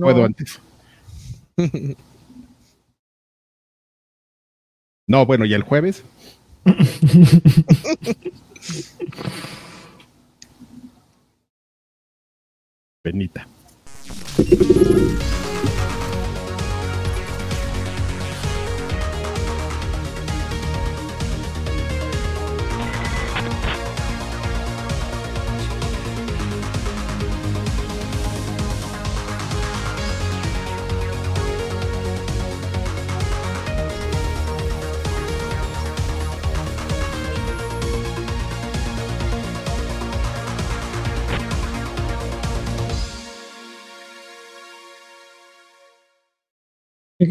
no. 0.00 0.06
puedo 0.06 0.24
antes. 0.24 0.60
No, 5.10 5.26
bueno, 5.26 5.44
¿y 5.44 5.52
el 5.54 5.64
jueves? 5.64 6.04
Penita. 13.02 13.48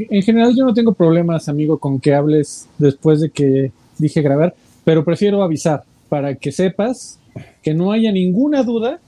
En 0.09 0.15
en 0.17 0.21
general 0.23 0.55
yo 0.55 0.65
no 0.65 0.73
tengo 0.73 0.93
problemas, 0.93 1.49
amigo, 1.49 1.77
con 1.77 1.99
que 1.99 2.13
hables 2.13 2.67
después 2.77 3.19
de 3.21 3.29
que 3.29 3.71
dije 3.97 4.21
grabar, 4.21 4.55
pero 4.83 5.03
prefiero 5.03 5.41
avisar 5.43 5.83
para 6.07 6.35
que 6.35 6.51
sepas 6.51 7.19
que 7.61 7.73
no 7.73 7.91
haya 7.91 8.11
ninguna 8.11 8.63
duda 8.63 8.99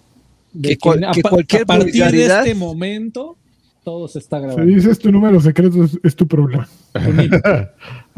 de 0.53 0.69
Que 0.69 0.75
que, 0.75 0.79
cual- 0.79 1.03
a, 1.05 1.11
que 1.11 1.21
pa- 1.21 1.29
cualquier 1.29 1.61
a 1.63 1.65
partir 1.65 2.05
de 2.05 2.25
este 2.25 2.55
momento 2.55 3.37
todo 3.83 4.07
se 4.07 4.19
está 4.19 4.37
Si 4.39 4.43
grabando. 4.45 4.75
dices 4.75 4.99
tu 4.99 5.11
número 5.11 5.39
secreto, 5.41 5.83
es, 5.83 5.97
es 6.03 6.15
tu 6.15 6.27
problema. 6.27 6.67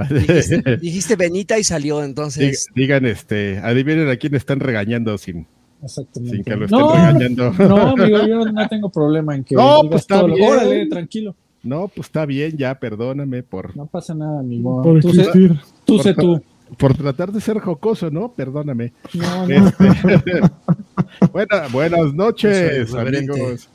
Dijiste, 0.09 0.77
dijiste 0.81 1.15
Benita 1.15 1.57
y 1.57 1.63
salió, 1.63 2.03
entonces. 2.03 2.67
Digan, 2.75 3.05
este, 3.05 3.59
adivinen 3.59 4.09
a 4.09 4.17
quién 4.17 4.35
están 4.35 4.59
regañando 4.59 5.17
sin, 5.17 5.47
Exactamente. 5.81 6.35
sin 6.35 6.43
que 6.43 6.55
lo 6.55 6.65
estén 6.65 6.79
no, 6.79 6.91
regañando. 6.93 7.51
no, 7.53 7.77
amigo, 7.91 8.27
yo 8.27 8.45
no 8.45 8.67
tengo 8.67 8.89
problema 8.89 9.35
en 9.35 9.43
que 9.43 9.55
No, 9.55 9.83
digas 9.83 9.87
pues 9.91 10.01
está 10.01 10.19
todo 10.21 10.33
bien. 10.35 10.49
Órale, 10.51 10.85
tranquilo. 10.87 11.35
No, 11.63 11.87
pues 11.87 12.07
está 12.07 12.25
bien, 12.25 12.57
ya, 12.57 12.75
perdóname 12.77 13.41
por, 13.41 13.75
No 13.75 13.85
pasa 13.85 14.13
nada, 14.13 14.39
amigo. 14.41 14.81
Por 14.83 14.99
Tú 15.01 15.13
sé, 15.13 15.21
existir. 15.21 15.59
tú, 15.85 15.99
sé 15.99 16.13
tú. 16.13 16.41
por 16.77 16.93
tratar 16.95 17.31
de 17.31 17.39
ser 17.39 17.59
jocoso, 17.59 18.09
¿no? 18.11 18.31
Perdóname. 18.33 18.91
No, 19.13 19.47
no. 19.47 19.67
Este, 20.09 20.41
Buena- 21.31 21.67
buenas 21.71 22.13
noches, 22.13 22.91
Por 22.91 22.99
amigos. 23.07 23.69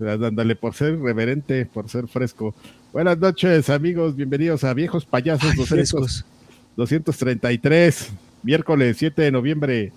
Ándale, 0.00 0.56
por 0.56 0.74
ser 0.74 0.98
reverente, 0.98 1.66
por 1.66 1.88
ser 1.88 2.08
fresco. 2.08 2.54
Buenas 2.92 3.18
noches, 3.18 3.68
amigos. 3.70 4.16
Bienvenidos 4.16 4.64
a 4.64 4.72
Viejos 4.74 5.04
Payasos 5.04 5.50
Ay, 5.50 5.56
200 5.56 5.68
frescos. 5.68 6.24
233, 6.76 8.10
miércoles 8.42 8.96
7 8.96 9.22
de 9.22 9.30
noviembre 9.30 9.92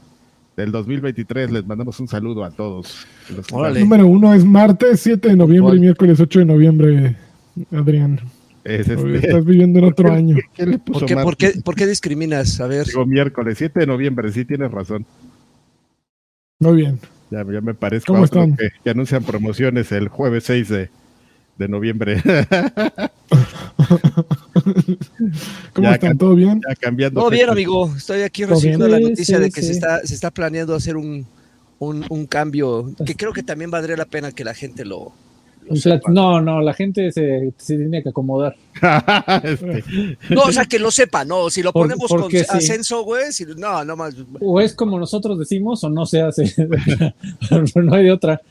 del 0.55 0.71
2023. 0.71 1.51
Les 1.51 1.65
mandamos 1.65 1.99
un 1.99 2.07
saludo 2.07 2.43
a 2.43 2.51
todos. 2.51 3.05
Los 3.35 3.45
Órale. 3.51 3.79
Número 3.81 4.07
uno 4.07 4.33
es 4.33 4.45
martes 4.45 4.99
7 5.01 5.29
de 5.29 5.35
noviembre 5.35 5.75
y 5.77 5.79
miércoles 5.79 6.19
8 6.19 6.39
de 6.39 6.45
noviembre, 6.45 7.15
Adrián. 7.71 8.19
Es 8.63 8.87
este- 8.87 9.15
Estás 9.17 9.43
viviendo 9.45 9.79
en 9.79 9.85
otro 9.85 10.11
año. 10.11 10.37
¿Qué 10.53 10.65
le 10.65 10.79
puso 10.79 10.99
¿Por 11.01 11.07
qué, 11.07 11.15
por, 11.15 11.37
qué, 11.37 11.51
¿Por 11.63 11.75
qué 11.75 11.85
discriminas? 11.87 12.59
A 12.61 12.67
ver. 12.67 12.85
Digo 12.85 13.05
miércoles 13.05 13.57
7 13.57 13.81
de 13.81 13.87
noviembre, 13.87 14.31
sí 14.31 14.45
tienes 14.45 14.71
razón. 14.71 15.05
Muy 16.59 16.77
bien. 16.77 16.99
Ya, 17.29 17.43
ya 17.51 17.61
me 17.61 17.73
parezco 17.73 18.13
¿Cómo 18.13 18.23
a 18.23 18.25
otros 18.27 18.43
están? 18.43 18.57
que, 18.57 18.69
que 18.83 18.89
anuncian 18.89 19.23
promociones 19.23 19.91
el 19.91 20.07
jueves 20.07 20.43
6 20.45 20.69
de, 20.69 20.89
de 21.57 21.67
noviembre. 21.67 22.21
¿Cómo 25.73 25.87
Ya, 25.87 25.93
están? 25.95 26.17
¿Todo 26.17 26.35
bien? 26.35 26.61
ya 26.67 26.75
cambiando. 26.75 27.19
Todo 27.21 27.29
bien, 27.29 27.49
amigo. 27.49 27.91
Estoy 27.95 28.21
aquí 28.21 28.43
¿Todo 28.43 28.55
recibiendo 28.55 28.85
bien? 28.87 29.01
la 29.03 29.09
noticia 29.09 29.37
sí, 29.37 29.43
de 29.43 29.51
que 29.51 29.61
se, 29.61 29.71
está, 29.71 30.05
se 30.05 30.13
está 30.13 30.31
planeando 30.31 30.75
hacer 30.75 30.95
un, 30.97 31.25
un, 31.79 32.05
un 32.09 32.25
cambio 32.27 32.91
que 33.05 33.15
creo 33.15 33.33
que 33.33 33.43
también 33.43 33.71
valdría 33.71 33.97
la 33.97 34.05
pena 34.05 34.31
que 34.31 34.43
la 34.43 34.53
gente 34.53 34.85
lo, 34.85 35.11
sepa. 35.75 36.11
No, 36.11 36.41
no, 36.41 36.61
la 36.61 36.73
gente 36.73 37.11
se, 37.11 37.53
se 37.57 37.77
tiene 37.77 38.03
que 38.03 38.09
acomodar. 38.09 38.55
Este, 39.43 39.83
No, 40.29 40.43
o 40.43 40.51
sea, 40.51 40.65
que 40.65 40.79
lo 40.79 40.91
sepa, 40.91 41.23
no. 41.25 41.49
Si 41.49 41.61
lo 41.63 41.71
Por- 41.71 41.87
ponemos 41.87 42.09
con 42.09 42.29
sí. 42.31 42.37
ascenso, 42.49 43.03
güey, 43.03 43.31
si- 43.31 43.45
no, 43.57 43.83
no 43.85 43.95
más. 43.95 44.15
O 44.41 44.59
es 44.59 44.73
como 44.73 44.99
nosotros 44.99 45.39
decimos 45.39 45.83
o 45.83 45.89
no 45.89 46.05
se 46.05 46.21
hace. 46.21 46.53
no 47.75 47.93
hay 47.95 48.03
de 48.05 48.11
otra. 48.11 48.41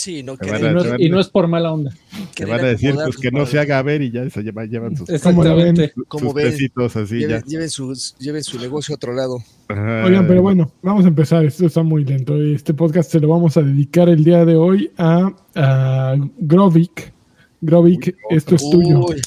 Sí, 0.00 0.22
no, 0.22 0.36
que 0.38 0.48
Y 0.48 0.50
no, 0.50 0.56
es, 0.56 0.62
van 0.90 1.00
y 1.00 1.06
a- 1.06 1.10
no 1.10 1.20
es 1.20 1.28
por 1.28 1.46
mala 1.46 1.72
onda. 1.72 1.90
te 2.34 2.46
van 2.46 2.60
a 2.60 2.68
decir 2.68 2.94
pues, 2.94 3.18
que 3.18 3.30
no 3.30 3.44
se 3.44 3.58
haga 3.58 3.82
ver 3.82 4.00
y 4.00 4.10
ya 4.10 4.28
se 4.30 4.42
llevan, 4.42 4.70
llevan 4.70 4.96
sus. 4.96 5.08
Exactamente. 5.10 5.92
Como 6.08 6.26
sus 6.26 6.34
ven, 6.34 6.50
pesitos 6.50 6.96
así 6.96 7.16
Lleven, 7.18 7.40
ya. 7.40 7.46
lleven, 7.46 7.68
sus- 7.68 8.16
lleven 8.18 8.42
su 8.42 8.58
negocio 8.58 8.94
a 8.94 8.96
otro 8.96 9.12
lado. 9.12 9.38
Ajá. 9.68 10.04
Oigan, 10.06 10.26
pero 10.26 10.40
bueno, 10.40 10.72
vamos 10.82 11.04
a 11.04 11.08
empezar. 11.08 11.44
Esto 11.44 11.66
está 11.66 11.82
muy 11.82 12.04
lento. 12.04 12.34
Este 12.40 12.72
podcast 12.72 13.10
se 13.10 13.20
lo 13.20 13.28
vamos 13.28 13.56
a 13.58 13.62
dedicar 13.62 14.08
el 14.08 14.24
día 14.24 14.44
de 14.46 14.56
hoy 14.56 14.90
a, 14.96 15.30
a 15.54 16.16
Grovik. 16.38 17.12
Grovik, 17.60 18.06
Uy, 18.30 18.36
esto 18.36 18.54
es 18.54 18.70
tuyo. 18.70 19.00
Uy, 19.06 19.20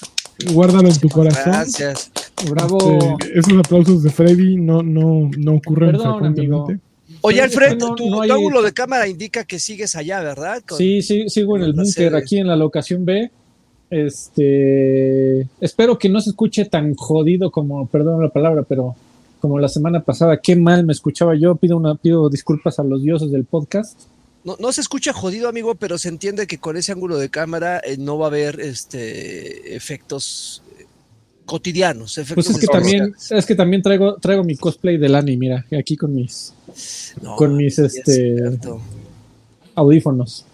Guárdalo 0.54 0.90
en 0.90 1.00
tu 1.00 1.08
corazón. 1.10 1.44
gracias. 1.54 2.12
Bravo. 2.50 2.80
Este, 3.22 3.40
esos 3.40 3.54
aplausos 3.60 4.02
de 4.04 4.10
Freddy 4.10 4.58
no, 4.58 4.82
no, 4.82 5.30
no 5.38 5.54
ocurren 5.54 5.92
Perdón, 5.92 6.14
frecuentemente. 6.20 6.80
Oye, 7.24 7.42
Alfred, 7.42 7.78
no- 7.78 7.96
tu, 7.96 8.10
no 8.10 8.18
tu 8.18 8.22
hay- 8.24 8.30
ángulo 8.32 8.62
de 8.62 8.74
cámara 8.74 9.08
indica 9.08 9.44
que 9.46 9.58
sigues 9.60 9.96
allá, 9.96 10.22
¿verdad? 10.22 10.62
Con- 10.68 10.78
Sí, 10.78 11.02
sí, 11.02 11.30
sigo 11.30 11.58
en 11.58 11.64
el 11.64 11.74
búnker 11.74 12.16
aquí 12.16 12.38
en 12.38 12.48
la 12.48 12.56
locación 12.56 13.06
B. 13.06 13.32
Este, 13.90 15.48
espero 15.62 15.98
que 16.00 16.10
no 16.10 16.20
se 16.22 16.32
escuche 16.32 16.66
tan 16.66 16.96
jodido 16.96 17.52
como, 17.52 17.88
perdón 17.88 18.22
la 18.24 18.30
palabra, 18.30 18.64
pero 18.64 18.96
como 19.40 19.60
la 19.60 19.68
semana 19.68 20.02
pasada, 20.02 20.40
qué 20.42 20.56
mal 20.56 20.86
me 20.86 20.94
escuchaba 20.94 21.36
yo. 21.36 21.56
Pido 21.56 21.78
una, 21.78 21.96
pido 21.96 22.30
disculpas 22.30 22.80
a 22.80 22.84
los 22.84 23.04
dioses 23.04 23.32
del 23.32 23.44
podcast. 23.46 24.00
No, 24.44 24.58
no 24.60 24.72
se 24.74 24.82
escucha 24.82 25.14
jodido, 25.14 25.48
amigo, 25.48 25.76
pero 25.76 25.98
se 25.98 26.10
entiende 26.10 26.48
que 26.48 26.58
con 26.58 26.76
ese 26.76 26.92
ángulo 26.92 27.18
de 27.18 27.30
cámara 27.30 27.80
eh, 27.86 27.98
no 27.98 28.18
va 28.18 28.26
a 28.26 28.30
haber 28.30 28.60
este 28.60 29.76
efectos 29.76 30.63
cotidianos. 31.46 32.18
Efectos 32.18 32.48
Pues 32.48 32.58
es 32.58 32.62
que 32.62 32.68
también, 32.68 33.14
es 33.30 33.46
que 33.46 33.56
también 33.56 33.82
traigo, 33.82 34.16
traigo 34.16 34.44
mi 34.44 34.56
cosplay 34.56 34.98
del 34.98 35.14
Lani, 35.14 35.38
mira, 35.38 35.66
aquí 35.78 35.96
con 35.96 36.14
mis 36.14 36.54
No, 37.22 37.36
con 37.36 37.56
mis, 37.56 37.80
es 37.80 37.96
este, 37.98 38.36
audífonos. 39.76 40.46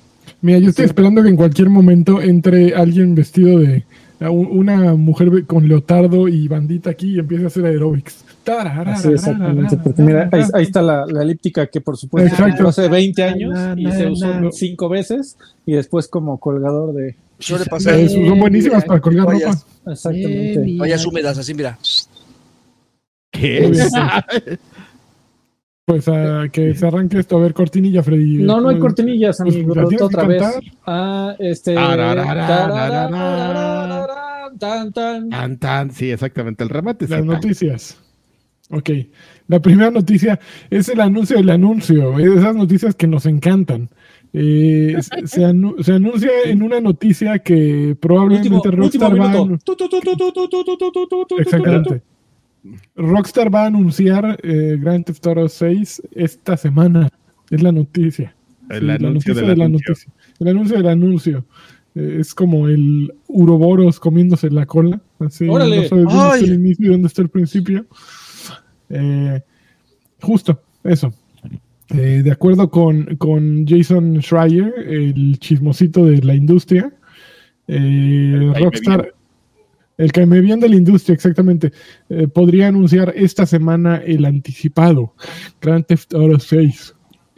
Mira, 0.42 0.60
yo 0.60 0.70
estoy 0.70 0.86
esperando 0.86 1.22
que 1.24 1.30
en 1.30 1.36
cualquier 1.36 1.70
momento 1.70 2.22
entre 2.22 2.74
alguien 2.74 3.16
vestido 3.16 3.60
de 3.60 3.84
una 4.30 4.96
mujer 4.96 5.46
con 5.46 5.68
leotardo 5.68 6.28
y 6.28 6.48
bandita 6.48 6.90
aquí 6.90 7.16
y 7.16 7.20
empiece 7.20 7.46
a 7.46 7.48
hacer 7.48 7.66
aerobics. 7.66 8.26
Así 8.58 9.10
exactamente, 9.10 9.78
porque 9.78 10.02
mira, 10.02 10.30
ahí, 10.32 10.42
ahí 10.54 10.64
está 10.64 10.82
la, 10.82 11.06
la 11.06 11.22
elíptica 11.22 11.68
que 11.68 11.82
por 11.82 11.98
supuesto 11.98 12.34
Exacto. 12.34 12.68
hace 12.68 12.88
20 12.88 13.24
años 13.24 13.78
y 13.78 13.92
se 13.92 14.08
usó 14.08 14.40
na. 14.40 14.52
cinco 14.52 14.90
veces 14.90 15.38
y 15.66 15.74
después 15.74 16.08
como 16.08 16.40
colgador 16.40 16.94
de... 16.94 17.16
Suele 17.40 17.66
pasar 17.66 17.96
Eh, 17.96 18.10
son 18.10 18.40
buenísimas 18.40 18.84
para 18.86 19.00
colgar 19.00 19.26
ropa. 19.28 19.58
Exactamente. 19.88 20.76
toallas 20.78 21.06
húmedas, 21.06 21.38
así, 21.38 21.54
mira. 21.54 21.78
¿Qué? 23.32 23.72
Pues 25.86 26.08
a 26.08 26.44
que 26.54 26.76
se 26.76 26.86
arranque 26.86 27.18
esto. 27.18 27.38
A 27.38 27.42
ver, 27.42 27.56
cortinilla, 27.56 28.04
Freddy. 28.04 28.44
No, 28.44 28.62
no 28.62 28.70
hay 28.70 28.78
cortinillas, 28.78 29.38
Pues, 29.42 29.56
amigo. 29.56 29.74
¿la 29.74 29.86
tienes 29.86 30.02
otra 30.04 30.28
vez. 30.28 30.44
Ah, 30.86 31.36
este. 31.40 31.74
Tan, 34.60 34.92
tan. 34.94 35.30
Tan, 35.30 35.58
tan, 35.58 35.92
sí, 35.92 36.12
exactamente. 36.12 36.64
El 36.64 36.70
remate 36.70 37.08
Las 37.08 37.22
sí. 37.22 37.28
noticias. 37.28 37.98
Ok. 38.70 38.90
La 39.48 39.60
primera 39.60 39.90
noticia 39.90 40.40
es 40.70 40.90
el 40.90 41.02
anuncio 41.02 41.38
del 41.38 41.50
anuncio. 41.50 42.20
Es 42.20 42.30
de 42.34 42.40
esas 42.40 42.56
noticias 42.56 42.94
que 42.94 43.08
nos 43.08 43.26
encantan. 43.26 43.90
Se, 44.32 45.44
anuncia 45.44 46.32
en 46.46 46.62
una 46.62 46.80
noticia 46.80 47.40
que 47.40 47.98
probablemente 48.00 48.70
Rockstar 48.70 49.20
va 49.20 49.60
Rockstar 52.96 53.54
va 53.54 53.64
a 53.64 53.68
anunciar 53.68 54.40
Grand 54.44 55.06
Theft 55.06 55.26
Auto 55.28 55.50
6 55.50 56.04
esta 56.12 56.58
semana. 56.58 57.10
Es 57.50 57.64
la 57.64 57.72
noticia. 57.72 58.36
El 58.70 58.90
anuncio 58.92 59.34
del 59.34 59.62
anuncio. 59.62 59.96
El 60.40 60.48
anuncio 60.48 60.78
del 60.78 60.88
anuncio. 60.88 61.46
Es 61.96 62.36
como 62.36 62.68
el 62.68 63.12
Uroboros 63.28 64.00
comiéndose 64.00 64.52
la 64.52 64.68
cola. 64.68 65.02
Así, 65.20 65.50
¡Órale! 65.50 65.88
Dónde 65.90 66.04
está 66.06 66.38
el 66.38 66.54
inicio 66.54 66.86
y 66.86 66.90
dónde 66.90 67.08
está 67.08 67.22
el 67.24 67.30
principio. 67.30 67.88
justo, 70.22 70.62
eso. 70.84 71.12
Eh, 71.92 72.22
de 72.24 72.32
acuerdo 72.32 72.70
con, 72.70 73.16
con 73.18 73.66
Jason 73.68 74.22
Schreier, 74.22 74.74
el 74.88 75.40
chismosito 75.40 76.06
de 76.06 76.22
la 76.22 76.36
industria, 76.36 76.94
eh, 77.70 78.34
El 78.34 78.56
Rockstar, 78.56 79.14
el 79.98 80.12
que 80.12 80.26
me 80.26 80.42
bien 80.42 80.60
de 80.60 80.70
la 80.70 80.76
industria, 80.76 81.14
exactamente, 81.14 81.72
eh, 82.10 82.28
podría 82.28 82.68
anunciar 82.68 83.14
esta 83.16 83.46
semana 83.46 83.98
el 83.98 84.26
anticipado 84.26 85.14
Grand 85.62 85.86
Theft 85.86 86.14
Auto 86.16 86.40
6. 86.40 86.96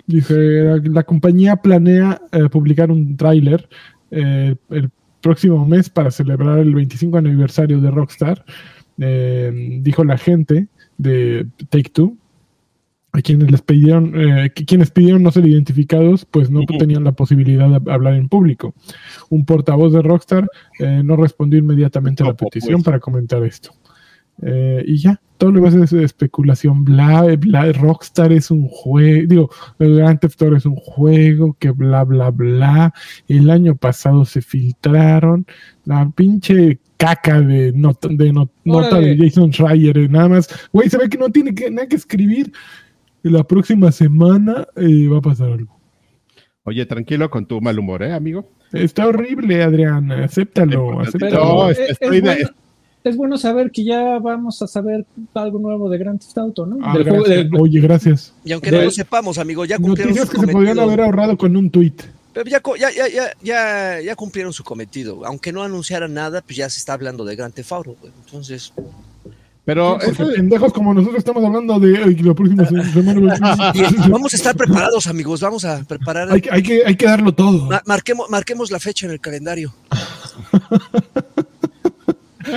Dice, 0.08 0.36
la, 0.36 0.82
la 0.84 1.04
compañía 1.04 1.58
planea 1.58 2.22
eh, 2.32 2.48
publicar 2.50 2.92
un 2.92 3.18
tráiler 3.18 3.68
el 4.10 4.90
próximo 5.22 5.66
mes 5.66 5.90
para 5.90 6.12
celebrar 6.12 6.60
el 6.60 6.76
25 6.76 7.18
aniversario 7.18 7.80
de 7.80 7.92
Rockstar, 7.92 8.44
dijo 8.98 10.04
la 10.04 10.18
gente 10.18 10.68
de 10.98 11.48
Take 11.70 11.92
Two, 11.92 12.18
a 13.14 13.22
quienes 13.22 13.52
les 13.52 13.62
pidieron, 13.62 14.14
eh, 14.16 14.52
que 14.56 14.64
quienes 14.66 14.90
pidieron 14.92 15.22
no 15.24 15.32
ser 15.32 15.46
identificados, 15.46 16.26
pues 16.26 16.50
no 16.50 16.62
tenían 16.80 17.04
la 17.04 17.12
posibilidad 17.12 17.68
de 17.82 17.92
hablar 17.92 18.14
en 18.14 18.30
público. 18.30 18.74
Un 19.30 19.46
portavoz 19.46 19.92
de 19.94 20.02
Rockstar 20.02 20.48
eh, 20.80 21.02
no 21.04 21.16
respondió 21.18 21.60
inmediatamente 21.60 22.24
a 22.24 22.28
la 22.28 22.32
No, 22.32 22.38
pues. 22.38 22.50
petición 22.54 22.84
para 22.84 23.00
comentar 23.00 23.44
esto. 23.44 23.72
Eh, 24.44 24.84
y 24.88 24.98
ya, 24.98 25.20
todo 25.38 25.52
lo 25.52 25.60
demás 25.60 25.76
es 25.76 25.92
especulación. 25.94 26.84
Bla, 26.86 27.24
bla, 27.38 27.72
Rockstar 27.74 28.32
es 28.32 28.50
un 28.50 28.68
juego, 28.70 29.28
digo, 29.28 29.50
el 29.78 29.98
Grand 29.98 30.20
Theft 30.20 30.42
Auto 30.44 30.56
es 30.56 30.66
un 30.66 30.78
juego 30.78 31.56
que 31.60 31.70
bla, 31.72 32.04
bla, 32.06 32.32
bla. 32.32 32.94
El 33.28 33.50
año 33.50 33.76
pasado 33.76 34.24
se 34.26 34.42
filtraron 34.42 35.46
la 35.86 36.10
pinche 36.12 36.80
caca 36.98 37.42
de, 37.42 37.72
not- 37.74 38.08
de 38.10 38.32
not- 38.32 38.52
nota 38.64 39.00
de 39.00 39.18
Jason 39.18 39.52
Schreier. 39.52 39.98
eh, 39.98 40.08
Nada 40.10 40.30
más, 40.30 40.48
güey, 40.72 40.90
se 40.90 40.98
ve 40.98 41.10
que 41.10 41.18
no 41.18 41.30
tiene 41.30 41.54
que, 41.54 41.70
nada 41.70 41.88
que 41.88 41.98
escribir. 41.98 42.52
La 43.24 43.44
próxima 43.44 43.92
semana 43.92 44.68
eh, 44.76 45.08
va 45.08 45.20
a 45.20 45.22
pasar 45.22 45.52
algo. 45.52 45.80
Oye, 46.64 46.86
tranquilo 46.86 47.30
con 47.30 47.46
tu 47.46 47.60
mal 47.62 47.78
humor, 47.80 48.04
¿eh, 48.04 48.14
amigo? 48.14 48.50
Está 48.72 49.08
horrible, 49.08 49.62
Adrián. 49.64 50.12
Acéptalo, 50.12 50.88
Pero- 50.90 51.00
acéptalo. 51.02 51.46
No, 51.46 51.70
es, 51.70 51.80
es- 51.80 52.00
de- 52.00 52.22
bueno, 52.22 52.32
es 53.04 53.18
bueno 53.18 53.38
saber 53.38 53.72
que 53.72 53.84
ya 53.84 54.20
vamos 54.20 54.62
a 54.62 54.68
saber 54.68 55.06
algo 55.34 55.60
nuevo 55.60 55.90
de 55.90 55.98
Grand 55.98 56.20
Theft 56.20 56.38
Auto, 56.38 56.66
¿no? 56.66 56.78
Ah, 56.82 56.94
Del 56.94 57.04
juego- 57.04 57.24
gracias. 57.26 57.50
del- 57.52 57.60
Oye, 57.62 57.80
gracias. 57.82 58.34
Y 58.46 58.52
aunque 58.54 58.72
De- 58.72 58.78
no 58.78 58.84
lo 58.84 58.92
sepamos, 58.92 59.38
amigo, 59.38 59.66
ya 59.66 59.78
cumplieron 59.78 60.14
Noticias 60.16 60.28
su 60.30 60.34
que 60.42 60.48
se 60.48 60.52
podrían 60.54 60.76
cometido. 60.76 60.84
haber 60.94 61.02
ahorrado 61.06 61.38
con 61.38 61.56
un 61.58 61.70
tweet. 61.70 61.94
Pero 62.34 62.50
ya, 62.50 62.62
ya, 62.80 62.90
ya, 63.10 63.24
ya, 63.44 64.00
ya, 64.02 64.16
cumplieron 64.16 64.54
su 64.54 64.64
cometido. 64.64 65.26
Aunque 65.26 65.52
no 65.52 65.64
anunciaran 65.64 66.14
nada, 66.14 66.42
pues 66.42 66.56
ya 66.58 66.70
se 66.70 66.78
está 66.80 66.94
hablando 66.94 67.26
de 67.26 67.36
Grand 67.36 67.54
Theft 67.54 67.72
Auto. 67.74 67.98
Entonces, 68.26 68.72
Pero 69.64 69.98
Porque 70.04 70.24
eso- 70.24 70.34
pendejos 70.36 70.74
como 70.74 70.94
nosotros 70.94 71.20
estamos 71.20 71.44
hablando 71.44 71.80
de 71.80 71.98
"Ay, 72.04 72.16
la 72.16 72.34
próxima 72.34 72.66
se- 72.66 72.84
semana. 72.92 73.36
vamos 74.10 74.34
a 74.34 74.38
estar 74.38 74.56
preparados, 74.56 75.06
amigos. 75.08 75.40
Vamos 75.42 75.64
a 75.66 75.84
preparar. 75.84 76.32
hay, 76.32 76.42
que- 76.42 76.52
hay, 76.52 76.64
que, 76.64 76.82
hay 76.86 76.96
que 76.96 77.06
darlo 77.06 77.32
todo. 77.32 77.68
Ma- 77.70 77.82
marquemos, 77.86 78.30
marquemos 78.30 78.72
la 78.72 78.80
fecha 78.80 79.06
en 79.06 79.12
el 79.14 79.20
calendario. 79.20 79.74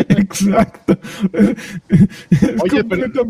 Exacto. 0.08 0.98
Oye, 2.62 2.84
pero- 2.84 3.26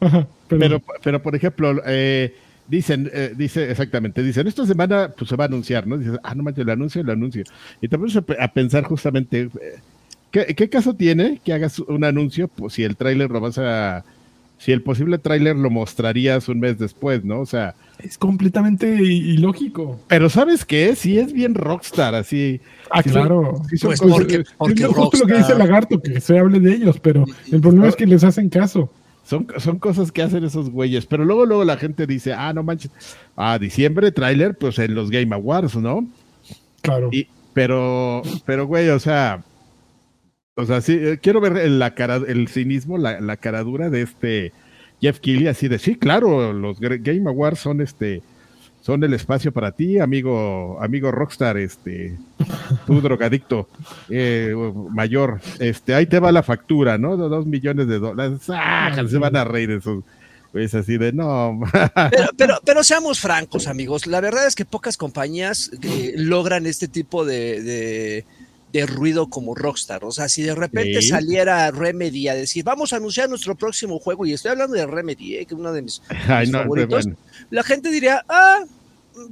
Ajá. 0.00 0.26
Pero, 0.48 0.82
pero 1.02 1.22
por 1.22 1.36
ejemplo, 1.36 1.80
eh, 1.86 2.34
dicen, 2.66 3.10
eh, 3.12 3.34
dice 3.36 3.70
exactamente, 3.70 4.22
dicen, 4.22 4.46
esta 4.46 4.64
semana 4.66 5.12
pues 5.16 5.28
se 5.28 5.36
va 5.36 5.44
a 5.44 5.46
anunciar, 5.46 5.86
¿no? 5.86 5.98
Dices, 5.98 6.18
ah, 6.22 6.34
no 6.34 6.42
manches, 6.42 6.62
el 6.62 6.70
anuncio, 6.70 7.02
el 7.02 7.10
anuncio. 7.10 7.44
Y 7.82 7.88
te 7.88 7.98
pones 7.98 8.16
a 8.16 8.48
pensar 8.48 8.84
justamente, 8.84 9.42
eh, 9.42 9.50
¿qué, 10.30 10.54
qué 10.54 10.68
caso 10.68 10.94
tiene 10.94 11.40
que 11.44 11.52
hagas 11.52 11.78
un 11.80 12.04
anuncio 12.04 12.48
pues, 12.48 12.74
si 12.74 12.84
el 12.84 12.96
tráiler 12.96 13.30
lo 13.30 13.40
vas 13.40 13.58
a, 13.58 14.04
si 14.58 14.72
el 14.72 14.82
posible 14.82 15.18
tráiler 15.18 15.56
lo 15.56 15.70
mostrarías 15.70 16.48
un 16.48 16.60
mes 16.60 16.78
después, 16.78 17.24
¿no? 17.24 17.40
O 17.40 17.46
sea, 17.46 17.74
es 17.98 18.16
completamente 18.18 18.86
ilógico. 19.02 19.98
pero 20.08 20.28
¿sabes 20.30 20.64
qué? 20.64 20.94
Si 20.96 21.18
es 21.18 21.32
bien 21.32 21.54
rockstar, 21.54 22.14
así. 22.14 22.60
Ah, 22.90 23.02
Sí, 23.02 23.10
claro. 23.10 23.62
sí 23.68 23.76
son 23.78 23.88
Pues 23.88 24.00
cosas- 24.00 24.16
porque, 24.18 24.44
porque 24.58 24.82
es 24.82 24.88
justo 24.88 25.18
lo 25.18 25.26
que 25.26 25.34
dice 25.38 25.54
Lagarto, 25.56 26.00
que 26.00 26.20
se 26.20 26.38
hable 26.38 26.60
de 26.60 26.74
ellos, 26.74 26.98
pero 27.00 27.24
el 27.52 27.60
problema 27.60 27.88
es 27.88 27.96
que 27.96 28.06
les 28.06 28.24
hacen 28.24 28.48
caso. 28.48 28.90
Son, 29.24 29.46
son 29.58 29.78
cosas 29.78 30.10
que 30.10 30.22
hacen 30.22 30.42
esos 30.44 30.70
güeyes, 30.70 31.06
pero 31.06 31.24
luego, 31.24 31.46
luego 31.46 31.64
la 31.64 31.76
gente 31.76 32.06
dice, 32.06 32.32
ah, 32.32 32.52
no 32.52 32.62
manches, 32.64 32.90
ah, 33.36 33.58
diciembre, 33.58 34.10
tráiler, 34.10 34.56
pues 34.58 34.78
en 34.80 34.94
los 34.94 35.10
Game 35.10 35.32
Awards, 35.34 35.76
¿no? 35.76 36.08
Claro. 36.82 37.10
Y, 37.12 37.28
pero, 37.52 38.22
pero, 38.44 38.66
güey, 38.66 38.88
o 38.88 38.98
sea, 38.98 39.44
o 40.56 40.66
sea, 40.66 40.80
sí, 40.80 40.98
eh, 41.00 41.18
quiero 41.22 41.40
ver 41.40 41.56
el, 41.56 41.78
la 41.78 41.94
cara, 41.94 42.16
el 42.26 42.48
cinismo, 42.48 42.98
la, 42.98 43.20
la 43.20 43.36
caradura 43.36 43.90
de 43.90 44.02
este 44.02 44.52
Jeff 45.00 45.20
Keighley, 45.20 45.48
así 45.48 45.68
de, 45.68 45.78
sí, 45.78 45.94
claro, 45.96 46.52
los 46.52 46.78
Game 46.80 47.28
Awards 47.28 47.60
son 47.60 47.80
este, 47.80 48.22
son 48.82 49.02
el 49.04 49.14
espacio 49.14 49.52
para 49.52 49.72
ti, 49.72 49.98
amigo, 49.98 50.78
amigo 50.82 51.10
Rockstar, 51.10 51.56
este, 51.56 52.16
tú 52.86 53.00
drogadicto 53.02 53.68
eh, 54.10 54.54
mayor, 54.90 55.40
este, 55.58 55.94
ahí 55.94 56.06
te 56.06 56.18
va 56.20 56.32
la 56.32 56.42
factura, 56.42 56.98
¿no? 56.98 57.16
De 57.16 57.28
dos 57.28 57.46
millones 57.46 57.86
de 57.88 57.98
dólares, 57.98 58.40
¡Ah! 58.48 58.92
se 59.08 59.18
van 59.18 59.36
a 59.36 59.44
reír 59.44 59.70
esos, 59.70 60.04
pues 60.52 60.74
así 60.74 60.98
de, 60.98 61.12
no, 61.12 61.60
Pero, 62.10 62.28
pero, 62.36 62.54
pero 62.64 62.82
seamos 62.82 63.20
francos, 63.20 63.66
amigos. 63.68 64.06
La 64.06 64.20
verdad 64.20 64.46
es 64.46 64.54
que 64.56 64.64
pocas 64.64 64.96
compañías 64.96 65.70
eh, 65.82 66.12
logran 66.16 66.66
este 66.66 66.88
tipo 66.88 67.24
de, 67.24 67.62
de- 67.62 68.24
de 68.72 68.86
ruido 68.86 69.28
como 69.28 69.54
Rockstar. 69.54 70.04
O 70.04 70.12
sea, 70.12 70.28
si 70.28 70.42
de 70.42 70.54
repente 70.54 71.02
Sí. 71.02 71.08
saliera 71.08 71.70
Remedy 71.70 72.28
a 72.28 72.34
decir, 72.34 72.62
vamos 72.64 72.92
a 72.92 72.96
anunciar 72.96 73.28
nuestro 73.28 73.54
próximo 73.56 73.98
juego, 73.98 74.26
y 74.26 74.32
estoy 74.32 74.52
hablando 74.52 74.76
de 74.76 74.86
Remedy, 74.86 75.36
eh, 75.36 75.46
que 75.46 75.54
es 75.54 75.60
uno 75.60 75.72
de 75.72 75.82
mis, 75.82 76.02
ay, 76.28 76.42
mis 76.46 76.50
no, 76.52 76.58
favoritos, 76.60 77.04
bueno. 77.04 77.18
la 77.50 77.62
gente 77.64 77.90
diría, 77.90 78.24
ah, 78.28 78.60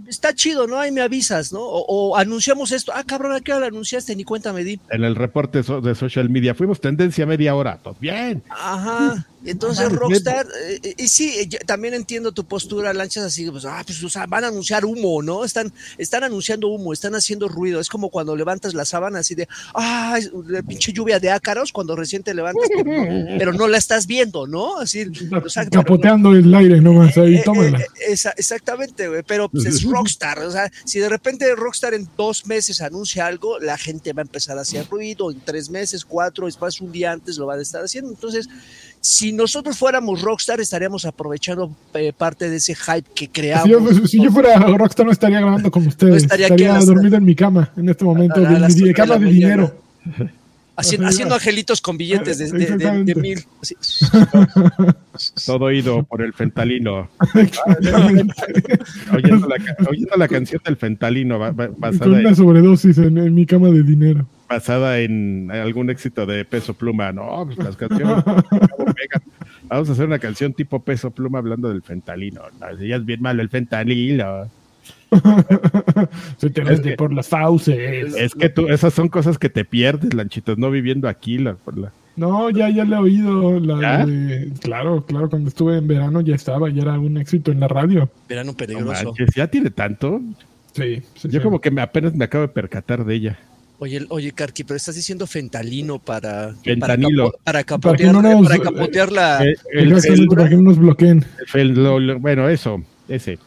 está 0.09 0.35
chido, 0.35 0.67
¿no? 0.67 0.79
Ahí 0.79 0.91
me 0.91 1.01
avisas, 1.03 1.53
¿no? 1.53 1.61
O, 1.61 1.85
o 2.11 2.17
anunciamos 2.17 2.73
esto, 2.73 2.93
ah, 2.95 3.05
cabrón, 3.05 3.33
¿a 3.33 3.41
qué 3.41 3.53
hora 3.53 3.61
lo 3.61 3.67
anunciaste? 3.67 4.15
Ni 4.17 4.25
cuenta 4.25 4.53
me 4.53 4.65
di. 4.65 4.81
en 4.91 5.05
el 5.05 5.15
reporte 5.15 5.63
so- 5.63 5.81
de 5.81 5.95
social 5.95 6.29
media, 6.29 6.55
fuimos 6.55 6.81
tendencia 6.81 7.25
media 7.25 7.55
hora, 7.55 7.79
pues 7.83 7.99
bien, 8.01 8.43
Ajá. 8.51 9.25
Entonces 9.45 9.91
Rockstar, 9.93 10.47
eh, 10.65 10.81
eh, 10.83 10.95
y 10.99 11.09
sí, 11.09 11.33
eh, 11.39 11.47
yo 11.49 11.59
también 11.67 11.95
entiendo 11.95 12.33
tu 12.33 12.45
postura, 12.45 12.93
Lanchas, 12.93 13.25
así, 13.25 13.49
pues, 13.51 13.65
ah, 13.65 13.83
pues, 13.87 14.03
o 14.03 14.09
sea, 14.09 14.27
van 14.27 14.45
a 14.45 14.49
anunciar 14.49 14.85
humo, 14.85 15.23
¿no? 15.23 15.45
Están, 15.45 15.73
están 15.97 16.25
anunciando 16.25 16.69
humo, 16.69 16.93
están 16.93 17.15
haciendo 17.15 17.49
ruido. 17.49 17.79
Es 17.81 17.89
como 17.89 18.11
cuando 18.11 18.35
levantas 18.35 18.75
la 18.75 18.85
sábana 18.85 19.21
así 19.21 19.35
de, 19.37 19.49
ah, 19.75 20.17
es 20.19 20.31
la 20.49 20.63
pinche 20.63 20.93
lluvia 20.93 21.21
de 21.21 21.31
ácaros 21.31 21.73
cuando 21.73 21.95
recién 21.95 22.23
te 22.23 22.35
levantas, 22.35 22.69
pero 22.77 22.85
no, 22.85 23.27
pero 23.39 23.53
no 23.53 23.69
la 23.69 23.79
estás 23.79 24.07
viendo, 24.07 24.47
¿no? 24.47 24.79
Así, 24.79 25.05
o 25.45 25.49
sea, 25.49 25.65
pero- 25.71 25.83
Capoteando 25.83 26.33
el 26.33 26.53
aire 26.55 26.81
nomás, 26.81 27.17
ahí, 27.17 27.37
eh, 27.37 27.43
tómala. 27.45 27.79
eh, 27.79 27.87
esa- 28.09 28.35
exactamente, 28.37 29.09
güey, 29.09 29.23
pero 29.23 29.49
pues, 29.49 29.67
es 29.67 29.83
Rockstar, 29.89 30.41
o 30.41 30.51
sea, 30.51 30.71
si 30.85 30.99
de 30.99 31.09
repente 31.09 31.55
Rockstar 31.55 31.95
en 31.95 32.09
dos 32.17 32.47
meses 32.47 32.81
anuncia 32.81 33.27
algo, 33.27 33.59
la 33.61 33.79
gente 33.79 34.13
va 34.13 34.23
a 34.23 34.25
empezar 34.25 34.59
a 34.59 34.63
hacer 34.63 34.87
ruido, 34.91 35.31
en 35.31 35.41
tres 35.41 35.71
meses, 35.71 36.05
cuatro, 36.05 36.47
después 36.47 36.81
un 36.81 36.91
día 36.91 37.13
antes 37.13 37.39
lo 37.39 37.47
van 37.47 37.61
a 37.61 37.63
estar 37.63 37.83
haciendo, 37.85 38.11
entonces, 38.11 38.49
si 39.01 39.33
nosotros 39.33 39.77
fuéramos 39.79 40.21
Rockstar, 40.23 40.61
estaríamos 40.61 41.05
aprovechando 41.05 41.71
eh, 41.95 42.13
parte 42.17 42.51
de 42.51 42.57
ese 42.57 42.75
hype 42.75 43.09
que 43.15 43.29
creamos. 43.29 43.65
Si 43.65 43.71
yo, 44.01 44.07
si 44.07 44.23
yo 44.23 44.31
fuera 44.31 44.59
Rockstar 44.59 45.07
no 45.07 45.13
estaría 45.13 45.41
grabando 45.41 45.71
con 45.71 45.87
ustedes. 45.87 46.23
estaría 46.25 46.47
aquí 46.47 46.55
estaría 46.55 46.73
a 46.73 46.77
las- 46.79 46.87
dormido 46.87 47.17
en 47.17 47.25
mi 47.25 47.35
cama 47.35 47.71
en 47.77 47.89
este 47.89 48.05
momento, 48.05 48.35
a 48.37 48.39
mi- 48.51 48.59
de 48.59 48.65
ocho 48.67 48.85
de 48.85 48.95
cama 48.95 49.19
de 49.19 49.27
dinero. 49.27 49.75
haciendo, 50.77 51.35
angelitos 51.35 51.81
con 51.81 51.97
billetes 51.99 52.39
de, 52.39 52.47
de- 52.47 52.53
de- 52.53 52.59
de 52.59 52.65
Exactamente. 52.75 53.15
mil. 53.17 53.45
así. 53.63 53.75
todo 55.47 55.71
ido 55.73 56.03
por 56.05 56.23
el 56.23 56.33
fentalino. 56.33 57.09
Oyendo, 59.13 59.49
la, 59.49 59.57
ca- 59.59 59.77
oyendo 59.89 60.17
la 60.17 60.29
canción 60.29 60.61
del 60.65 60.77
fentalino 60.77 61.39
ba- 61.39 61.51
ba- 61.53 61.69
Con 61.69 61.81
basada, 61.81 62.11
una 62.11 62.35
sobredosis 62.35 62.99
en, 62.99 63.19
en 63.19 63.35
mi 63.35 63.47
cama 63.47 63.69
de 63.69 63.83
dinero. 63.83 64.27
Basada 64.49 64.99
en 65.01 65.51
algún 65.51 65.91
éxito 65.91 66.25
de 66.27 66.45
peso 66.45 66.75
pluma. 66.75 67.13
No, 67.13 67.45
pues 67.47 67.59
las 67.59 67.77
canciones. 67.77 68.25
Vamos 69.69 69.89
a 69.89 69.93
hacer 69.93 70.07
una 70.07 70.19
canción 70.19 70.53
tipo 70.55 70.83
peso 70.83 71.11
pluma 71.11 71.39
hablando 71.39 71.69
del 71.69 71.83
fentalino. 71.83 72.43
No, 72.61 72.73
ya 72.83 72.97
es 72.97 73.05
bien 73.05 73.21
malo 73.21 73.43
el 73.43 73.49
fentalino. 73.51 74.49
Se 76.39 76.51
te 76.51 76.63
Es 76.73 76.81
que- 76.81 76.93
por 76.97 77.13
las 77.13 77.29
fauces. 77.29 78.15
Es 78.15 78.35
que 78.35 78.49
tú, 78.49 78.69
esas 78.69 78.93
son 78.95 79.09
cosas 79.09 79.39
que 79.39 79.49
te 79.49 79.65
pierdes, 79.65 80.15
Lanchitos, 80.15 80.59
no 80.59 80.71
viviendo 80.71 81.09
aquí. 81.09 81.39
La, 81.39 81.55
por 81.55 81.77
la- 81.79 81.93
No, 82.17 82.51
ya, 82.51 82.69
ya 82.71 82.85
le 82.85 82.97
he 82.97 82.99
oído. 82.99 83.61
La 83.61 83.81
¿Ya? 83.81 84.07
de- 84.07 84.53
claro, 84.61 85.05
claro, 85.05 85.29
cuando 85.31 85.49
estuve 85.49 85.79
en 85.79 85.87
verano 85.89 86.21
ya 86.21 86.35
estaba, 86.35 86.69
ya 86.71 86.83
era 86.83 86.99
un 86.99 87.17
éxito 87.19 87.53
en 87.53 87.61
la 87.61 87.69
radio. 87.69 88.11
Verano 88.29 88.53
no 88.53 88.57
peligroso. 88.57 89.05
manches, 89.05 89.31
ya 89.35 89.47
tiene 89.49 89.71
tanto. 89.71 90.21
Sí, 90.73 91.03
sí, 91.15 91.29
Yo 91.29 91.41
sí. 91.41 91.41
como 91.41 91.61
que 91.61 91.71
me, 91.71 91.81
apenas 91.81 92.15
me 92.15 92.25
acabo 92.25 92.43
de 92.43 92.49
percatar 92.49 93.05
de 93.05 93.15
ella. 93.15 93.39
Oye, 93.81 94.05
oye, 94.09 94.33
Karki, 94.33 94.65
pero 94.65 94.77
estás 94.77 94.97
diciendo 94.97 95.27
fentalino 95.27 96.01
para, 96.01 96.53
Fentanilo. 96.65 97.33
para, 97.45 97.63
capo- 97.65 97.81
para 97.81 97.97
Para 97.97 98.03
capotear, 98.03 98.13
no 98.13 98.23
nos- 98.23 98.49
para 98.49 98.59
capotear 98.61 99.13
la... 99.13 99.39
El- 99.43 99.57
el- 99.73 99.93
Exactamente, 99.93 100.35
para 100.37 100.49
que 100.49 100.57
no 100.57 100.63
nos 100.63 100.79
bloqueen. 100.79 101.25
lo- 101.55 102.01
lo- 102.01 102.19
bueno, 102.19 102.49
eso, 102.49 102.83
ese. 103.09 103.39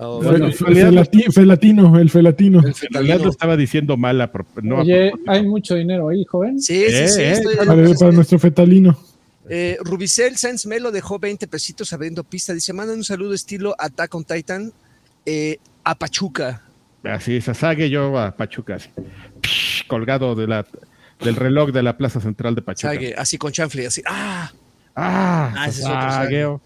Oh, 0.00 0.20
Bueno, 0.22 0.50
Fe- 0.52 0.64
en 0.68 0.74
realidad- 0.74 1.04
felati- 1.10 1.32
felatino, 1.32 1.98
el 1.98 2.10
felatino. 2.10 2.58
el 2.60 2.66
En 2.66 2.72
realidad 2.72 2.92
lo 2.92 3.00
fentanilo. 3.02 3.30
estaba 3.30 3.56
diciendo 3.56 3.96
mal 3.96 4.20
a, 4.20 4.32
pro- 4.32 4.46
no 4.62 4.78
Oye, 4.80 5.12
hay 5.26 5.44
mucho 5.46 5.74
dinero 5.76 6.08
ahí, 6.08 6.24
joven. 6.24 6.60
Sí, 6.60 6.84
sí, 6.88 7.08
sí. 7.08 7.20
Eh, 7.20 7.32
estoy- 7.32 7.54
eh, 7.54 7.58
Para, 7.66 7.94
para 7.94 8.12
nuestro 8.12 8.38
fetalino. 8.40 8.98
Eh, 9.48 9.78
Rubicel 9.80 10.36
Sanz 10.36 10.66
Melo 10.66 10.90
dejó 10.90 11.18
20 11.18 11.46
pesitos 11.48 11.92
abriendo 11.92 12.22
pista. 12.22 12.52
Dice: 12.52 12.72
Mandan 12.72 12.98
un 12.98 13.04
saludo 13.04 13.32
estilo 13.32 13.74
Attack 13.78 14.14
on 14.14 14.24
Titan 14.24 14.72
eh, 15.24 15.58
a 15.84 15.94
Pachuca. 15.96 16.62
Así, 17.12 17.40
Sasage, 17.40 17.88
yo 17.90 18.18
a 18.18 18.36
Pachuca, 18.36 18.74
así. 18.76 18.88
Psh, 19.42 19.86
colgado 19.86 20.34
de 20.34 20.46
la, 20.46 20.66
del 21.20 21.36
reloj 21.36 21.70
de 21.72 21.82
la 21.82 21.96
Plaza 21.96 22.20
Central 22.20 22.54
de 22.54 22.62
Pachuca. 22.62 22.92
Sague, 22.92 23.14
así 23.16 23.38
con 23.38 23.52
chanfle, 23.52 23.86
así. 23.86 24.02
¡Ah! 24.06 24.50
Ah, 24.94 25.52
Ah, 25.56 25.68
es 25.68 25.76
Sasageo. 25.76 26.60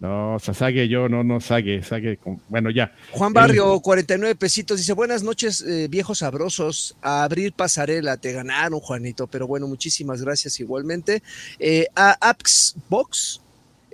No, 0.00 0.36
Sasage 0.40 0.88
yo, 0.88 1.08
no, 1.08 1.22
no, 1.22 1.40
Sage, 1.40 1.80
Sage, 1.84 2.16
con- 2.16 2.40
bueno, 2.48 2.70
ya. 2.70 2.92
Juan 3.12 3.32
Barrio, 3.32 3.78
49 3.78 4.34
pesitos, 4.34 4.78
dice, 4.78 4.94
buenas 4.94 5.22
noches, 5.22 5.62
eh, 5.62 5.86
viejos 5.88 6.18
sabrosos, 6.18 6.96
a 7.02 7.22
abrir 7.22 7.52
pasarela, 7.52 8.16
te 8.16 8.32
ganaron, 8.32 8.80
Juanito, 8.80 9.28
pero 9.28 9.46
bueno, 9.46 9.68
muchísimas 9.68 10.20
gracias 10.20 10.58
igualmente. 10.58 11.22
Eh, 11.60 11.86
a 11.94 12.16
Appsbox 12.30 13.41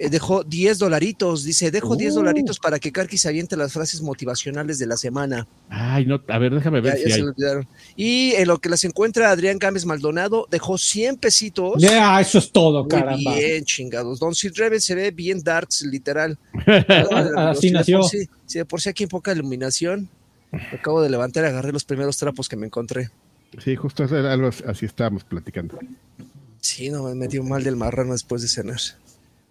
eh, 0.00 0.08
dejó 0.10 0.44
10 0.44 0.78
dolaritos, 0.78 1.44
dice, 1.44 1.70
dejo 1.70 1.96
10 1.96 2.12
Uh. 2.12 2.16
dolaritos 2.16 2.58
para 2.58 2.78
que 2.78 2.92
Karki 2.92 3.18
se 3.18 3.28
aviente 3.28 3.56
las 3.56 3.72
frases 3.72 4.00
motivacionales 4.00 4.78
de 4.78 4.86
la 4.86 4.96
semana. 4.96 5.46
Ay, 5.68 6.06
no, 6.06 6.22
a 6.28 6.38
ver, 6.38 6.54
déjame 6.54 6.80
ver 6.80 6.94
ya 6.94 6.98
si 7.04 7.10
se 7.10 7.14
hay. 7.14 7.20
lo 7.22 7.28
olvidaron. 7.30 7.68
Y 7.96 8.32
en 8.36 8.46
lo 8.48 8.58
que 8.58 8.68
las 8.68 8.84
encuentra 8.84 9.30
Adrián 9.30 9.58
Gámez 9.58 9.84
Maldonado, 9.84 10.46
dejó 10.50 10.78
100 10.78 11.16
pesitos. 11.16 11.74
Ya, 11.82 12.20
eso 12.20 12.38
es 12.38 12.50
todo, 12.52 12.82
Muy 12.84 12.88
caramba. 12.90 13.34
bien, 13.34 13.64
chingados. 13.64 14.18
Don 14.20 14.34
Sid 14.34 14.52
Reven 14.56 14.80
se 14.80 14.94
ve 14.94 15.10
bien 15.10 15.42
darks, 15.42 15.82
literal. 15.82 16.38
Así 17.36 17.70
nació. 17.70 18.02
sí- 18.04 18.28
si 18.46 18.58
de 18.58 18.64
por 18.64 18.80
sí 18.80 18.88
aquí 18.88 19.02
en 19.04 19.08
poca 19.08 19.32
iluminación. 19.32 20.08
Me 20.50 20.78
acabo 20.78 21.02
de 21.02 21.10
levantar 21.10 21.44
y 21.44 21.48
agarré 21.48 21.72
los 21.72 21.84
primeros 21.84 22.16
trapos 22.16 22.48
que 22.48 22.56
me 22.56 22.66
encontré. 22.66 23.10
Sí, 23.62 23.76
justo 23.76 24.04
algo 24.04 24.50
así 24.66 24.86
estábamos 24.86 25.24
platicando. 25.24 25.78
Sí, 26.60 26.88
no, 26.90 27.02
me 27.04 27.14
metió 27.14 27.42
mal 27.44 27.62
del 27.64 27.76
marrano 27.76 28.12
después 28.12 28.40
de 28.42 28.48
cenar. 28.48 28.80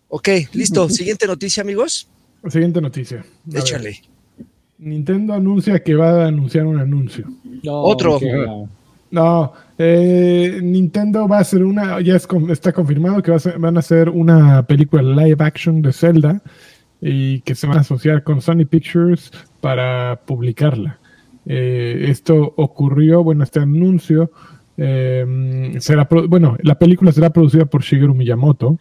Ok, 0.10 0.30
listo. 0.54 0.88
Siguiente 0.90 1.28
noticia, 1.28 1.62
amigos. 1.64 2.08
Siguiente 2.50 2.82
noticia. 2.82 3.20
A 3.20 3.24
ver. 3.46 3.62
Échale. 3.62 4.02
Nintendo 4.80 5.34
anuncia 5.34 5.82
que 5.84 5.96
va 5.96 6.24
a 6.24 6.28
anunciar 6.28 6.66
un 6.66 6.80
anuncio. 6.80 7.26
No, 7.64 7.82
Otro. 7.82 8.20
No, 9.10 9.54
eh, 9.78 10.60
Nintendo 10.62 11.28
va 11.30 11.38
a 11.38 11.42
hacer 11.42 11.64
una, 11.64 12.02
ya 12.02 12.18
es 12.18 12.28
con- 12.28 12.52
está 12.52 12.74
confirmado 12.74 13.22
que 13.24 13.32
va 13.32 13.38
a 13.38 13.40
ser- 13.40 13.58
van 13.58 13.78
a 13.78 13.80
hacer 13.80 14.10
una 14.10 14.64
película 14.68 15.02
live 15.02 15.38
action 15.44 15.82
de 15.82 15.94
Zelda 15.94 16.42
y 17.02 17.40
que 17.42 17.56
se 17.56 17.68
van 17.68 17.78
a 17.78 17.82
asociar 17.82 18.24
con 18.24 18.42
Sony 18.42 18.66
Pictures 18.70 19.32
para 19.62 20.20
publicarla. 20.26 21.00
Eh, 21.46 22.08
esto 22.10 22.54
ocurrió, 22.58 23.24
bueno, 23.24 23.46
este 23.46 23.62
anuncio 23.62 24.30
eh, 24.78 25.76
será, 25.80 26.08
bueno, 26.30 26.56
la 26.62 26.78
película 26.78 27.12
será 27.12 27.32
producida 27.32 27.66
por 27.66 27.82
Shigeru 27.82 28.14
Miyamoto, 28.14 28.78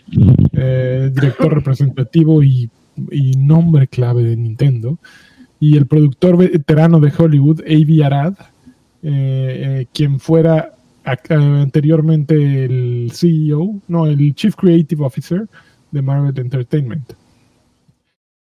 eh, 0.52 1.10
director 1.12 1.54
representativo 1.54 2.42
y, 2.42 2.70
y 3.10 3.32
nombre 3.32 3.88
clave 3.88 4.22
de 4.22 4.36
Nintendo, 4.36 4.98
y 5.58 5.76
el 5.76 5.86
productor 5.86 6.36
veterano 6.36 7.00
de 7.00 7.12
Hollywood, 7.16 7.62
Avi 7.62 8.02
Arad, 8.02 8.34
eh, 9.02 9.80
eh, 9.82 9.86
quien 9.92 10.20
fuera 10.20 10.72
anteriormente 11.04 12.64
el 12.64 13.10
CEO, 13.14 13.80
no, 13.86 14.06
el 14.06 14.34
Chief 14.34 14.54
Creative 14.56 15.04
Officer 15.04 15.46
de 15.92 16.02
Marvel 16.02 16.36
Entertainment. 16.36 17.12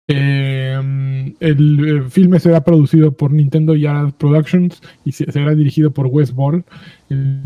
Eh, 0.09 1.35
el 1.41 2.05
filme 2.11 2.39
será 2.39 2.63
producido 2.63 3.11
por 3.13 3.33
Nintendo 3.33 3.75
Yard 3.75 4.13
Productions 4.13 4.81
y 5.05 5.11
se- 5.13 5.31
será 5.33 5.53
dirigido 5.55 5.91
por 5.91 6.07
Wes 6.07 6.33
Ball, 6.33 6.65
el 7.09 7.43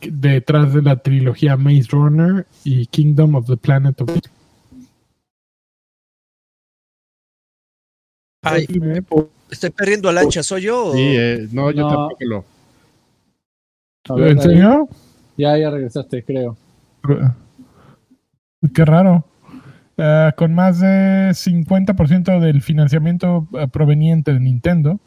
detrás 0.00 0.72
de 0.72 0.82
la 0.82 0.96
trilogía 0.96 1.56
Maze 1.56 1.88
Runner 1.90 2.46
y 2.64 2.86
Kingdom 2.86 3.34
of 3.34 3.46
the 3.48 3.56
Planet 3.56 4.00
of 4.02 4.12
the 4.12 4.20
Ay. 8.42 8.66
Estoy 9.50 9.70
perdiendo 9.70 10.08
a 10.08 10.12
lancha, 10.12 10.42
¿soy 10.42 10.62
yo? 10.62 10.86
o- 10.86 10.92
Sí, 10.92 11.00
eh, 11.02 11.48
no, 11.52 11.70
yo 11.72 11.82
No. 11.82 11.88
tampoco 11.88 12.24
lo. 12.24 12.44
A 14.08 14.14
ver, 14.14 14.28
¿En 14.32 14.38
ahí. 14.38 14.44
serio? 14.44 14.88
Ya, 15.36 15.58
ya 15.58 15.70
regresaste, 15.70 16.22
creo. 16.22 16.56
Qué 18.74 18.84
raro. 18.84 19.24
Eh, 19.98 20.32
con 20.36 20.52
más 20.52 20.80
de 20.80 21.30
50% 21.32 22.38
del 22.38 22.60
financiamiento 22.60 23.48
eh, 23.58 23.66
proveniente 23.68 24.32
de 24.32 24.40
Nintendo. 24.40 25.00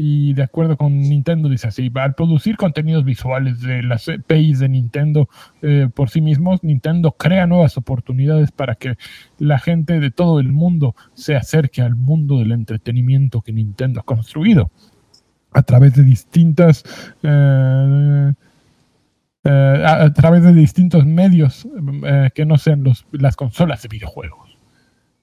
Y 0.00 0.32
de 0.34 0.44
acuerdo 0.44 0.76
con 0.76 1.00
Nintendo, 1.00 1.48
dice 1.48 1.66
así, 1.68 1.90
al 1.94 2.14
producir 2.14 2.56
contenidos 2.56 3.04
visuales 3.04 3.60
de 3.60 3.82
las 3.82 4.08
APIs 4.08 4.60
de 4.60 4.68
Nintendo 4.68 5.28
eh, 5.60 5.88
por 5.92 6.08
sí 6.08 6.20
mismos, 6.20 6.62
Nintendo 6.62 7.16
crea 7.18 7.48
nuevas 7.48 7.76
oportunidades 7.76 8.52
para 8.52 8.76
que 8.76 8.96
la 9.38 9.58
gente 9.58 9.98
de 9.98 10.12
todo 10.12 10.38
el 10.38 10.52
mundo 10.52 10.94
se 11.14 11.34
acerque 11.34 11.82
al 11.82 11.96
mundo 11.96 12.38
del 12.38 12.52
entretenimiento 12.52 13.40
que 13.40 13.52
Nintendo 13.52 13.98
ha 13.98 14.04
construido 14.04 14.70
a 15.52 15.62
través 15.62 15.94
de 15.94 16.04
distintas 16.04 16.84
eh, 17.24 18.32
eh, 19.44 19.84
a, 19.86 20.04
a 20.04 20.12
través 20.12 20.42
de 20.42 20.52
distintos 20.52 21.06
medios 21.06 21.66
eh, 22.04 22.30
que 22.34 22.44
no 22.44 22.58
sean 22.58 22.82
los, 22.82 23.06
las 23.12 23.36
consolas 23.36 23.82
de 23.82 23.88
videojuegos. 23.88 24.58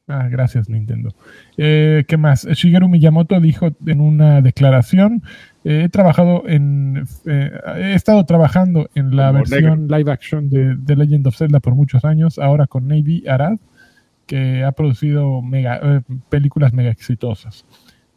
Ah, 0.07 0.27
gracias 0.29 0.69
Nintendo. 0.69 1.15
Eh, 1.57 2.05
¿Qué 2.07 2.15
más? 2.17 2.45
Shigeru 2.45 2.87
Miyamoto 2.87 3.39
dijo 3.39 3.69
en 3.87 4.01
una 4.01 4.41
declaración, 4.41 5.23
eh, 5.63 5.83
he 5.85 5.89
trabajado 5.89 6.43
en, 6.47 7.05
he 7.25 7.93
estado 7.93 8.23
trabajando 8.25 8.87
en 8.93 9.15
la 9.15 9.27
Como 9.29 9.39
versión 9.39 9.87
live 9.87 10.11
action 10.11 10.49
de, 10.49 10.95
Legend 10.95 11.25
of 11.25 11.35
Zelda 11.35 11.59
por 11.59 11.73
muchos 11.73 12.05
años, 12.05 12.37
ahora 12.37 12.67
con 12.67 12.87
Navy 12.87 13.23
Arad, 13.27 13.57
que 14.27 14.63
ha 14.63 14.71
producido 14.73 15.41
mega, 15.41 16.03
películas 16.29 16.71
mega 16.71 16.91
exitosas. 16.91 17.65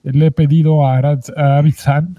Le 0.03 0.27
he 0.27 0.31
pedido 0.31 0.87
a 0.87 0.99
Arad 0.99 1.21
a 1.37 1.57
Avi-san 1.57 2.19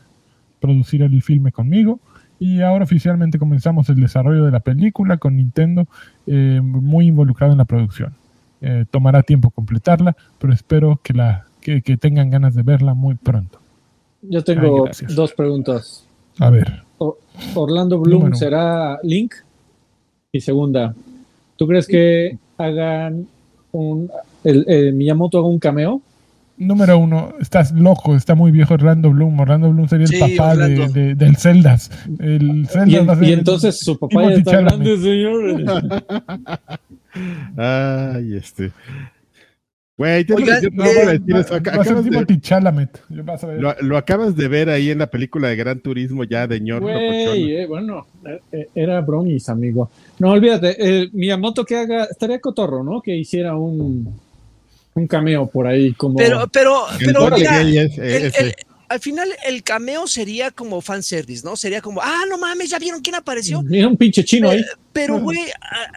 producir 0.60 1.04
el 1.04 1.22
filme 1.22 1.52
conmigo 1.52 2.00
y 2.40 2.62
ahora 2.62 2.86
oficialmente 2.86 3.38
comenzamos 3.38 3.90
el 3.90 3.96
desarrollo 3.98 4.46
de 4.46 4.52
la 4.52 4.62
película 4.62 5.18
con 5.18 5.36
Nintendo 5.36 5.88
eh, 6.26 6.62
muy 6.64 7.08
involucrado 7.08 7.52
en 7.52 7.58
la 7.58 7.66
producción. 7.66 8.14
Eh, 8.62 8.86
tomará 8.90 9.24
tiempo 9.24 9.50
completarla, 9.52 10.16
pero 10.38 10.54
espero 10.54 11.00
que, 11.04 11.14
la, 11.14 11.46
que, 11.62 11.82
que 11.82 11.98
tengan 11.98 12.30
ganas 12.30 12.56
de 12.56 12.64
verla 12.64 12.94
muy 12.94 13.16
pronto. 13.16 13.60
Yo 14.22 14.44
tengo 14.44 14.88
Ay, 14.88 15.16
dos 15.16 15.34
preguntas. 15.34 16.06
A 16.40 16.50
ver, 16.50 16.84
Orlando 17.56 18.00
Bloom 18.00 18.22
Número. 18.24 18.36
será 18.36 19.00
Link. 19.04 19.34
Y 20.32 20.42
segunda, 20.42 20.94
¿tú 21.58 21.68
crees 21.68 21.88
que 21.88 22.38
hagan 22.58 23.28
un. 23.72 24.10
El, 24.44 24.66
el 24.68 24.94
Miyamoto 24.94 25.40
haga 25.40 25.48
un 25.48 25.60
cameo? 25.60 26.02
Número 26.60 26.98
uno, 27.00 27.34
estás 27.40 27.72
loco, 27.72 28.16
está 28.16 28.36
muy 28.36 28.52
viejo 28.52 28.74
Orlando 28.76 29.10
Bloom. 29.10 29.40
Orlando 29.40 29.72
Bloom 29.72 29.88
sería 29.90 30.06
el 30.06 30.12
Sí, 30.12 30.20
papá 30.38 30.56
de, 30.56 31.16
del 31.16 31.36
Zeldas. 31.38 31.90
El 32.20 32.60
Y, 32.60 32.66
Zeldas 32.66 33.08
va 33.08 33.14
a 33.14 33.14
en- 33.16 33.20
ser 33.20 33.28
y 33.30 33.32
el- 33.34 33.40
entonces 33.40 33.80
su 33.80 33.98
papá 33.98 34.30
ya 34.30 34.36
está 34.36 34.62
grande, 34.62 34.98
señor. 34.98 35.90
Ay, 37.58 38.36
este. 38.36 38.72
Güey, 39.98 40.24
te- 40.24 40.34
Oigan, 40.34 40.62
yo 40.62 40.68
eh, 40.70 40.72
voy 40.76 40.88
a 40.90 41.06
decir 41.12 41.36
eso. 41.36 41.54
va- 41.54 41.60
Ac- 41.60 41.78
va 41.78 41.82
a 41.82 41.84
ser 41.84 41.94
acabas 41.94 42.04
de- 42.06 42.10
Timothy 42.12 42.40
Chalamet. 42.40 43.02
Ya 43.10 43.22
vas 43.24 43.44
a 43.44 43.48
ver. 43.48 43.62
lo, 43.62 43.76
lo 43.82 43.98
acabas 43.98 44.36
de 44.36 44.48
ver 44.48 44.70
ahí 44.70 44.92
en 44.92 45.00
la 45.00 45.08
película 45.08 45.50
de 45.50 45.58
Gran 45.58 45.82
Turismo 45.82 46.24
ya 46.24 46.48
de 46.48 46.62
ñor 46.62 46.82
Güey, 46.82 47.52
eh, 47.58 47.66
bueno, 47.68 48.06
eh, 48.26 48.40
eh, 48.54 48.70
era 48.76 49.02
bromis, 49.02 49.50
amigo. 49.50 49.90
No, 50.20 50.32
olvídate, 50.32 50.76
eh, 50.80 51.10
Miyamoto 51.12 51.66
que 51.66 51.76
haga, 51.78 52.06
estaría 52.06 52.40
cotorro, 52.40 52.82
¿no? 52.84 53.02
Que 53.02 53.18
hiciera 53.18 53.58
un, 53.58 54.14
un 55.00 55.08
cameo 55.08 55.48
por 55.48 55.68
ahí, 55.68 55.94
como... 55.94 56.18
Pero, 56.18 56.48
pero, 56.52 56.84
pero 57.00 57.28
El 57.28 57.34
mira, 57.36 57.60
gay 57.64 57.78
es- 57.78 57.98
el- 57.98 58.26
ese. 58.26 58.42
el- 58.44 58.56
al 58.90 59.00
final 59.00 59.30
el 59.46 59.62
cameo 59.62 60.08
sería 60.08 60.50
como 60.50 60.82
fanservice, 60.82 61.46
¿no? 61.46 61.56
Sería 61.56 61.80
como, 61.80 62.02
ah, 62.02 62.24
no 62.28 62.40
mames, 62.40 62.72
¿ya 62.72 62.80
vieron 62.80 63.02
quién 63.02 63.14
apareció? 63.14 63.62
Mira 63.62 63.88
un 63.88 63.96
pinche 63.96 64.24
chino 64.26 64.50
ahí. 64.50 64.66
Pero, 64.92 65.20
güey, 65.20 65.38
ah, 65.62 65.92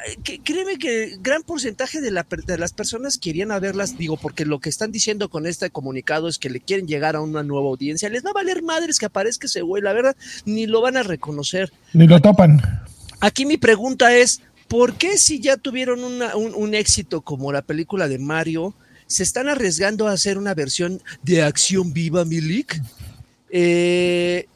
créeme 0.45 0.77
que 0.77 1.17
gran 1.23 1.43
porcentaje 1.43 2.03
de, 2.03 2.11
la 2.11 2.23
per- 2.23 2.45
de 2.45 2.59
las 2.59 2.75
personas 2.75 3.17
querían 3.17 3.51
a 3.51 3.59
verlas, 3.61 3.97
digo, 3.97 4.19
porque 4.19 4.45
lo 4.45 4.61
que 4.61 4.69
están 4.69 4.93
diciendo 4.93 5.31
con 5.31 5.47
este 5.47 5.71
comunicado 5.71 6.29
es 6.29 6.37
que 6.37 6.51
le 6.51 6.61
quieren 6.61 6.87
llegar 6.87 7.17
a 7.17 7.23
una 7.23 7.43
nueva 7.43 7.69
audiencia. 7.71 8.11
Les 8.11 8.27
va 8.27 8.29
a 8.31 8.35
valer 8.35 8.63
madres 8.63 8.99
que 8.99 9.07
aparezca 9.07 9.47
ese 9.47 9.63
güey, 9.63 9.83
la 9.83 9.95
verdad, 9.95 10.15
ni 10.45 10.67
lo 10.67 10.83
van 10.83 10.99
a 10.99 11.03
reconocer. 11.03 11.73
Ni 11.95 12.07
lo 12.07 12.21
topan. 12.21 12.61
Aquí 13.21 13.47
mi 13.47 13.57
pregunta 13.57 14.15
es, 14.15 14.43
¿por 14.69 14.97
qué 14.97 15.17
si 15.17 15.41
ya 15.41 15.57
tuvieron 15.57 16.05
una- 16.05 16.37
un, 16.37 16.53
un 16.55 16.75
éxito 16.75 17.23
como 17.23 17.53
la 17.53 17.63
película 17.63 18.07
de 18.07 18.19
Mario, 18.19 18.75
se 19.13 19.23
están 19.23 19.49
arriesgando 19.49 20.09
a 20.09 20.13
hacer 20.13 20.39
una 20.39 20.55
versión 20.55 21.03
de 21.23 21.43
acción 21.43 21.93
viva, 21.93 22.25
Milik? 22.25 22.81
Eh, 23.51 24.47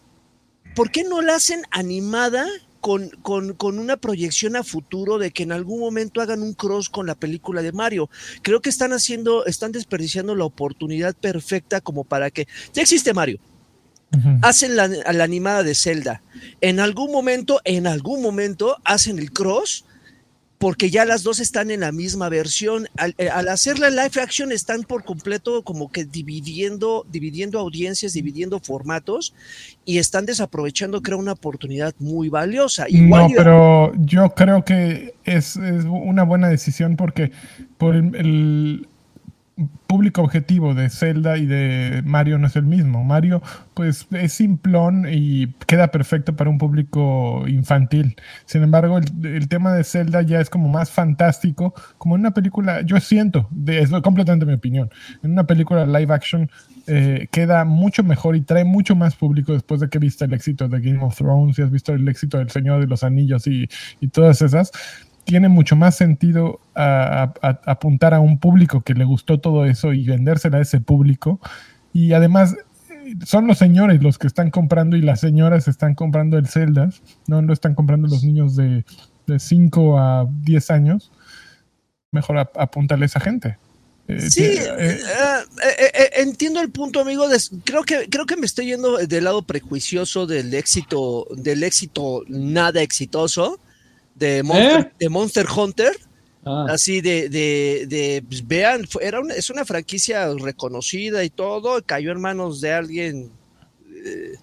¿Por 0.74 0.90
qué 0.90 1.04
no 1.04 1.22
la 1.22 1.36
hacen 1.36 1.62
animada 1.70 2.46
con, 2.80 3.08
con- 3.22 3.54
con 3.54 3.78
una 3.78 3.96
proyección 3.96 4.56
a 4.56 4.62
futuro 4.64 5.18
de 5.18 5.30
que 5.30 5.42
en 5.42 5.52
algún 5.52 5.80
momento 5.80 6.20
hagan 6.20 6.42
un 6.42 6.54
cross 6.54 6.88
con 6.88 7.06
la 7.06 7.14
película 7.14 7.62
de 7.62 7.72
Mario? 7.72 8.10
Creo 8.42 8.60
que 8.60 8.68
están 8.70 8.92
haciendo, 8.92 9.46
están 9.46 9.72
desperdiciando 9.72 10.34
la 10.34 10.44
oportunidad 10.44 11.14
perfecta 11.14 11.80
como 11.80 12.04
para 12.04 12.30
que 12.30 12.46
ya 12.74 12.82
existe 12.82 13.12
Mario 13.14 13.38
hacen 14.42 14.76
la, 14.76 14.86
la 14.88 15.24
animada 15.24 15.62
de 15.62 15.74
Zelda. 15.74 16.22
En 16.62 16.80
algún 16.80 17.10
momento, 17.12 17.60
en 17.64 17.86
algún 17.86 18.22
momento, 18.22 18.76
hacen 18.84 19.18
el 19.18 19.30
cross 19.32 19.84
porque 20.58 20.90
ya 20.90 21.04
las 21.04 21.22
dos 21.22 21.38
están 21.40 21.70
en 21.70 21.80
la 21.80 21.92
misma 21.92 22.28
versión. 22.28 22.88
Al, 22.96 23.14
eh, 23.18 23.28
al 23.28 23.48
hacer 23.48 23.78
la 23.78 23.90
live 23.90 24.20
action 24.22 24.52
están 24.52 24.82
por 24.84 25.04
completo 25.04 25.62
como 25.62 25.90
que 25.90 26.04
dividiendo, 26.04 27.04
dividiendo 27.10 27.58
audiencias, 27.58 28.14
dividiendo 28.14 28.58
formatos 28.60 29.34
y 29.84 29.98
están 29.98 30.24
desaprovechando, 30.26 31.02
creo, 31.02 31.18
una 31.18 31.32
oportunidad 31.32 31.94
muy 31.98 32.28
valiosa. 32.28 32.86
Igual 32.88 33.28
No, 33.30 33.34
pero 33.36 33.92
yo 33.98 34.30
creo 34.34 34.64
que 34.64 35.14
es, 35.24 35.56
es 35.56 35.84
una 35.84 36.22
buena 36.22 36.48
decisión 36.48 36.96
porque 36.96 37.32
por 37.78 37.94
el, 37.94 38.14
el- 38.16 38.88
público 39.86 40.20
objetivo 40.20 40.74
de 40.74 40.90
Zelda 40.90 41.38
y 41.38 41.46
de 41.46 42.02
Mario 42.04 42.38
no 42.38 42.46
es 42.46 42.56
el 42.56 42.64
mismo. 42.64 43.04
Mario, 43.04 43.42
pues, 43.72 44.06
es 44.10 44.34
simplón 44.34 45.06
y 45.10 45.48
queda 45.66 45.88
perfecto 45.88 46.36
para 46.36 46.50
un 46.50 46.58
público 46.58 47.44
infantil. 47.48 48.16
Sin 48.44 48.62
embargo, 48.62 48.98
el, 48.98 49.48
tema 49.48 49.72
de 49.72 49.84
Zelda 49.84 50.20
ya 50.22 50.40
es 50.40 50.50
como 50.50 50.68
más 50.68 50.90
fantástico, 50.90 51.74
como 51.96 52.16
en 52.16 52.20
una 52.20 52.32
película, 52.32 52.82
yo 52.82 53.00
siento, 53.00 53.48
de, 53.50 53.80
es 53.80 53.90
completamente 54.02 54.44
mi 54.44 54.52
opinión, 54.52 54.90
en 55.22 55.32
una 55.32 55.46
película 55.46 55.86
live 55.86 56.12
action 56.12 56.50
eh, 56.88 57.26
queda 57.32 57.64
mucho 57.64 58.04
mejor 58.04 58.36
y 58.36 58.42
trae 58.42 58.64
mucho 58.64 58.94
más 58.94 59.16
público 59.16 59.52
después 59.52 59.80
de 59.80 59.88
que 59.88 59.98
viste 59.98 60.24
el 60.24 60.34
éxito 60.34 60.68
de 60.68 60.80
Game 60.80 61.02
of 61.02 61.16
Thrones 61.16 61.58
y 61.58 61.62
has 61.62 61.70
visto 61.70 61.92
el 61.92 62.06
éxito 62.06 62.38
del 62.38 62.50
Señor 62.50 62.80
de 62.80 62.86
los 62.86 63.02
Anillos 63.02 63.46
y, 63.46 63.68
y 64.00 64.08
todas 64.08 64.40
esas 64.42 64.70
tiene 65.26 65.48
mucho 65.48 65.76
más 65.76 65.96
sentido 65.96 66.60
a, 66.74 67.34
a, 67.42 67.48
apuntar 67.66 68.14
a 68.14 68.20
un 68.20 68.38
público 68.38 68.80
que 68.80 68.94
le 68.94 69.04
gustó 69.04 69.40
todo 69.40 69.66
eso 69.66 69.92
y 69.92 70.06
vendérsela 70.06 70.58
a 70.58 70.62
ese 70.62 70.80
público. 70.80 71.40
Y 71.92 72.12
además 72.12 72.56
son 73.24 73.46
los 73.46 73.58
señores 73.58 74.02
los 74.02 74.18
que 74.18 74.26
están 74.26 74.50
comprando 74.50 74.96
y 74.96 75.02
las 75.02 75.20
señoras 75.20 75.68
están 75.68 75.94
comprando 75.94 76.38
el 76.38 76.46
Zelda, 76.46 76.90
no 77.26 77.42
lo 77.42 77.52
están 77.52 77.74
comprando 77.74 78.08
los 78.08 78.24
niños 78.24 78.56
de, 78.56 78.84
de 79.26 79.38
5 79.38 79.98
a 79.98 80.28
10 80.42 80.70
años. 80.70 81.12
Mejor 82.12 82.38
ap 82.38 82.56
apúntale 82.56 83.04
a 83.04 83.06
esa 83.06 83.20
gente. 83.20 83.58
Eh, 84.08 84.30
sí, 84.30 84.44
eh, 84.44 85.00
eh, 85.62 86.10
entiendo 86.18 86.60
el 86.60 86.70
punto, 86.70 87.00
amigo. 87.00 87.28
De, 87.28 87.38
creo 87.64 87.82
que 87.82 88.08
creo 88.08 88.24
que 88.24 88.36
me 88.36 88.46
estoy 88.46 88.66
yendo 88.66 88.96
del 88.98 89.24
lado 89.24 89.42
prejuicioso 89.42 90.26
del 90.26 90.54
éxito, 90.54 91.26
del 91.36 91.64
éxito 91.64 92.22
nada 92.28 92.80
exitoso 92.82 93.58
de 94.18 94.42
Monster, 94.42 94.80
¿Eh? 94.80 94.92
de 94.98 95.08
Monster 95.08 95.46
Hunter. 95.56 95.92
Ah. 96.44 96.66
Así 96.70 97.00
de, 97.00 97.28
de, 97.28 97.86
de 97.88 98.24
pues 98.28 98.46
vean, 98.46 98.86
era 99.00 99.20
una, 99.20 99.34
es 99.34 99.50
una 99.50 99.64
franquicia 99.64 100.28
reconocida 100.38 101.24
y 101.24 101.30
todo, 101.30 101.82
cayó 101.84 102.12
en 102.12 102.20
manos 102.20 102.60
de 102.60 102.72
alguien 102.72 103.30
eh, 104.04 104.36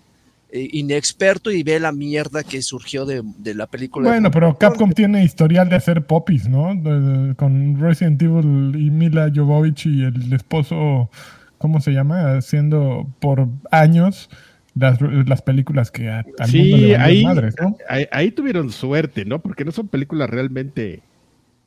inexperto 0.51 1.49
y 1.49 1.63
ve 1.63 1.79
la 1.79 1.93
mierda 1.93 2.43
que 2.43 2.61
surgió 2.61 3.05
de, 3.05 3.23
de 3.37 3.55
la 3.55 3.67
película. 3.67 4.09
Bueno, 4.09 4.29
pero 4.31 4.57
Capcom 4.57 4.91
tiene 4.91 5.23
historial 5.23 5.69
de 5.69 5.77
hacer 5.77 6.05
popis, 6.05 6.49
¿no? 6.49 6.75
De, 6.75 7.35
con 7.35 7.79
Resident 7.79 8.21
Evil 8.21 8.75
y 8.75 8.91
Mila 8.91 9.31
Jovovich 9.33 9.85
y 9.85 10.03
el 10.03 10.33
esposo, 10.33 11.09
¿cómo 11.57 11.79
se 11.79 11.91
llama? 11.91 12.35
Haciendo 12.37 13.07
por 13.21 13.47
años 13.71 14.29
las, 14.75 14.99
las 15.01 15.41
películas 15.41 15.91
que 15.91 16.09
a, 16.09 16.25
al 16.39 16.49
sí, 16.49 16.71
mundo 16.71 16.77
le 16.77 16.97
ahí, 16.97 17.23
madres, 17.23 17.55
¿no? 17.61 17.77
ahí, 17.87 18.07
ahí, 18.11 18.31
tuvieron 18.31 18.71
suerte, 18.71 19.25
¿no? 19.25 19.39
Porque 19.39 19.65
no 19.65 19.71
son 19.71 19.87
películas 19.87 20.29
realmente 20.29 21.01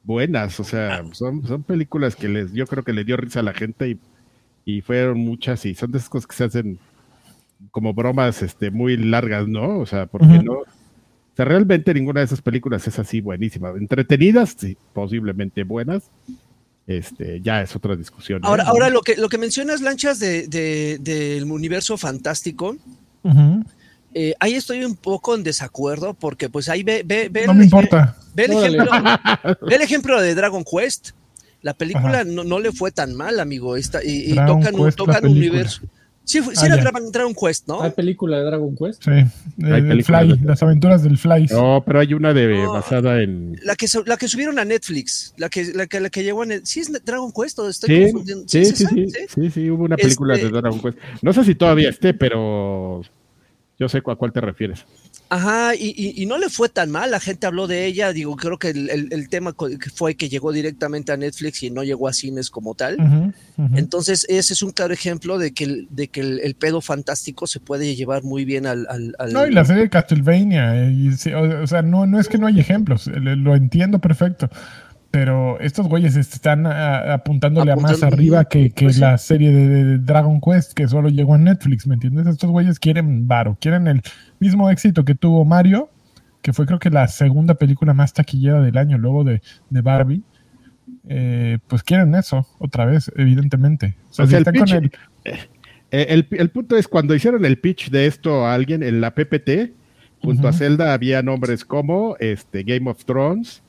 buenas, 0.03 0.59
o 0.61 0.65
sea, 0.65 1.03
son, 1.13 1.47
son 1.47 1.63
películas 1.63 2.17
que 2.17 2.29
les, 2.29 2.53
yo 2.53 2.67
creo 2.67 2.85
que 2.85 2.93
le 2.93 3.05
dio 3.05 3.17
risa 3.17 3.41
a 3.41 3.43
la 3.43 3.53
gente 3.53 3.91
y, 3.91 3.99
y 4.65 4.81
fueron 4.81 5.19
muchas 5.19 5.65
y 5.67 5.75
son 5.75 5.93
de 5.93 5.99
esas 5.99 6.09
cosas 6.09 6.27
que 6.27 6.37
se 6.37 6.45
hacen 6.45 6.79
como 7.71 7.95
bromas 7.95 8.43
este, 8.43 8.71
muy 8.71 8.97
largas, 8.97 9.49
¿no? 9.49 9.79
O 9.79 9.87
sea, 9.87 10.07
porque 10.07 10.27
uh 10.27 10.31
-huh. 10.31 10.45
no... 10.45 10.53
O 10.53 11.37
sea, 11.37 11.45
realmente 11.45 11.93
ninguna 11.93 12.21
de 12.21 12.27
esas 12.27 12.41
películas 12.41 12.89
es 12.89 12.99
así 12.99 13.21
buenísima. 13.21 13.69
Entretenidas, 13.71 14.57
sí, 14.59 14.79
posiblemente 14.95 15.65
buenas, 15.65 16.11
este, 16.87 17.41
ya 17.41 17.63
es 17.63 17.75
otra 17.75 17.97
discusión. 17.97 18.41
Ahora, 18.45 18.65
¿eh? 18.65 18.67
ahora 18.69 18.91
lo 18.91 19.03
que 19.03 19.17
lo 19.17 19.29
que 19.29 19.39
mencionas, 19.39 19.81
lanchas 19.81 20.19
de, 20.19 20.47
de, 20.47 20.99
del 21.01 21.51
universo 21.51 21.97
fantástico, 21.97 22.77
uh 23.23 23.31
-huh. 23.31 23.65
eh, 24.15 24.35
ahí 24.39 24.55
estoy 24.55 24.85
un 24.85 24.97
poco 24.97 25.35
en 25.35 25.43
desacuerdo, 25.43 26.15
porque 26.15 26.49
pues 26.49 26.69
ahí 26.69 26.83
ve, 26.83 27.03
ve, 27.05 27.29
ve 27.29 27.47
no 27.47 27.53
el, 27.53 27.59
me 27.59 27.65
importa. 27.65 28.17
Ve, 28.35 28.45
el 28.45 28.53
ejemplo, 28.53 28.91
ve 29.63 29.75
el 29.75 29.83
ejemplo 29.83 30.21
de 30.21 30.35
Dragon 30.35 30.65
Quest. 30.65 31.11
La 31.63 31.75
película 31.75 32.23
no, 32.23 32.45
no, 32.45 32.61
le 32.61 32.71
fue 32.71 32.93
tan 32.93 33.15
mal, 33.15 33.41
amigo. 33.41 33.77
Esta, 33.77 34.05
y, 34.05 34.31
y 34.31 34.35
tocan, 34.35 34.77
Quest, 34.77 34.97
tocan 34.97 35.27
un 35.27 35.33
universo. 35.33 35.83
Sí, 36.27 36.43
sí 36.43 36.51
ah, 36.57 36.67
era 36.67 36.77
Dragon, 36.79 37.13
Dragon, 37.13 37.35
Quest, 37.35 37.69
¿no? 37.69 37.83
¿Hay 37.83 37.93
película 37.93 38.39
de 38.39 38.45
Dragon 38.45 38.75
Quest? 38.75 39.05
Sí, 39.05 39.13
el 39.65 40.05
Fly, 40.05 40.37
de... 40.37 40.45
las 40.45 40.61
aventuras 40.61 41.05
del 41.05 41.19
Fly. 41.19 41.47
No, 41.53 41.85
pero 41.87 42.01
hay 42.01 42.15
una 42.15 42.35
de 42.35 42.65
no, 42.65 42.73
basada 42.73 43.23
en... 43.23 43.57
La 43.63 43.77
que, 43.77 43.87
la 44.05 44.17
que 44.17 44.27
subieron 44.27 44.59
a 44.59 44.65
Netflix, 44.65 45.33
la 45.37 45.49
que, 45.49 45.73
la 45.73 45.87
que, 45.87 46.01
la 46.01 46.11
que 46.11 46.25
llegó 46.25 46.43
a 46.43 46.47
Netflix. 46.47 46.69
¿Sí 46.69 46.81
es 46.81 47.05
Dragon 47.05 47.33
Quest 47.33 47.61
o 47.61 47.69
estoy 47.69 47.97
sí, 47.97 48.03
confundiendo? 48.03 48.45
Sí, 48.49 48.65
sí, 48.65 48.75
sí, 48.75 48.87
sí, 48.87 49.27
sí, 49.29 49.51
sí, 49.51 49.71
hubo 49.71 49.85
una 49.85 49.97
película 49.97 50.35
este... 50.35 50.47
de 50.47 50.53
Dragon 50.61 50.81
Quest. 50.81 50.99
No 51.23 51.33
sé 51.33 51.45
si 51.45 51.55
todavía 51.55 51.91
esté, 51.91 52.13
pero 52.13 53.03
yo 53.79 53.89
sé 53.89 53.99
a 53.99 54.03
cuál 54.03 54.33
te 54.33 54.41
refieres. 54.41 54.85
Ajá, 55.29 55.75
y, 55.75 55.93
y, 55.97 56.23
y, 56.23 56.27
no 56.27 56.39
le 56.39 56.49
fue 56.49 56.69
tan 56.69 56.91
mal, 56.91 57.11
la 57.11 57.19
gente 57.19 57.49
habló 57.49 57.67
de 57.67 57.85
ella, 57.85 58.13
digo, 58.13 58.37
creo 58.37 58.59
que 58.59 58.71
el, 58.71 58.89
el, 58.91 59.09
el, 59.11 59.29
tema 59.29 59.57
fue 59.95 60.15
que 60.15 60.29
llegó 60.29 60.53
directamente 60.53 61.11
a 61.11 61.17
Netflix 61.17 61.65
y 61.65 61.71
no 61.71 61.83
llegó 61.83 62.07
a 62.07 62.13
cines 62.13 62.49
como 62.49 62.77
tal. 62.77 62.95
Uh 62.99 63.03
-huh, 63.03 63.35
uh 63.57 63.63
-huh. 63.63 63.79
Entonces, 63.79 64.25
ese 64.29 64.53
es 64.53 64.63
un 64.63 64.71
claro 64.71 64.95
ejemplo 64.95 65.39
de 65.39 65.53
que, 65.53 65.87
de 65.91 66.09
que 66.09 66.21
el, 66.21 66.55
pedo 66.55 66.81
fantástico 66.81 67.49
se 67.49 67.59
puede 67.59 67.97
llevar 67.97 68.23
muy 68.23 68.45
bien 68.45 68.67
al... 68.67 68.87
al, 68.89 69.17
al... 69.19 69.33
No, 69.33 69.47
y 69.47 69.53
la 69.53 69.65
serie 69.65 69.83
de 69.83 69.91
Castlevania, 69.91 70.91
y, 70.91 71.09
o 71.09 71.67
sea, 71.67 71.83
no, 71.83 72.07
no 72.07 72.21
es 72.21 72.29
que 72.29 72.39
no 72.39 72.47
hay 72.47 72.61
ejemplos, 72.61 73.09
lo 73.09 73.57
entiendo 73.57 73.99
perfecto, 73.99 74.49
pero 75.11 75.59
estos 75.61 75.89
güeyes 75.89 76.15
están 76.15 76.67
a, 76.67 77.15
apuntándole 77.15 77.73
Apuntando, 77.73 77.97
a 77.97 78.01
más 78.01 78.13
arriba 78.13 78.45
que, 78.45 78.71
que 78.71 78.85
pues 78.85 78.99
la 78.99 79.17
serie 79.19 79.51
de, 79.51 79.85
de, 79.85 79.99
Dragon 79.99 80.41
Quest 80.41 80.73
que 80.75 80.87
solo 80.89 81.09
llegó 81.09 81.35
a 81.35 81.39
Netflix, 81.39 81.87
¿me 81.87 81.95
entiendes? 81.95 82.27
Estos 82.27 82.51
güeyes 82.51 82.79
quieren 82.79 83.27
varo, 83.27 83.57
quieren 83.61 83.87
el 83.87 84.03
mismo 84.41 84.71
éxito 84.71 85.05
que 85.05 85.15
tuvo 85.15 85.45
Mario, 85.45 85.91
que 86.43 86.53
fue 86.53 86.67
creo 86.67 86.79
que 86.79 86.91
la 86.91 87.09
segunda 87.09 87.55
película 87.55 87.95
más 87.95 88.13
taquillera 88.13 88.61
del 88.61 88.77
año, 88.79 88.99
luego 88.99 89.25
de, 89.25 89.43
de 89.71 89.81
Barbie. 89.81 90.23
Eh, 91.09 91.59
pues 91.69 91.83
quieren 91.83 92.15
eso 92.15 92.47
otra 92.59 92.85
vez, 92.85 93.11
evidentemente. 93.17 93.97
O 94.11 94.15
sea, 94.15 94.25
o 94.25 94.29
sea 94.29 94.41
si 94.41 94.49
el, 94.49 94.53
pitch, 94.53 94.73
el... 94.73 94.91
Eh, 95.91 96.07
el, 96.11 96.27
el, 96.31 96.51
punto 96.51 96.77
es 96.77 96.89
cuando 96.89 97.15
hicieron 97.15 97.45
el 97.45 97.59
pitch 97.59 97.91
de 97.91 98.07
esto 98.07 98.45
a 98.45 98.55
alguien 98.55 98.83
en 98.83 99.01
la 99.01 99.15
PPT, 99.15 99.73
junto 100.21 100.43
uh 100.43 100.47
-huh. 100.47 100.49
a 100.49 100.53
Zelda 100.53 100.93
había 100.95 101.23
nombres 101.23 101.65
como 101.65 102.17
este, 102.19 102.65
Game 102.65 102.91
of 102.91 103.05
Thrones, 103.05 103.63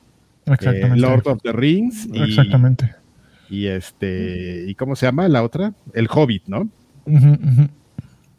eh, 0.47 0.89
Lord 0.95 1.27
of 1.27 1.41
the 1.43 1.51
Rings 1.51 2.08
y, 2.12 2.21
Exactamente. 2.21 2.95
y 3.49 3.67
este 3.67 4.65
y 4.67 4.75
cómo 4.75 4.95
se 4.95 5.06
llama 5.06 5.27
la 5.27 5.43
otra 5.43 5.73
el 5.93 6.08
Hobbit 6.10 6.43
no 6.47 6.62
uh 6.62 6.69
-huh, 7.06 7.38
uh 7.38 7.45
-huh. 7.45 7.69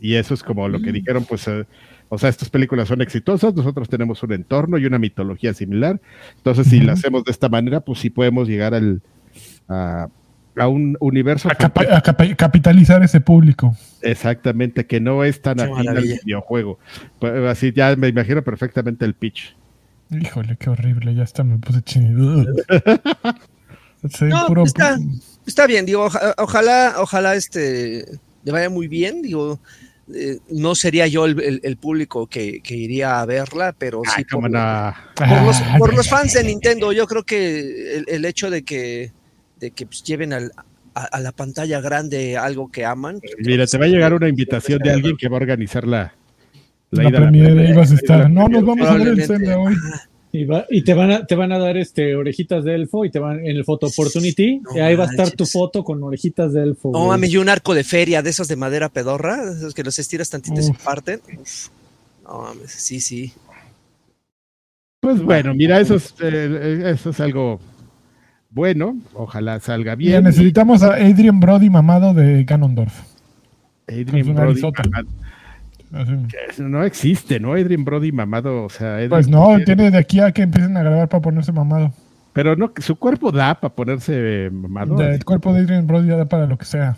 y 0.01 0.15
eso 0.15 0.33
es 0.33 0.43
como 0.43 0.69
lo 0.69 0.81
que 0.81 0.91
dijeron 0.93 1.25
pues 1.29 1.47
eh, 1.49 1.67
o 2.09 2.19
sea 2.19 2.29
estas 2.29 2.51
películas 2.51 2.89
son 2.89 3.03
exitosas 3.03 3.55
nosotros 3.55 3.89
tenemos 3.89 4.23
un 4.23 4.33
entorno 4.33 4.79
y 4.79 4.87
una 4.87 4.99
mitología 4.99 5.55
similar. 5.55 6.01
Entonces 6.37 6.67
uh 6.67 6.71
-huh. 6.71 6.73
si 6.73 6.81
la 6.81 6.93
hacemos 6.93 7.25
de 7.25 7.33
esta 7.33 7.49
manera 7.49 7.81
pues 7.81 7.99
sí 8.01 8.11
podemos 8.11 8.49
llegar 8.49 8.75
al 8.75 9.03
a, 9.69 10.09
a 10.57 10.69
un 10.69 10.97
universo 11.01 11.49
a, 11.51 11.55
capa 11.55 11.83
a 11.91 12.01
capa 12.01 12.25
capitalizar 12.37 13.03
ese 13.03 13.21
público. 13.21 13.77
Exactamente 14.03 14.87
que 14.87 15.01
no 15.01 15.25
es 15.25 15.41
tan 15.41 15.61
afín 15.61 15.89
al 15.89 16.03
videojuego. 16.03 16.79
Pues, 17.19 17.33
así 17.49 17.73
ya 17.73 17.95
me 17.97 18.09
imagino 18.09 18.43
perfectamente 18.43 19.05
el 19.05 19.15
pitch. 19.15 19.57
Híjole, 20.11 20.57
qué 20.57 20.71
horrible, 20.71 21.15
ya 21.15 21.23
está, 21.23 21.45
me 21.45 21.59
puse 21.59 21.83
chinido. 21.83 22.47
no, 24.23 24.47
puro... 24.47 24.65
está, 24.65 24.99
está, 25.47 25.67
bien, 25.67 25.85
digo, 25.85 26.05
oja, 26.05 26.35
ojalá, 26.39 26.95
ojalá 26.99 27.35
este 27.35 28.07
le 28.45 28.53
vaya 28.53 28.71
muy 28.71 28.89
bien, 28.89 29.21
digo, 29.21 29.61
eh, 30.15 30.39
no 30.51 30.75
sería 30.75 31.07
yo 31.07 31.27
el, 31.27 31.41
el, 31.41 31.61
el 31.63 31.77
público 31.77 32.27
que, 32.27 32.61
que, 32.63 32.75
iría 32.75 33.21
a 33.21 33.27
verla, 33.27 33.75
pero 33.77 34.03
Ay, 34.07 34.13
sí 34.17 34.25
por, 34.25 34.51
no. 34.51 34.95
por, 35.15 35.43
los, 35.43 35.57
por, 35.79 35.95
los, 35.95 36.09
fans 36.09 36.33
de 36.33 36.45
Nintendo, 36.45 36.93
yo 36.93 37.07
creo 37.07 37.25
que 37.25 37.97
el, 37.97 38.05
el 38.09 38.25
hecho 38.25 38.51
de 38.51 38.63
que, 38.63 39.13
de 39.61 39.71
que 39.71 39.87
pues, 39.87 40.03
lleven 40.03 40.33
al, 40.33 40.53
a, 40.95 41.05
a, 41.05 41.21
la 41.21 41.33
pantalla 41.33 41.81
grande 41.81 42.37
algo 42.37 42.71
que 42.71 42.85
aman. 42.85 43.21
Pues, 43.21 43.35
Mira, 43.39 43.67
te 43.67 43.77
va 43.77 43.85
a 43.85 43.89
llegar 43.89 44.15
una 44.15 44.29
invitación 44.29 44.79
de 44.79 44.91
alguien 44.91 45.17
que 45.17 45.29
va 45.29 45.37
a 45.37 45.41
organizar 45.41 45.87
la, 45.87 46.15
la, 46.91 47.03
la 47.05 47.11
premiere 47.11 47.69
ibas 47.69 47.93
a 47.93 47.95
estar. 47.95 48.31
No, 48.31 48.49
nos 48.49 48.65
vamos 48.65 48.89
a 48.89 48.95
ver 48.95 49.09
el 49.09 49.53
hoy. 49.55 49.75
Y, 50.39 50.45
va, 50.45 50.67
y, 50.71 50.83
te 50.83 50.95
van 50.95 51.11
a 51.11 51.27
te 51.27 51.35
van 51.35 51.51
a 51.51 51.59
dar 51.59 51.77
este 51.77 52.15
orejitas 52.15 52.63
de 52.63 52.77
elfo 52.77 53.05
y 53.05 53.11
te 53.11 53.19
van 53.19 53.41
en 53.41 53.57
el 53.57 53.65
photo 53.65 53.89
opportunity 53.89 54.61
no, 54.61 54.77
y 54.77 54.79
ahí 54.79 54.95
va 54.95 55.05
a 55.05 55.07
estar 55.09 55.33
tu 55.33 55.47
foto 55.47 55.83
con 55.83 56.01
orejitas 56.01 56.53
de 56.53 56.63
elfo. 56.63 56.93
No 56.93 57.09
mames, 57.09 57.33
y 57.33 57.39
un 57.39 57.49
arco 57.49 57.75
de 57.75 57.83
feria 57.83 58.23
de 58.23 58.31
esos 58.31 58.47
de 58.47 58.55
madera 58.55 58.89
pedorra, 58.89 59.43
esos 59.51 59.75
que 59.75 59.83
los 59.83 59.99
estiras 59.99 60.31
tantito 60.31 60.61
y 60.61 60.63
se 60.63 60.75
parten. 60.75 61.21
Uf. 61.41 61.71
No 62.23 62.43
mames, 62.43 62.71
sí, 62.71 63.01
sí. 63.01 63.33
Pues 65.01 65.21
bueno, 65.21 65.55
mira, 65.55 65.81
eso 65.81 65.97
es, 65.97 66.15
eh, 66.21 66.93
eso 66.95 67.11
es 67.11 67.19
algo 67.19 67.59
bueno, 68.51 68.97
ojalá 69.15 69.59
salga 69.59 69.97
bien. 69.97 70.13
Ya 70.13 70.21
necesitamos 70.21 70.85
a 70.85 70.95
Adrian 70.95 71.41
Brody 71.41 71.69
mamado 71.69 72.15
de 72.15 72.45
Ganondorf. 72.45 72.95
Adrian 73.89 74.35
Brody 74.35 74.63
mamado. 74.63 75.09
No 76.59 76.85
existe, 76.85 77.41
¿no? 77.41 77.53
Adrian 77.55 77.85
Brody 77.85 78.13
mamado, 78.13 78.65
o 78.65 78.69
sea. 78.69 78.95
Adrian 78.95 79.11
pues 79.11 79.29
no, 79.29 79.57
tiene... 79.65 79.91
de 79.91 79.99
aquí 79.99 80.21
a 80.21 80.33
que 80.33 80.43
empiecen 80.43 80.77
a 80.77 80.83
grabar 80.83 81.09
para 81.09 81.23
ponerse 81.23 81.53
mamado. 81.53 81.93
Pero 82.33 82.55
no, 82.57 82.73
su 82.77 82.97
cuerpo 82.97 83.33
da 83.33 83.59
para 83.59 83.75
ponerse 83.75 84.51
mamado. 84.53 85.01
El 85.01 85.25
cuerpo 85.25 85.53
de 85.53 85.61
Adrian 85.61 85.87
Brody 85.87 86.09
da 86.09 86.27
para 86.27 86.47
lo 86.47 86.59
que 86.59 86.67
sea. 86.67 86.97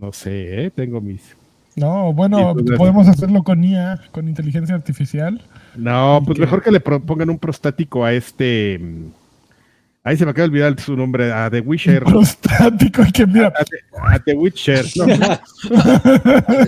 No 0.00 0.12
sé, 0.12 0.64
¿eh? 0.64 0.70
tengo 0.70 1.00
mis. 1.00 1.36
No, 1.76 2.12
bueno, 2.12 2.54
pues, 2.54 2.76
podemos 2.76 3.06
hacerlo 3.06 3.42
con 3.42 3.62
IA, 3.62 4.00
con 4.10 4.28
inteligencia 4.28 4.74
artificial. 4.74 5.40
No, 5.76 6.22
pues 6.24 6.36
que... 6.36 6.44
mejor 6.44 6.62
que 6.62 6.72
le 6.72 6.80
pongan 6.80 7.30
un 7.30 7.38
prostático 7.38 8.04
a 8.04 8.12
este. 8.12 8.80
Ahí 10.02 10.16
se 10.16 10.24
me 10.24 10.30
acaba 10.30 10.44
de 10.48 10.50
olvidar 10.52 10.80
su 10.80 10.96
nombre, 10.96 11.30
a 11.30 11.50
The 11.50 11.60
Witcher. 11.60 12.02
Prostático, 12.04 13.02
que 13.12 13.26
mira, 13.26 13.48
A 13.48 13.64
The, 13.64 13.76
a 14.14 14.18
The 14.18 14.34
Witcher. 14.34 14.84
no, 14.96 15.06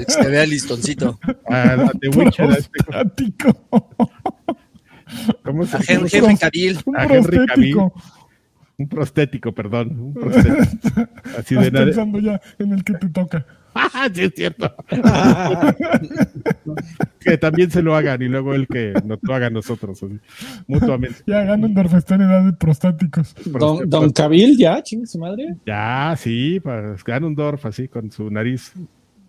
Se 0.07 0.29
vea 0.29 0.45
listoncito. 0.47 1.19
a, 1.49 1.63
a 1.73 1.91
The 1.99 2.09
Witcher. 2.15 2.51
a 2.51 2.55
este- 2.55 2.71
prostático. 2.85 3.57
¿Cómo 5.45 5.65
se 5.67 5.79
llama? 5.79 6.09
Henry 6.11 6.37
Cavill. 6.39 6.79
A 6.97 7.05
Henry 7.05 7.37
prostético. 7.39 7.93
Un 8.83 8.89
prostético, 8.89 9.53
perdón. 9.53 9.99
Un 9.99 10.15
prostético. 10.21 11.09
Así 11.39 11.55
de 11.55 11.61
Estás 11.69 11.73
nada. 11.73 11.87
pensando 11.87 12.19
ya 12.19 12.41
en 12.59 12.73
el 12.73 12.83
que 12.85 12.95
te 12.95 13.09
toca. 13.09 13.47
Ah, 13.75 14.07
sí, 14.13 14.25
es 14.25 14.33
cierto. 14.37 14.71
que 17.21 17.39
también 17.39 17.71
se 17.71 17.81
lo 17.81 17.97
hagan 17.97 18.21
y 18.21 18.29
luego 18.29 18.53
el 18.53 18.67
que 18.69 18.93
nos 19.03 19.19
lo 19.23 19.35
haga 19.35 19.47
a 19.47 19.51
nosotros, 19.51 20.03
así, 20.03 20.19
mutuamente. 20.67 21.21
Ya 21.27 21.45
Ganondorf 21.45 21.95
está 21.95 22.17
en 22.17 22.21
edad 22.21 22.45
de 22.45 22.53
prostáticos. 22.53 23.35
Don, 23.47 23.89
Don 23.89 24.11
Cabil, 24.11 24.59
ya, 24.59 24.83
chingue 24.83 25.07
su 25.07 25.19
madre. 25.19 25.57
Ya, 25.65 26.15
sí, 26.19 26.61
para 26.61 26.97
Ganondorf, 27.03 27.65
así 27.65 27.89
con 27.89 28.11
su 28.11 28.31
nariz, 28.31 28.73
con 28.75 28.89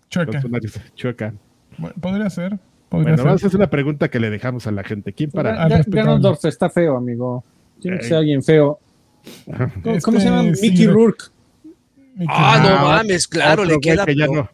Chueca. 0.10 0.42
su 0.42 0.50
nariz 0.50 0.78
chueca. 0.94 1.34
Bueno, 1.78 1.96
podría 2.02 2.30
ser. 2.30 2.60
Podría 2.90 3.14
Bueno, 3.14 3.24
vamos 3.24 3.44
a 3.46 3.48
hacer 3.48 3.58
una 3.58 3.70
pregunta 3.70 4.10
que 4.10 4.20
le 4.20 4.30
dejamos 4.30 4.68
a 4.68 4.72
la 4.72 4.84
gente. 4.84 5.14
¿Quién 5.14 5.32
para? 5.32 5.70
Ganondorf 5.88 6.44
está 6.44 6.70
feo, 6.70 6.98
amigo. 6.98 7.46
Tiene 7.80 8.00
que 8.00 8.04
ser 8.04 8.18
alguien 8.18 8.44
feo. 8.44 8.78
¿Cómo, 9.46 9.98
cómo 10.02 10.20
se 10.20 10.26
Este, 10.26 10.30
llama? 10.30 10.56
sí, 10.56 10.70
Mickey 10.70 10.88
Rourke. 10.88 11.26
Mickey 12.16 12.28
Ah, 12.30 12.60
no 12.64 12.88
mames, 12.88 13.28
claro, 13.28 13.64
Otro 13.64 13.66
le 13.66 13.70
güey 13.76 13.82
queda. 13.82 14.06
que 14.06 14.16
ya 14.16 14.28
pero- 14.28 14.44
no. 14.44 14.50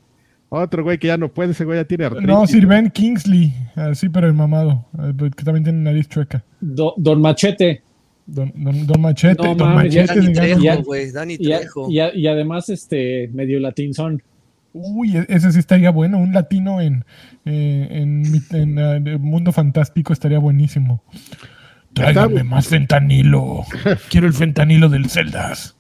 Otro 0.52 0.84
güey 0.84 0.98
que 0.98 1.08
ya 1.08 1.18
no 1.18 1.30
puede, 1.32 1.52
ese 1.52 1.64
güey 1.64 1.78
ya 1.78 1.86
tiene 1.86 2.06
artritis. 2.06 2.28
No, 2.28 2.48
Sir 2.48 2.66
Ben 2.66 2.90
Kingsley. 2.90 3.54
Así, 3.76 4.10
pero 4.10 4.26
el 4.28 4.34
mamado. 4.34 4.86
eh, 4.98 5.14
Que 5.36 5.44
también 5.44 5.64
tiene 5.64 5.80
nariz 5.84 6.08
chueca. 6.10 6.44
Do- 6.60 6.96
Don 6.98 7.22
Machete. 7.22 7.84
Don, 8.26 8.52
don, 8.56 8.88
don 8.88 9.02
Machete. 9.02 9.44
No 9.44 9.54
don 9.56 9.70
mames, 9.76 9.96
Machete 9.96 10.20
Dani 10.22 10.34
Trejo, 10.34 10.84
güey, 10.84 11.12
Dani 11.12 11.38
Y, 11.40 11.52
a- 11.52 11.60
Trejo. 11.60 11.90
y 11.92 12.00
a- 12.00 12.16
y 12.16 12.28
además, 12.28 12.70
este, 12.70 13.28
medio 13.34 13.60
latinzón. 13.60 14.24
Uy, 14.74 15.18
e- 15.18 15.26
ese 15.30 15.52
sí 15.52 15.60
estaría 15.60 15.92
bueno. 15.92 16.18
Un 16.20 16.32
latino 16.34 16.80
en, 16.82 17.04
eh, 17.46 17.88
en, 17.92 18.22
mi- 18.22 18.42
en, 18.52 18.78
eh, 18.80 18.96
el 19.14 19.20
mundo 19.20 19.52
fantástico 19.52 20.14
estaría 20.14 20.40
buenísimo. 20.40 21.04
Tráigame 22.00 22.44
más 22.44 22.68
fentanilo. 22.68 23.66
Quiero 24.10 24.28
el 24.28 24.34
fentanilo 24.34 24.90
del 24.90 25.10
Celdas. 25.10 25.76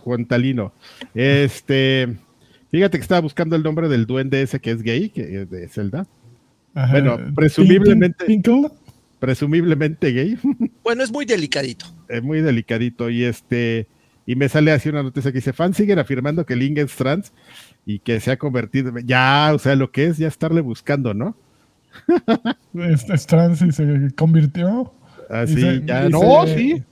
Juan 0.00 0.26
Talino. 0.26 0.72
Este, 1.14 2.16
fíjate 2.70 2.98
que 2.98 3.02
estaba 3.02 3.20
buscando 3.20 3.56
el 3.56 3.62
nombre 3.62 3.88
del 3.88 4.06
duende 4.06 4.42
ese 4.42 4.60
que 4.60 4.70
es 4.70 4.82
gay, 4.82 5.08
que 5.10 5.42
es 5.42 5.50
de 5.50 5.68
Zelda. 5.68 6.06
Ajá. 6.74 6.92
Bueno, 6.92 7.18
presumiblemente- 7.34 8.26
Tinkle. 8.26 8.68
Presumiblemente 9.18 10.10
gay. 10.12 10.36
Bueno, 10.82 11.04
es 11.04 11.12
muy 11.12 11.24
delicadito. 11.24 11.86
es 12.08 12.22
muy 12.22 12.40
delicadito. 12.40 13.08
Y 13.08 13.22
este, 13.22 13.86
y 14.26 14.34
me 14.34 14.48
sale 14.48 14.72
así 14.72 14.88
una 14.88 15.02
noticia 15.04 15.30
que 15.30 15.38
dice: 15.38 15.52
fans 15.52 15.76
siguen 15.76 16.00
afirmando 16.00 16.44
que 16.44 16.56
Link 16.56 16.78
es 16.78 16.94
trans 16.96 17.32
y 17.86 18.00
que 18.00 18.18
se 18.18 18.32
ha 18.32 18.36
convertido. 18.36 18.92
Ya, 18.98 19.52
o 19.54 19.60
sea, 19.60 19.76
lo 19.76 19.92
que 19.92 20.06
es 20.06 20.18
ya 20.18 20.26
estarle 20.26 20.60
buscando, 20.60 21.14
¿no? 21.14 21.36
Es, 22.74 23.08
es 23.08 23.26
trans 23.26 23.60
y 23.62 23.70
se 23.72 24.10
convirtió. 24.16 24.92
Así, 25.28 25.56
Dice- 25.56 25.82
ya. 25.86 26.08
no, 26.08 26.46
sí. 26.46 26.82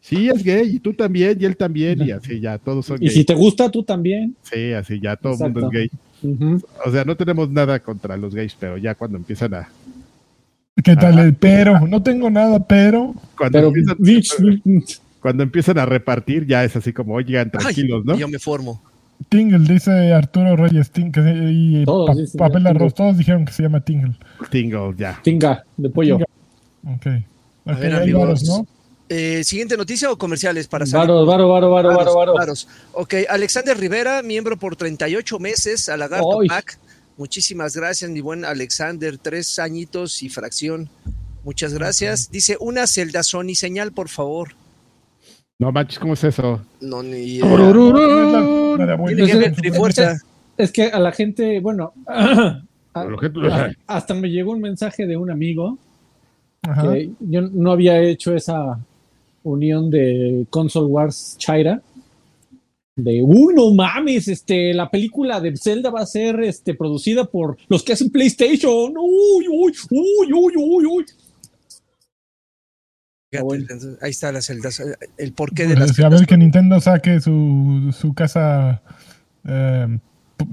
Sí, 0.00 0.28
es 0.28 0.42
gay, 0.44 0.76
y 0.76 0.80
tú 0.80 0.92
también, 0.92 1.38
y 1.40 1.46
él 1.46 1.56
también, 1.56 2.02
y 2.02 2.10
así 2.10 2.38
ya, 2.38 2.58
todos 2.58 2.84
son 2.84 2.98
Y 3.02 3.06
gays. 3.06 3.14
si 3.14 3.24
te 3.24 3.32
gusta, 3.32 3.70
tú 3.70 3.82
también. 3.82 4.36
Sí, 4.42 4.72
así 4.74 5.00
ya, 5.00 5.16
todo 5.16 5.32
el 5.32 5.38
mundo 5.38 5.66
es 5.66 5.70
gay. 5.72 5.90
O 6.84 6.90
sea, 6.90 7.04
no 7.04 7.16
tenemos 7.16 7.48
nada 7.48 7.78
contra 7.80 8.14
los 8.18 8.34
gays, 8.34 8.54
pero 8.58 8.76
ya 8.76 8.94
cuando 8.94 9.16
empiezan 9.16 9.54
a. 9.54 9.68
¿Qué 10.82 10.94
tal 10.96 11.18
el 11.20 11.32
pero? 11.34 11.86
No 11.86 12.02
tengo 12.02 12.28
nada, 12.30 12.58
pero. 12.66 13.14
Cuando, 13.36 13.58
Pero, 13.58 13.68
empiezan, 13.96 14.82
cuando 15.20 15.42
empiezan 15.42 15.78
a 15.78 15.86
repartir, 15.86 16.46
ya 16.46 16.64
es 16.64 16.76
así 16.76 16.92
como, 16.92 17.14
oigan, 17.14 17.50
Ay, 17.54 17.60
tranquilos, 17.60 18.04
¿no? 18.04 18.14
Yo 18.18 18.28
me 18.28 18.38
formo. 18.38 18.82
Tingle, 19.28 19.58
dice 19.72 20.12
Arturo 20.12 20.56
Reyes 20.56 20.90
Tingle. 20.90 21.50
Y 21.52 21.84
Todos 21.84 22.08
pa- 22.10 22.14
dicen 22.14 22.38
Papel 22.38 22.66
Arroz, 22.66 22.94
Tingle. 22.94 23.06
todos 23.06 23.18
dijeron 23.18 23.44
que 23.44 23.52
se 23.52 23.62
llama 23.62 23.80
Tingle. 23.80 24.16
Tingle, 24.50 24.94
ya. 24.96 25.20
tinga 25.22 25.64
de 25.76 25.90
pollo. 25.90 26.18
Tinga. 26.18 26.96
Ok. 26.96 27.06
A 27.66 27.72
ver, 27.78 27.94
amigos. 27.94 28.20
varos, 28.22 28.42
¿no? 28.44 28.66
Eh, 29.08 29.42
Siguiente 29.44 29.76
noticia 29.76 30.10
o 30.10 30.16
comerciales 30.18 30.66
para 30.66 30.86
salir. 30.86 31.08
Varo, 31.08 31.26
varo, 31.26 31.48
varo, 31.48 31.70
varo, 31.70 31.88
varo, 31.88 31.96
Varos, 31.98 32.14
varo. 32.14 32.34
varos. 32.34 32.68
Ok, 32.92 33.14
Alexander 33.28 33.76
Rivera, 33.78 34.22
miembro 34.22 34.58
por 34.58 34.76
38 34.76 35.38
meses 35.38 35.88
a 35.88 35.96
Lagarto 35.96 36.40
Ay. 36.40 36.48
Pack. 36.48 36.78
Muchísimas 37.16 37.76
gracias, 37.76 38.10
mi 38.10 38.20
buen 38.20 38.44
Alexander. 38.44 39.18
Tres 39.18 39.58
añitos 39.58 40.22
y 40.22 40.28
fracción. 40.30 40.88
Muchas 41.44 41.74
gracias. 41.74 42.30
Dice 42.30 42.56
una 42.60 42.86
celda 42.86 43.22
Sony 43.22 43.54
señal, 43.54 43.92
por 43.92 44.08
favor. 44.08 44.54
No 45.58 45.70
manches, 45.72 45.98
¿cómo 45.98 46.14
es 46.14 46.24
eso? 46.24 46.60
No, 46.80 47.02
ni 47.02 47.38
No, 47.38 47.46
de 48.86 48.92
abuelo. 48.92 49.16
Tiene 49.16 49.32
que. 49.50 49.54
Es 50.56 50.72
que 50.72 50.84
a 50.84 50.98
la 50.98 51.12
gente, 51.12 51.60
bueno, 51.60 51.92
a- 52.06 52.60
a- 53.52 53.72
hasta 53.86 54.14
me 54.14 54.28
llegó 54.30 54.52
un 54.52 54.60
mensaje 54.60 55.06
de 55.06 55.16
un 55.16 55.30
amigo 55.30 55.78
Ajá. 56.62 56.92
que 56.92 57.10
yo 57.20 57.40
no 57.42 57.72
había 57.72 58.00
hecho 58.00 58.34
esa 58.34 58.78
unión 59.42 59.90
de 59.90 60.46
Console 60.50 60.86
Wars 60.86 61.36
Chaira. 61.38 61.80
De, 62.96 63.20
uy, 63.24 63.54
no 63.54 63.74
mames, 63.74 64.28
este, 64.28 64.72
la 64.72 64.88
película 64.88 65.40
de 65.40 65.56
Zelda 65.56 65.90
va 65.90 66.02
a 66.02 66.06
ser 66.06 66.40
este, 66.44 66.74
producida 66.74 67.24
por 67.24 67.56
los 67.68 67.82
que 67.82 67.92
hacen 67.92 68.08
PlayStation. 68.10 68.94
Uy, 68.96 69.46
uy, 69.48 69.72
uy, 69.90 70.32
uy, 70.32 70.52
uy, 70.56 70.86
uy. 70.86 71.04
Fíjate, 73.38 73.44
bueno. 73.44 73.62
entonces, 73.62 73.98
ahí 74.02 74.10
está 74.10 74.32
la 74.32 74.40
celda. 74.42 74.70
El 75.18 75.32
porqué 75.32 75.66
de 75.66 75.76
las 75.76 75.88
Pues, 75.92 75.98
a 76.00 76.02
ver 76.08 76.18
celdas 76.18 76.26
que 76.26 76.36
Nintendo 76.36 76.80
saque 76.80 77.20
su, 77.20 77.94
su 77.98 78.14
casa 78.14 78.82
eh, 79.46 79.98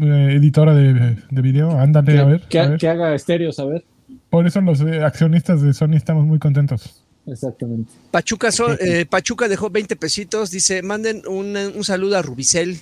eh, 0.02 0.28
editora 0.38 0.74
de, 0.74 1.18
de 1.30 1.42
video. 1.42 1.72
Ándale, 1.80 2.20
a 2.20 2.26
ver. 2.26 2.42
que, 2.50 2.60
a 2.60 2.68
ver. 2.70 2.78
que 2.80 2.88
haga 2.88 3.14
estéreos, 3.16 3.60
a 3.60 3.66
ver. 3.66 3.84
Por 4.30 4.48
eso 4.48 4.62
los 4.62 4.82
eh, 4.82 5.04
accionistas 5.04 5.62
de 5.62 5.74
Sony 5.74 5.96
estamos 5.96 6.26
muy 6.26 6.40
contentos. 6.40 7.04
Exactamente. 7.28 7.92
Pachuca, 8.10 8.52
so- 8.52 8.80
eh, 8.80 9.06
Pachuca 9.06 9.48
dejó 9.48 9.70
20 9.70 9.96
pesitos. 9.96 10.52
Dice, 10.52 10.82
manden 10.82 11.22
un, 11.28 11.56
un 11.56 11.84
saludo 11.84 12.18
a 12.18 12.22
Rubicel. 12.22 12.78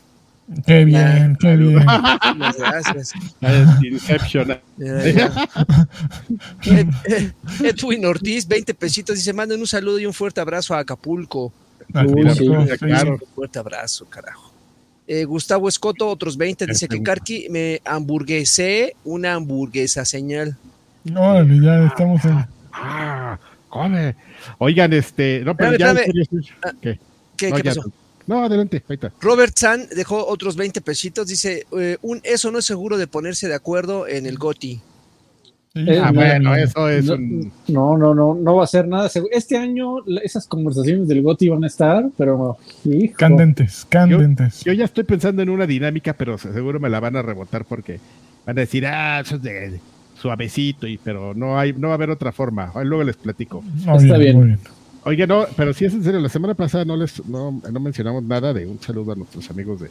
Qué 0.65 0.83
bien, 0.85 1.37
qué 1.39 1.55
bien. 1.55 1.85
Muchas 2.35 2.57
gracias. 2.57 3.13
Inception. 3.83 4.57
Ed- 6.65 6.87
Ed- 7.05 7.33
Edwin 7.63 8.05
Ortiz, 8.05 8.47
20 8.47 8.73
pesitos. 8.73 9.15
Dice, 9.15 9.33
manden 9.33 9.59
un 9.59 9.67
saludo 9.67 9.99
y 9.99 10.05
un 10.05 10.13
fuerte 10.13 10.41
abrazo 10.41 10.73
a 10.73 10.79
Acapulco. 10.79 11.51
Acapulco, 11.93 12.33
sí, 12.35 12.45
sí. 12.71 12.77
claro. 12.77 13.11
Un 13.13 13.35
fuerte 13.35 13.59
abrazo, 13.59 14.05
carajo. 14.09 14.51
Eh, 15.07 15.23
Gustavo 15.25 15.67
Escoto, 15.67 16.07
otros 16.07 16.37
20. 16.37 16.65
Dice 16.67 16.87
que 16.87 17.01
Karki 17.01 17.47
me 17.49 17.81
hamburguesé 17.85 18.95
una 19.03 19.33
hamburguesa 19.33 20.05
señal. 20.05 20.55
Órale, 21.15 21.59
ya 21.63 21.85
estamos 21.87 22.23
en. 22.25 22.45
Ah, 22.73 23.39
come. 23.69 24.15
Oigan, 24.59 24.93
este. 24.93 25.41
No, 25.43 25.55
pero 25.55 25.71
Espérame, 25.71 25.95
ya. 25.95 26.01
espérame. 26.21 26.43
sí. 26.43 26.51
¿Qué? 26.81 26.99
¿Qué, 27.37 27.49
No, 27.49 27.55
qué 27.55 27.63
ya. 27.63 27.69
pasó? 27.75 27.91
No, 28.29 28.43
adelante, 28.45 28.83
ahí 28.87 28.93
está. 28.95 29.11
Robert 29.19 29.53
San 29.57 29.87
dejó 29.95 30.25
otros 30.27 30.55
20 30.55 30.81
pesitos. 30.81 31.27
Dice, 31.27 31.65
eh, 31.77 31.97
un, 32.01 32.21
eso 32.23 32.51
no 32.51 32.59
es 32.59 32.65
seguro 32.65 32.97
de 32.97 33.07
ponerse 33.07 33.47
de 33.47 33.55
acuerdo 33.55 34.07
en 34.07 34.25
el 34.25 34.37
GOTI. 34.37 34.79
Eh, 35.75 35.99
Ah, 36.01 36.05
ya, 36.07 36.11
bueno, 36.11 36.55
eso 36.55 36.89
es 36.89 37.05
no, 37.05 37.13
un. 37.13 37.51
no, 37.67 37.97
no, 37.97 38.13
no, 38.15 38.35
no 38.35 38.55
va 38.55 38.63
a 38.63 38.67
ser 38.67 38.87
nada. 38.87 39.07
seguro. 39.09 39.31
Este 39.35 39.55
año 39.57 39.97
esas 40.23 40.47
conversaciones 40.47 41.07
del 41.07 41.21
GOTI 41.21 41.49
van 41.49 41.63
a 41.63 41.67
estar, 41.67 42.05
pero 42.17 42.57
hijo, 42.85 43.13
Candentes, 43.17 43.85
candentes. 43.87 44.63
Yo 44.63 44.73
ya 44.73 44.85
estoy 44.85 45.03
pensando 45.03 45.41
en 45.43 45.49
una 45.49 45.67
dinámica, 45.67 46.13
pero 46.13 46.37
se- 46.37 46.53
seguro 46.53 46.79
me 46.79 46.89
la 46.89 46.99
van 46.99 47.15
a 47.15 47.21
rebotar 47.21 47.65
porque 47.65 47.99
van 48.45 48.57
a 48.57 48.61
decir, 48.61 48.85
ah, 48.87 49.19
eso 49.23 49.35
es 49.35 49.41
de 49.43 49.79
suavecito, 50.19 50.85
y, 50.87 50.97
pero 50.97 51.33
no 51.35 51.57
hay, 51.57 51.71
no 51.73 51.87
va 51.89 51.93
a 51.93 51.95
haber 51.97 52.09
otra 52.09 52.31
forma. 52.31 52.71
Ahí 52.75 52.85
Luego 52.85 53.03
les 53.03 53.15
platico. 53.17 53.61
Muy 53.61 54.03
está 54.03 54.17
bien. 54.17 54.35
muy 54.37 54.45
bien. 54.47 54.59
Oye, 55.05 55.25
no, 55.27 55.45
pero 55.55 55.73
sí 55.73 55.85
es 55.85 55.93
en 55.93 56.03
serio, 56.03 56.19
la 56.19 56.29
semana 56.29 56.53
pasada 56.53 56.85
no 56.85 56.95
les 56.97 57.25
no, 57.25 57.51
no 57.71 57.79
mencionamos 57.79 58.23
nada 58.23 58.53
de 58.53 58.65
un 58.65 58.79
saludo 58.81 59.13
a 59.13 59.15
nuestros 59.15 59.49
amigos 59.49 59.79
de, 59.81 59.89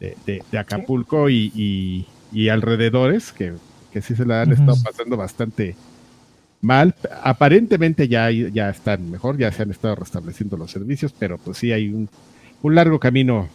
de, 0.00 0.16
de- 0.26 0.42
de 0.50 0.58
Acapulco 0.58 1.28
y, 1.28 1.52
y- 1.54 2.06
y 2.32 2.48
alrededores, 2.50 3.32
que, 3.32 3.54
que 3.92 4.02
sí 4.02 4.14
se 4.14 4.24
la 4.26 4.42
han 4.42 4.52
estado 4.52 4.76
pasando 4.84 5.16
bastante 5.16 5.74
mal. 6.60 6.94
Aparentemente 7.22 8.06
ya, 8.08 8.30
ya 8.30 8.68
están 8.70 9.10
mejor, 9.10 9.38
ya 9.38 9.50
se 9.50 9.62
han 9.62 9.70
estado 9.70 9.94
restableciendo 9.96 10.56
los 10.56 10.70
servicios, 10.70 11.12
pero 11.18 11.38
pues 11.38 11.58
sí 11.58 11.72
hay 11.72 11.88
un, 11.88 12.08
un 12.62 12.74
largo 12.74 12.98
camino 13.00 13.48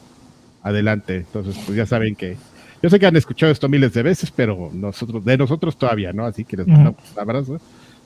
adelante. 0.64 1.18
Entonces, 1.18 1.56
pues 1.66 1.78
ya 1.78 1.86
saben 1.86 2.16
que 2.16 2.36
yo 2.82 2.90
sé 2.90 3.00
que 3.00 3.06
han 3.06 3.16
escuchado 3.16 3.52
esto 3.52 3.70
miles 3.70 3.94
de 3.94 4.04
veces, 4.04 4.32
pero 4.32 4.70
nosotros, 4.74 5.24
de 5.24 5.38
nosotros 5.38 5.78
todavía, 5.78 6.12
¿no? 6.14 6.26
Así 6.26 6.44
que 6.44 6.58
les 6.58 6.68
mandamos 6.78 7.04
un 7.16 7.20
abrazo, 7.22 7.60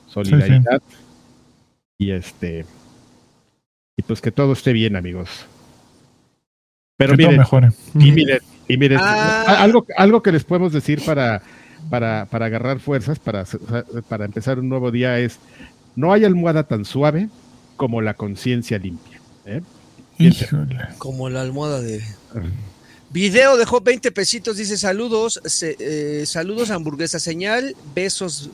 solidaridad 0.06 0.82
y 1.98 2.12
este 2.12 2.64
y 3.96 4.02
pues 4.02 4.20
que 4.20 4.30
todo 4.30 4.52
esté 4.52 4.72
bien, 4.72 4.94
amigos. 4.94 5.28
Pero 6.96 7.12
que 7.12 7.16
todo 7.18 7.26
miren, 7.28 7.38
mejore. 7.40 7.68
y 7.94 8.12
miren, 8.12 8.38
y 8.68 8.76
miren, 8.76 8.98
Ah. 9.00 9.60
algo, 9.62 9.84
algo 9.96 10.22
que 10.22 10.30
les 10.30 10.44
podemos 10.44 10.72
decir 10.72 11.04
para, 11.04 11.42
para, 11.90 12.26
para 12.26 12.46
agarrar 12.46 12.78
fuerzas, 12.78 13.18
para, 13.18 13.44
para 14.08 14.24
empezar 14.24 14.60
un 14.60 14.68
nuevo 14.68 14.92
día 14.92 15.18
es, 15.18 15.38
no 15.96 16.12
hay 16.12 16.24
almohada 16.24 16.62
tan 16.68 16.84
suave 16.84 17.28
como 17.76 18.00
la 18.00 18.14
conciencia 18.14 18.78
limpia. 18.78 19.20
¿eh? 19.46 19.62
Como 20.98 21.28
la 21.28 21.42
almohada 21.42 21.80
de. 21.80 22.00
Video 23.10 23.56
dejó 23.56 23.80
20 23.80 24.12
pesitos, 24.12 24.56
dice 24.58 24.76
saludos, 24.76 25.40
se- 25.44 25.76
eh, 25.80 26.26
saludos 26.26 26.70
hamburguesa 26.70 27.18
señal, 27.18 27.74
besos, 27.94 28.50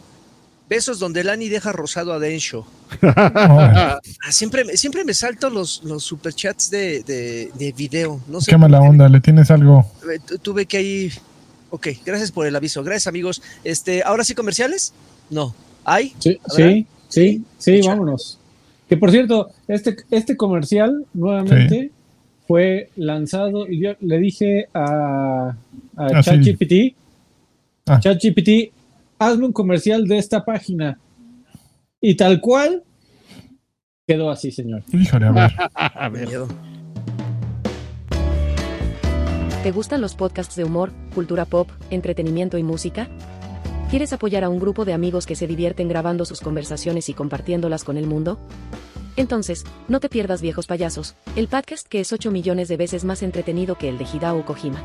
besos 0.68 0.98
donde 0.98 1.22
Lani 1.24 1.48
deja 1.48 1.72
rosado 1.72 2.12
a 2.12 2.18
Densho. 2.18 2.66
Ah, 3.02 4.00
siempre, 4.30 4.64
me- 4.64 4.76
siempre 4.76 5.04
me 5.04 5.14
salto 5.14 5.50
los, 5.50 5.82
los 5.84 6.02
superchats 6.04 6.70
de, 6.70 7.02
de, 7.02 7.50
de 7.58 7.72
video, 7.72 8.20
no 8.28 8.40
sé. 8.40 8.50
qué 8.50 8.56
mala 8.56 8.80
onda, 8.80 9.08
le 9.08 9.20
tienes 9.20 9.50
algo. 9.50 9.84
Eh, 10.12 10.18
tu- 10.26 10.38
Tuve 10.38 10.66
que 10.66 10.76
ahí. 10.78 11.12
Ok, 11.70 11.88
gracias 12.06 12.30
por 12.30 12.46
el 12.46 12.54
aviso, 12.54 12.82
gracias 12.84 13.06
amigos. 13.08 13.42
Este, 13.64 14.02
¿ahora 14.04 14.22
sí 14.24 14.34
comerciales? 14.34 14.92
No. 15.30 15.54
¿Hay? 15.84 16.14
Sí, 16.20 16.38
sí, 16.48 16.86
sí, 17.08 17.44
sí, 17.58 17.80
vámonos. 17.86 18.38
Que 18.88 18.96
por 18.96 19.10
cierto, 19.10 19.50
este, 19.66 19.96
este 20.10 20.36
comercial 20.36 21.04
nuevamente 21.14 21.90
fue 22.46 22.90
lanzado 22.96 23.66
y 23.68 23.80
yo 23.80 23.92
le 24.00 24.18
dije 24.18 24.68
a, 24.72 25.48
a 25.96 26.06
Ah, 26.06 26.22
sí. 26.22 26.30
ChatGPT, 26.30 26.96
Ah. 27.86 28.00
ChatGPT, 28.00 28.72
hazme 29.18 29.46
un 29.46 29.52
comercial 29.52 30.06
de 30.06 30.18
esta 30.18 30.44
página. 30.44 30.98
Y 32.00 32.16
tal 32.16 32.40
cual 32.40 32.84
quedó 34.06 34.30
así, 34.30 34.52
señor. 34.52 34.82
Híjole, 34.92 35.26
a 35.26 35.32
ver. 35.32 35.52
A 35.74 36.08
ver. 36.08 36.28
¿Te 39.62 39.72
gustan 39.72 40.02
los 40.02 40.14
podcasts 40.14 40.56
de 40.56 40.64
humor, 40.64 40.92
cultura 41.14 41.46
pop, 41.46 41.70
entretenimiento 41.88 42.58
y 42.58 42.62
música? 42.62 43.08
¿Quieres 43.88 44.12
apoyar 44.12 44.44
a 44.44 44.50
un 44.50 44.58
grupo 44.58 44.84
de 44.84 44.92
amigos 44.92 45.24
que 45.24 45.36
se 45.36 45.46
divierten 45.46 45.88
grabando 45.88 46.26
sus 46.26 46.40
conversaciones 46.40 47.08
y 47.08 47.14
compartiéndolas 47.14 47.84
con 47.84 47.96
el 47.96 48.06
mundo? 48.06 48.38
Entonces, 49.16 49.64
no 49.88 50.00
te 50.00 50.08
pierdas 50.08 50.42
Viejos 50.42 50.66
Payasos, 50.66 51.14
el 51.36 51.48
podcast 51.48 51.86
que 51.86 52.00
es 52.00 52.12
8 52.12 52.30
millones 52.30 52.68
de 52.68 52.76
veces 52.76 53.04
más 53.04 53.22
entretenido 53.22 53.78
que 53.78 53.88
el 53.88 53.96
de 53.96 54.04
Hidao 54.04 54.44
Kojima. 54.44 54.82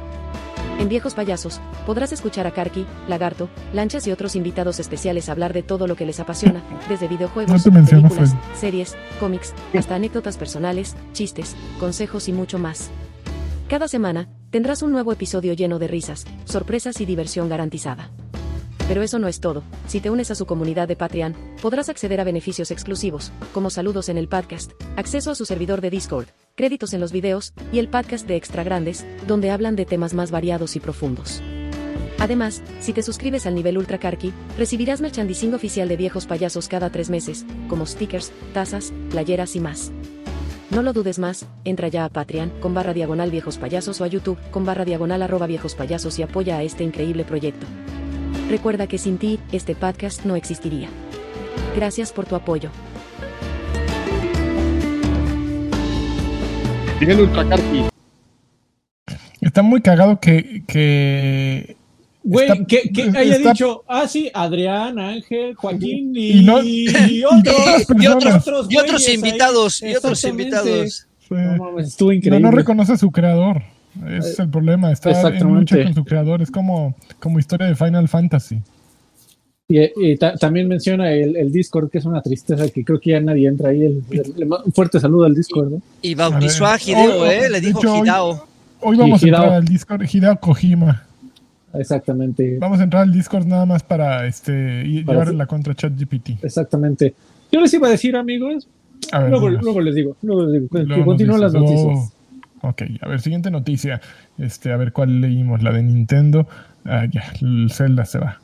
En 0.80 0.88
Viejos 0.88 1.14
Payasos, 1.14 1.60
podrás 1.86 2.14
escuchar 2.14 2.48
a 2.48 2.52
Karki, 2.52 2.86
Lagarto, 3.10 3.50
Lanchas 3.74 4.08
y 4.08 4.14
otros 4.14 4.38
invitados 4.38 4.80
especiales 4.80 5.28
hablar 5.28 5.52
de 5.52 5.62
todo 5.62 5.88
lo 5.88 5.98
que 5.98 6.06
les 6.06 6.22
apasiona, 6.22 6.64
desde 6.88 7.10
videojuegos, 7.10 7.52
menciono, 7.70 8.08
películas, 8.08 8.32
Fred. 8.32 8.58
series, 8.58 8.96
cómics, 9.20 9.54
hasta 9.78 9.96
anécdotas 9.96 10.38
personales, 10.38 10.96
chistes, 11.12 11.58
consejos 11.82 12.30
y 12.30 12.32
mucho 12.32 12.60
más. 12.60 12.92
Cada 13.68 13.90
semana, 13.90 14.30
tendrás 14.52 14.82
un 14.82 14.94
nuevo 14.94 15.12
episodio 15.12 15.52
lleno 15.52 15.80
de 15.80 15.90
risas, 15.90 16.26
sorpresas 16.46 17.02
y 17.02 17.06
diversión 17.06 17.50
garantizada. 17.50 18.10
Pero 18.90 19.04
eso 19.04 19.20
no 19.20 19.28
es 19.28 19.40
todo. 19.40 19.62
Si 19.86 20.02
te 20.02 20.10
unes 20.10 20.32
a 20.32 20.36
su 20.36 20.48
comunidad 20.48 20.88
de 20.88 20.96
Patreon, 20.96 21.36
podrás 21.62 21.90
acceder 21.90 22.20
a 22.20 22.24
beneficios 22.24 22.72
exclusivos, 22.72 23.32
como 23.54 23.70
saludos 23.70 24.10
en 24.10 24.18
el 24.18 24.28
podcast, 24.28 24.72
acceso 24.96 25.30
a 25.30 25.36
su 25.36 25.46
servidor 25.46 25.80
de 25.80 25.92
Discord, 25.92 26.26
créditos 26.56 26.94
en 26.94 27.00
los 27.00 27.12
videos 27.12 27.54
y 27.72 27.78
el 27.78 27.88
podcast 27.88 28.28
de 28.28 28.36
Extra 28.36 28.64
Grandes, 28.64 29.06
donde 29.28 29.52
hablan 29.52 29.76
de 29.76 29.86
temas 29.86 30.16
más 30.16 30.32
variados 30.32 30.76
y 30.76 30.80
profundos. 30.80 31.40
Además, 32.18 32.64
si 32.80 32.92
te 32.92 33.04
suscribes 33.04 33.46
al 33.46 33.54
nivel 33.54 33.78
Ultra 33.78 34.00
Karki, 34.00 34.34
recibirás 34.58 35.02
merchandising 35.02 35.54
oficial 35.54 35.88
de 35.88 35.96
viejos 35.96 36.26
payasos 36.26 36.68
cada 36.68 36.90
tres 36.90 37.12
meses, 37.12 37.46
como 37.68 37.86
stickers, 37.86 38.32
tazas, 38.56 38.92
playeras 39.12 39.56
y 39.56 39.60
más. 39.60 39.92
No 40.72 40.82
lo 40.82 40.94
dudes 40.94 41.20
más, 41.20 41.46
entra 41.64 41.90
ya 41.90 42.06
a 42.06 42.10
Patreon 42.10 42.54
con 42.60 42.74
barra 42.74 42.96
diagonal 42.96 43.30
viejos 43.30 43.60
payasos 43.60 44.02
o 44.02 44.04
a 44.04 44.08
YouTube 44.08 44.40
con 44.50 44.66
barra 44.66 44.84
diagonal 44.84 45.22
arroba 45.22 45.46
viejos 45.46 45.76
payasos 45.76 46.18
y 46.18 46.24
apoya 46.24 46.58
a 46.58 46.64
este 46.64 46.84
increíble 46.84 47.24
proyecto. 47.24 47.68
Recuerda 48.48 48.88
que 48.88 48.98
sin 48.98 49.18
ti, 49.18 49.40
este 49.52 49.76
podcast 49.76 50.26
no 50.26 50.36
existiría. 50.36 50.90
Gracias 51.76 52.12
por 52.12 52.26
tu 52.26 52.36
apoyo. 52.36 52.70
Miguel 57.00 57.22
Ultracarpi. 57.22 57.86
Está 59.42 59.62
muy 59.62 59.82
cagado 59.82 60.20
que. 60.20 60.64
que 60.68 61.76
Güey, 62.22 62.48
Está- 62.50 62.66
que, 62.66 62.82
que 62.92 63.02
haya 63.18 63.38
está- 63.38 63.52
dicho, 63.54 63.84
ah, 63.88 64.06
sí, 64.08 64.30
Adrián, 64.34 65.00
Ángel, 65.00 65.56
Joaquín 65.56 66.12
y, 66.16 66.40
Y 66.42 66.44
no- 66.44 66.62
y 66.62 66.86
y 67.10 67.24
otros, 67.24 67.86
Y 67.98 68.08
otros, 68.08 68.46
y 68.46 68.48
otros 68.48 68.68
güeyes 68.68 69.08
ahí. 69.08 69.16
invitados, 69.16 69.82
y 69.82 69.96
otros 69.96 70.24
invitados. 70.26 71.08
eh, 71.32 71.36
No 71.36 71.64
mames, 71.64 71.88
estuvo 71.88 72.10
no, 72.10 72.14
increíble. 72.16 72.40
no 72.42 72.52
reconoce 72.52 72.92
a 72.94 72.98
su 72.98 73.10
creador. 73.10 73.64
Ese 74.08 74.30
es 74.32 74.40
el 74.40 74.50
problema. 74.50 74.92
Está 74.92 75.12
en 75.30 75.54
lucha 75.54 75.84
con 75.84 75.94
su 75.94 76.04
creador. 76.06 76.42
Es 76.42 76.52
como, 76.52 76.96
como 77.20 77.40
historia 77.40 77.68
de 77.68 77.76
Final 77.76 78.08
Fantasy. 78.08 78.62
Y, 79.68 79.80
y 80.12 80.18
ta- 80.18 80.36
también 80.36 80.68
menciona 80.68 81.12
el, 81.12 81.36
el 81.36 81.52
Discord, 81.52 81.90
que 81.92 82.00
es 82.00 82.06
una 82.06 82.22
tristeza 82.22 82.68
que 82.70 82.84
creo 82.84 83.00
que 83.00 83.12
ya 83.12 83.20
nadie 83.22 83.48
entra 83.48 83.70
ahí. 83.70 83.84
El- 83.84 84.04
un 84.66 84.74
fuerte 84.74 85.00
saludo 85.00 85.26
al 85.26 85.36
Discord. 85.36 85.74
Y 86.02 86.16
bautizó 86.16 86.66
A. 86.66 86.78
Hideo, 86.78 87.22
Oh, 87.22 87.26
¿eh? 87.26 87.50
Le 87.50 87.62
dijo 87.62 87.80
hecho, 87.80 87.94
hoy- 87.94 88.00
Hidao. 88.08 88.48
Hoy 88.82 88.98
vamos 88.98 89.22
a 89.22 89.26
entrar 89.26 89.50
al 89.54 89.66
Discord. 89.66 90.04
Hideo 90.12 90.40
Kojima. 90.40 91.04
Exactamente. 91.74 92.58
Vamos 92.60 92.80
a 92.80 92.84
entrar 92.84 93.04
al 93.04 93.12
Discord 93.14 93.46
nada 93.46 93.66
más 93.66 93.84
para 93.84 94.26
este 94.26 94.84
y 94.86 95.04
Para- 95.04 95.20
llevar 95.20 95.36
la 95.36 95.46
contra 95.46 95.76
ChatGPT. 95.76 96.44
Exactamente. 96.44 97.14
Yo 97.52 97.62
les 97.62 97.72
iba 97.74 97.88
a 97.88 97.92
decir, 97.92 98.16
amigos, 98.16 98.68
A 99.12 99.20
ver, 99.20 99.30
luego, 99.30 99.50
luego 99.50 99.82
les 99.82 99.94
digo, 99.96 100.16
luego 100.24 100.46
les 100.48 100.62
digo, 100.62 100.84
Luego 100.84 101.06
continúen 101.06 101.42
las 101.42 101.54
noticias. 101.54 102.14
Ok, 102.62 102.82
a 103.02 103.08
ver, 103.08 103.22
siguiente 103.22 103.52
noticia. 103.52 104.02
Este, 104.38 104.72
a 104.72 104.78
ver 104.78 104.92
cuál 104.94 105.22
leímos, 105.22 105.62
la 105.64 105.72
de 105.72 105.84
Nintendo. 105.84 106.48
Ah, 106.86 107.06
ya, 107.12 107.24
el 107.42 107.72
Zelda 107.72 108.06
se 108.06 108.20
va. 108.20 108.40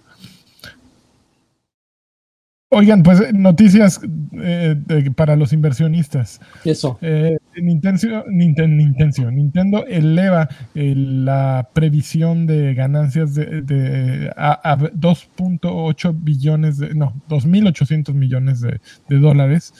Oigan, 2.71 3.03
pues 3.03 3.21
eh, 3.21 3.31
noticias 3.31 4.01
eh, 4.33 4.75
de- 4.85 5.11
para 5.11 5.35
los 5.37 5.53
inversionistas. 5.53 6.41
Eso. 6.65 6.97
Eh, 7.01 7.37
Nintendo, 7.61 8.25
Nintendo, 8.27 8.75
Nintendo, 8.75 9.31
Nintendo 9.31 9.85
eleva 9.85 10.49
eh, 10.73 10.93
la 10.95 11.69
previsión 11.73 12.47
de 12.47 12.73
ganancias 12.73 13.33
de, 13.35 13.61
de- 13.61 14.31
a, 14.35 14.71
a 14.73 14.77
2.8 14.77 16.13
billones, 16.21 16.77
de, 16.79 16.93
no, 16.95 17.13
2.800 17.29 18.13
millones 18.13 18.59
de, 18.61 18.81
de 19.07 19.19
dólares. 19.19 19.73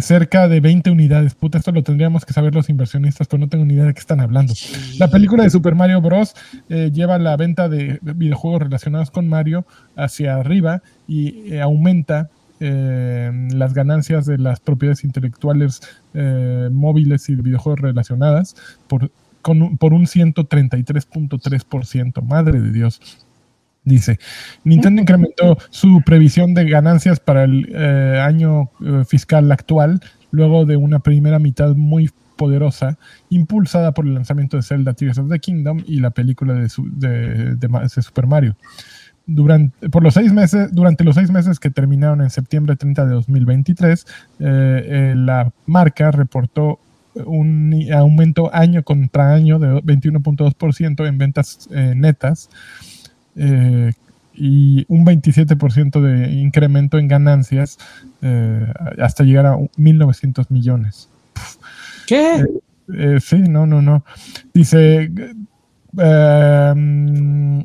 Cerca 0.00 0.48
de 0.48 0.60
20 0.60 0.90
unidades. 0.90 1.34
Puta, 1.34 1.58
esto 1.58 1.72
lo 1.72 1.82
tendríamos 1.82 2.24
que 2.24 2.32
saber 2.32 2.54
los 2.54 2.68
inversionistas, 2.70 3.26
pero 3.28 3.40
no 3.40 3.48
tengo 3.48 3.64
ni 3.64 3.74
idea 3.74 3.84
de 3.84 3.94
qué 3.94 4.00
están 4.00 4.20
hablando. 4.20 4.54
La 4.98 5.08
película 5.08 5.42
de 5.44 5.50
Super 5.50 5.74
Mario 5.74 6.00
Bros. 6.00 6.34
eh, 6.68 6.90
lleva 6.92 7.18
la 7.18 7.36
venta 7.36 7.68
de 7.68 7.98
videojuegos 8.02 8.62
relacionados 8.62 9.10
con 9.10 9.28
Mario 9.28 9.66
hacia 9.96 10.36
arriba 10.36 10.82
y 11.06 11.52
eh, 11.52 11.60
aumenta 11.60 12.30
eh, 12.60 13.30
las 13.52 13.74
ganancias 13.74 14.26
de 14.26 14.38
las 14.38 14.60
propiedades 14.60 15.04
intelectuales 15.04 15.80
eh, 16.14 16.68
móviles 16.72 17.28
y 17.28 17.34
de 17.34 17.42
videojuegos 17.42 17.80
relacionadas 17.80 18.54
por, 18.88 19.10
con 19.42 19.60
un- 19.62 19.76
por 19.76 19.92
un 19.92 20.06
133.3%. 20.06 22.22
Madre 22.22 22.60
de 22.60 22.72
Dios. 22.72 23.23
Dice, 23.84 24.18
Nintendo 24.64 25.02
incrementó 25.02 25.58
su 25.70 26.00
previsión 26.06 26.54
de 26.54 26.68
ganancias 26.68 27.20
para 27.20 27.44
el 27.44 27.68
eh, 27.74 28.20
año 28.24 28.70
eh, 28.84 29.04
fiscal 29.06 29.52
actual 29.52 30.00
luego 30.30 30.64
de 30.64 30.76
una 30.76 31.00
primera 31.00 31.38
mitad 31.38 31.74
muy 31.76 32.10
poderosa, 32.36 32.98
impulsada 33.30 33.92
por 33.92 34.06
el 34.06 34.14
lanzamiento 34.14 34.56
de 34.56 34.62
Zelda 34.64 34.94
Tears 34.94 35.18
of 35.18 35.30
the 35.30 35.38
Kingdom 35.38 35.82
y 35.86 36.00
la 36.00 36.10
película 36.10 36.54
de, 36.54 36.68
su- 36.68 36.90
de- 36.98 37.54
de 37.56 37.68
Ma- 37.68 37.82
de 37.82 37.88
Super 37.90 38.26
Mario. 38.26 38.56
Durante, 39.26 39.88
por 39.90 40.02
los 40.02 40.14
seis 40.14 40.32
meses, 40.32 40.70
durante 40.74 41.04
los 41.04 41.14
seis 41.14 41.30
meses 41.30 41.60
que 41.60 41.70
terminaron 41.70 42.20
en 42.22 42.30
septiembre 42.30 42.76
30 42.76 43.06
de 43.06 43.12
2023, 43.12 44.06
eh, 44.06 44.06
eh, 44.40 45.14
la 45.16 45.52
marca 45.66 46.10
reportó 46.10 46.78
un 47.24 47.72
aumento 47.92 48.50
año 48.52 48.82
contra 48.82 49.32
año 49.32 49.58
de 49.60 49.68
21.2% 49.82 51.06
en 51.06 51.18
ventas 51.18 51.68
netas 51.70 52.50
eh, 53.36 53.92
y 54.34 54.84
un 54.88 55.04
27% 55.06 56.00
de 56.00 56.32
incremento 56.32 56.98
en 56.98 57.06
ganancias 57.08 57.78
eh, 58.22 58.66
hasta 59.00 59.22
llegar 59.24 59.46
a 59.46 59.56
1.900 59.56 60.46
millones. 60.50 61.08
¿Qué? 62.06 62.44
Eh, 62.96 63.18
sí, 63.20 63.38
no, 63.38 63.66
no, 63.66 63.80
no. 63.80 64.04
Dice, 64.52 65.10
mm, 65.92 67.60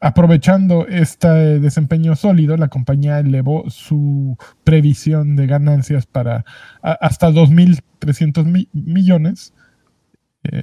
aprovechando 0.00 0.86
este 0.88 1.60
desempeño 1.60 2.16
sólido, 2.16 2.56
la 2.56 2.68
compañía 2.68 3.18
elevó 3.20 3.68
su 3.70 4.36
previsión 4.64 5.36
de 5.36 5.46
ganancias 5.46 6.06
para 6.06 6.44
a- 6.82 6.92
hasta 7.00 7.30
2.300 7.30 8.44
mi- 8.46 8.68
millones. 8.72 9.52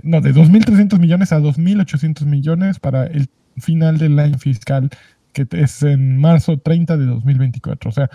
No, 0.04 0.22
de 0.22 0.34
2.300 0.34 0.98
millones 0.98 1.34
a 1.34 1.40
2.800 1.40 2.26
millones 2.26 2.80
para 2.80 3.06
el 3.06 3.28
final 3.58 3.98
del 3.98 4.18
año 4.20 4.38
fiscal, 4.38 4.89
que 5.34 5.48
es 5.52 5.82
en 5.82 6.18
marzo 6.20 6.58
30 6.60 6.96
de 6.96 7.06
2024. 7.08 7.89
O 7.89 7.92
sea, 7.92 8.10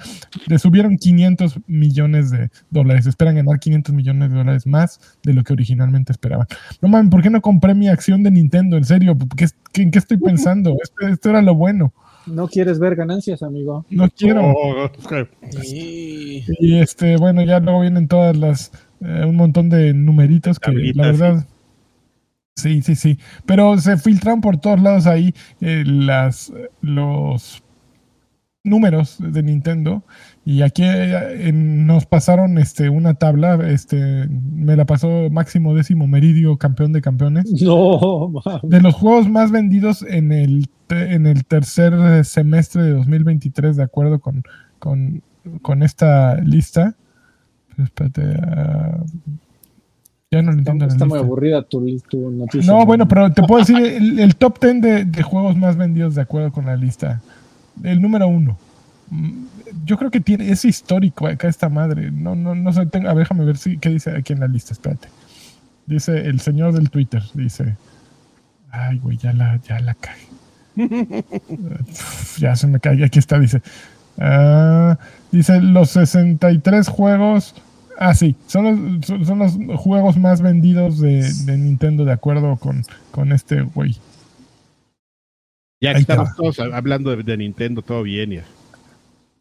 le 0.47 0.59
subieron 0.59 0.97
500 0.97 1.59
millones 1.67 2.31
de 2.31 2.51
dólares. 2.71 3.07
Esperan 3.07 3.35
ganar 3.35 3.59
500 3.59 3.93
millones 3.95 4.31
de 4.31 4.37
dólares 4.37 4.67
más 4.69 5.01
de 5.25 5.35
lo 5.35 5.43
que 5.43 5.53
originalmente 5.53 6.13
esperaban. 6.13 6.47
No 6.81 6.89
mames, 6.89 7.11
¿por 7.11 7.23
qué 7.23 7.31
no 7.31 7.41
compré 7.41 7.75
mi 7.75 7.89
acción 7.89 8.23
de 8.23 8.31
Nintendo? 8.31 8.77
En 8.77 8.85
serio, 8.85 9.17
¿qué, 9.37 9.47
qué- 9.73 9.83
¿en 9.83 9.91
qué 9.91 9.99
estoy 9.99 10.17
pensando? 10.19 10.77
Esto, 10.83 11.09
esto 11.09 11.31
era 11.31 11.43
lo 11.43 11.55
bueno. 11.57 11.93
No 12.27 12.47
quieres 12.47 12.79
ver 12.79 12.95
ganancias, 12.95 13.43
amigo. 13.43 13.87
No 13.91 14.09
quiero. 14.11 14.53
Oh. 14.53 14.91
Y 16.61 16.79
este, 16.79 17.17
bueno, 17.17 17.43
ya 17.43 17.59
luego 17.61 17.81
vienen 17.81 18.07
todas 18.07 18.37
las, 18.37 18.71
eh, 19.01 19.25
un 19.27 19.37
montón 19.37 19.69
de 19.71 19.95
numeritos 19.95 20.59
que 20.59 20.73
Tablitas, 20.73 20.97
la 20.97 21.13
verdad. 21.31 21.41
Sí, 21.41 21.47
sí, 22.83 22.95
sí. 22.95 23.19
Pero 23.47 23.79
se 23.79 23.97
filtran 23.97 24.41
por 24.41 24.59
todos 24.59 24.81
lados 24.81 25.07
ahí 25.07 25.35
eh, 25.61 25.85
las, 25.87 26.53
los 26.81 27.63
números 28.65 29.17
de 29.19 29.43
Nintendo. 29.43 30.03
Y 30.45 30.63
aquí 30.63 30.83
eh, 30.85 31.51
nos 31.53 32.07
pasaron 32.07 32.59
este, 32.59 32.89
una 32.89 33.15
tabla. 33.15 33.55
Este, 33.69 34.29
me 34.29 34.77
la 34.77 34.85
pasó 34.85 35.29
Máximo 35.31 35.75
Décimo 35.75 36.07
Meridio, 36.07 36.57
campeón 36.57 36.93
de 36.93 37.03
campeones. 37.03 37.45
No, 37.63 38.29
mames. 38.29 38.63
De 38.63 38.81
los 38.81 38.95
juegos 38.95 39.29
más 39.29 39.51
vendidos 39.51 40.03
en 40.03 40.33
el, 40.33 40.69
en 40.91 41.27
el 41.27 41.45
tercer 41.45 42.25
semestre 42.25 42.83
de 42.83 42.91
2023, 42.93 43.77
de 43.77 43.83
acuerdo 43.83 44.21
con, 44.21 44.43
con, 44.79 45.23
con 45.63 45.83
esta 45.83 46.37
lista. 46.41 46.97
Espérate. 47.79 48.23
ah, 48.43 49.05
ya 50.31 50.43
no 50.43 50.53
le 50.53 50.59
entiendo 50.59 50.85
Está 50.87 51.07
muy 51.07 51.19
aburrida 51.19 51.63
tu, 51.63 51.85
tu 52.09 52.31
noticia. 52.31 52.71
No, 52.71 52.85
bueno, 52.85 53.09
pero 53.09 53.33
te 53.33 53.43
puedo 53.43 53.61
decir 53.61 53.79
el, 53.79 54.19
el 54.19 54.37
top 54.37 54.59
10 54.61 54.81
de, 54.83 55.05
de 55.07 55.23
juegos 55.23 55.57
más 55.57 55.77
vendidos 55.77 56.15
de 56.15 56.21
acuerdo 56.23 56.53
con 56.53 56.67
la 56.67 56.77
lista. 56.77 57.23
El 57.83 58.03
número 58.03 58.29
uno. 58.29 58.59
Mm, 59.11 59.45
Yo 59.87 59.97
creo 59.97 60.11
que 60.11 60.21
tiene, 60.21 60.51
es 60.51 60.65
histórico 60.67 61.27
acá 61.27 61.49
esta 61.49 61.71
madre. 61.71 62.11
No, 62.11 62.35
no, 62.35 62.55
no 62.55 62.73
sé. 62.75 62.85
tengo- 62.87 63.09
a 63.09 63.15
ver, 63.15 63.25
déjame 63.25 63.47
ver 63.47 63.57
si, 63.57 63.79
qué 63.79 63.89
dice 63.89 64.11
aquí 64.15 64.35
en 64.35 64.41
la 64.41 64.49
lista. 64.49 64.75
Espérate. 64.75 65.09
Dice 65.87 66.27
el 66.27 66.41
señor 66.41 66.75
del 66.75 66.91
Twitter. 66.91 67.23
Dice. 67.33 67.77
Ay, 68.71 68.99
güey, 68.99 69.17
ya 69.17 69.33
la, 69.33 69.57
ya 69.67 69.81
la 69.81 69.95
cagué. 69.95 70.29
Ya 72.39 72.55
se 72.55 72.67
me 72.67 72.79
cae. 72.81 73.03
Aquí 73.03 73.19
está, 73.19 73.39
dice. 73.39 73.63
Ah, 74.19 74.99
dice 75.33 75.59
los 75.63 75.89
63 75.91 76.87
juegos. 76.89 77.55
Ah, 78.01 78.15
sí, 78.15 78.37
son 78.47 78.65
los, 79.01 79.07
son, 79.07 79.27
son 79.27 79.39
los 79.41 79.81
juegos 79.81 80.17
más 80.17 80.41
vendidos 80.41 81.01
de, 81.01 81.29
de 81.45 81.59
Nintendo 81.59 82.05
de 82.05 82.13
acuerdo 82.13 82.57
con, 82.57 82.85
con 83.11 83.33
este 83.33 83.63
güey. 83.63 83.97
Ya 85.81 85.95
que 85.95 86.01
estamos 86.01 86.35
todos 86.37 86.59
hablando 86.61 87.15
de, 87.15 87.23
de 87.25 87.37
Nintendo, 87.37 87.83
todo 87.83 88.05
bien. 88.05 88.31
Ya. 88.31 88.45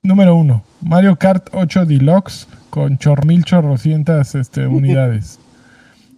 Número 0.04 0.36
uno, 0.36 0.64
Mario 0.82 1.16
Kart 1.18 1.50
8 1.54 1.86
Deluxe 1.86 2.48
con 2.72 2.98
chormil 2.98 3.44
chorrocientas 3.44 4.34
este, 4.36 4.66
unidades. 4.68 5.40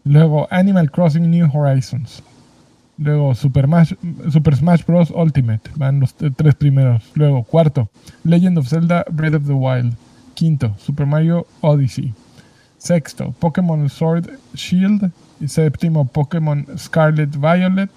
Luego 0.06 0.47
Animal 0.49 0.91
Crossing 0.91 1.30
New 1.30 1.49
Horizons. 1.54 2.23
Luego 2.97 3.36
Super, 3.36 3.65
Smash- 3.65 3.97
Super 4.32 4.56
Smash 4.56 4.86
Bros. 4.86 5.12
Ultimate. 5.12 5.69
Van 5.75 5.99
los 5.99 6.13
tres 6.15 6.56
primeros. 6.56 7.04
Luego 7.15 7.43
cuarto, 7.43 7.89
Legend 8.23 8.58
of 8.58 8.67
Zelda 8.67 9.06
Breath 9.12 9.36
of 9.36 9.45
the 9.45 9.54
Wild. 9.54 9.93
Quinto, 10.36 10.73
Super 10.78 11.06
Mario 11.06 11.45
Odyssey. 11.62 12.13
Sexto, 12.80 13.32
Pokémon 13.39 13.88
Sword 13.88 14.28
Shield. 14.56 15.12
Y 15.39 15.48
séptimo, 15.48 16.06
Pokémon 16.06 16.65
Scarlet 16.78 17.30
Violet. 17.38 17.89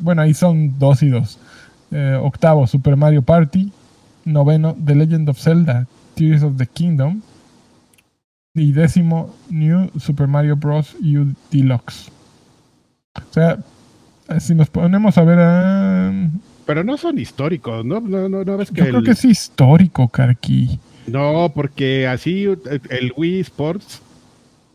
Bueno, 0.00 0.22
ahí 0.22 0.32
son 0.32 0.78
dos 0.78 1.02
y 1.02 1.08
dos. 1.08 1.38
Eh, 1.90 2.18
octavo, 2.20 2.66
Super 2.66 2.96
Mario 2.96 3.22
Party. 3.22 3.72
Noveno, 4.24 4.74
The 4.84 4.94
Legend 4.94 5.28
of 5.28 5.38
Zelda, 5.38 5.86
Tears 6.14 6.42
of 6.42 6.56
the 6.56 6.66
Kingdom. 6.66 7.20
Y 8.54 8.72
décimo, 8.72 9.34
New 9.50 9.90
Super 9.98 10.28
Mario 10.28 10.56
Bros. 10.56 10.94
U 10.94 11.34
Deluxe. 11.50 12.10
O 13.16 13.32
sea, 13.32 13.58
si 14.38 14.54
nos 14.54 14.70
ponemos 14.70 15.18
a 15.18 15.24
ver, 15.24 15.38
ah, 15.40 16.12
Pero 16.64 16.84
no 16.84 16.96
son 16.96 17.18
históricos, 17.18 17.84
¿no? 17.84 18.00
No, 18.00 18.28
no, 18.28 18.44
no 18.44 18.56
ves 18.56 18.70
que 18.70 18.80
yo 18.80 18.88
creo 18.88 19.02
que 19.02 19.10
es 19.10 19.24
histórico, 19.24 20.08
Karki. 20.08 20.78
No, 21.06 21.52
porque 21.54 22.06
así 22.06 22.44
el 22.44 23.12
Wii 23.16 23.40
Sports 23.40 24.00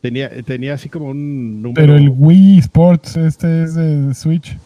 tenía, 0.01 0.29
tenía 0.43 0.73
así 0.75 0.89
como 0.89 1.05
un 1.07 1.61
número. 1.61 1.81
Pero 1.81 1.95
el 1.97 2.09
Wii 2.09 2.59
Sports, 2.59 3.17
este 3.17 3.63
es 3.63 3.75
de 3.75 4.13
Switch, 4.13 4.57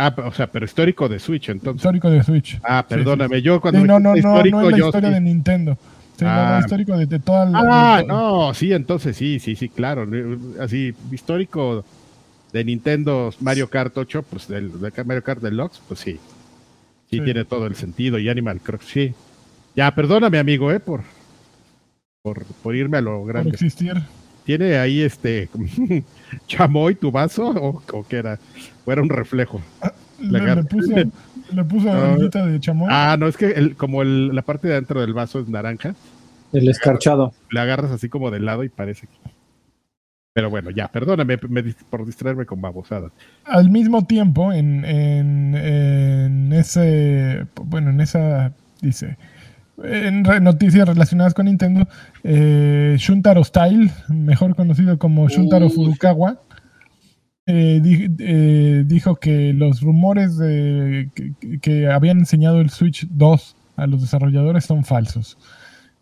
Ah, 0.00 0.14
o 0.24 0.32
sea, 0.32 0.46
pero 0.48 0.64
histórico 0.64 1.08
de 1.08 1.18
Switch, 1.18 1.48
entonces. 1.48 1.80
histórico 1.80 2.08
de 2.08 2.22
Switch. 2.22 2.60
Ah, 2.62 2.86
perdóname, 2.88 3.38
sí, 3.38 3.42
yo 3.42 3.60
cuando 3.60 3.80
Sí, 3.80 3.86
no, 3.86 3.98
no, 3.98 4.14
no, 4.14 4.42
no 4.44 4.62
es 4.68 4.70
la 4.78 4.86
historia 4.86 5.10
de 5.10 5.20
Nintendo. 5.20 5.76
Sí, 6.16 6.24
no, 6.24 6.30
no, 6.32 6.40
Ah. 6.40 6.60
histórico 6.60 6.96
de, 6.96 7.06
de 7.06 7.18
toda 7.18 7.44
la. 7.46 7.96
Ah, 7.96 8.02
no, 8.06 8.54
sí, 8.54 8.72
entonces 8.72 9.16
sí, 9.16 9.40
sí, 9.40 9.56
sí, 9.56 9.68
claro. 9.68 10.06
Así, 10.60 10.94
histórico 11.10 11.84
de 12.52 12.64
Nintendo 12.64 13.30
Mario 13.40 13.68
Kart 13.68 13.96
8, 13.98 14.24
pues 14.30 14.46
del 14.46 14.80
de 14.80 14.92
Mario 15.04 15.24
Kart 15.24 15.42
Deluxe, 15.42 15.80
pues 15.88 15.98
sí. 16.00 16.12
Sí, 17.10 17.18
Sí. 17.18 17.20
tiene 17.20 17.44
todo 17.44 17.66
el 17.66 17.74
sentido. 17.74 18.18
Y 18.20 18.28
Animal 18.28 18.60
Crossing, 18.60 18.88
sí. 19.08 19.14
Ya, 19.78 19.94
perdóname, 19.94 20.38
amigo, 20.40 20.72
eh, 20.72 20.80
por, 20.80 21.02
por, 22.22 22.44
por 22.44 22.74
irme 22.74 22.96
a 22.98 23.00
lo 23.00 23.18
por 23.20 23.28
grande. 23.28 23.50
existir. 23.50 23.94
¿Tiene 24.44 24.76
ahí 24.76 25.02
este 25.02 25.48
chamoy 26.48 26.96
tu 26.96 27.12
vaso 27.12 27.50
o, 27.50 27.80
o 27.92 28.06
qué 28.08 28.16
era? 28.16 28.40
¿O 28.84 28.90
era 28.90 29.02
un 29.02 29.08
reflejo? 29.08 29.60
Le, 30.18 30.40
gar- 30.40 30.56
le 30.56 30.64
puso, 30.64 30.92
le 31.52 31.64
puso 31.64 31.90
Ah. 31.92 32.08
amiguita 32.10 32.44
de 32.44 32.58
chamoy. 32.58 32.88
Ah, 32.90 33.16
no, 33.20 33.28
es 33.28 33.36
que 33.36 33.52
el, 33.52 33.76
como 33.76 34.02
el- 34.02 34.34
la 34.34 34.42
parte 34.42 34.66
de 34.66 34.74
adentro 34.74 35.00
del 35.00 35.14
vaso 35.14 35.38
es 35.38 35.46
naranja, 35.48 35.94
El 36.52 36.68
escarchado. 36.68 37.32
le 37.50 37.60
agarras 37.60 37.92
así 37.92 38.08
como 38.08 38.32
del 38.32 38.46
lado 38.46 38.64
y 38.64 38.68
parece 38.70 39.06
que... 39.06 39.30
Pero 40.34 40.50
bueno, 40.50 40.70
ya, 40.70 40.88
perdóname 40.88 41.38
me 41.48 41.62
por 41.88 42.04
distraerme 42.04 42.46
con 42.46 42.60
babosadas. 42.60 43.12
al 43.44 43.70
mismo 43.70 44.06
tiempo, 44.06 44.52
en, 44.52 44.84
en, 44.84 45.54
en 45.54 46.52
ese, 46.52 47.46
bueno, 47.64 47.90
en 47.90 48.00
esa, 48.00 48.52
dice, 48.80 49.16
en 49.84 50.24
re- 50.24 50.40
noticias 50.40 50.88
relacionadas 50.88 51.34
con 51.34 51.46
Nintendo, 51.46 51.86
eh, 52.24 52.96
Shuntaro 52.98 53.42
Style, 53.44 53.90
mejor 54.08 54.54
conocido 54.56 54.98
como 54.98 55.28
Shuntaro. 55.28 55.70
Furukawa, 55.70 56.40
eh, 57.46 57.80
di- 57.82 58.08
eh, 58.18 58.84
dijo 58.86 59.16
que 59.16 59.52
los 59.54 59.80
rumores 59.80 60.36
de, 60.36 61.08
que, 61.14 61.58
que 61.60 61.88
habían 61.88 62.18
enseñado 62.18 62.60
el 62.60 62.70
Switch 62.70 63.06
2 63.10 63.56
a 63.76 63.86
los 63.86 64.00
desarrolladores 64.02 64.64
son 64.64 64.84
falsos. 64.84 65.38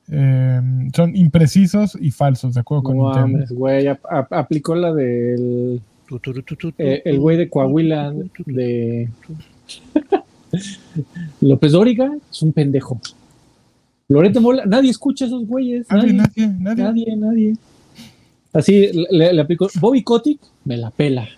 Eh, 0.08 0.60
son 0.94 1.16
imprecisos 1.16 1.98
y 2.00 2.10
falsos, 2.12 2.54
de 2.54 2.60
acuerdo 2.60 2.84
con 2.84 2.96
No 2.96 3.12
Nintendo. 3.26 3.54
güey. 3.54 3.86
ap- 3.88 4.06
ap- 4.08 4.32
aplicó 4.32 4.74
la 4.74 4.92
del. 4.92 5.80
Tu, 6.08 6.20
tu, 6.20 6.32
tu, 6.32 6.42
tu, 6.42 6.54
tu, 6.56 6.68
eh, 6.78 7.02
el 7.04 7.18
güey 7.18 7.36
de 7.36 7.48
Coahuila 7.50 8.12
de. 8.46 9.08
López 11.40 11.72
Dóriga 11.72 12.10
es 12.30 12.42
un 12.42 12.52
pendejo. 12.52 13.00
Loreto 14.08 14.40
Mola, 14.40 14.64
nadie 14.66 14.90
escucha 14.90 15.24
a 15.24 15.28
esos 15.28 15.46
güeyes. 15.46 15.86
Nadie, 15.90 16.12
Nadie, 16.12 16.46
nadie, 16.58 16.84
nadie. 16.84 17.16
nadie. 17.16 17.54
Así 18.52 18.90
le, 19.10 19.32
le 19.32 19.40
aplicó. 19.40 19.68
Bobby 19.80 20.02
Kotick 20.02 20.40
me 20.64 20.76
la 20.76 20.90
pela. 20.90 21.28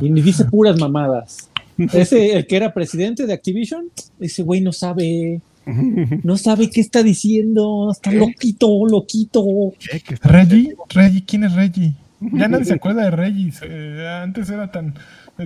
Y 0.00 0.10
me 0.10 0.20
dice 0.22 0.44
puras 0.44 0.78
mamadas. 0.78 1.48
Ese, 1.92 2.36
el 2.36 2.46
que 2.46 2.56
era 2.56 2.74
presidente 2.74 3.26
de 3.26 3.32
Activision, 3.32 3.84
ese 4.18 4.42
güey 4.42 4.60
no 4.60 4.72
sabe. 4.72 5.40
No 6.24 6.36
sabe 6.36 6.70
qué 6.70 6.80
está 6.80 7.02
diciendo. 7.02 7.90
Está 7.92 8.10
loquito, 8.10 8.84
loquito. 8.86 9.44
¿Qué? 9.78 10.00
¿Qué 10.00 10.14
está- 10.14 10.28
Reggie, 10.28 10.74
Reggie, 10.90 11.24
¿quién 11.24 11.44
es 11.44 11.54
Reggie? 11.54 11.92
Ya 12.20 12.48
nadie 12.48 12.64
se 12.64 12.74
acuerda 12.74 13.04
de 13.04 13.10
Reggie. 13.12 13.52
eh, 13.62 14.08
antes 14.22 14.50
era 14.50 14.72
tan. 14.72 14.94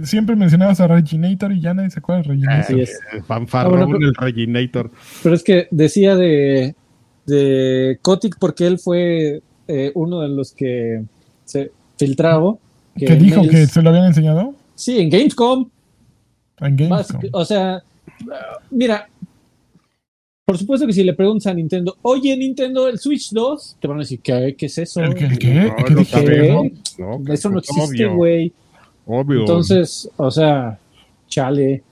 Siempre 0.05 0.37
mencionabas 0.37 0.81
a 0.81 0.87
Reginator 0.89 1.53
y 1.53 1.61
ya 1.61 1.75
nadie 1.75 1.91
se 1.91 1.99
acuerda 1.99 2.23
de 2.23 2.29
Reginator. 2.29 2.61
Así 2.65 2.81
es. 2.81 3.01
Fanfarrón, 3.27 3.75
Ah, 3.75 3.85
bueno, 3.85 3.99
pero- 3.99 4.09
el 4.09 4.15
Reginator. 4.15 4.91
Pero 5.23 5.35
es 5.35 5.43
que 5.43 5.69
decía 5.71 6.17
de, 6.17 6.75
de 7.27 7.99
Kotick 8.03 8.37
porque 8.39 8.67
él 8.67 8.79
fue 8.79 9.43
eh, 9.69 9.93
uno 9.95 10.21
de 10.21 10.29
los 10.29 10.53
que 10.53 11.03
se 11.45 11.71
filtraba. 11.99 12.55
¿Qué 12.97 13.15
dijo? 13.17 13.41
mails- 13.43 13.51
¿Que 13.51 13.67
se 13.67 13.83
lo 13.83 13.91
habían 13.91 14.07
enseñado? 14.07 14.55
Sí, 14.75 14.99
en 14.99 15.11
Gamescom. 15.11 15.69
En 16.61 16.89
Más- 16.89 17.09
Gamescom. 17.13 17.31
o 17.33 17.45
sea, 17.45 17.83
mira, 18.71 19.09
por 20.45 20.59
supuesto 20.59 20.87
que 20.87 20.93
si 20.93 21.05
le 21.05 21.15
preguntas 21.15 21.47
a 21.47 21.55
Nintendo, 21.55 21.97
oye 22.03 22.37
Nintendo, 22.37 22.89
el 22.89 22.99
Switch 22.99 23.31
2, 23.31 23.77
te 23.81 23.89
van 23.89 23.99
a 23.99 24.01
decir, 24.01 24.21
¿qué, 24.23 24.55
¿Qué 24.59 24.67
es 24.67 24.79
eso? 24.79 25.01
¿El 25.03 25.15
qué? 25.15 25.25
¿El 25.27 25.39
qué? 25.39 25.55
No, 25.55 25.77
¿Qué 25.97 26.05
sabemos. 26.05 26.67
No, 26.99 27.33
Eso 27.33 27.51
no 27.51 27.59
existe, 27.61 28.07
güey. 28.07 28.53
Obvio. 29.07 29.41
Entonces, 29.41 30.09
o 30.17 30.31
sea, 30.31 30.79
chale. 31.29 31.83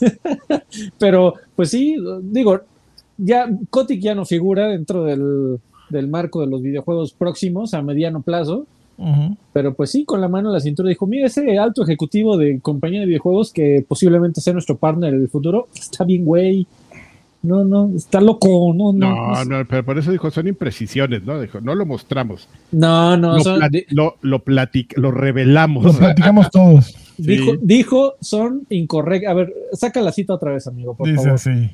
Pero, 0.98 1.34
pues 1.56 1.70
sí, 1.70 1.96
digo, 2.22 2.60
ya 3.16 3.48
Kotick 3.70 4.00
ya 4.00 4.14
no 4.14 4.24
figura 4.24 4.68
dentro 4.68 5.04
del, 5.04 5.58
del 5.90 6.08
marco 6.08 6.40
de 6.40 6.48
los 6.48 6.62
videojuegos 6.62 7.12
próximos 7.12 7.74
a 7.74 7.82
mediano 7.82 8.22
plazo. 8.22 8.66
Pero 9.52 9.74
pues 9.74 9.90
sí, 9.90 10.04
con 10.04 10.20
la 10.20 10.28
mano 10.28 10.48
en 10.48 10.52
la 10.52 10.60
cintura 10.60 10.88
dijo, 10.88 11.08
mira, 11.08 11.26
ese 11.26 11.58
alto 11.58 11.82
ejecutivo 11.82 12.36
de 12.36 12.60
compañía 12.60 13.00
de 13.00 13.06
videojuegos 13.06 13.52
que 13.52 13.84
posiblemente 13.86 14.40
sea 14.40 14.52
nuestro 14.52 14.76
partner 14.76 15.12
en 15.12 15.22
el 15.22 15.28
futuro, 15.28 15.66
está 15.74 16.04
bien, 16.04 16.24
güey. 16.24 16.68
No, 17.42 17.64
no, 17.64 17.90
está 17.96 18.20
loco, 18.20 18.72
no, 18.74 18.92
no. 18.92 19.34
No, 19.34 19.44
no, 19.44 19.66
pero 19.66 19.84
por 19.84 19.98
eso 19.98 20.12
dijo, 20.12 20.30
son 20.30 20.46
imprecisiones, 20.46 21.24
¿no? 21.24 21.40
Dijo, 21.40 21.60
no 21.60 21.74
lo 21.74 21.84
mostramos. 21.84 22.48
No, 22.70 23.16
no, 23.16 23.36
lo, 23.38 23.40
son- 23.42 23.60
plat- 23.60 23.84
lo, 23.90 24.16
lo 24.22 24.44
platic- 24.44 24.96
lo 24.96 25.10
revelamos. 25.10 25.84
Lo 25.84 25.92
platicamos 25.92 26.50
todos. 26.52 26.94
dijo, 27.18 27.52
dijo 27.60 28.14
son 28.20 28.62
incorrectos. 28.70 29.30
A 29.30 29.34
ver, 29.34 29.52
saca 29.72 30.00
la 30.00 30.12
cita 30.12 30.34
otra 30.34 30.52
vez, 30.52 30.66
amigo, 30.68 30.94
por 30.96 31.06
Dice 31.08 31.16
favor. 31.18 31.32
así. 31.34 31.70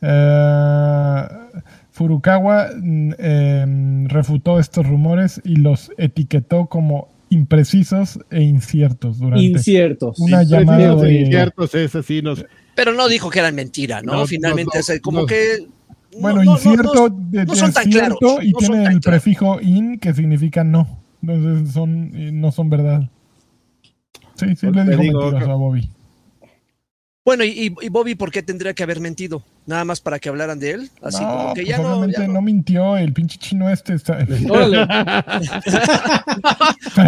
Eh, 0.00 1.22
Furukawa 1.90 2.68
mm, 2.80 3.10
em, 3.18 4.08
refutó 4.08 4.58
estos 4.58 4.86
rumores 4.86 5.40
y 5.44 5.56
los 5.56 5.92
etiquetó 5.98 6.66
como 6.66 7.08
imprecisos 7.28 8.18
e 8.30 8.42
inciertos 8.42 9.18
durante 9.18 9.44
Inciertos. 9.44 10.18
una 10.18 10.44
Sí, 10.44 10.50
llamada 10.50 10.98
sí, 10.98 11.04
de... 11.06 11.20
Inciertos, 11.20 11.74
es 11.74 11.94
así, 11.94 12.22
nos, 12.22 12.44
Pero 12.74 12.92
no 12.92 13.08
dijo 13.08 13.28
que 13.30 13.38
eran 13.40 13.54
mentira, 13.54 14.00
¿no? 14.02 14.12
No, 14.12 14.26
Finalmente, 14.26 14.70
no, 14.74 14.78
no, 14.78 14.80
o 14.80 14.82
sea, 14.82 15.00
como 15.00 15.20
no. 15.20 15.26
que. 15.26 15.66
no, 16.12 16.20
Bueno, 16.20 16.38
no, 16.38 16.44
no, 16.44 16.52
incierto 16.52 17.08
no, 17.08 17.16
de, 17.30 17.44
no 17.44 17.52
de 17.52 17.58
son 17.58 17.72
tan 17.72 17.90
cierto 17.90 18.18
claros, 18.18 18.44
y 18.44 18.50
no 18.52 18.60
son 18.60 18.68
tiene 18.70 18.84
tan 18.84 18.92
el 18.94 19.00
claros. 19.00 19.22
prefijo 19.22 19.60
in 19.60 19.98
que 19.98 20.14
significa 20.14 20.64
no. 20.64 20.98
Entonces 21.22 21.72
son, 21.72 22.10
eh, 22.14 22.30
no 22.32 22.50
son 22.52 22.68
verdad. 22.70 23.08
Sí, 24.34 24.46
sí, 24.56 24.66
Pues 24.68 24.74
le 24.74 24.84
dijo 24.84 25.02
digo, 25.02 25.20
mentiras 25.20 25.44
que- 25.44 25.50
a 25.50 25.54
Bobby. 25.54 25.90
Bueno, 27.24 27.44
y, 27.44 27.50
y- 27.50 27.74
y 27.86 27.88
Bobby, 27.88 28.14
¿por 28.16 28.32
qué 28.32 28.42
tendría 28.42 28.74
que 28.74 28.82
haber 28.82 28.98
mentido? 28.98 29.42
Nada 29.64 29.84
más 29.84 30.00
para 30.00 30.18
que 30.18 30.28
hablaran 30.28 30.58
de 30.58 30.72
él. 30.72 30.90
Así 31.02 31.22
no, 31.22 31.28
como 31.30 31.54
que 31.54 31.60
pues 31.62 31.68
ya 31.68 31.78
no. 31.78 31.88
obviamente 31.90 32.20
ya 32.20 32.26
no. 32.26 32.32
no. 32.34 32.42
mintió, 32.42 32.96
el 32.96 33.12
pinche 33.12 33.38
chino 33.38 33.68
este 33.70 33.94
está... 33.94 34.18
Órale, 34.50 34.82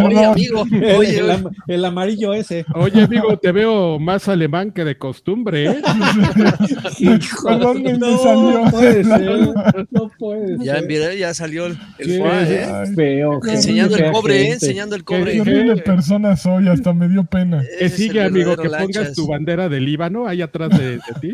Oye, 0.05 0.25
amigo, 0.25 0.65
el, 0.73 0.85
oye, 0.97 1.19
el 1.19 1.31
am- 1.31 1.51
el 1.67 1.85
amarillo 1.85 2.33
ese. 2.33 2.65
Oye, 2.75 3.03
amigo, 3.03 3.37
te 3.39 3.53
veo 3.53 3.99
más 3.99 4.29
alemán 4.29 4.71
que 4.71 4.85
de 4.85 4.97
costumbre, 4.97 5.67
¿eh? 5.67 5.83
No 7.99 8.19
salió. 8.19 8.65
puede 8.71 9.05
ser, 9.05 9.41
no 9.91 10.11
puede 10.19 10.65
ya, 10.65 10.77
ser. 10.77 10.87
mira, 10.87 11.15
ya 11.15 11.35
salió 11.35 11.67
el, 11.67 11.77
el 11.99 12.11
¿eh? 12.13 12.67
Ay, 12.73 12.95
feo, 12.95 13.41
Enseñando 13.47 13.97
el 13.97 14.13
cobre, 14.13 14.43
¿eh? 14.43 14.53
Enseñando 14.53 14.97
el 14.97 15.05
Qué 15.05 15.15
Qué 15.15 15.21
cobre. 15.21 15.41
horrible 15.41 15.77
persona 15.83 16.37
soy, 16.37 16.69
hasta 16.69 16.93
me 16.93 17.09
dio 17.09 17.25
pena. 17.25 17.63
Que 17.79 17.89
sigue, 17.89 18.23
amigo, 18.23 18.57
que 18.57 18.69
pongas 18.69 18.81
Lanchas. 18.95 19.15
tu 19.15 19.27
bandera 19.27 19.69
de 19.69 19.81
Líbano 19.81 20.27
ahí 20.27 20.43
atrás 20.43 20.71
de, 20.71 20.97
de 20.97 21.01
ti. 21.21 21.33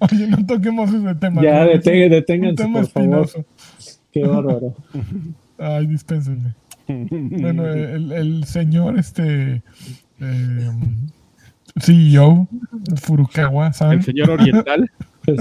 Oye, 0.00 0.25
no 0.30 0.46
toquemos 0.46 0.92
ese 0.92 1.14
tema. 1.16 1.42
Ya, 1.42 1.64
¿no? 1.64 1.70
deté- 1.70 2.04
Un 2.04 2.10
deténganse, 2.10 2.56
tema 2.64 2.80
por 2.80 2.88
favor. 2.88 3.28
Qué 4.12 4.22
bárbaro. 4.26 4.74
Ay, 5.58 5.86
dispénsenme. 5.86 6.54
Bueno, 6.88 7.66
el, 7.66 8.12
el 8.12 8.44
señor, 8.44 8.98
este 8.98 9.62
eh, 10.20 10.70
CEO, 11.80 12.46
Furukawa, 13.00 13.68
El 13.68 13.74
¿saben? 13.74 14.02
señor 14.02 14.30
oriental. 14.30 14.90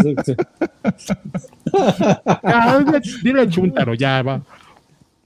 Ah, 2.44 2.80
dile- 2.86 3.02
dile 3.24 3.48
Chuntaro, 3.50 3.94
ya 3.94 4.22
va. 4.24 4.42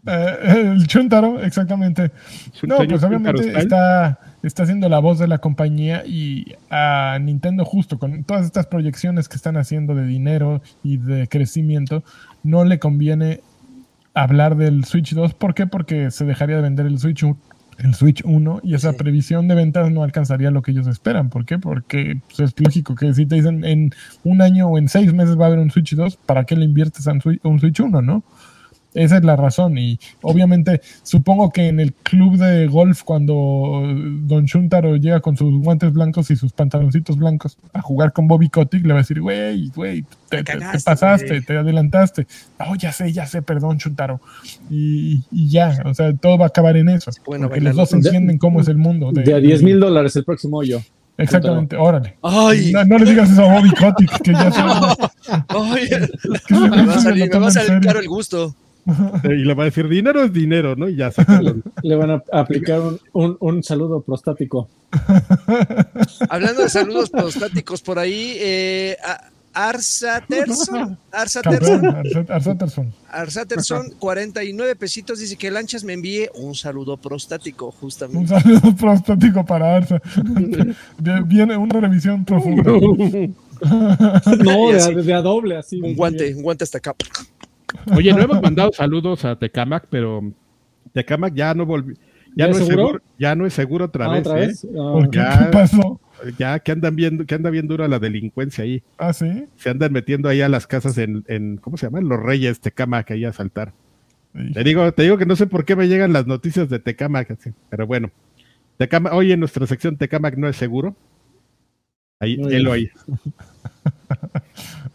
Eh, 0.05 0.74
el 0.76 0.88
Chuntaro, 0.88 1.41
exactamente. 1.41 2.12
No, 2.64 2.78
pues 2.78 3.03
obviamente 3.03 3.43
style. 3.43 3.57
está, 3.60 4.20
está 4.44 4.66
siendo 4.66 4.88
la 4.90 5.00
voz 5.00 5.20
de 5.20 5.28
la 5.28 5.40
compañía 5.40 6.04
y 6.06 6.54
a 6.70 7.18
Nintendo 7.22 7.66
justo 7.66 8.00
con 8.00 8.24
todas 8.24 8.46
estas 8.46 8.68
proyecciones 8.68 9.28
que 9.28 9.36
están 9.36 9.58
haciendo 9.58 9.96
de 9.96 10.06
dinero 10.06 10.62
y 10.84 10.98
de 10.98 11.28
crecimiento, 11.28 12.04
no 12.44 12.64
le 12.66 12.80
conviene 12.80 13.42
hablar 14.14 14.56
del 14.56 14.86
Switch 14.86 15.14
2. 15.14 15.34
¿Por 15.34 15.54
qué? 15.54 15.68
Porque 15.68 16.12
se 16.12 16.26
dejaría 16.26 16.56
de 16.58 16.62
vender 16.62 16.86
el 16.86 17.00
Switch 17.00 17.24
1, 17.24 17.38
el 17.80 17.94
Switch 17.94 18.22
1 18.26 18.62
y 18.64 18.74
esa 18.74 18.92
Sí. 18.92 18.98
previsión 18.98 19.48
de 19.48 19.56
ventas 19.56 19.92
no 19.92 20.04
alcanzaría 20.04 20.52
lo 20.52 20.62
que 20.62 20.72
ellos 20.72 20.88
esperan. 20.88 21.30
¿Por 21.30 21.46
qué? 21.46 21.60
Porque 21.60 22.20
pues, 22.28 22.40
es 22.40 22.54
lógico 22.60 22.96
que 22.96 23.14
si 23.14 23.26
te 23.26 23.36
dicen 23.36 23.64
en 23.64 23.92
un 24.24 24.42
año 24.42 24.68
o 24.68 24.78
en 24.78 24.90
seis 24.90 25.14
meses 25.14 25.38
va 25.40 25.46
a 25.46 25.48
haber 25.48 25.60
un 25.60 25.72
Switch 25.72 25.96
2, 25.96 26.18
¿para 26.26 26.44
qué 26.46 26.56
le 26.56 26.66
inviertes 26.66 27.08
a 27.08 27.14
un 27.14 27.22
Switch, 27.22 27.40
un 27.44 27.60
Switch 27.60 27.80
1, 27.80 28.02
no? 28.02 28.24
Esa 28.94 29.18
es 29.18 29.24
la 29.24 29.36
razón. 29.36 29.78
Y 29.78 30.00
obviamente, 30.22 30.82
supongo 31.04 31.52
que 31.52 31.68
en 31.68 31.80
el 31.80 31.94
club 31.94 32.38
de 32.38 32.66
golf, 32.68 33.04
cuando 33.04 33.84
Don 33.86 34.46
Chuntaro 34.48 34.96
llega 34.96 35.20
con 35.20 35.38
sus 35.38 35.54
guantes 35.64 35.94
blancos 35.94 36.32
y 36.32 36.36
sus 36.36 36.54
pantaloncitos 36.54 37.18
blancos 37.18 37.58
a 37.74 37.82
jugar 37.82 38.14
con 38.14 38.28
Bobby 38.28 38.50
Kotick, 38.50 38.84
le 38.86 38.94
va 38.94 39.00
a 39.00 39.04
decir, 39.04 39.22
güey, 39.22 39.70
güey, 39.76 40.02
te, 40.02 40.08
te- 40.30 40.38
te 40.38 40.44
cagaste, 40.44 40.80
pasaste, 40.84 41.28
güey". 41.28 41.42
te 41.46 41.58
adelantaste. 41.58 42.26
Oh, 42.68 42.76
ya 42.76 42.92
sé, 42.92 43.12
ya 43.14 43.28
sé, 43.28 43.42
perdón, 43.44 43.78
Chuntaro. 43.78 44.22
Y, 44.72 45.22
y 45.32 45.50
ya, 45.50 45.78
o 45.86 45.94
sea, 45.94 46.12
todo 46.16 46.38
va 46.40 46.46
a 46.46 46.48
acabar 46.50 46.76
en 46.76 46.90
eso. 46.90 47.12
pueden 47.24 47.44
porque 47.44 47.62
los 47.62 47.76
dos 47.76 47.94
entienden 47.94 48.38
cómo 48.40 48.60
es 48.62 48.68
el 48.68 48.78
mundo. 48.78 49.12
De 49.12 49.34
a 49.34 49.38
10 49.40 49.62
mil 49.64 49.80
dólares 49.80 50.16
el 50.16 50.24
próximo 50.24 50.58
hoyo. 50.58 50.82
Exactamente, 51.18 51.76
órale. 51.76 52.16
Ay, 52.24 52.72
No, 52.72 52.86
no 52.86 52.98
le 52.98 53.06
digas 53.06 53.30
eso 53.30 53.44
a 53.44 53.54
Bobby 53.54 53.72
Kotick, 53.72 54.22
que 54.22 54.32
ya 54.32 54.50
ay, 55.50 55.88
que 56.48 56.54
me 56.56 56.86
va 56.86 56.94
a 56.94 56.98
se 56.98 57.02
salir, 57.04 57.30
me 57.32 57.40
va 57.40 57.48
a 57.48 57.52
salir 57.52 57.82
caro 57.82 58.00
el 58.00 58.08
gusto. 58.08 58.56
Y 59.24 59.44
le 59.46 59.54
va 59.54 59.64
a 59.64 59.66
decir, 59.66 59.88
dinero 59.88 60.24
es 60.24 60.34
dinero, 60.34 60.76
¿no? 60.76 60.88
Y 60.90 60.96
ya. 60.96 61.12
Le 61.84 61.96
van 61.96 62.12
a 62.12 62.24
aplicar 62.32 62.80
un, 62.82 63.00
un, 63.14 63.38
un 63.40 63.64
saludo 63.64 64.02
prostático. 64.02 64.68
Hablando 66.30 66.64
de 66.64 66.70
saludos 66.70 67.10
prostáticos 67.10 67.82
por 67.82 68.00
ahí, 68.00 68.36
eh, 68.40 68.98
a- 69.06 69.30
Arsaterson, 69.52 70.76
Campeón, 70.76 70.98
Arsaterson, 71.12 71.82
Arset- 71.82 72.30
Arseterson. 72.30 72.94
Arsaterson, 73.10 73.90
49 73.98 74.76
pesitos, 74.76 75.20
dice 75.20 75.36
que 75.38 75.50
Lanchas 75.50 75.84
me 75.84 75.94
envíe 75.94 76.30
un 76.36 76.54
saludo 76.54 76.98
prostático, 76.98 77.66
Un 77.66 77.72
justamente. 77.72 78.40
saludo 78.40 78.76
prostático 78.76 79.44
para 79.44 79.76
Arsa. 79.78 80.00
Viene 81.26 81.58
una 81.58 81.80
revisión 81.80 82.24
profunda. 82.24 82.72
No, 84.44 84.72
de 84.72 85.14
a 85.14 85.22
doble, 85.22 85.58
así. 85.58 85.82
Un 85.82 85.96
guante, 85.96 86.34
un 86.36 86.44
guante 86.44 86.64
hasta 86.64 86.78
acá. 86.78 86.96
Oye, 87.95 88.13
no 88.13 88.22
hemos 88.22 88.41
mandado 88.41 88.72
saludos 88.74 89.26
a 89.26 89.38
Tecamac, 89.38 89.88
pero 89.89 90.32
Tecamac 90.93 91.34
ya 91.34 91.53
no 91.53 91.65
volvió. 91.65 91.95
Ya, 92.36 92.45
¿Ya 92.45 92.47
no 92.47 92.51
es 92.57 92.61
es 92.61 92.67
seguro? 92.67 93.01
ya 93.17 93.36
no 93.36 93.45
es 93.45 93.53
seguro 93.53 93.86
otra 93.86 94.05
Ah, 94.05 94.09
vez. 94.13 94.20
otra 94.28 94.43
¿eh? 94.43 94.47
vez. 94.47 94.65
Ah, 94.65 94.91
¿Por 94.93 95.09
qué? 95.09 95.17
Ya. 95.17 95.39
¿Qué 95.45 95.51
pasó? 95.51 95.99
Ya 96.38 96.59
que 96.59 96.72
andan 96.72 96.95
viendo, 96.95 97.26
que 97.26 97.34
anda 97.36 97.49
bien 97.49 97.67
dura 97.67 97.88
la 97.88 97.97
delincuencia 97.99 98.63
ahí. 98.63 98.84
Ah, 98.97 99.13
sí. 99.13 99.45
Se 99.55 99.70
andan 99.70 99.91
metiendo 99.93 100.30
ahí 100.30 100.41
a 100.41 100.49
las 100.49 100.67
casas 100.67 100.97
en, 100.97 101.24
en 101.28 101.57
¿cómo 101.57 101.78
se 101.78 101.88
llaman? 101.88 102.07
Los 102.07 102.20
Reyes 102.22 102.59
Tecamac 102.59 103.09
ahí 103.11 103.26
a 103.26 103.34
saltar. 103.34 103.74
Sí. 104.36 104.51
Te 104.53 104.63
digo, 104.63 104.91
te 104.91 105.03
digo 105.03 105.17
que 105.17 105.26
no 105.26 105.36
sé 105.36 105.47
por 105.47 105.65
qué 105.65 105.76
me 105.76 105.88
llegan 105.88 106.13
las 106.13 106.28
noticias 106.28 106.70
de 106.70 106.78
Tecamac, 106.80 107.32
así, 107.32 107.51
pero 107.70 107.88
bueno. 107.88 108.11
Tecamac, 108.78 109.13
hoy 109.13 109.32
en 109.32 109.39
nuestra 109.39 109.65
sección 109.65 109.97
Tecamac 109.97 110.38
no 110.38 110.47
es 110.47 110.55
seguro. 110.55 110.95
Ahí, 112.20 112.38
Muy 112.38 112.53
él 112.53 112.63
bien. 112.65 112.74
ahí. 112.76 112.89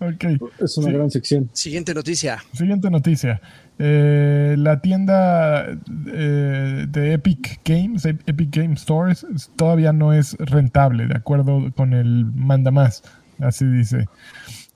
Ok. 0.00 0.24
es 0.60 0.76
una 0.78 0.88
Sí. 0.88 0.92
gran 0.92 1.10
sección. 1.10 1.50
Siguiente 1.52 1.94
noticia. 1.94 2.38
Siguiente 2.52 2.90
noticia. 2.90 3.40
Eh, 3.78 4.54
la 4.58 4.80
tienda 4.80 5.66
eh, 6.12 6.86
de 6.88 7.12
Epic 7.14 7.60
Games, 7.64 8.04
Ep- 8.04 8.22
Epic 8.26 8.56
Game 8.56 8.76
Stores, 8.76 9.26
todavía 9.56 9.92
no 9.92 10.12
es 10.12 10.36
rentable, 10.38 11.06
de 11.06 11.16
acuerdo 11.16 11.72
con 11.76 11.92
el 11.92 12.24
manda 12.26 12.70
más. 12.70 13.02
Así 13.40 13.64
dice. 13.66 14.06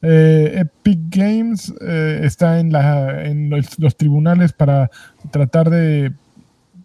Eh, 0.03 0.53
Epic 0.63 0.99
Games 1.11 1.73
eh, 1.81 2.21
está 2.25 2.59
en, 2.61 2.73
la, 2.73 3.25
en 3.25 3.51
los, 3.51 3.79
los 3.79 3.97
tribunales 3.97 4.53
para 4.53 4.91
tratar 5.31 5.71
de. 5.71 6.13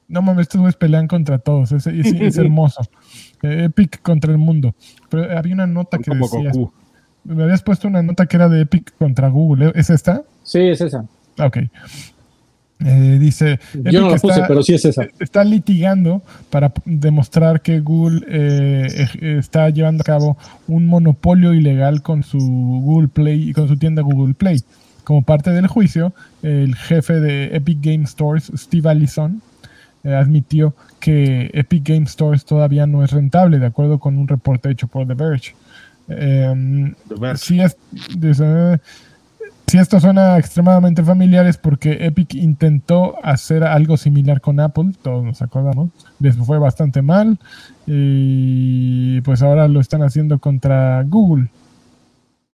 No 0.08 0.22
mames, 0.22 0.44
estos 0.44 0.62
güeyes 0.62 0.76
pelean 0.76 1.08
contra 1.08 1.40
todos. 1.40 1.72
Es, 1.72 1.88
es- 1.88 2.14
es 2.14 2.38
hermoso. 2.38 2.82
Eh, 3.42 3.66
Epic 3.66 4.02
contra 4.04 4.32
el 4.32 4.38
mundo. 4.38 4.76
Pero 5.10 5.36
había 5.36 5.54
una 5.56 5.66
nota 5.66 5.98
que 5.98 6.12
Como 6.12 6.26
decía. 6.28 6.52
Goku. 6.52 6.74
Me 7.26 7.44
habías 7.44 7.62
puesto 7.64 7.88
una 7.88 8.02
nota 8.02 8.26
que 8.26 8.36
era 8.36 8.50
de 8.50 8.62
Epic 8.62 8.94
contra 8.98 9.30
Google. 9.30 9.68
¿eh? 9.68 9.72
¿Es 9.76 9.90
esta? 9.90 10.24
Sí, 10.44 10.60
es 10.60 10.82
esa. 10.82 11.06
Ah, 11.38 11.48
Ok. 11.48 11.58
Eh, 12.86 13.18
dice, 13.18 13.60
Yo 13.76 14.02
no 14.02 14.10
la 14.10 14.18
puse, 14.18 14.34
está, 14.34 14.48
pero 14.48 14.62
sí 14.62 14.74
es 14.74 14.84
esa. 14.84 15.06
está 15.20 15.46
litigando 15.46 16.22
para 16.50 16.74
demostrar 16.84 17.62
que 17.62 17.80
Google 17.80 18.26
eh, 18.28 18.88
está 19.40 19.70
llevando 19.70 20.02
a 20.02 20.04
cabo 20.04 20.38
un 20.68 20.86
monopolio 20.88 21.54
ilegal 21.54 22.02
con 22.02 22.24
su 22.24 22.40
Google 22.40 23.08
Play 23.08 23.50
y 23.50 23.54
con 23.54 23.70
su 23.70 23.78
tienda 23.78 24.02
Google 24.02 24.34
Play. 24.34 24.64
Como 25.06 25.22
parte 25.22 25.52
del 25.52 25.68
juicio, 25.68 26.14
el 26.42 26.76
jefe 26.76 27.22
de 27.22 27.56
Epic 27.56 27.80
Game 27.82 28.06
Stores, 28.06 28.52
Steve 28.56 28.90
Allison, 28.90 29.42
eh, 30.04 30.14
admitió 30.14 30.76
que 31.00 31.52
Epic 31.54 31.88
Game 31.88 32.06
Stores 32.08 32.44
todavía 32.44 32.86
no 32.86 33.04
es 33.04 33.12
rentable, 33.12 33.60
de 33.60 33.66
acuerdo 33.66 34.00
con 34.00 34.18
un 34.18 34.28
reporte 34.28 34.70
hecho 34.70 34.88
por 34.88 35.08
The 35.08 35.14
Verge. 35.14 35.56
Em, 36.08 36.94
De 37.10 37.16
ver. 37.16 37.38
si, 37.38 37.62
es, 37.62 37.78
si 39.68 39.78
esto 39.78 40.00
suena 40.00 40.38
extremadamente 40.38 41.04
familiar 41.04 41.46
es 41.46 41.58
porque 41.58 42.06
Epic 42.06 42.36
intentó 42.36 43.16
hacer 43.24 43.64
algo 43.64 43.98
similar 43.98 44.42
con 44.42 44.60
Apple, 44.60 44.92
todos 45.02 45.24
nos 45.24 45.42
acordamos, 45.42 45.90
les 46.20 46.36
fue 46.38 46.60
bastante 46.60 47.02
mal 47.02 47.40
y 47.88 49.22
pues 49.22 49.42
ahora 49.42 49.68
lo 49.68 49.80
están 49.80 50.04
haciendo 50.04 50.40
contra 50.40 51.04
Google. 51.04 51.50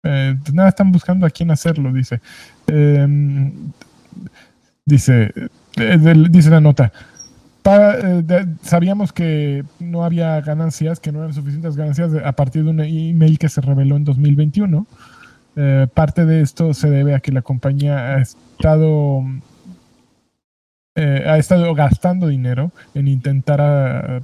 Eh, 0.03 0.35
pues 0.41 0.53
nada, 0.53 0.69
están 0.69 0.91
buscando 0.91 1.25
a 1.25 1.29
quién 1.29 1.51
hacerlo, 1.51 1.91
dice. 1.91 2.21
Em, 2.67 3.51
dice, 4.85 5.33
eh, 5.77 6.27
dice 6.29 6.49
la 6.49 6.61
nota. 6.61 6.91
Eh, 7.69 8.45
sabíamos 8.61 9.11
que 9.11 9.65
no 9.79 10.05
había 10.05 10.39
ganancias, 10.39 11.01
que 11.01 11.11
no 11.11 11.19
eran 11.19 11.33
suficientes 11.33 11.75
ganancias 11.75 12.11
a 12.23 12.31
partir 12.31 12.63
de 12.63 12.69
un 12.69 12.79
email 12.79 13.37
que 13.37 13.49
se 13.49 13.59
reveló 13.59 13.97
en 13.97 14.05
2021. 14.05 14.87
Eh, 15.57 15.87
parte 15.93 16.25
de 16.25 16.41
esto 16.41 16.73
se 16.73 16.89
debe 16.89 17.13
a 17.13 17.19
que 17.19 17.31
la 17.31 17.41
compañía 17.41 18.15
ha 18.15 18.21
estado 18.21 19.23
eh, 20.95 21.25
ha 21.27 21.37
estado 21.37 21.73
gastando 21.75 22.27
dinero 22.27 22.71
en 22.93 23.07
intentar 23.07 23.59
ah, 23.61 24.21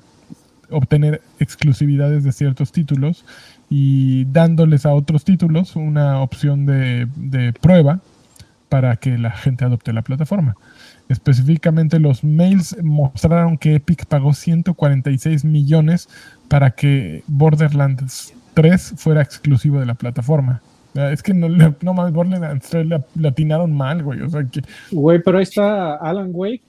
obtener 0.70 1.22
exclusividades 1.39 2.24
de 2.24 2.32
ciertos 2.32 2.72
títulos 2.72 3.26
y 3.70 4.26
dándoles 4.26 4.86
a 4.86 4.94
otros 4.94 5.26
títulos 5.26 5.76
una 5.76 6.22
opción 6.22 6.66
de 6.66 7.54
prueba 7.62 8.00
para 8.70 8.96
que 8.96 9.18
la 9.18 9.32
gente 9.32 9.66
adopte 9.66 9.91
la 9.94 10.02
plataforma. 10.02 10.56
Específicamente 11.14 11.99
los 11.99 12.24
mails 12.24 12.76
mostraron 12.84 13.57
que 13.59 13.76
Epic 13.76 14.05
pagó 14.07 14.34
146 14.34 15.45
millones 15.45 16.09
para 16.47 16.72
que 16.72 17.24
Borderlands 17.28 18.34
3 18.55 18.95
fuera 18.97 19.22
exclusivo 19.22 19.80
de 19.80 19.86
la 19.86 19.93
plataforma. 19.93 20.61
Es 20.95 21.22
que 21.24 21.34
no, 21.34 21.47
no 21.82 21.93
mames, 21.93 22.14
Borderlands 22.14 22.68
3 22.70 22.86
le, 22.88 23.03
le 23.16 23.28
atinaron 23.28 23.72
mal, 23.74 24.01
güey. 24.03 24.22
O 24.22 24.30
sea, 24.30 24.43
que 24.43 24.61
Güey, 24.91 25.22
pero 25.24 25.38
ahí 25.38 25.43
está 25.43 25.95
Alan 25.95 26.32
Wake, 26.34 26.64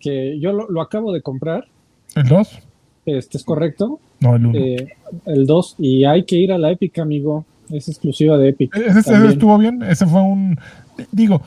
que 0.00 0.38
yo 0.40 0.52
lo, 0.52 0.68
lo 0.70 0.80
acabo 0.80 1.12
de 1.12 1.20
comprar. 1.20 1.66
el 2.14 2.26
2, 2.26 2.58
Este 3.06 3.36
es 3.38 3.44
correcto. 3.44 4.00
no, 4.20 4.34
el 4.36 4.46
1. 4.46 4.58
Eh, 4.58 4.88
el 5.26 5.46
2. 5.46 5.76
Y 5.78 6.04
hay 6.04 6.24
que 6.24 6.36
ir 6.36 6.52
a 6.52 6.58
la 6.58 6.70
Epic, 6.70 6.98
amigo. 6.98 7.44
Es 7.70 7.86
exclusiva 7.88 8.38
de 8.38 8.48
Epic. 8.48 8.74
Ese, 8.74 9.00
ese 9.00 9.10
también. 9.10 9.32
estuvo 9.32 9.58
bien, 9.58 9.82
ese 9.82 10.06
fue 10.06 10.22
un... 10.22 10.58
Digo, 11.12 11.42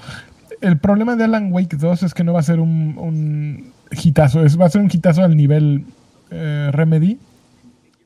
el 0.62 0.78
problema 0.78 1.16
de 1.16 1.24
Alan 1.26 1.52
Wake 1.52 1.76
2 1.78 2.04
es 2.04 2.14
que 2.14 2.24
no 2.24 2.34
va 2.34 2.40
a 2.40 2.44
ser 2.44 2.60
un, 2.60 2.96
un 2.98 3.72
hitazo, 3.92 4.44
es, 4.46 4.60
va 4.60 4.66
a 4.66 4.70
ser 4.70 4.82
un 4.82 4.90
hitazo 4.92 5.24
al 5.24 5.36
nivel 5.36 5.84
eh, 6.32 6.70
Remedy, 6.72 7.18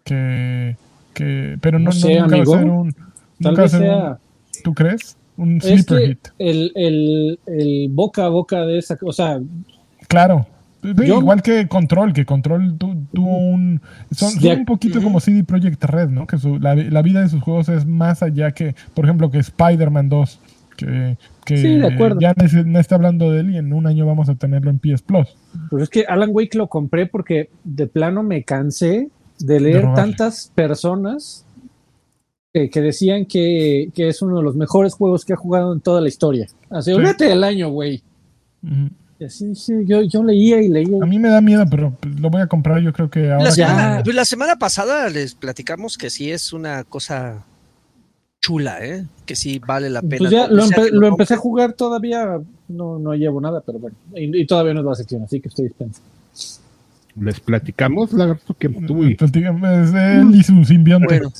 que, 0.04 0.76
que... 1.14 1.58
Pero 1.62 1.80
no, 1.80 1.86
No 1.86 1.92
no, 1.92 1.96
sé, 1.96 2.20
nunca 2.20 2.36
amigo. 2.36 2.52
va 2.52 2.58
a 2.58 2.62
ser 2.62 2.70
un... 2.70 2.96
Tal 3.42 3.56
vez 3.56 3.72
ser 3.72 3.82
un- 3.82 3.88
sea. 3.88 4.18
¿Tú 4.64 4.74
crees? 4.74 5.18
Un 5.38 5.58
Es 5.58 5.64
sleeper 5.64 6.00
que 6.00 6.08
hit. 6.08 6.28
el, 6.40 6.72
el, 6.76 7.40
el 7.48 7.90
boca 7.92 8.26
a 8.26 8.30
boca 8.30 8.62
de 8.62 8.78
esa. 8.78 8.98
O 9.02 9.12
sea, 9.12 9.40
Claro. 10.08 10.46
Yo- 10.82 11.20
igual 11.20 11.42
que 11.42 11.68
Control, 11.68 12.14
que 12.14 12.26
Control 12.26 12.78
tu- 12.78 12.96
tuvo 13.12 13.38
un... 13.40 13.82
Son, 14.12 14.30
son 14.32 14.42
De- 14.42 14.54
un 14.54 14.66
poquito 14.66 15.02
como 15.02 15.20
CD 15.20 15.44
Projekt 15.44 15.84
Red, 15.84 16.10
¿no? 16.10 16.28
Que 16.28 16.38
su- 16.38 16.60
la, 16.60 16.76
la 16.76 17.02
vida 17.02 17.22
de 17.22 17.30
sus 17.30 17.42
juegos 17.42 17.70
es 17.70 17.86
más 17.88 18.22
allá 18.22 18.52
que, 18.52 18.76
por 18.94 19.06
ejemplo, 19.06 19.32
que 19.32 19.40
Spider-Man 19.40 20.10
2, 20.10 20.40
que, 20.76 21.18
que 21.46 21.58
Sí, 21.58 21.78
de 21.78 21.88
acuerdo. 21.88 22.20
ya 22.20 22.34
no, 22.66 22.80
está 22.80 22.96
hablando 22.96 23.32
de 23.32 23.42
él 23.42 23.52
y 23.52 23.58
en 23.58 23.74
un 23.74 23.88
año 23.88 24.06
vamos 24.06 24.30
a 24.30 24.36
tenerlo 24.36 24.70
en 24.70 24.80
PS 24.80 25.02
Plus. 25.02 25.36
pues 25.70 25.84
es 25.84 25.90
que 25.90 26.06
Alan 26.06 26.30
Wake 26.32 26.58
lo 26.58 26.68
compré 26.68 27.06
porque 27.06 27.50
de 27.64 27.88
plano 27.88 28.24
me 28.24 28.44
cansé 28.44 29.10
de 29.40 29.60
leer 29.60 29.94
tantas 29.94 30.52
personas 30.56 31.46
que, 32.54 32.70
que 32.70 32.82
decían 32.82 33.26
que, 33.26 33.90
que 33.94 34.08
es 34.08 34.22
uno 34.22 34.38
de 34.38 34.44
los 34.44 34.56
mejores 34.56 34.94
juegos 34.94 35.26
que 35.26 35.34
ha 35.34 35.38
jugado 35.38 35.74
en 35.74 35.82
toda 35.82 36.02
la 36.02 36.08
historia. 36.08 36.48
Así, 36.70 36.92
olvídate 36.94 37.26
del 37.26 37.44
año, 37.44 37.70
güey. 37.70 38.02
Así, 39.24 39.56
sí, 39.56 39.74
yo, 39.86 40.02
yo 40.04 40.24
leía 40.24 40.62
y 40.62 40.70
leía. 40.70 40.98
A 41.02 41.06
mí 41.06 41.20
me 41.20 41.30
da 41.30 41.42
miedo, 41.42 41.66
pero 41.70 41.96
pues, 42.00 42.20
lo 42.20 42.30
voy 42.30 42.42
a 42.42 42.48
comprar 42.48 42.82
yo 42.82 42.94
creo 42.94 43.10
que 43.10 43.32
ahora. 43.32 43.46
La 43.46 43.52
semana, 43.52 44.02
pues, 44.04 44.16
la 44.16 44.26
semana 44.26 44.56
pasada 44.58 45.10
les 45.10 45.36
platicamos 45.36 45.98
que 45.98 46.10
sí 46.10 46.32
es 46.32 46.54
una 46.54 46.84
cosa 46.84 47.46
chula, 48.46 48.78
¿eh? 48.86 49.06
Que 49.26 49.36
sí 49.36 49.60
vale 49.66 49.90
la 49.90 50.02
pena. 50.02 50.18
Pues 50.20 50.30
ya 50.32 50.48
lo, 50.48 50.64
empe- 50.64 50.92
lo 50.92 51.08
empecé 51.08 51.34
a 51.34 51.38
jugar 51.38 51.74
todavía, 51.74 52.40
no, 52.68 53.00
no 53.00 53.14
llevo 53.16 53.42
nada, 53.42 53.62
pero 53.66 53.80
bueno. 53.80 53.96
Y, 54.16 54.42
y 54.42 54.46
todavía 54.46 54.74
no 54.76 54.82
es 54.82 54.86
la 54.86 54.94
sección, 54.96 55.24
así 55.24 55.40
que 55.40 55.48
estoy 55.50 55.66
dispensa. 55.66 56.00
Les 57.20 57.40
platicamos, 57.40 58.14
lagarto, 58.14 58.54
que 58.54 58.70
tú 58.70 59.04
y- 59.04 59.16
Platícame, 59.16 59.84
es 59.84 59.94
él 59.96 60.36
y 60.36 60.44
su 60.44 60.64
simbionte. 60.64 61.20
Bueno, 61.22 61.32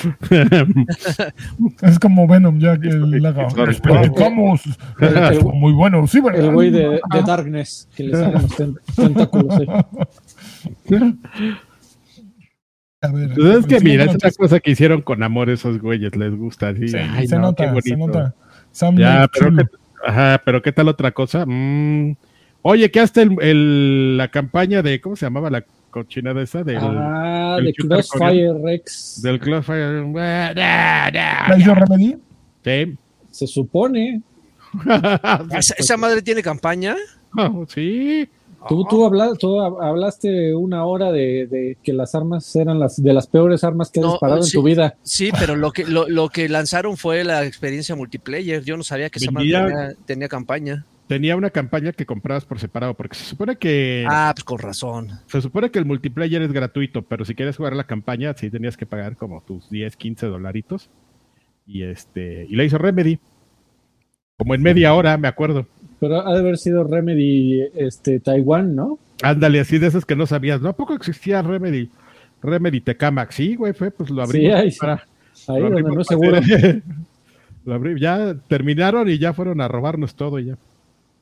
Es 1.82 1.98
como 1.98 2.26
Venom, 2.26 2.58
ya 2.58 2.76
que 2.78 2.88
el 2.88 3.22
laga. 3.22 3.46
Claro. 3.48 3.70
Les 3.70 3.80
platicamos. 3.80 4.62
El- 5.00 5.16
el- 5.16 5.44
Muy 5.44 5.72
bueno, 5.72 6.06
sí, 6.08 6.20
¿verdad? 6.20 6.40
El 6.44 6.52
güey 6.54 6.70
de, 6.70 6.88
de 7.12 7.22
Darkness, 7.26 7.88
que 7.94 8.02
le 8.04 8.12
salen 8.16 8.32
los 8.42 8.56
ten- 8.56 8.76
tentáculos. 8.96 9.54
eh. 9.60 9.66
A 13.00 13.08
ver, 13.12 13.30
Pues 13.34 13.56
es 13.58 13.66
que 13.66 13.80
mira, 13.80 14.02
es 14.04 14.08
una 14.08 14.12
noticia. 14.14 14.38
cosa 14.38 14.58
que 14.60 14.72
hicieron 14.72 15.02
con 15.02 15.22
amor 15.22 15.50
esos 15.50 15.80
güeyes, 15.80 16.16
les 16.16 16.34
gusta. 16.34 16.70
así, 16.70 16.88
Sí, 16.88 16.96
ay, 16.96 17.28
se 17.28 17.36
no, 17.36 17.42
nota, 17.42 17.72
qué 17.72 17.82
se 17.82 17.96
nota. 17.96 18.34
Sam 18.72 18.96
Ya, 18.96 19.28
pero 19.32 19.54
qué, 19.56 19.64
ajá, 20.04 20.42
pero 20.44 20.62
qué 20.62 20.72
tal 20.72 20.88
otra 20.88 21.12
cosa. 21.12 21.44
Mm, 21.46 22.16
Oye, 22.62 22.90
que 22.90 22.98
hasta 22.98 23.22
el, 23.22 23.36
el- 23.40 24.16
la 24.16 24.28
campaña 24.28 24.82
de, 24.82 25.00
¿cómo 25.00 25.14
se 25.14 25.26
llamaba 25.26 25.48
la 25.48 25.64
cochinada 25.90 26.42
esa? 26.42 26.64
Del, 26.64 26.78
Ah, 26.80 27.56
el 27.60 27.66
de 27.66 27.72
Crossfire 27.74 28.52
Rex. 28.64 29.22
del 29.22 29.38
Crossfire. 29.38 30.02
¿La 30.12 31.54
hizo 31.56 31.74
Remedy? 31.74 32.16
Sí. 32.64 32.96
Se 33.30 33.46
supone. 33.46 34.22
¿esa, 35.56 35.74
esa 35.78 35.96
madre 35.96 36.20
tiene 36.20 36.42
campaña? 36.42 36.96
Oh, 37.36 37.64
sí. 37.68 38.28
Tú, 38.68 38.84
tú, 38.88 39.04
habla- 39.06 39.34
tú 39.38 39.56
hab- 39.58 39.82
hablaste 39.86 40.54
una 40.54 40.84
hora 40.84 41.12
de, 41.12 41.46
de 41.46 41.76
que 41.82 41.92
las 41.92 42.14
armas 42.14 42.56
eran 42.56 42.78
las 42.80 43.00
de 43.00 43.12
las 43.12 43.26
peores 43.26 43.62
armas 43.62 43.90
que 43.90 44.00
has 44.00 44.06
No, 44.06 44.12
disparado 44.12 44.42
sí. 44.42 44.56
en 44.56 44.60
tu 44.62 44.66
vida. 44.66 44.96
Sí, 45.02 45.30
pero 45.38 45.54
lo 45.54 45.70
que, 45.70 45.84
lo, 45.84 46.08
lo 46.08 46.28
que 46.28 46.48
lanzaron 46.48 46.96
fue 46.96 47.22
la 47.24 47.44
experiencia 47.44 47.94
multiplayer. 47.94 48.64
Yo 48.64 48.76
no 48.76 48.82
sabía 48.82 49.10
que 49.10 49.18
esa 49.20 49.30
tenía, 49.30 49.92
tenía 50.06 50.28
campaña. 50.28 50.84
Tenía 51.06 51.36
una 51.36 51.50
campaña 51.50 51.92
que 51.92 52.04
comprabas 52.04 52.44
por 52.44 52.58
separado, 52.58 52.94
porque 52.94 53.16
se 53.16 53.24
supone 53.24 53.56
que 53.56 54.04
Ah, 54.08 54.32
pues 54.34 54.44
con 54.44 54.58
razón. 54.58 55.08
se 55.26 55.40
supone 55.40 55.70
que 55.70 55.78
el 55.78 55.86
multiplayer 55.86 56.42
es 56.42 56.52
gratuito, 56.52 57.02
pero 57.02 57.24
si 57.24 57.34
quieres 57.34 57.56
jugar 57.56 57.74
la 57.76 57.84
campaña, 57.86 58.34
sí 58.36 58.50
tenías 58.50 58.76
que 58.76 58.84
pagar 58.86 59.16
como 59.16 59.40
tus 59.40 59.70
10, 59.70 59.96
15 59.96 60.26
dolaritos. 60.26 60.90
Y 61.66 61.82
este, 61.84 62.46
y 62.50 62.56
la 62.56 62.64
hizo 62.64 62.76
Remedy. 62.76 63.18
Como 64.36 64.54
en 64.54 64.62
media 64.62 64.94
hora, 64.94 65.16
me 65.16 65.28
acuerdo. 65.28 65.66
Pero 66.00 66.26
ha 66.26 66.32
de 66.32 66.38
haber 66.40 66.58
sido 66.58 66.84
Remedy 66.84 67.62
este, 67.74 68.20
Taiwán, 68.20 68.74
¿no? 68.76 68.98
Ándale, 69.22 69.60
así 69.60 69.78
de 69.78 69.88
esas 69.88 70.04
que 70.04 70.14
no 70.16 70.26
sabías. 70.26 70.60
¿No? 70.60 70.68
¿A 70.70 70.76
poco 70.76 70.94
existía 70.94 71.42
Remedy? 71.42 71.90
Remedy 72.42 72.80
Tecamax. 72.80 73.34
Sí, 73.34 73.56
güey, 73.56 73.72
fue, 73.72 73.90
pues 73.90 74.10
lo 74.10 74.22
abrimos. 74.22 74.48
Sí, 74.48 74.54
ahí, 74.54 74.70
sí. 74.70 74.78
para- 74.80 74.94
ahí 75.48 75.60
lo 75.60 75.70
donde 75.70 75.80
abrimos 75.80 75.96
no 75.96 76.04
seguro. 76.04 76.40
lo 77.64 77.74
abrí- 77.74 77.98
ya 78.00 78.34
terminaron 78.46 79.08
y 79.08 79.18
ya 79.18 79.32
fueron 79.32 79.60
a 79.60 79.68
robarnos 79.68 80.14
todo 80.14 80.38
y 80.38 80.46
ya. 80.46 80.56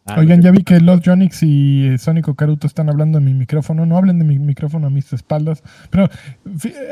Ah, 0.08 0.20
Oigan, 0.20 0.40
ya 0.40 0.52
vi 0.52 0.62
que 0.62 0.78
Los 0.78 1.00
Jonix 1.04 1.42
y 1.42 1.88
eh, 1.88 1.98
Sónico 1.98 2.34
Caruto 2.36 2.68
están 2.68 2.88
hablando 2.88 3.18
de 3.18 3.24
mi 3.24 3.34
micrófono. 3.34 3.86
No 3.86 3.96
hablen 3.96 4.20
de 4.20 4.24
mi 4.24 4.38
micrófono 4.38 4.86
a 4.86 4.90
mis 4.90 5.12
espaldas. 5.12 5.64
Pero, 5.90 6.08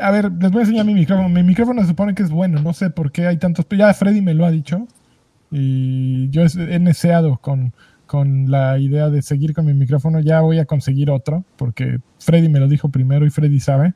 a 0.01 0.11
ver, 0.11 0.29
les 0.33 0.51
voy 0.51 0.59
a 0.59 0.63
enseñar 0.63 0.85
mi 0.85 0.93
micrófono. 0.93 1.29
Mi 1.29 1.41
micrófono 1.43 1.81
se 1.83 1.87
supone 1.87 2.13
que 2.13 2.23
es 2.23 2.29
bueno. 2.29 2.61
No 2.61 2.73
sé 2.73 2.89
por 2.89 3.13
qué 3.13 3.25
hay 3.27 3.37
tantos. 3.37 3.65
Ya 3.69 3.93
Freddy 3.93 4.21
me 4.21 4.33
lo 4.33 4.43
ha 4.45 4.51
dicho. 4.51 4.85
Y 5.51 6.29
yo 6.29 6.41
he 6.43 6.79
neceado 6.79 7.37
con, 7.37 7.73
con 8.07 8.49
la 8.51 8.77
idea 8.79 9.09
de 9.09 9.21
seguir 9.21 9.53
con 9.53 9.65
mi 9.65 9.73
micrófono. 9.73 10.19
Ya 10.19 10.41
voy 10.41 10.59
a 10.59 10.65
conseguir 10.65 11.09
otro. 11.11 11.43
Porque 11.55 11.99
Freddy 12.19 12.49
me 12.49 12.59
lo 12.59 12.67
dijo 12.67 12.89
primero 12.89 13.25
y 13.25 13.29
Freddy 13.29 13.59
sabe. 13.59 13.93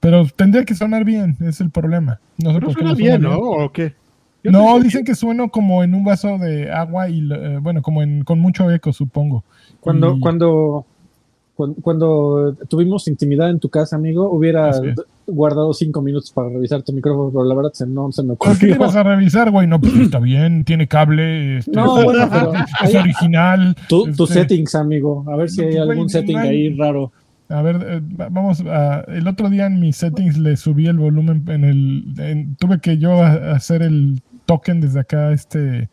Pero 0.00 0.24
tendría 0.34 0.64
que 0.64 0.74
sonar 0.74 1.04
bien. 1.04 1.36
Es 1.40 1.60
el 1.60 1.70
problema. 1.70 2.20
No 2.38 2.50
sé 2.52 2.54
Pero 2.60 2.66
por 2.68 2.76
qué 2.76 2.80
suena 2.80 2.90
no 2.90 2.96
bien, 2.96 3.22
¿no? 3.22 3.38
¿O 3.38 3.70
qué? 3.72 3.94
Yo 4.42 4.50
no, 4.50 4.80
dicen 4.80 5.04
que 5.04 5.14
sueno 5.14 5.50
como 5.50 5.84
en 5.84 5.94
un 5.94 6.02
vaso 6.02 6.38
de 6.38 6.72
agua 6.72 7.10
y, 7.10 7.28
eh, 7.30 7.58
bueno, 7.60 7.82
como 7.82 8.02
en, 8.02 8.24
con 8.24 8.38
mucho 8.40 8.70
eco, 8.70 8.90
supongo. 8.90 9.44
Cuando, 9.80 10.16
Y- 10.16 10.20
cuando, 10.20 10.86
cuando, 11.54 11.76
cuando 11.82 12.56
tuvimos 12.66 13.06
intimidad 13.06 13.50
en 13.50 13.58
tu 13.60 13.68
casa, 13.68 13.96
amigo, 13.96 14.30
hubiera 14.30 14.70
Así 14.70 14.88
es. 14.88 14.96
d- 14.96 15.02
guardado 15.30 15.72
cinco 15.72 16.02
minutos 16.02 16.30
para 16.32 16.48
revisar 16.48 16.82
tu 16.82 16.92
micrófono, 16.92 17.30
pero 17.30 17.44
la 17.44 17.54
verdad 17.54 17.72
se, 17.72 17.86
no 17.86 18.10
se 18.12 18.22
me 18.22 18.34
¿Por 18.36 18.58
qué 18.58 18.66
ocurrió. 18.72 18.78
vas 18.78 18.96
a 18.96 19.02
revisar, 19.02 19.50
güey? 19.50 19.66
No, 19.66 19.80
pues 19.80 19.94
está 19.94 20.18
bien, 20.18 20.64
tiene 20.64 20.86
cable, 20.88 21.58
este, 21.58 21.70
No, 21.72 21.98
es, 21.98 22.04
bueno, 22.04 22.28
pero 22.30 22.52
es 22.54 22.94
hay- 22.94 22.96
original. 22.96 23.76
Tu, 23.88 24.04
tus 24.12 24.30
este, 24.30 24.42
settings, 24.42 24.74
amigo. 24.74 25.24
A 25.28 25.36
ver 25.36 25.48
si 25.50 25.60
hay 25.62 25.74
Güey, 25.76 25.78
algún 25.90 26.08
setting 26.08 26.36
ahí 26.36 26.74
raro. 26.76 27.12
A 27.48 27.62
ver, 27.62 27.76
eh, 27.84 28.00
va- 28.20 28.28
vamos 28.30 28.60
a... 28.66 29.00
El 29.08 29.26
otro 29.26 29.50
día 29.50 29.66
en 29.66 29.80
mis 29.80 29.96
settings 29.96 30.38
le 30.38 30.56
subí 30.56 30.86
el 30.86 30.98
volumen 30.98 31.44
en 31.48 31.64
el... 31.64 32.04
en- 32.18 32.54
tuve 32.56 32.78
que 32.80 32.98
yo 32.98 33.22
a- 33.22 33.52
hacer 33.52 33.82
el 33.82 34.22
token 34.46 34.80
desde 34.80 35.00
acá, 35.00 35.32
este... 35.32 35.88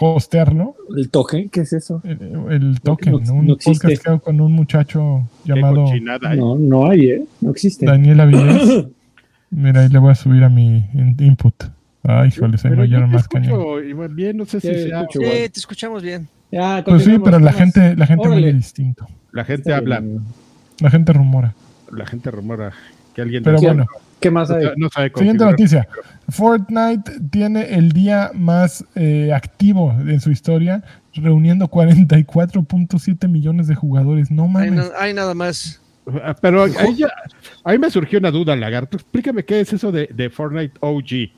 hostearlo. 0.00 0.74
¿El 0.96 1.10
toque? 1.10 1.48
¿Qué 1.52 1.60
es 1.60 1.72
eso? 1.72 2.00
El, 2.04 2.18
el 2.50 2.80
token, 2.80 3.12
no- 3.12 3.34
un 3.34 3.46
no 3.46 3.54
existe. 3.54 3.86
podcast 3.88 4.02
que 4.02 4.08
hago 4.10 4.20
con 4.20 4.40
un 4.40 4.52
muchacho 4.52 5.28
llamado 5.44 5.86
¿eh? 5.94 6.00
No, 6.36 6.56
no 6.56 6.90
hay, 6.90 7.10
¿eh? 7.10 7.24
No 7.40 7.50
existe. 7.50 7.86
Daniel 7.86 8.20
Avilés. 8.20 8.86
Mira, 9.50 9.80
ahí 9.82 9.88
le 9.88 9.98
voy 9.98 10.10
a 10.10 10.14
subir 10.14 10.44
a 10.44 10.48
mi 10.48 10.84
in- 10.94 11.16
input. 11.18 11.54
Ay, 12.02 12.28
híjole, 12.28 12.56
se 12.58 12.70
me 12.70 12.82
oyeron 12.82 13.10
más 13.10 13.28
cañón. 13.28 13.60
bien, 14.14 14.36
no 14.36 14.44
sé 14.46 14.60
si 14.60 14.68
Sí, 14.68 14.74
sea... 14.88 15.06
Sí, 15.10 15.18
Igual. 15.18 15.32
te 15.52 15.60
escuchamos 15.60 16.02
bien. 16.02 16.28
Ya, 16.50 16.82
Pues 16.86 17.04
sí, 17.04 17.18
pero 17.22 17.38
la 17.38 17.52
gente, 17.52 17.94
la 17.96 18.06
gente 18.06 18.28
huele 18.28 18.52
distinto. 18.52 19.06
La 19.32 19.44
gente 19.44 19.70
Está 19.70 19.76
habla, 19.78 20.00
bien. 20.00 20.20
La 20.80 20.90
gente 20.90 21.12
rumora. 21.12 21.54
la 21.92 22.06
gente 22.06 22.30
rumora 22.30 22.72
que 23.14 23.20
alguien 23.22 23.42
Pero 23.42 23.56
no, 23.56 23.62
bueno, 23.62 23.86
¿Qué 24.20 24.30
más 24.30 24.50
hay? 24.50 24.66
no 24.76 24.88
sabe 24.90 25.12
siguiente 25.16 25.44
noticia. 25.44 25.86
Fortnite 26.28 27.10
tiene 27.30 27.74
el 27.74 27.92
día 27.92 28.30
más 28.34 28.84
eh, 28.94 29.32
activo 29.34 29.92
en 30.06 30.20
su 30.20 30.30
historia, 30.30 30.82
reuniendo 31.14 31.68
44.7 31.68 33.28
millones 33.28 33.66
de 33.66 33.74
jugadores. 33.74 34.30
No 34.30 34.44
Hay, 34.44 34.70
mames. 34.70 34.72
na- 34.74 34.90
hay 34.98 35.14
nada 35.14 35.34
más. 35.34 35.80
Ah, 36.22 36.34
Pero 36.40 36.62
ahí, 36.64 36.94
ya- 36.96 37.08
ahí 37.64 37.78
me 37.78 37.90
surgió 37.90 38.18
una 38.18 38.30
duda, 38.30 38.56
Lagarto. 38.56 38.96
Explícame 38.96 39.44
qué 39.44 39.60
es 39.60 39.72
eso 39.72 39.92
de, 39.92 40.08
de 40.14 40.30
Fortnite 40.30 40.74
OG. 40.80 41.30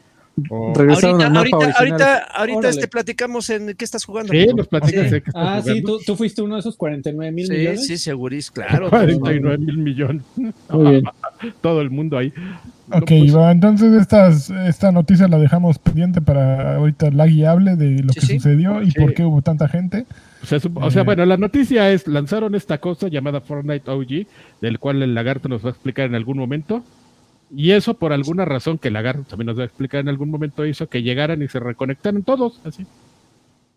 Regresaron 0.74 1.22
Ahorita, 1.22 1.26
al 1.26 1.32
mapa 1.32 1.56
ahorita, 1.64 1.78
ahorita, 1.78 2.16
ahorita 2.34 2.68
este 2.68 2.88
platicamos 2.88 3.50
en 3.50 3.74
qué 3.76 3.84
estás 3.84 4.04
jugando. 4.04 4.32
Sí, 4.32 4.38
amigo? 4.40 4.56
nos 4.58 4.68
platicas 4.68 5.08
Sí. 5.10 5.16
estás 5.16 5.34
Ah, 5.36 5.60
sí, 5.62 5.70
jugando. 5.70 5.98
tú, 5.98 6.04
tú 6.04 6.16
fuiste 6.16 6.42
uno 6.42 6.54
de 6.54 6.60
esos 6.60 6.76
49 6.76 7.32
mil 7.32 7.46
Sí, 7.46 7.52
millones. 7.52 7.86
sí, 7.86 7.98
seguris, 7.98 8.50
claro. 8.52 8.90
49 8.90 9.58
mil 9.58 9.78
millones. 9.78 10.22
Muy 10.70 10.90
bien. 10.90 11.04
Todo 11.60 11.80
el 11.80 11.90
mundo 11.90 12.18
ahí. 12.18 12.32
No, 12.88 12.96
Ok, 12.98 13.04
pues, 13.06 13.36
va, 13.36 13.52
entonces 13.52 13.92
estas, 14.00 14.50
esta 14.50 14.90
noticia 14.90 15.28
la 15.28 15.38
dejamos 15.38 15.78
pendiente 15.78 16.20
para 16.20 16.76
ahorita 16.76 17.10
la 17.12 17.26
guiable 17.26 17.76
de 17.76 18.02
lo 18.02 18.12
Sí, 18.12 18.20
que 18.20 18.26
sí. 18.26 18.34
sucedió 18.34 18.82
y 18.82 18.90
Sí. 18.90 18.98
por 19.00 19.14
qué 19.14 19.24
hubo 19.24 19.40
tanta 19.42 19.68
gente. 19.68 20.06
o 20.42 20.46
sea, 20.46 20.58
o 20.74 20.90
sea, 20.90 21.02
bueno, 21.04 21.24
la 21.24 21.36
noticia 21.36 21.90
es, 21.92 22.08
lanzaron 22.08 22.54
esta 22.54 22.78
cosa 22.78 23.06
llamada 23.08 23.40
Fortnite 23.42 23.88
OG, 23.90 24.26
del 24.60 24.78
cual 24.80 25.02
el 25.02 25.14
lagarto 25.14 25.48
nos 25.48 25.62
va 25.64 25.68
a 25.68 25.70
explicar 25.72 26.06
en 26.06 26.14
algún 26.16 26.36
momento. 26.38 26.82
Y 27.54 27.72
eso 27.72 27.94
por 27.94 28.12
alguna 28.12 28.44
razón 28.44 28.78
que 28.78 28.88
el 28.88 28.94
lagarto 28.94 29.24
también 29.24 29.46
nos 29.46 29.58
va 29.58 29.62
a 29.62 29.66
explicar 29.66 30.00
en 30.00 30.08
algún 30.08 30.30
momento 30.30 30.64
hizo 30.66 30.88
que 30.88 31.02
llegaran 31.02 31.42
y 31.42 31.48
se 31.48 31.58
reconectaran 31.58 32.22
todos, 32.22 32.60
así. 32.64 32.86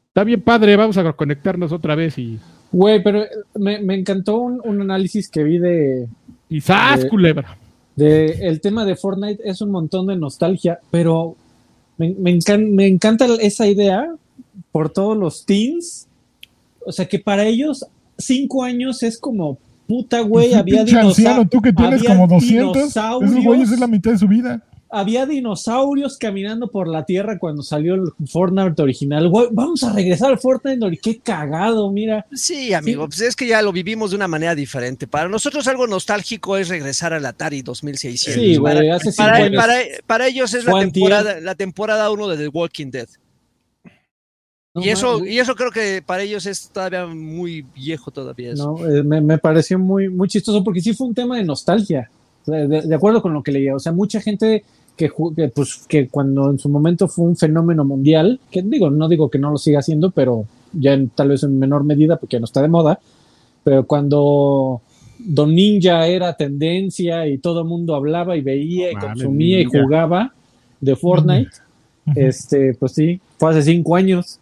Está 0.10 0.24
bien 0.24 0.42
padre, 0.42 0.76
vamos 0.76 0.98
a 0.98 1.14
conectarnos 1.14 1.72
otra 1.72 1.96
vez 1.96 2.18
y... 2.20 2.38
Güey, 2.72 3.02
pero 3.04 3.24
me, 3.56 3.80
me 3.82 3.96
encantó 3.96 4.38
un, 4.38 4.62
un 4.64 4.82
análisis 4.82 5.28
que 5.30 5.44
vi 5.44 5.58
de, 5.58 6.08
Y 6.50 6.62
¡zas, 6.62 7.02
De- 7.04 7.10
culebra! 7.10 7.58
de 7.96 8.48
el 8.48 8.62
tema 8.62 8.86
de 8.86 8.96
Fortnite. 8.96 9.42
Es 9.48 9.62
un 9.62 9.70
montón 9.72 10.08
de 10.08 10.16
nostalgia, 10.16 10.80
pero 10.92 11.36
me, 11.98 12.14
me, 12.18 12.32
encan- 12.32 12.72
me 12.74 12.88
encanta 12.88 13.26
esa 13.42 13.68
idea 13.68 14.08
por 14.72 14.90
todos 14.92 15.16
los 15.18 15.46
teens. 15.46 16.08
O 16.86 16.92
sea, 16.92 17.06
que 17.08 17.20
para 17.20 17.46
ellos 17.46 17.86
cinco 18.18 18.64
años 18.64 19.02
es 19.04 19.20
como 19.20 19.58
puta, 19.94 20.22
güey. 20.22 20.54
Había 20.54 20.84
pinche 20.86 20.98
anciano, 21.00 21.48
tú 21.48 21.62
que 21.62 21.72
tienes 21.74 22.00
había 22.02 22.10
como 22.16 22.28
200, 22.28 22.78
esos 22.78 22.94
dinosaurios. 22.94 23.44
güeyes 23.44 23.72
es 23.72 23.80
la 23.80 23.88
mitad 23.88 24.12
de 24.12 24.18
su 24.18 24.28
vida. 24.28 24.62
había 24.96 25.26
dinosaurios 25.26 26.18
caminando 26.20 26.70
por 26.70 26.88
la 26.88 27.04
tierra 27.04 27.40
cuando 27.40 27.64
salió 27.64 27.96
el 27.96 28.02
Fortnite 28.28 28.80
original. 28.82 29.28
Güey, 29.28 29.48
vamos 29.52 29.84
a 29.84 29.92
regresar 29.92 30.30
al 30.32 30.38
Fortnite. 30.40 31.00
Qué 31.02 31.18
cagado, 31.18 31.92
mira. 31.92 32.26
Sí, 32.32 32.74
amigo, 32.76 33.04
Sí. 33.06 33.08
pues 33.10 33.22
es 33.22 33.36
que 33.36 33.48
ya 33.48 33.62
lo 33.64 33.72
vivimos 33.72 34.12
de 34.12 34.18
una 34.18 34.28
manera 34.28 34.54
diferente. 34.54 35.08
Para 35.08 35.30
nosotros 35.30 35.68
algo 35.68 35.88
nostálgico 35.88 36.58
es 36.58 36.70
regresar 36.70 37.12
al 37.14 37.26
Atari 37.26 37.62
2600. 37.64 38.44
Sí, 38.44 38.60
para, 38.60 38.76
güey, 38.82 38.90
hace 38.92 39.12
para, 39.14 39.50
para- 39.56 39.80
para 40.06 40.28
ellos 40.28 40.54
es 40.54 40.64
la 40.66 40.80
temporada, 40.80 41.40
la 41.40 41.56
temporada 41.56 42.12
1 42.12 42.28
de 42.28 42.38
The 42.38 42.48
Walking 42.50 42.92
Dead. 42.92 43.08
No 44.76 44.84
y 44.84 44.90
eso, 44.90 45.24
y 45.24 45.38
eso 45.38 45.54
creo 45.56 45.70
que 45.72 46.02
para 46.04 46.24
ellos 46.24 46.46
es 46.48 46.70
todavía 46.70 47.06
muy 47.06 47.64
viejo 47.76 48.10
todavía 48.10 48.54
eso. 48.54 48.76
No, 48.78 48.88
eh, 48.88 49.04
me, 49.04 49.22
me 49.22 49.38
pareció 49.38 49.78
muy, 49.78 50.10
muy 50.10 50.28
chistoso 50.28 50.64
porque 50.64 50.82
sí 50.82 50.94
fue 50.94 51.08
un 51.08 51.14
tema 51.14 51.38
de 51.38 51.44
nostalgia. 51.44 52.10
De, 52.46 52.68
de 52.68 52.96
acuerdo 52.96 53.22
con 53.22 53.34
lo 53.34 53.42
que 53.44 53.52
leía. 53.52 53.76
O 53.76 53.80
sea, 53.80 53.92
mucha 53.94 54.20
gente 54.20 54.64
que, 54.98 55.10
que, 55.36 55.48
pues, 55.50 55.86
que 55.88 56.08
cuando 56.10 56.50
en 56.50 56.60
su 56.60 56.68
momento 56.70 57.08
fue 57.08 57.26
un 57.26 57.38
fenómeno 57.38 57.86
mundial, 57.86 58.40
que 58.52 58.62
digo, 58.64 58.90
no 58.90 59.08
digo 59.08 59.30
que 59.30 59.40
no 59.40 59.52
lo 59.52 59.58
siga 59.58 59.80
haciendo, 59.80 60.12
pero 60.12 60.46
ya 60.74 60.94
en- 60.94 61.10
tal 61.10 61.30
vez 61.30 61.44
en 61.44 61.58
menor 61.58 61.84
medida 61.84 62.18
porque 62.18 62.40
no 62.40 62.46
está 62.46 62.62
de 62.62 62.68
moda. 62.68 63.00
Pero 63.64 63.86
cuando 63.86 64.82
Don 65.20 65.54
Ninja 65.56 66.06
era 66.08 66.34
tendencia 66.36 67.28
y 67.28 67.38
todo 67.38 67.62
el 67.62 67.68
mundo 67.68 67.96
hablaba 67.96 68.36
y 68.36 68.42
veía 68.42 68.92
y 68.92 68.96
consumía 68.96 69.60
y 69.62 69.66
jugaba 69.84 70.34
de 70.82 70.96
Fortnite, 70.96 71.52
este, 72.16 72.74
pues 72.74 72.92
sí, 72.94 73.22
fue 73.38 73.52
hace 73.52 73.62
cinco 73.64 73.96
años. 73.96 74.40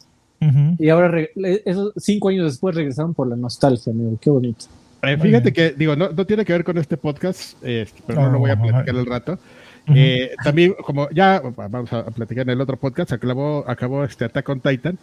Y 0.80 0.90
ahora, 0.90 1.22
esos 1.66 1.94
cinco 1.98 2.30
años 2.30 2.46
después 2.46 2.74
regresaron 2.76 3.14
por 3.14 3.28
la 3.28 3.36
nostalgia, 3.36 3.92
amigo. 3.94 4.18
Qué 4.20 4.30
bonito. 4.30 4.66
Eh, 5.04 5.18
fíjate 5.18 5.54
que, 5.54 5.72
digo, 5.72 5.96
no, 5.96 6.10
no 6.12 6.26
tiene 6.26 6.44
que 6.46 6.54
ver 6.54 6.64
con 6.64 6.78
este 6.78 6.98
podcast, 6.98 7.64
este, 7.64 8.02
pero 8.08 8.22
no, 8.22 8.28
No, 8.28 8.34
lo 8.34 8.40
voy 8.40 8.50
a 8.50 8.54
ajá. 8.54 8.62
platicar 8.64 8.96
al 8.96 9.06
rato. 9.06 9.40
Eh, 9.88 10.32
también, 10.44 10.74
como 10.84 11.10
ya 11.12 11.42
vamos 11.56 11.92
a 11.94 12.06
platicar 12.06 12.44
en 12.44 12.52
el 12.52 12.62
otro 12.62 12.78
podcast, 12.78 13.12
acabó, 13.12 13.64
acabó 13.68 14.04
este 14.04 14.26
Attack 14.26 14.48
on 14.50 14.60
Titan, 14.62 14.98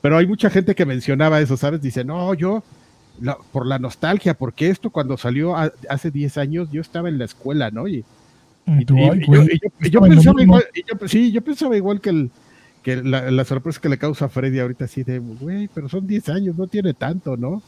pero 0.00 0.16
hay 0.16 0.26
mucha 0.26 0.50
gente 0.50 0.74
que 0.74 0.84
mencionaba 0.86 1.40
eso, 1.40 1.56
¿sabes? 1.56 1.80
Dice, 1.80 2.04
no, 2.04 2.34
yo, 2.34 2.62
la- 3.20 3.38
por 3.52 3.64
la 3.66 3.78
nostalgia, 3.78 4.34
porque 4.34 4.68
esto 4.68 4.90
cuando 4.90 5.16
salió 5.16 5.56
a- 5.56 5.72
hace 5.88 6.10
10 6.10 6.36
años, 6.36 6.68
yo 6.72 6.80
estaba 6.80 7.08
en 7.08 7.18
la 7.18 7.24
escuela, 7.24 7.70
¿no? 7.70 7.86
Y, 7.88 8.04
yo, 8.86 9.14
yo- 9.14 9.44
yo 9.90 10.00
pensaba 10.00 10.42
igual, 10.42 10.64
sí, 11.06 11.30
yo 11.32 11.40
pensaba 11.42 11.76
igual 11.76 12.00
que 12.00 12.10
el 12.10 12.30
que 12.84 13.02
la, 13.02 13.30
la 13.30 13.44
sorpresa 13.44 13.80
que 13.80 13.88
le 13.88 13.98
causa 13.98 14.26
a 14.26 14.28
Freddy 14.28 14.60
ahorita 14.60 14.84
así 14.84 15.02
de, 15.02 15.18
güey, 15.18 15.68
pero 15.74 15.88
son 15.88 16.06
10 16.06 16.28
años, 16.28 16.56
no 16.56 16.66
tiene 16.68 16.94
tanto, 16.94 17.36
¿no? 17.36 17.62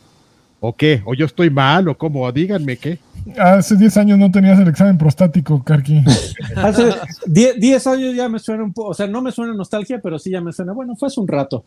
¿O 0.61 0.75
qué? 0.77 1.03
¿O 1.05 1.15
yo 1.15 1.27
estoy 1.27 1.51
mal? 1.51 1.89
¿O 1.89 1.99
cómo? 1.99 2.31
Díganme 2.31 2.77
qué. 2.77 2.99
Hace 3.39 3.77
10 3.77 3.97
años 3.97 4.19
no 4.19 4.31
tenías 4.31 4.59
el 4.61 4.69
examen 4.69 4.97
prostático, 4.97 5.63
Karki. 5.65 6.03
Hace 6.57 6.91
10 7.27 7.87
años 7.89 8.15
ya 8.15 8.29
me 8.29 8.39
suena 8.39 8.63
un 8.63 8.73
poco, 8.73 8.91
o 8.91 8.95
sea, 8.95 9.07
no 9.07 9.21
me 9.23 9.33
suena 9.33 9.53
nostalgia, 9.55 9.99
pero 10.03 10.19
sí 10.19 10.31
ya 10.31 10.41
me 10.41 10.53
suena, 10.53 10.73
bueno, 10.73 10.95
fue 10.97 11.09
hace 11.09 11.19
un 11.21 11.27
rato. 11.29 11.65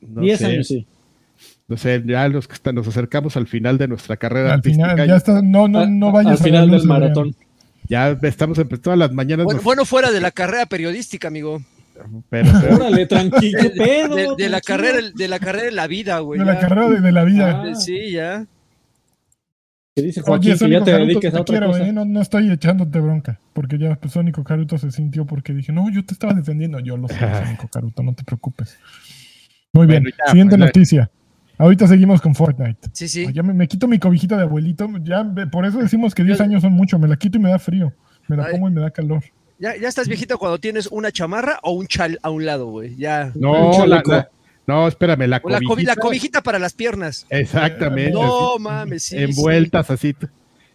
No 0.00 0.22
10 0.22 0.38
sé. 0.38 0.46
años 0.46 0.66
sí. 0.66 0.86
No 1.68 1.76
sé, 1.76 2.02
ya 2.06 2.26
los 2.28 2.48
que 2.48 2.54
están, 2.54 2.74
nos 2.74 2.88
acercamos 2.88 3.36
al 3.36 3.46
final 3.46 3.76
de 3.78 3.86
nuestra 3.88 4.16
carrera 4.16 4.48
Al 4.48 4.58
artística. 4.58 4.90
final, 4.90 5.06
ya 5.08 5.16
está, 5.16 5.42
no, 5.42 5.68
no, 5.68 5.86
no 5.86 6.08
A- 6.08 6.12
vayas 6.12 6.32
al 6.32 6.38
a 6.40 6.44
final 6.44 6.68
luz, 6.68 6.78
del 6.80 6.88
maratón. 6.88 7.34
Ya 7.88 8.10
estamos 8.22 8.58
empezando 8.58 8.82
todas 8.82 8.98
las 8.98 9.12
mañanas. 9.12 9.44
Bueno, 9.44 9.58
nos- 9.58 9.64
bueno, 9.64 9.84
fuera 9.84 10.10
de 10.10 10.20
la 10.20 10.30
carrera 10.30 10.66
periodística, 10.66 11.28
amigo. 11.28 11.60
Pero, 12.30 12.50
pero- 12.60 12.76
Órale, 12.76 13.06
tranquilo, 13.06 13.62
De, 13.62 13.70
¿qué 13.72 13.76
pedo. 13.76 14.16
de- 14.36 14.42
de 14.44 14.48
la 14.48 14.60
carrera, 14.60 14.98
de 15.14 15.28
la 15.28 15.38
carrera 15.38 15.64
de 15.64 15.72
la 15.72 15.86
vida, 15.86 16.18
güey. 16.20 16.38
De 16.40 16.46
la 16.46 16.54
ya. 16.54 16.60
carrera 16.60 16.88
de, 16.88 17.00
de 17.00 17.12
la 17.12 17.24
vida. 17.24 17.62
Ah. 17.66 17.74
Sí, 17.74 18.12
ya. 18.12 18.46
Que 19.94 20.02
dice 20.02 20.20
Joaquín 20.20 20.52
Oye, 20.52 20.58
que 20.60 20.70
ya 20.70 20.84
te 20.84 20.92
dediques 20.92 21.34
a 21.34 21.40
otra 21.40 21.58
quiero, 21.58 21.72
cosa. 21.72 21.86
eh, 21.88 21.92
no, 21.92 22.04
no 22.04 22.20
estoy 22.20 22.50
echándote 22.52 23.00
bronca, 23.00 23.40
porque 23.52 23.78
ya 23.78 23.96
pues, 23.96 24.12
Sónico 24.12 24.44
Caruto 24.44 24.78
se 24.78 24.92
sintió 24.92 25.26
porque 25.26 25.52
dije, 25.52 25.72
no, 25.72 25.90
yo 25.90 26.04
te 26.04 26.14
estaba 26.14 26.34
defendiendo, 26.34 26.78
yo 26.78 26.96
lo 26.96 27.08
sé, 27.08 27.16
Sónico 27.44 27.66
Caruto, 27.68 28.02
no 28.04 28.14
te 28.14 28.22
preocupes. 28.22 28.78
Muy 29.72 29.86
bien, 29.88 30.04
ya, 30.04 30.30
siguiente 30.30 30.56
pues, 30.56 30.66
noticia. 30.68 31.10
Ahorita 31.58 31.88
seguimos 31.88 32.20
con 32.20 32.36
Fortnite. 32.36 32.88
Sí, 32.92 33.08
sí. 33.08 33.26
Ya 33.32 33.42
me, 33.42 33.52
me 33.52 33.66
quito 33.66 33.88
mi 33.88 33.98
cobijita 33.98 34.36
de 34.36 34.44
abuelito, 34.44 34.88
ya 35.02 35.24
por 35.50 35.66
eso 35.66 35.78
decimos 35.78 36.14
que 36.14 36.22
10 36.22 36.40
años 36.42 36.62
son 36.62 36.72
mucho, 36.74 37.00
me 37.00 37.08
la 37.08 37.16
quito 37.16 37.36
y 37.38 37.40
me 37.40 37.50
da 37.50 37.58
frío, 37.58 37.92
me 38.28 38.36
la 38.36 38.44
Ay. 38.44 38.52
pongo 38.52 38.68
y 38.68 38.72
me 38.72 38.80
da 38.80 38.92
calor. 38.92 39.24
Ya, 39.58 39.76
ya 39.76 39.88
estás 39.88 40.06
viejito 40.08 40.38
cuando 40.38 40.58
tienes 40.58 40.86
una 40.86 41.10
chamarra 41.10 41.58
o 41.62 41.72
un 41.72 41.86
chal 41.86 42.18
a 42.22 42.30
un 42.30 42.46
lado, 42.46 42.66
güey. 42.66 42.94
Ya. 42.96 43.32
no, 43.34 43.86
la- 43.86 44.28
no, 44.66 44.86
espérame, 44.86 45.26
la 45.26 45.40
O 45.42 45.48
la, 45.48 45.58
cobi- 45.60 45.66
cobijita. 45.66 45.94
la 45.94 45.96
cobijita 46.00 46.42
para 46.42 46.58
las 46.58 46.74
piernas. 46.74 47.26
Exactamente. 47.30 48.12
No 48.12 48.50
así, 48.54 48.62
mames, 48.62 49.02
sí. 49.04 49.16
envueltas 49.16 49.90
así. 49.90 50.14
sí. 50.20 50.26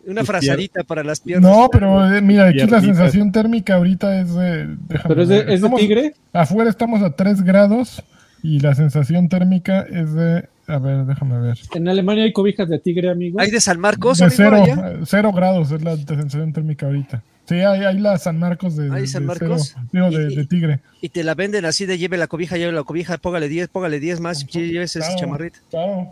Una 0.07 0.25
frazadita 0.25 0.83
para 0.83 1.03
las 1.03 1.21
piernas. 1.21 1.49
No, 1.49 1.69
pero 1.71 2.13
eh, 2.13 2.19
mira, 2.21 2.47
aquí 2.47 2.65
la 2.67 2.81
sensación 2.81 3.31
térmica 3.31 3.75
ahorita 3.75 4.19
es 4.19 4.33
de... 4.33 4.75
déjame 4.89 5.07
Pero 5.07 5.21
es 5.21 5.29
de, 5.29 5.39
es 5.39 5.45
de 5.45 5.53
estamos- 5.55 5.79
tigre. 5.79 6.13
Afuera 6.33 6.69
estamos 6.69 7.01
a 7.03 7.15
3 7.15 7.41
grados 7.43 8.03
y 8.41 8.59
la 8.59 8.73
sensación 8.75 9.29
térmica 9.29 9.81
es 9.89 10.13
de... 10.13 10.49
A 10.67 10.77
ver, 10.79 11.05
déjame 11.05 11.39
ver. 11.39 11.57
En 11.73 11.87
Alemania 11.89 12.23
hay 12.23 12.31
cobijas 12.33 12.69
de 12.69 12.79
tigre, 12.79 13.09
amigo. 13.09 13.39
Hay 13.39 13.51
de 13.51 13.59
San 13.59 13.79
Marcos, 13.79 14.17
De 14.19 14.25
amigo, 14.25 14.37
cero, 14.37 14.63
allá? 14.63 14.91
eh, 14.91 14.99
cero 15.05 15.31
grados 15.33 15.71
es 15.71 15.83
la 15.83 15.97
sensación 15.97 16.53
térmica 16.53 16.85
ahorita. 16.85 17.21
Sí, 17.45 17.55
hay, 17.55 17.83
hay 17.83 17.99
la 17.99 18.17
San 18.17 18.39
Marcos 18.39 18.77
de, 18.77 18.89
¿Hay 18.93 19.05
San 19.05 19.23
de 19.23 19.27
Marcos? 19.27 19.75
cero, 19.91 20.09
digo, 20.09 20.09
de, 20.11 20.31
Y- 20.31 20.35
de 20.37 20.45
tigre. 20.45 20.79
Y 21.01 21.09
te 21.09 21.23
la 21.25 21.35
venden 21.35 21.65
así 21.65 21.85
de 21.85 21.97
lleve 21.97 22.15
la 22.17 22.27
cobija, 22.27 22.55
lleve 22.55 22.71
la 22.71 22.83
cobija, 22.83 23.17
póngale 23.17 23.49
10, 23.49 23.67
póngale 23.67 23.99
10 23.99 24.21
más, 24.21 24.43
y 24.43 24.71
lleves 24.71 24.91
ese 24.95 24.99
Claro, 25.05 25.15
chamarrita. 25.19 25.59
claro. 25.69 26.07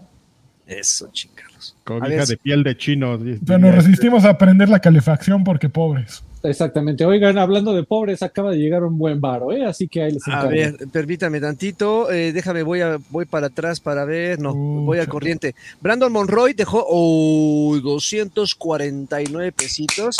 Eso, 0.68 1.10
chingados. 1.12 1.76
A 1.80 1.84
Cobija 1.86 2.26
de 2.26 2.38
piel 2.38 2.64
de 2.64 2.78
chino. 2.78 3.18
Pero 3.46 3.60
nos 3.60 3.74
resistimos 3.76 4.26
a 4.26 4.38
prender 4.38 4.70
la 4.70 4.80
calefacción 4.80 5.44
porque 5.44 5.70
pobres. 5.70 6.24
Exactamente. 6.44 7.06
Oigan, 7.06 7.38
hablando 7.38 7.74
de 7.74 7.84
pobres, 7.84 8.24
acaba 8.24 8.52
de 8.52 8.58
llegar 8.58 8.84
un 8.84 8.98
buen 8.98 9.22
varo, 9.22 9.52
¿eh? 9.52 9.64
Así 9.66 9.88
que 9.88 10.02
ahí 10.04 10.12
les 10.14 10.28
A 10.28 10.32
encargo. 10.32 10.50
ver, 10.50 10.76
permítame 10.92 11.40
tantito, 11.40 12.12
eh, 12.12 12.32
déjame, 12.34 12.64
voy 12.64 12.82
a, 12.82 12.98
voy 13.12 13.26
para 13.26 13.48
atrás 13.48 13.80
para 13.80 14.06
ver, 14.06 14.40
no, 14.40 14.52
Uh, 14.54 14.86
voy 14.86 14.98
al 15.00 15.08
corriente. 15.08 15.54
Brandon 15.82 16.12
Monroy 16.12 16.54
dejó 16.54 16.84
oh, 16.88 17.78
249 17.84 19.52
pesitos. 19.52 20.16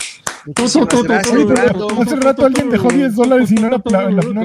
Muchísimas 0.46 0.88
gracias, 1.04 1.38
hace 2.00 2.16
rato 2.18 2.46
alguien 2.46 2.70
dejó 2.70 2.90
10 2.90 3.16
dólares 3.16 3.52
y 3.52 3.56
no, 3.56 3.70
le 3.70 3.76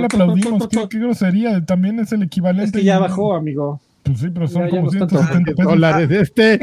aplaudimos. 0.07 0.68
¿Qué, 0.68 0.87
qué 0.89 0.99
grosería. 0.99 1.64
También 1.64 1.99
es 2.01 2.12
el 2.12 2.22
equivalente. 2.22 2.64
Es 2.66 2.72
que 2.72 2.85
ya 2.85 2.99
bajó, 2.99 3.35
amigo. 3.35 3.81
Pues 4.03 4.20
sí, 4.20 4.29
pero 4.33 4.47
son 4.47 4.62
Ya- 4.62 4.68
ya 4.68 4.70
como 4.70 4.83
no 4.83 4.89
está 4.93 5.09
170 5.09 5.53
pesos. 5.55 5.72
dólares 5.72 6.09
de 6.09 6.20
este. 6.20 6.61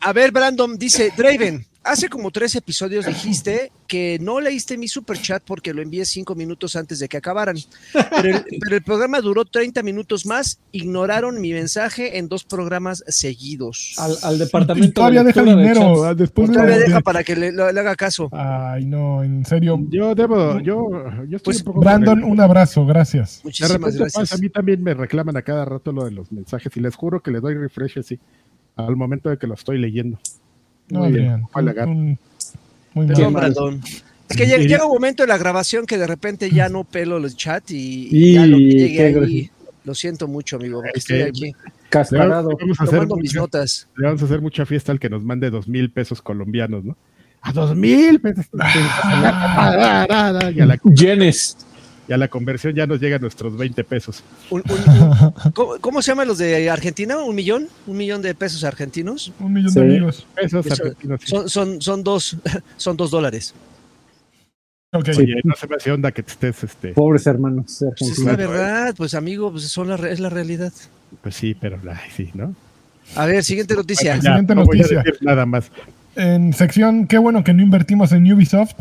A 0.00 0.12
ver, 0.12 0.30
Brandon, 0.32 0.78
dice 0.78 1.12
Draven, 1.16 1.64
hace 1.88 2.08
como 2.08 2.30
tres 2.30 2.54
episodios 2.54 3.06
dijiste 3.06 3.72
que 3.86 4.18
no 4.20 4.40
leíste 4.40 4.76
mi 4.76 4.88
super 4.88 5.18
chat 5.20 5.42
porque 5.44 5.72
lo 5.72 5.82
envié 5.82 6.04
cinco 6.04 6.34
minutos 6.34 6.76
antes 6.76 6.98
de 6.98 7.08
que 7.08 7.16
acabaran. 7.16 7.56
Pero 7.92 8.36
el, 8.36 8.44
pero 8.60 8.76
el 8.76 8.82
programa 8.82 9.20
duró 9.20 9.44
30 9.44 9.82
minutos 9.82 10.26
más, 10.26 10.60
ignoraron 10.72 11.40
mi 11.40 11.52
mensaje 11.52 12.18
en 12.18 12.28
dos 12.28 12.44
programas 12.44 13.02
seguidos. 13.08 13.94
Al, 13.98 14.16
al 14.22 14.36
Y 14.36 14.38
departamento 14.38 14.92
todavía 14.92 15.20
de 15.20 15.26
deja 15.28 15.42
de 15.42 15.50
dinero. 15.50 16.14
Después 16.14 16.50
Todavía 16.52 16.78
de, 16.78 16.84
deja 16.84 17.00
para 17.00 17.24
que 17.24 17.36
le, 17.36 17.48
haga 17.48 17.96
caso. 17.96 18.28
Ay, 18.32 18.84
no, 18.84 19.22
en 19.22 19.44
serio. 19.44 19.78
Yo 19.90 20.14
debo, 20.14 20.60
yo, 20.60 20.88
yo 21.26 21.36
estoy 21.36 21.54
Pues, 21.54 21.58
un 21.60 21.64
poco 21.64 21.80
Brandon, 21.80 22.22
un 22.24 22.40
abrazo, 22.40 22.84
gracias. 22.86 23.38
De 23.38 23.48
Muchísimas 23.48 23.72
repente 23.72 23.98
gracias. 23.98 24.22
pasa, 24.22 24.34
a 24.34 24.38
mí 24.38 24.48
también 24.50 24.82
me 24.82 24.94
reclaman 24.94 25.36
a 25.36 25.42
cada 25.42 25.64
rato 25.64 25.92
lo 25.92 26.04
de 26.04 26.10
los 26.10 26.30
mensajes 26.32 26.76
y 26.76 26.80
les 26.80 26.94
juro 26.94 27.22
que 27.22 27.30
le 27.30 27.40
doy 27.40 27.54
refresh 27.54 27.98
así 27.98 28.18
al 28.76 28.96
momento 28.96 29.28
de 29.30 29.38
que 29.38 29.46
lo 29.46 29.54
estoy 29.54 29.78
leyendo. 29.78 30.18
Muy 30.90 31.12
bien. 31.12 31.44
Un- 31.54 32.18
muy 32.94 33.06
Perdón. 33.06 33.32
Brandon. 33.32 33.80
Es 34.28 34.36
que 34.36 34.46
llega, 34.46 34.84
un 34.84 34.92
momento 34.92 35.22
en 35.22 35.30
la 35.30 35.38
grabación 35.38 35.86
que 35.86 35.96
de 35.96 36.06
repente 36.06 36.50
ya 36.50 36.68
no 36.68 36.84
pelo 36.84 37.16
el 37.16 37.34
chat 37.34 37.70
y, 37.70 38.08
Y- 38.10 38.10
y 38.10 38.32
ya 38.34 38.46
lo 38.46 38.58
que 38.58 38.64
llegue 38.64 39.20
ahí. 39.24 39.50
Lo 39.84 39.94
siento 39.94 40.28
mucho, 40.28 40.56
amigo. 40.56 40.82
Es 40.84 40.90
Estoy 41.08 41.16
que- 41.18 41.22
aquí 41.24 41.44
Le 41.46 41.54
Cascarado. 41.88 42.50
vamos, 42.60 42.78
a 42.78 42.84
hacer 42.84 43.00
mis 43.00 43.08
mucha, 43.08 43.38
notas. 43.38 43.88
le 43.96 44.04
vamos 44.06 44.20
a 44.20 44.24
hacer 44.26 44.40
mucha 44.42 44.66
fiesta 44.66 44.92
al 44.92 45.00
que 45.00 45.08
nos 45.08 45.24
mande 45.24 45.48
dos 45.48 45.66
mil 45.66 45.90
pesos 45.90 46.20
colombianos, 46.20 46.84
¿no? 46.84 46.94
A 47.40 47.52
dos 47.52 47.74
mil 47.74 48.20
pesos. 48.20 48.44
Yenes. 50.94 51.56
Y 52.08 52.12
a 52.12 52.16
la 52.16 52.28
conversión 52.28 52.74
ya 52.74 52.86
nos 52.86 53.00
llegan 53.00 53.20
nuestros 53.20 53.56
20 53.56 53.84
pesos. 53.84 54.22
Un- 54.50 54.62
un- 54.68 54.94
un- 54.94 55.32
¿cómo, 55.54 55.78
cómo 55.80 56.00
se 56.02 56.10
llaman 56.12 56.26
los 56.28 56.38
de 56.38 56.70
Argentina? 56.70 57.18
¿Un 57.18 57.34
millón? 57.34 57.68
¿Un 57.86 57.96
millón 57.96 58.22
de 58.22 58.34
pesos 58.34 58.64
argentinos? 58.64 59.32
Un 59.38 59.52
millón 59.52 59.70
Sí. 59.72 59.80
de 59.80 59.86
amigos. 59.86 60.26
Pesos 60.34 60.66
Eso- 60.66 60.82
argentinos. 60.84 61.20
sí. 61.22 61.26
Son, 61.30 61.48
son, 61.48 61.82
son, 61.82 62.02
dos, 62.04 62.36
son 62.76 62.96
dos 62.96 63.10
dólares. 63.10 63.54
Ok. 64.92 65.08
Sí. 65.12 65.20
Oye, 65.20 65.34
no 65.44 65.54
se 65.54 65.66
me 65.68 65.76
hace 65.76 65.92
onda 65.92 66.10
que 66.12 66.22
te 66.22 66.32
estés, 66.32 66.64
este, 66.64 66.88
Pobres 66.94 67.26
hermanos 67.26 67.84
Pues 67.98 68.12
es 68.12 68.18
la 68.20 68.36
verdad, 68.36 68.94
pues 68.96 69.12
amigo, 69.14 69.50
pues 69.50 69.64
son 69.64 69.88
la, 69.88 69.96
es 70.08 70.18
la 70.18 70.30
realidad. 70.30 70.72
pues 71.22 71.34
sí, 71.34 71.54
pero 71.54 71.78
ay, 71.90 72.10
sí, 72.16 72.30
¿no? 72.32 72.54
A 73.14 73.26
ver, 73.26 73.44
siguiente 73.44 73.74
noticia. 73.74 74.12
Bueno, 74.16 74.22
ya, 74.22 74.30
Siguiente 74.30 74.54
no 74.54 74.64
voy 74.64 74.80
a 74.80 74.82
decir 74.82 75.18
nada 75.22 75.44
más. 75.46 75.70
En 76.18 76.52
sección, 76.52 77.06
qué 77.06 77.16
bueno 77.18 77.44
que 77.44 77.54
no 77.54 77.62
invertimos 77.62 78.10
en 78.12 78.30
Ubisoft. 78.32 78.74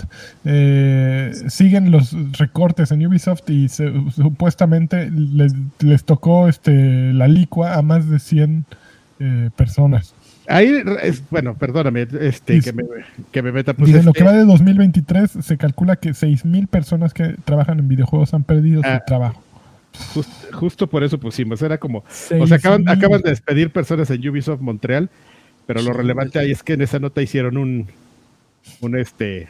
Eh, 0.44 1.32
siguen 1.48 1.92
los 1.92 2.16
recortes 2.38 2.92
en 2.92 3.06
Ubisoft 3.06 3.50
y 3.50 3.70
se- 3.70 3.92
supuestamente 4.16 5.10
les, 5.12 5.54
les 5.80 6.04
tocó 6.04 6.48
este, 6.48 7.14
la 7.14 7.28
licua 7.28 7.76
a 7.76 7.82
más 7.82 8.10
de 8.10 8.20
100 8.20 8.66
eh, 9.20 9.50
personas. 9.56 10.14
Ahí, 10.48 10.82
es, 11.04 11.22
bueno, 11.30 11.54
perdóname, 11.56 12.08
este, 12.22 12.62
que, 12.62 12.72
me, 12.74 12.84
que 13.32 13.42
me 13.44 13.52
meta. 13.52 13.74
Pues 13.74 13.92
Dice, 13.92 14.04
lo 14.04 14.14
que 14.14 14.24
va 14.24 14.32
de 14.32 14.46
2023 14.46 15.30
se 15.42 15.58
calcula 15.58 15.98
que 15.98 16.12
6.000 16.12 16.68
personas 16.68 17.14
que 17.14 17.36
trabajan 17.44 17.80
en 17.80 17.88
videojuegos 17.88 18.34
han 18.34 18.44
perdido 18.44 18.82
Ah. 18.86 19.00
su 19.00 19.06
trabajo. 19.06 19.44
just- 20.14 20.54
justo 20.54 20.88
por 20.88 21.04
eso 21.04 21.20
pusimos, 21.20 21.62
era 21.62 21.78
como, 21.78 22.00
o 22.00 22.04
sea, 22.10 22.38
acaban, 22.58 22.84
6,000. 22.86 22.90
acaban 22.90 23.22
de 23.22 23.30
despedir 23.32 23.72
personas 23.72 24.10
en 24.10 24.28
Ubisoft 24.30 24.62
Montreal, 24.62 25.10
pero 25.68 25.82
lo 25.84 25.94
relevante 25.94 26.40
ahí 26.40 26.52
es 26.52 26.64
que 26.64 26.74
en 26.74 26.82
esa 26.82 26.98
nota 27.00 27.22
hicieron 27.22 27.58
un, 27.58 27.88
un 28.82 28.98
este, 28.98 29.50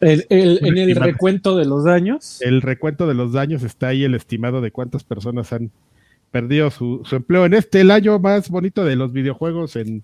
El- 0.00 0.26
el- 0.30 0.58
Un 0.62 0.76
en 0.78 0.90
el 0.90 0.96
recuento 0.96 1.56
de 1.56 1.64
los 1.66 1.84
daños. 1.84 2.40
el 2.42 2.60
recuento 2.62 3.06
de 3.06 3.14
los 3.14 3.32
daños 3.32 3.62
está 3.62 3.88
ahí 3.88 4.02
el 4.04 4.14
estimado 4.14 4.60
de 4.60 4.70
cuántas 4.72 5.04
personas 5.04 5.52
han 5.52 5.70
perdido 6.30 6.70
su, 6.70 7.02
su 7.04 7.14
empleo. 7.16 7.44
En 7.46 7.54
este, 7.54 7.80
el 7.82 7.90
año 7.92 8.18
más 8.18 8.50
bonito 8.50 8.84
de 8.84 8.96
los 8.96 9.12
videojuegos 9.12 9.76
en 9.76 10.02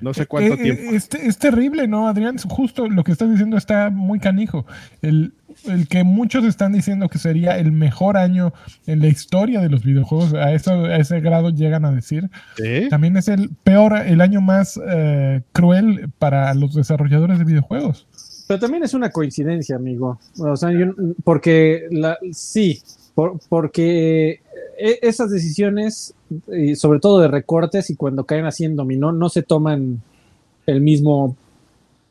no 0.00 0.12
sé 0.14 0.26
cuánto 0.26 0.54
Eh, 0.54 0.56
eh, 0.58 0.62
tiempo. 0.62 0.82
Es, 0.94 1.08
es 1.14 1.38
terrible, 1.38 1.86
¿no, 1.86 2.08
Adrián? 2.08 2.36
Justo 2.38 2.88
lo 2.88 3.04
que 3.04 3.12
estás 3.12 3.30
diciendo 3.30 3.56
está 3.56 3.90
muy 3.90 4.18
canijo. 4.18 4.66
El, 5.02 5.34
el 5.66 5.86
que 5.88 6.02
muchos 6.02 6.44
están 6.44 6.72
diciendo 6.72 7.08
que 7.08 7.18
sería 7.18 7.58
el 7.58 7.72
mejor 7.72 8.16
año 8.16 8.52
en 8.86 9.00
la 9.00 9.06
historia 9.08 9.60
de 9.60 9.68
los 9.68 9.84
videojuegos, 9.84 10.34
a, 10.34 10.52
eso, 10.52 10.72
a 10.86 10.96
ese 10.96 11.20
grado 11.20 11.50
llegan 11.50 11.84
a 11.84 11.92
decir. 11.92 12.30
¿Sí? 12.56 12.88
También 12.90 13.16
es 13.16 13.28
el 13.28 13.50
peor, 13.62 13.96
el 14.04 14.20
año 14.20 14.40
más 14.40 14.80
eh, 14.88 15.42
cruel 15.52 16.10
para 16.18 16.52
los 16.54 16.74
desarrolladores 16.74 17.38
de 17.38 17.44
videojuegos. 17.44 18.06
Pero 18.48 18.58
también 18.58 18.82
es 18.82 18.92
una 18.92 19.10
coincidencia, 19.10 19.76
amigo. 19.76 20.18
O 20.38 20.56
sea, 20.56 20.70
yo- 20.72 20.94
porque 21.24 21.86
la, 21.90 22.18
sí, 22.32 22.82
por- 23.14 23.38
porque 23.48 24.40
eh, 24.78 24.98
esas 25.02 25.30
decisiones, 25.30 26.14
sobre 26.76 27.00
todo 27.00 27.20
de 27.20 27.28
recortes 27.28 27.90
y 27.90 27.96
cuando 27.96 28.24
caen 28.24 28.46
así 28.46 28.64
en 28.64 28.76
dominó, 28.76 29.12
no 29.12 29.28
se 29.28 29.42
toman 29.42 30.00
el 30.66 30.80
mismo. 30.80 31.24
O 31.24 31.36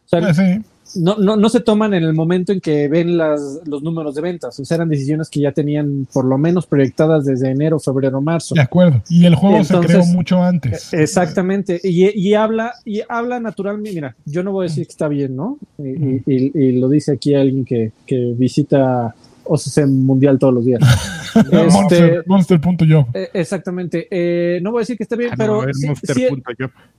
sea, 0.08 0.34
sí. 0.34 0.62
no, 0.96 1.16
no, 1.18 1.38
no 1.38 1.48
se 1.50 1.62
toman 1.62 1.94
en 1.94 2.04
el 2.04 2.14
momento 2.14 2.52
en 2.52 2.60
que 2.60 2.90
ven 2.90 3.18
las, 3.18 3.62
los 3.66 3.82
números 3.82 4.14
de 4.14 4.22
ventas. 4.22 4.60
O 4.60 4.66
sea, 4.66 4.76
eran 4.76 4.90
decisiones 4.90 5.30
que 5.30 5.40
ya 5.40 5.54
tenían 5.54 6.06
por 6.12 6.26
lo 6.26 6.38
menos 6.38 6.66
proyectadas 6.68 7.24
desde 7.26 7.50
enero, 7.50 7.80
febrero, 7.80 8.20
marzo. 8.22 8.54
De 8.56 8.62
acuerdo. 8.62 9.02
Y 9.10 9.26
el 9.26 9.36
juego 9.36 9.64
se 9.64 9.78
creó 9.80 10.04
mucho 10.08 10.44
antes. 10.44 10.94
Exactamente, 10.94 11.80
y, 11.82 12.10
y 12.20 12.34
habla, 12.34 12.74
y 12.84 13.02
habla 13.08 13.40
naturalmente, 13.40 13.94
mira, 13.94 14.16
yo 14.26 14.44
no 14.44 14.52
voy 14.52 14.66
a 14.66 14.70
decir 14.70 14.86
que 14.86 14.92
está 14.92 15.08
bien, 15.08 15.36
¿no? 15.36 15.58
Y- 15.78 16.22
y 16.28 16.72
lo 16.74 16.90
dice 16.90 17.14
aquí 17.14 17.34
alguien 17.36 17.64
que, 17.66 17.92
que 18.06 18.34
visita 18.38 19.16
OCC 19.46 19.86
Mundial 19.88 20.38
todos 20.40 20.54
los 20.54 20.66
días. 20.66 20.82
Este, 21.34 21.56
Monster, 21.72 22.24
Monster.yo. 22.28 23.08
eh, 23.14 23.30
exactamente, 23.34 24.06
eh, 24.12 24.60
no 24.62 24.72
voy 24.72 24.80
a 24.80 24.82
decir 24.82 24.98
que 24.98 25.04
está 25.04 25.16
bien, 25.16 25.30
Ah, 25.32 25.36
no, 25.38 25.44
pero 25.44 25.62
a 25.62 25.66
ver, 25.68 25.76
sí- 25.76 25.88
Monster 25.88 26.14
sí. 26.16 26.26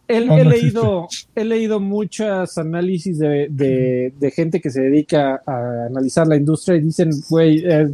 He, 0.09 0.25
No, 0.25 0.39
he 0.39 0.45
no 0.45 0.51
leído, 0.51 1.09
he 1.35 1.45
leído 1.45 1.81
muchos 1.81 2.57
análisis 2.57 3.19
de, 3.19 3.49
de- 3.51 4.15
de 4.19 4.31
gente 4.31 4.63
que 4.63 4.71
se 4.71 4.81
dedica 4.81 5.43
a 5.47 5.85
analizar 5.87 6.27
la 6.27 6.37
industria 6.37 6.77
y 6.77 6.81
dicen, 6.81 7.11
güey, 7.29 7.63
eh, 7.63 7.91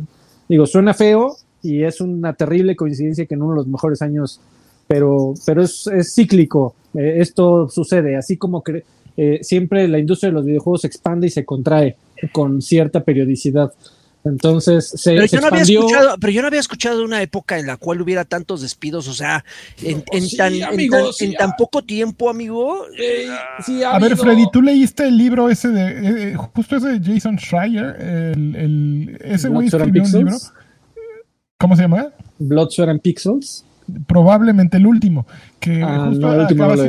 digo, 0.49 0.65
suena 0.67 0.95
feo 0.95 1.35
y 1.61 1.83
es 1.83 2.01
una 2.01 2.33
terrible 2.35 2.77
coincidencia 2.77 3.27
que 3.27 3.35
en 3.35 3.43
uno 3.43 3.55
de 3.55 3.57
los 3.59 3.67
mejores 3.67 4.01
años, 4.01 4.41
pero, 4.87 5.35
pero 5.45 5.61
es, 5.63 5.89
es 5.89 6.15
cíclico, 6.15 6.77
eh, 6.95 7.17
esto 7.19 7.69
sucede, 7.69 8.15
así 8.17 8.37
como 8.37 8.63
que 8.63 8.85
eh, 9.17 9.41
siempre 9.43 9.89
la 9.89 9.99
industria 9.99 10.31
de 10.31 10.35
los 10.35 10.45
videojuegos 10.45 10.83
se 10.83 10.87
expande 10.87 11.27
y 11.27 11.31
se 11.31 11.45
contrae 11.45 11.97
con 12.31 12.63
cierta 12.63 13.03
periodicidad. 13.03 13.73
Entonces 14.29 14.89
se, 14.95 15.15
Pero 15.15 15.27
se 15.29 15.37
yo, 15.37 15.41
no 15.41 15.47
había 15.49 15.59
expandió. 15.61 15.81
escuchado, 15.81 16.17
pero 16.21 16.33
yo 16.33 16.41
no 16.43 16.49
había 16.49 16.61
escuchado 16.61 17.05
una 17.05 17.23
época 17.23 17.59
en 17.59 17.67
la 17.67 17.77
cual 17.77 18.01
hubiera 18.03 18.25
tantos 18.25 18.63
despidos, 18.63 19.09
o 19.09 19.15
sea, 19.15 19.45
en, 19.83 20.05
en 20.13 20.23
Sí, 20.23 20.37
tan, 20.37 20.55
en 20.55 20.91
tan- 20.91 21.13
sí, 21.13 21.25
en 21.27 21.35
tan 21.35 21.57
poco 21.57 21.83
tiempo, 21.83 22.29
amigo. 22.31 22.85
Eh, 22.99 23.29
sí, 23.65 23.83
A 23.83 23.99
ver, 23.99 24.17
Freddy, 24.17 24.45
¿tú 24.53 24.63
leíste 24.63 25.07
el 25.09 25.17
libro 25.17 25.49
ese 25.51 25.69
de, 25.69 26.31
eh, 26.33 26.35
justo 26.37 26.77
ese 26.77 26.99
de 26.99 27.15
Jason 27.15 27.39
Schreier? 27.39 27.97
El, 28.01 28.57
el- 28.57 29.19
ese 29.25 29.49
güey 29.49 29.67
escribió 29.69 30.03
un 30.03 30.13
libro. 30.13 30.37
¿Cómo 31.59 31.75
se 31.77 31.83
llama? 31.83 32.09
Blood, 32.39 32.71
Sweat 32.71 32.91
and 32.91 33.01
Pixels. 33.01 33.65
Probablemente 34.07 34.77
el 34.77 34.87
último, 34.87 35.27
que 35.59 35.83
Ah, 35.83 36.07
justo 36.09 36.27
no, 36.27 36.35
el 36.35 36.41
último 36.41 36.65
acaba 36.65 36.83
ha- 36.83 36.87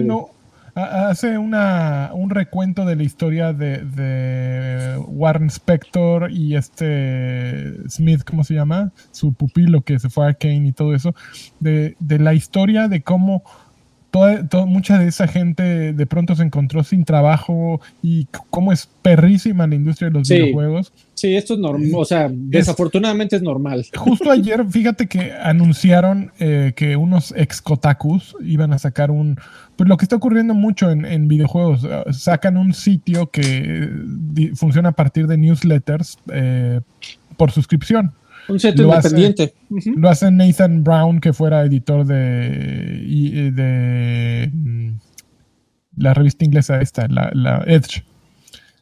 hace 0.83 1.37
una, 1.37 2.11
un 2.13 2.29
recuento 2.29 2.85
de 2.85 2.95
la 2.95 3.03
historia 3.03 3.53
de, 3.53 3.79
de 3.83 4.97
Warren 5.07 5.47
Spector 5.49 6.31
y 6.31 6.55
este 6.55 7.89
Smith, 7.89 8.23
¿cómo 8.23 8.43
se 8.43 8.53
llama? 8.55 8.91
Su 9.11 9.33
pupilo 9.33 9.81
que 9.81 9.99
se 9.99 10.09
fue 10.09 10.27
a 10.29 10.33
Kane 10.33 10.67
y 10.67 10.71
todo 10.71 10.93
eso, 10.95 11.13
de, 11.59 11.95
de 11.99 12.19
la 12.19 12.33
historia 12.33 12.87
de 12.87 13.01
cómo 13.01 13.43
toda, 14.11 14.47
toda- 14.47 14.65
mucha 14.65 14.97
de 14.97 15.07
esa 15.07 15.27
gente 15.27 15.93
de 15.93 16.05
pronto 16.05 16.35
se 16.35 16.43
encontró 16.43 16.83
sin 16.83 17.05
trabajo 17.05 17.79
y 18.01 18.25
cómo 18.49 18.71
es 18.71 18.87
perrísima 19.01 19.67
la 19.67 19.75
industria 19.75 20.09
de 20.09 20.17
los 20.19 20.27
Sí. 20.27 20.35
videojuegos. 20.35 20.91
Sí, 21.19 21.35
esto 21.35 21.55
es 21.55 21.59
normal, 21.59 21.89
o 21.93 22.05
sea, 22.05 22.29
desafortunadamente 22.31 23.35
es 23.35 23.41
normal. 23.41 23.85
Justo 23.97 24.31
ayer, 24.31 24.65
fíjate 24.69 25.07
que 25.07 25.33
anunciaron 25.33 26.31
eh, 26.39 26.71
que 26.77 26.95
unos 26.95 27.33
ex 27.35 27.61
Kotakus 27.61 28.37
iban 28.41 28.71
a 28.71 28.79
sacar 28.79 29.11
un. 29.11 29.37
Pues 29.75 29.89
lo 29.89 29.97
que 29.97 30.05
está 30.05 30.15
ocurriendo 30.15 30.53
mucho 30.53 30.89
en, 30.89 31.03
en 31.03 31.27
videojuegos, 31.27 31.83
eh, 31.83 32.03
sacan 32.13 32.55
un 32.55 32.73
sitio 32.73 33.29
que 33.31 33.89
eh, 34.37 34.51
funciona 34.55 34.89
a 34.89 34.91
partir 34.93 35.27
de 35.27 35.37
newsletters 35.37 36.17
eh, 36.31 36.79
por 37.35 37.51
suscripción. 37.51 38.13
Un 38.47 38.59
sitio 38.59 38.85
Lo 38.85 38.93
hace- 38.93 39.09
independiente. 39.09 39.53
Lo 39.99 40.09
hace 40.09 40.31
Nathan 40.31 40.83
Brown, 40.85 41.19
que 41.19 41.33
fuera 41.33 41.63
editor 41.65 42.05
de, 42.05 43.03
y- 43.05 43.51
de 43.51 44.49
mm, 44.53 44.89
la 45.97 46.13
revista 46.13 46.45
inglesa 46.45 46.79
esta, 46.81 47.07
la, 47.09 47.29
la 47.33 47.63
Edge. 47.67 48.03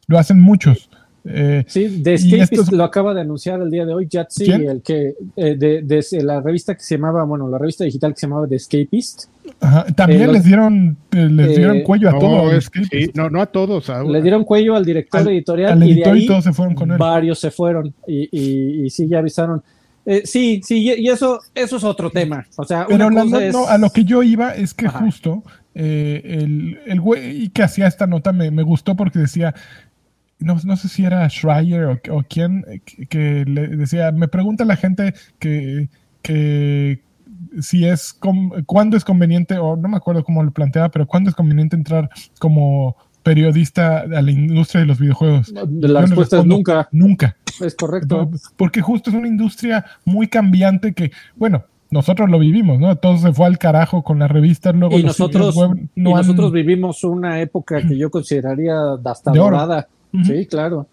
Lo 0.06 0.18
hacen 0.18 0.40
muchos. 0.40 0.87
Eh, 1.30 1.64
Sí, 1.68 2.02
Y 2.04 2.10
Escapist 2.10 2.52
estos- 2.52 2.72
lo 2.72 2.84
acaba 2.84 3.12
de 3.12 3.20
anunciar 3.20 3.60
el 3.60 3.70
día 3.70 3.84
de 3.84 3.92
hoy, 3.92 4.08
Jatsi, 4.10 4.50
el 4.50 4.80
que 4.82 5.14
eh, 5.36 5.56
de, 5.56 5.82
de 5.82 6.04
la 6.22 6.40
revista 6.40 6.74
que 6.74 6.82
se 6.82 6.96
llamaba, 6.96 7.22
bueno, 7.24 7.48
la 7.48 7.58
revista 7.58 7.84
digital 7.84 8.14
que 8.14 8.20
se 8.20 8.26
llamaba 8.26 8.48
The 8.48 8.56
Escapist, 8.56 9.24
ajá, 9.60 9.84
también 9.94 10.22
Eh, 10.22 10.26
los- 10.26 10.34
les 10.36 10.44
dieron 10.44 10.96
eh, 11.12 11.28
les 11.30 11.50
eh, 11.50 11.56
dieron 11.58 11.80
cuello 11.82 12.08
a 12.08 12.12
No, 12.12 12.18
todos. 12.18 12.54
es- 12.54 12.70
sí, 12.90 13.10
no, 13.14 13.28
no 13.28 13.42
a 13.42 13.46
todos. 13.46 13.90
a- 13.90 14.02
le 14.04 14.22
dieron 14.22 14.44
cuello 14.44 14.74
al 14.74 14.84
director 14.84 15.20
Al- 15.20 15.28
editorial 15.28 15.72
al 15.72 15.82
y 15.84 15.86
de 15.88 15.92
editor 15.94 16.16
y 16.16 16.20
ahí 16.20 16.26
todos 16.26 16.44
se 16.44 16.52
fueron 16.52 16.74
con 16.74 16.90
él. 16.92 16.96
varios 16.98 17.38
se 17.38 17.50
fueron 17.50 17.92
y, 18.06 18.28
y, 18.32 18.86
y 18.86 18.90
sí, 18.90 19.06
ya 19.06 19.18
avisaron. 19.18 19.62
Eh, 20.06 20.22
sí, 20.24 20.62
sí, 20.64 20.78
y 20.96 21.08
eso, 21.08 21.38
eso 21.54 21.76
es 21.76 21.84
otro 21.84 22.08
tema. 22.08 22.46
O 22.56 22.64
sea, 22.64 22.86
Pero 22.88 23.08
una 23.08 23.16
la- 23.16 23.22
cosa 23.24 23.44
es- 23.44 23.52
no, 23.52 23.66
a 23.68 23.76
lo 23.76 23.90
que 23.90 24.04
yo 24.04 24.22
iba 24.22 24.54
es 24.54 24.72
que 24.72 24.86
Ajá. 24.86 25.00
justo 25.00 25.42
eh, 25.74 26.22
el, 26.24 26.78
el 26.86 27.00
güey 27.00 27.50
que 27.50 27.62
hacía 27.62 27.86
esta 27.86 28.06
nota 28.06 28.32
me, 28.32 28.50
me 28.50 28.62
gustó 28.62 28.96
porque 28.96 29.18
decía, 29.20 29.54
no, 30.40 30.56
no 30.64 30.76
sé 30.76 30.88
si 30.88 31.04
era 31.04 31.28
Schreier 31.28 31.84
o, 31.84 32.00
o 32.10 32.24
quién, 32.28 32.64
que, 32.84 33.06
que 33.06 33.44
le 33.46 33.68
decía, 33.68 34.12
me 34.12 34.28
pregunta 34.28 34.64
la 34.64 34.76
gente 34.76 35.14
que, 35.38 35.88
que 36.22 37.00
si 37.60 37.84
es, 37.86 38.18
cuándo 38.66 38.96
es 38.96 39.04
conveniente, 39.04 39.58
o 39.58 39.76
no 39.76 39.88
me 39.88 39.96
acuerdo 39.96 40.24
cómo 40.24 40.42
lo 40.42 40.50
planteaba, 40.50 40.90
pero 40.90 41.06
cuándo 41.06 41.30
es 41.30 41.36
conveniente 41.36 41.76
entrar 41.76 42.10
como 42.38 42.96
periodista 43.22 44.00
a 44.00 44.22
la 44.22 44.30
industria 44.30 44.80
de 44.82 44.86
los 44.86 44.98
videojuegos. 44.98 45.48
la 45.50 45.64
Yo 45.66 46.00
respuesta 46.06 46.38
es 46.38 46.44
nunca, 46.46 46.88
Nunca. 46.92 47.36
es 47.60 47.74
correcto. 47.74 48.30
Porque 48.56 48.80
justo 48.80 49.10
es 49.10 49.16
una 49.16 49.28
industria 49.28 49.84
muy 50.04 50.28
cambiante 50.28 50.94
que, 50.94 51.10
bueno, 51.36 51.64
nosotros 51.90 52.28
lo 52.30 52.38
vivimos, 52.38 52.78
¿no? 52.78 52.96
Todo 52.96 53.16
se 53.18 53.32
fue 53.32 53.46
al 53.46 53.58
carajo 53.58 54.02
con 54.02 54.18
las 54.18 54.30
revistas, 54.30 54.74
luego 54.74 54.96
Y 54.98 55.02
los 55.02 55.18
nosotros, 55.18 55.56
web 55.56 55.70
no 55.96 56.10
y 56.10 56.12
han- 56.12 56.18
nosotros 56.18 56.52
vivimos 56.52 57.02
una 57.04 57.40
época 57.40 57.80
que 57.86 57.96
yo 57.98 58.10
consideraría 58.10 58.74
hasta 59.04 59.32
De 59.32 59.40
Sí, 60.24 60.46
claro. 60.46 60.88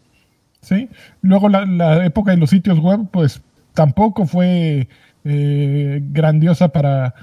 ¿sí? 0.62 0.90
Luego 1.22 1.50
la, 1.50 1.66
la 1.66 2.06
época 2.06 2.32
de 2.32 2.38
los 2.38 2.50
sitios 2.50 2.80
web, 2.80 3.08
pues 3.12 3.42
tampoco 3.74 4.26
fue 4.26 4.88
eh, 5.24 6.02
grandiosa 6.12 6.70
para... 6.70 7.14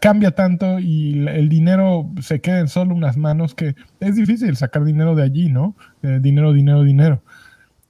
Cambia 0.00 0.30
tanto 0.30 0.78
y 0.78 1.26
el- 1.26 1.48
dinero 1.48 2.08
se 2.20 2.40
queda 2.40 2.60
en 2.60 2.68
solo 2.68 2.94
unas 2.94 3.16
manos 3.16 3.56
que 3.56 3.74
es 3.98 4.14
difícil 4.14 4.54
sacar 4.56 4.84
dinero 4.84 5.16
de 5.16 5.24
allí, 5.24 5.48
¿no? 5.48 5.74
Eh, 6.04 6.20
dinero, 6.22 6.52
dinero, 6.52 6.84
dinero. 6.84 7.22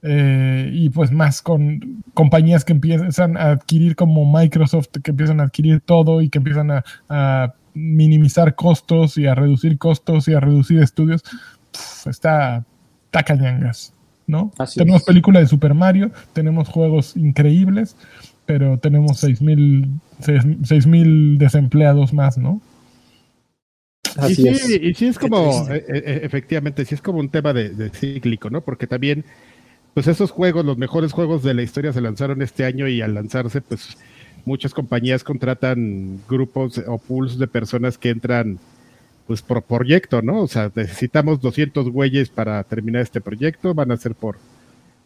Eh, 0.01 0.71
y 0.73 0.89
pues 0.89 1.11
más 1.11 1.43
con 1.43 2.01
compañías 2.15 2.65
que 2.65 2.73
empiezan 2.73 3.37
a 3.37 3.51
adquirir 3.51 3.95
como 3.95 4.25
Microsoft, 4.35 4.87
que 5.03 5.11
empiezan 5.11 5.41
a 5.41 5.43
adquirir 5.43 5.81
todo 5.81 6.21
y 6.23 6.29
que 6.29 6.39
empiezan 6.39 6.71
a, 6.71 6.83
a 7.07 7.53
minimizar 7.75 8.55
costos 8.55 9.17
y 9.19 9.27
a 9.27 9.35
reducir 9.35 9.77
costos 9.77 10.27
y 10.27 10.33
a 10.33 10.39
reducir 10.39 10.81
estudios. 10.81 11.21
Está, 12.07 12.65
está 13.09 13.23
cañangas, 13.23 13.91
¿no? 14.27 14.51
Así 14.59 14.77
tenemos 14.77 15.01
es. 15.01 15.07
película 15.07 15.39
de 15.39 15.47
Super 15.47 15.73
Mario, 15.73 16.11
tenemos 16.33 16.69
juegos 16.69 17.17
increíbles, 17.17 17.95
pero 18.45 18.77
tenemos 18.77 19.23
6.000 19.23 20.87
mil 20.87 21.37
desempleados 21.39 22.13
más, 22.13 22.37
¿no? 22.37 22.61
Y 24.27 24.35
sí, 24.35 24.47
es. 24.47 24.69
y 24.69 24.93
sí 24.93 25.07
es 25.07 25.17
como, 25.17 25.67
eh, 25.69 25.83
eh, 25.87 26.19
efectivamente, 26.23 26.85
sí 26.85 26.95
es 26.95 27.01
como 27.01 27.19
un 27.19 27.29
tema 27.29 27.53
de, 27.53 27.69
de 27.69 27.89
cíclico, 27.89 28.49
¿no? 28.49 28.61
Porque 28.61 28.85
también, 28.85 29.25
pues 29.95 30.07
esos 30.07 30.29
juegos, 30.29 30.65
los 30.65 30.77
mejores 30.77 31.11
juegos 31.11 31.41
de 31.41 31.55
la 31.55 31.63
historia 31.63 31.93
se 31.93 32.01
lanzaron 32.01 32.41
este 32.43 32.65
año 32.65 32.87
y 32.87 33.01
al 33.01 33.15
lanzarse, 33.15 33.61
pues 33.61 33.97
muchas 34.45 34.73
compañías 34.73 35.23
contratan 35.23 36.19
grupos 36.27 36.79
o 36.85 36.97
pools 36.99 37.39
de 37.39 37.47
personas 37.47 37.97
que 37.97 38.09
entran, 38.09 38.59
pues 39.29 39.43
por 39.43 39.61
proyecto, 39.61 40.23
¿no? 40.23 40.41
O 40.41 40.47
sea, 40.47 40.71
necesitamos 40.73 41.39
200 41.39 41.91
güeyes 41.91 42.29
para 42.29 42.63
terminar 42.63 43.03
este 43.03 43.21
proyecto, 43.21 43.75
van 43.75 43.91
a 43.91 43.97
ser 43.97 44.15
por 44.15 44.37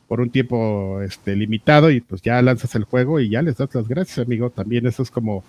por 0.07 0.21
un 0.21 0.29
tiempo 0.29 1.01
este 1.01 1.35
limitado 1.35 1.91
y 1.91 1.99
pues 1.99 2.21
ya 2.21 2.41
lanzas 2.41 2.73
el 2.75 2.85
juego 2.85 3.19
y 3.19 3.29
ya 3.29 3.41
les 3.41 3.57
das 3.57 3.75
las 3.75 3.85
gracias, 3.85 4.25
amigo. 4.25 4.49
También 4.49 4.87
eso 4.87 5.03
es 5.03 5.11
como 5.11 5.43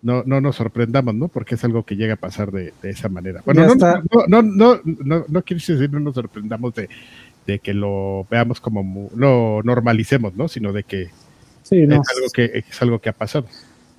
no, 0.00 0.22
no 0.24 0.40
nos 0.40 0.56
sorprendamos, 0.56 1.14
¿no? 1.14 1.28
Porque 1.28 1.56
es 1.56 1.64
algo 1.64 1.82
que 1.82 1.94
llega 1.96 2.14
a 2.14 2.16
pasar 2.16 2.50
de, 2.50 2.72
de 2.80 2.88
esa 2.88 3.10
manera. 3.10 3.42
Bueno, 3.44 3.66
no, 3.66 3.74
no, 3.74 4.02
no, 4.28 4.42
no, 4.42 4.80
no, 4.84 5.24
no 5.28 5.42
quiere 5.42 5.62
decir 5.62 5.92
no 5.92 6.00
nos 6.00 6.14
sorprendamos 6.14 6.74
de, 6.74 6.88
de 7.46 7.58
que 7.58 7.74
lo 7.74 8.26
veamos 8.30 8.62
como 8.62 9.10
lo 9.14 9.60
normalicemos, 9.62 10.34
¿no? 10.36 10.48
Sino 10.48 10.72
de 10.72 10.84
que 10.84 11.10
Sí, 11.64 11.86
no. 11.86 12.00
es 12.00 12.08
algo 12.16 12.30
que 12.32 12.64
es 12.66 12.80
algo 12.80 12.98
que 12.98 13.10
ha 13.10 13.12
pasado. 13.12 13.44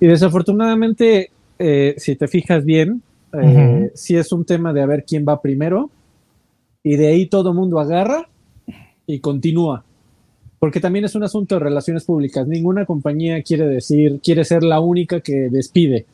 Y 0.00 0.08
desafortunadamente, 0.08 1.30
eh, 1.60 1.94
si 1.98 2.16
te 2.16 2.26
fijas 2.26 2.64
bien, 2.64 3.00
eh, 3.32 3.90
sí 3.94 4.16
es 4.16 4.32
un 4.32 4.44
tema 4.44 4.72
de 4.72 4.82
a 4.82 4.86
ver 4.86 5.04
quién 5.06 5.24
va 5.28 5.40
primero. 5.40 5.90
Y 6.82 6.96
de 6.96 7.08
ahí 7.08 7.26
todo 7.26 7.54
mundo 7.54 7.78
agarra 7.78 8.28
y 9.06 9.20
continúa. 9.20 9.84
Porque 10.58 10.80
también 10.80 11.04
es 11.04 11.14
un 11.14 11.22
asunto 11.24 11.54
de 11.56 11.60
relaciones 11.60 12.04
públicas. 12.04 12.46
Ninguna 12.46 12.86
compañía 12.86 13.42
quiere 13.42 13.66
decir, 13.66 14.20
quiere 14.22 14.44
ser 14.44 14.62
la 14.62 14.80
única 14.80 15.20
que 15.20 15.48
despide. 15.50 16.06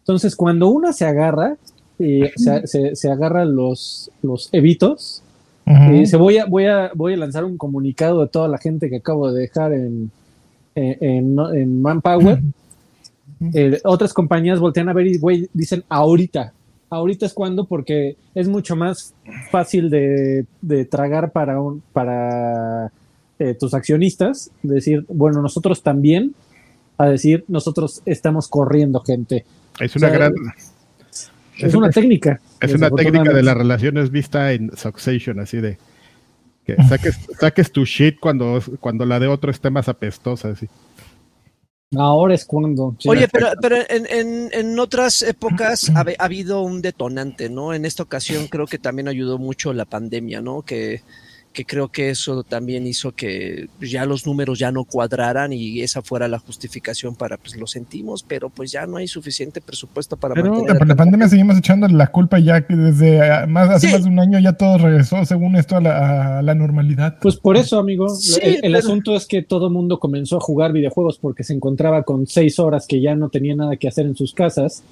Entonces, 0.00 0.36
cuando 0.36 0.68
una 0.68 0.92
se 0.92 1.04
agarra, 1.04 1.56
y 1.98 2.20
se, 2.36 2.66
se- 2.66 2.94
se 2.96 3.10
agarra 3.10 3.44
los, 3.44 4.10
los 4.22 4.48
evitos, 4.52 5.22
y 5.90 5.98
dice, 6.00 6.16
voy 6.16 6.38
a, 6.38 6.44
voy, 6.46 6.66
a, 6.66 6.92
voy 6.94 7.14
a 7.14 7.16
lanzar 7.16 7.44
un 7.44 7.56
comunicado 7.56 8.20
de 8.22 8.28
toda 8.28 8.46
la 8.46 8.58
gente 8.58 8.88
que 8.88 8.96
acabo 8.96 9.32
de 9.32 9.40
dejar 9.40 9.72
en, 9.72 10.10
en, 10.76 10.96
en- 11.00 11.38
en 11.56 11.82
Manpower. 11.82 12.40
Eh, 13.52 13.80
otras 13.84 14.14
compañías 14.14 14.58
voltean 14.58 14.88
a 14.88 14.92
ver 14.92 15.06
y 15.06 15.18
güey, 15.18 15.48
dicen 15.52 15.84
ahorita. 15.88 16.52
Ahorita 16.88 17.26
es 17.26 17.34
cuando, 17.34 17.64
porque 17.64 18.16
es 18.34 18.48
mucho 18.48 18.76
más 18.76 19.14
fácil 19.50 19.90
de, 19.90 20.46
de 20.62 20.84
tragar 20.84 21.32
para, 21.32 21.60
un, 21.60 21.82
para 21.92 22.92
eh, 23.38 23.54
tus 23.54 23.74
accionistas. 23.74 24.50
Decir, 24.62 25.04
bueno, 25.08 25.42
nosotros 25.42 25.82
también. 25.82 26.34
A 26.98 27.08
decir, 27.08 27.44
nosotros 27.48 28.00
estamos 28.06 28.48
corriendo 28.48 29.00
gente. 29.00 29.44
Es 29.78 29.96
una 29.96 30.06
O 30.06 30.10
sea, 30.10 30.18
gran 30.18 30.34
Es 31.58 31.74
una 31.74 31.90
técnica. 31.90 32.40
es 32.60 32.72
una 32.72 32.90
técnica 32.90 33.34
de 33.34 33.42
las 33.42 33.54
relaciones 33.54 34.10
vista 34.10 34.52
en 34.52 34.74
Succession, 34.74 35.38
así 35.40 35.60
de 35.60 35.76
que 36.64 36.76
saques, 36.88 37.18
saques 37.38 37.70
tu 37.70 37.84
shit 37.84 38.18
cuando, 38.18 38.62
cuando 38.80 39.04
la 39.04 39.20
de 39.20 39.26
otro 39.26 39.50
esté 39.50 39.68
más 39.70 39.88
apestosa, 39.88 40.50
así. 40.50 40.68
Ahora 41.94 42.34
es 42.34 42.44
cuando. 42.44 42.96
Oye, 43.06 43.28
pero, 43.28 43.48
pero 43.62 43.76
en 43.88 44.78
otras 44.78 45.22
épocas 45.22 45.90
ha, 45.90 46.00
ha 46.00 46.24
habido 46.24 46.62
un 46.62 46.82
detonante, 46.82 47.48
¿no? 47.48 47.74
En 47.74 47.84
esta 47.84 48.02
ocasión 48.02 48.48
creo 48.48 48.66
que 48.66 48.78
también 48.78 49.08
ayudó 49.08 49.38
mucho 49.38 49.72
la 49.72 49.84
pandemia, 49.84 50.40
¿no? 50.40 50.62
Que, 50.62 51.02
que 51.56 51.64
creo 51.64 51.88
que 51.88 52.10
eso 52.10 52.42
también 52.42 52.86
hizo 52.86 53.12
que 53.12 53.70
ya 53.80 54.04
los 54.04 54.26
números 54.26 54.58
ya 54.58 54.70
no 54.70 54.84
cuadraran 54.84 55.54
y 55.54 55.80
esa 55.80 56.02
fuera 56.02 56.28
la 56.28 56.38
justificación 56.38 57.14
para, 57.16 57.38
pues 57.38 57.56
lo 57.56 57.66
sentimos, 57.66 58.22
pero 58.22 58.50
pues 58.50 58.70
ya 58.72 58.84
no 58.86 58.98
hay 58.98 59.08
suficiente 59.08 59.62
presupuesto 59.62 60.18
para 60.18 60.34
Pero- 60.34 60.50
mantener. 60.52 60.76
Por 60.76 60.86
la 60.86 60.94
pandemia 60.96 61.28
seguimos 61.28 61.56
echando 61.56 61.88
la 61.88 62.08
culpa 62.08 62.38
ya 62.38 62.60
que 62.66 62.76
desde 62.76 63.22
ah, 63.22 63.46
más, 63.46 63.70
hace 63.70 63.86
Sí. 63.86 63.92
más 63.94 64.04
de 64.04 64.10
un 64.10 64.20
año 64.20 64.38
ya 64.38 64.52
todo 64.52 64.76
regresó, 64.76 65.24
según 65.24 65.56
esto, 65.56 65.76
a 65.78 65.80
la, 65.80 66.38
a 66.40 66.42
la 66.42 66.54
normalidad. 66.54 67.16
Pues 67.22 67.36
por 67.36 67.56
eso, 67.56 67.78
amigo. 67.78 68.10
Sí, 68.10 68.38
el 68.42 68.56
el 68.56 68.60
pero- 68.60 68.78
asunto 68.78 69.16
es 69.16 69.24
que 69.24 69.40
todo 69.42 69.70
mundo 69.70 69.98
comenzó 69.98 70.36
a 70.36 70.40
jugar 70.40 70.72
videojuegos 70.74 71.16
porque 71.18 71.42
se 71.42 71.54
encontraba 71.54 72.02
con 72.02 72.26
seis 72.26 72.58
horas 72.58 72.86
que 72.86 73.00
ya 73.00 73.14
no 73.14 73.30
tenía 73.30 73.56
nada 73.56 73.76
que 73.78 73.88
hacer 73.88 74.04
en 74.04 74.14
sus 74.14 74.34
casas. 74.34 74.82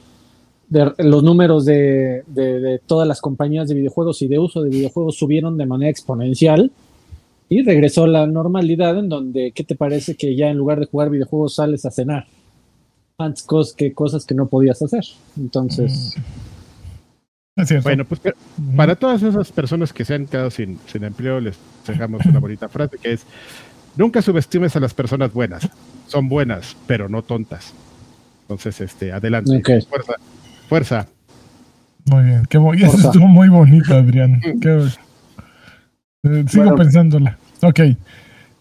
De- 0.75 0.93
los 1.05 1.22
números 1.22 1.64
de, 1.64 2.22
de- 2.27 2.61
de 2.61 2.79
todas 2.81 3.07
las 3.09 3.20
compañías 3.20 3.68
de 3.68 3.75
videojuegos 3.75 4.20
y 4.22 4.29
de 4.29 4.39
uso 4.39 4.62
de 4.62 4.70
videojuegos 4.70 5.16
subieron 5.16 5.57
de 5.57 5.66
manera 5.66 5.91
exponencial 5.91 6.70
y 7.49 7.62
regresó 7.62 8.07
la 8.07 8.27
normalidad 8.27 8.99
en 8.99 9.09
donde, 9.09 9.53
¿qué 9.55 9.62
te 9.64 9.77
parece 9.77 10.16
que 10.16 10.35
ya 10.35 10.49
en 10.49 10.57
lugar 10.57 10.81
de 10.81 10.87
jugar 10.87 11.11
videojuegos 11.11 11.55
sales 11.55 11.85
a 11.87 11.91
cenar? 11.91 12.27
Antes 13.18 13.47
cos- 13.47 13.75
que 13.75 13.93
cosas 13.93 14.25
que 14.27 14.35
no 14.35 14.47
podías 14.49 14.83
hacer. 14.83 15.05
Entonces, 15.39 16.16
Es 17.57 17.68
cierto. 17.68 17.85
Bueno, 17.89 18.05
pues 18.05 18.20
pero 18.20 18.37
para 18.77 18.97
todas 18.97 19.22
esas 19.22 19.53
personas 19.53 19.93
que 19.93 20.05
se 20.05 20.14
han 20.14 20.27
quedado 20.27 20.51
sin, 20.51 20.79
sin 20.93 21.05
empleo, 21.05 21.39
les 21.39 21.57
dejamos 21.87 22.27
una 22.27 22.41
bonita 22.47 22.68
frase 22.68 22.99
que 22.99 23.12
es, 23.12 23.25
nunca 23.97 24.20
subestimes 24.22 24.75
a 24.75 24.81
las 24.81 24.93
personas 24.93 25.33
buenas. 25.33 25.68
Son 26.09 26.29
buenas, 26.29 26.77
pero 26.89 27.09
no 27.09 27.22
tontas. 27.22 27.72
Entonces, 28.43 28.81
este, 28.81 29.12
adelante. 29.12 29.57
Ok. 29.57 29.70
Fuerza. 29.89 30.14
Fuerza. 30.69 31.07
Muy 32.07 32.25
bien, 32.25 32.43
qué 32.49 32.59
bo- 32.59 32.75
eso 32.75 32.97
estuvo 32.97 33.27
muy 33.27 33.49
bonito, 33.49 33.95
Adrián. 33.95 34.41
Qué- 34.61 34.89
eh, 36.25 36.45
sigo 36.49 36.65
Bueno. 36.65 36.77
pensándola. 36.77 37.39
Ok. 37.62 37.81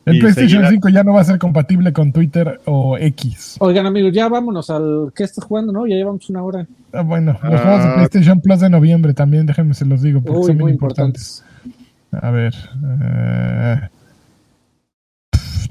El 0.06 0.20
PlayStation 0.20 0.64
seguirá- 0.64 0.70
5 0.70 0.89
ya 0.89 1.04
no 1.06 1.14
va 1.14 1.22
a 1.22 1.24
ser 1.24 1.39
compatible 1.39 1.93
con 1.93 2.12
Twitter 2.12 2.60
o 2.66 2.97
X. 2.97 3.56
oigan 3.60 3.86
amigos, 3.86 4.12
ya 4.14 4.28
vámonos 4.28 4.70
al 4.70 5.14
que 5.16 5.24
estás 5.24 5.45
jugando, 5.45 5.72
¿no? 5.72 5.88
Ya 5.88 5.95
llevamos 5.95 6.30
una 6.30 6.43
hora. 6.43 6.68
Ah, 6.91 7.01
bueno, 7.04 7.39
los 7.41 7.54
Ah. 7.54 7.58
juegos 7.64 7.84
de 7.86 7.93
PlayStation 7.93 8.41
Plus 8.41 8.60
de 8.60 8.70
noviembre 8.70 9.14
también, 9.14 9.45
déjenme 9.45 9.74
se 9.74 9.86
los 9.86 10.01
digo, 10.01 10.20
porque 10.22 10.39
Uy, 10.39 10.47
son 10.47 10.58
muy 10.58 10.72
importantes. 10.74 11.41
importantes. 11.64 12.22
A 12.22 12.32
ver. 12.32 12.54
eh, 13.01 13.80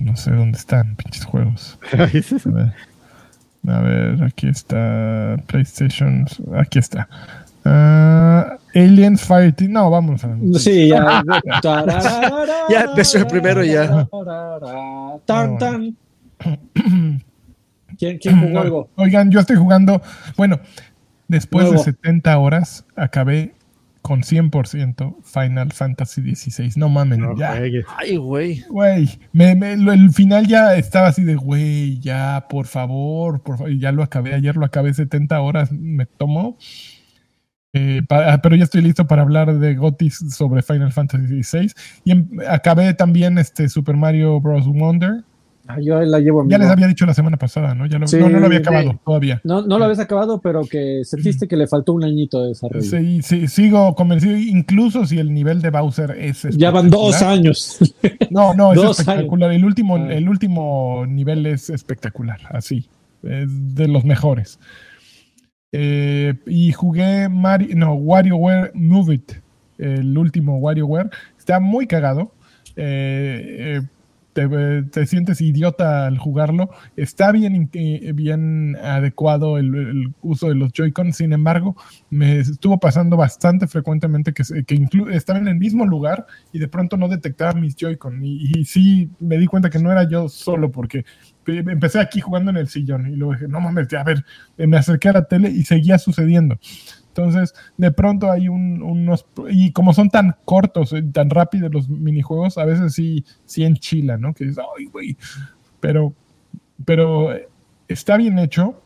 no 0.00 0.16
sé 0.16 0.30
dónde 0.30 0.56
están, 0.58 0.96
pinches 0.96 1.24
juegos. 1.26 1.78
A 1.92 1.96
ver, 1.96 2.72
a 3.66 3.80
ver, 3.80 4.22
aquí 4.24 4.48
está 4.48 5.36
PlayStation. 5.46 6.26
Aquí 6.56 6.78
está. 6.78 7.08
Ah, 7.64 8.58
Aliens 8.74 9.22
Fireteam. 9.22 9.72
No, 9.72 9.90
vamos 9.90 10.24
a 10.24 10.36
Sí, 10.58 10.88
ya. 10.88 11.22
Ya 12.68 12.80
empezó 12.82 13.18
el 13.18 13.26
primero 13.26 13.62
ya. 13.64 14.08
Tan, 15.26 15.58
tan. 15.58 15.96
¿Quién, 17.98 18.18
quién 18.18 18.40
jugó 18.40 18.60
algo? 18.60 18.88
Oigan, 18.96 19.30
yo 19.30 19.40
estoy 19.40 19.56
jugando. 19.56 20.02
Bueno, 20.36 20.58
después 21.28 21.70
de 21.70 21.78
70 21.78 22.36
horas, 22.38 22.84
acabé 22.96 23.54
con 24.02 24.22
100% 24.22 25.16
Final 25.22 25.72
Fantasy 25.72 26.34
XVI. 26.34 26.72
No 26.76 26.88
mamen, 26.88 27.20
No 27.20 27.36
ya. 27.36 27.52
Ay, 27.96 28.16
güey. 28.16 28.60
Güey, 28.68 29.08
me- 29.32 29.54
me- 29.54 29.76
lo- 29.76 29.92
el 29.92 30.10
final 30.10 30.46
ya 30.48 30.74
estaba 30.76 31.06
así 31.08 31.22
de, 31.22 31.36
güey, 31.36 32.00
ya, 32.00 32.46
por 32.50 32.66
favor, 32.66 33.42
por 33.42 33.58
favor. 33.58 33.70
Y 33.72 33.78
ya 33.78 33.92
lo 33.92 34.02
acabé, 34.02 34.34
ayer 34.34 34.56
lo 34.56 34.66
acabé 34.66 34.92
70 34.92 35.40
horas, 35.40 35.70
me 35.70 36.06
tomó. 36.06 36.58
Eh, 37.74 38.02
pa- 38.06 38.38
pero 38.42 38.54
ya 38.56 38.64
estoy 38.64 38.82
listo 38.82 39.06
para 39.06 39.22
hablar 39.22 39.58
de 39.58 39.74
Gotis 39.76 40.16
sobre 40.36 40.62
Final 40.62 40.92
Fantasy 40.92 41.42
XVI. 41.42 41.72
Y 42.04 42.10
em- 42.12 42.28
acabé 42.48 42.92
también 42.94 43.38
este 43.38 43.68
Super 43.68 43.96
Mario 43.96 44.40
Bros. 44.40 44.66
Wonder. 44.66 45.24
Ah, 45.68 45.78
yo 45.80 46.00
la 46.00 46.18
llevo 46.18 46.40
Ya 46.48 46.56
amigo. 46.56 46.58
les 46.58 46.70
había 46.70 46.86
dicho 46.88 47.06
la 47.06 47.14
semana 47.14 47.36
pasada, 47.36 47.74
¿no? 47.74 47.86
Ya 47.86 47.98
lo, 47.98 48.08
Sí, 48.08 48.16
no, 48.18 48.28
no 48.28 48.40
lo 48.40 48.46
había 48.46 48.58
sí. 48.58 48.64
acabado 48.64 49.00
todavía. 49.04 49.40
No, 49.44 49.62
no 49.62 49.78
lo 49.78 49.84
habías 49.84 50.00
acabado, 50.00 50.40
pero 50.40 50.62
que 50.64 51.02
sentiste 51.04 51.46
que 51.46 51.56
le 51.56 51.68
faltó 51.68 51.92
un 51.92 52.02
añito 52.02 52.42
de 52.42 52.48
desarrollo. 52.48 52.82
Sí, 52.82 53.22
sí, 53.22 53.46
sigo 53.46 53.94
convencido, 53.94 54.36
incluso 54.36 55.06
si 55.06 55.18
el 55.20 55.32
nivel 55.32 55.62
de 55.62 55.70
Bowser 55.70 56.10
es. 56.18 56.42
Ya 56.56 56.70
van 56.72 56.90
dos 56.90 57.22
años. 57.22 57.78
No, 58.30 58.54
no, 58.54 58.72
es 58.72 58.76
Dos 58.80 59.00
espectacular. 59.00 59.52
El 59.52 59.64
último, 59.64 59.96
Ah. 59.96 60.12
el 60.14 60.28
último 60.28 61.04
nivel 61.06 61.44
es 61.46 61.68
espectacular, 61.70 62.40
así. 62.50 62.88
Es 63.22 63.74
de 63.76 63.88
los 63.88 64.04
mejores. 64.04 64.58
Eh, 65.72 66.34
y 66.46 66.72
jugué 66.72 67.28
Mario, 67.28 67.68
no, 67.76 67.94
WarioWare 67.94 68.72
Move 68.74 69.14
It, 69.14 69.32
el 69.78 70.16
último 70.16 70.58
WarioWare. 70.58 71.10
Está 71.38 71.60
muy 71.60 71.86
cagado. 71.86 72.32
eh, 72.76 73.80
te, 74.32 74.82
te, 74.84 75.06
sientes 75.06 75.40
idiota 75.40 76.06
al 76.06 76.18
jugarlo. 76.18 76.70
Está 76.96 77.32
bien, 77.32 77.70
bien 78.14 78.76
adecuado 78.76 79.58
el, 79.58 80.14
uso 80.22 80.48
de 80.48 80.54
los 80.54 80.72
Joy-Con, 80.72 81.12
sin 81.12 81.32
embargo, 81.32 81.76
me 82.10 82.38
estuvo 82.38 82.78
pasando 82.78 83.16
bastante 83.16 83.66
frecuentemente 83.66 84.32
que, 84.32 84.42
que 84.64 84.86
estaba 85.10 85.38
en 85.38 85.48
el 85.48 85.56
mismo 85.56 85.84
lugar 85.84 86.26
y 86.52 86.58
de 86.58 86.68
pronto 86.68 86.96
no 86.96 87.08
detectaba 87.08 87.52
mis 87.52 87.76
Joy-Con. 87.76 88.24
Y, 88.24 88.58
y, 88.58 88.64
sí 88.64 89.10
me 89.20 89.38
di 89.38 89.46
cuenta 89.46 89.70
que 89.70 89.78
no 89.78 89.92
era 89.92 90.08
yo 90.08 90.28
solo, 90.28 90.70
porque 90.70 91.04
empecé 91.46 92.00
aquí 92.00 92.20
jugando 92.20 92.50
en 92.50 92.56
el 92.56 92.68
sillón 92.68 93.08
y 93.08 93.16
luego 93.16 93.34
dije, 93.34 93.48
no 93.48 93.60
mames, 93.60 93.92
a 93.94 94.04
ver, 94.04 94.24
me 94.56 94.76
acerqué 94.76 95.08
a 95.08 95.14
la 95.14 95.24
tele 95.24 95.50
y 95.50 95.64
seguía 95.64 95.98
sucediendo. 95.98 96.58
Entonces, 97.14 97.54
de 97.76 97.92
pronto 97.92 98.30
hay 98.30 98.48
un, 98.48 98.82
unos. 98.82 99.26
Y 99.50 99.72
como 99.72 99.92
son 99.92 100.08
tan 100.08 100.36
cortos, 100.46 100.94
y 100.94 101.02
tan 101.02 101.28
rápidos 101.28 101.70
los 101.72 101.88
minijuegos, 101.90 102.56
a 102.56 102.64
veces 102.64 102.94
sí, 102.94 103.24
sí 103.44 103.64
enchila, 103.64 104.16
¿no? 104.16 104.32
Que 104.32 104.44
dices, 104.44 104.64
ay, 104.78 104.86
güey. 104.86 105.16
Pero, 105.80 106.14
pero 106.86 107.30
está 107.86 108.16
bien 108.16 108.38
hecho. 108.38 108.82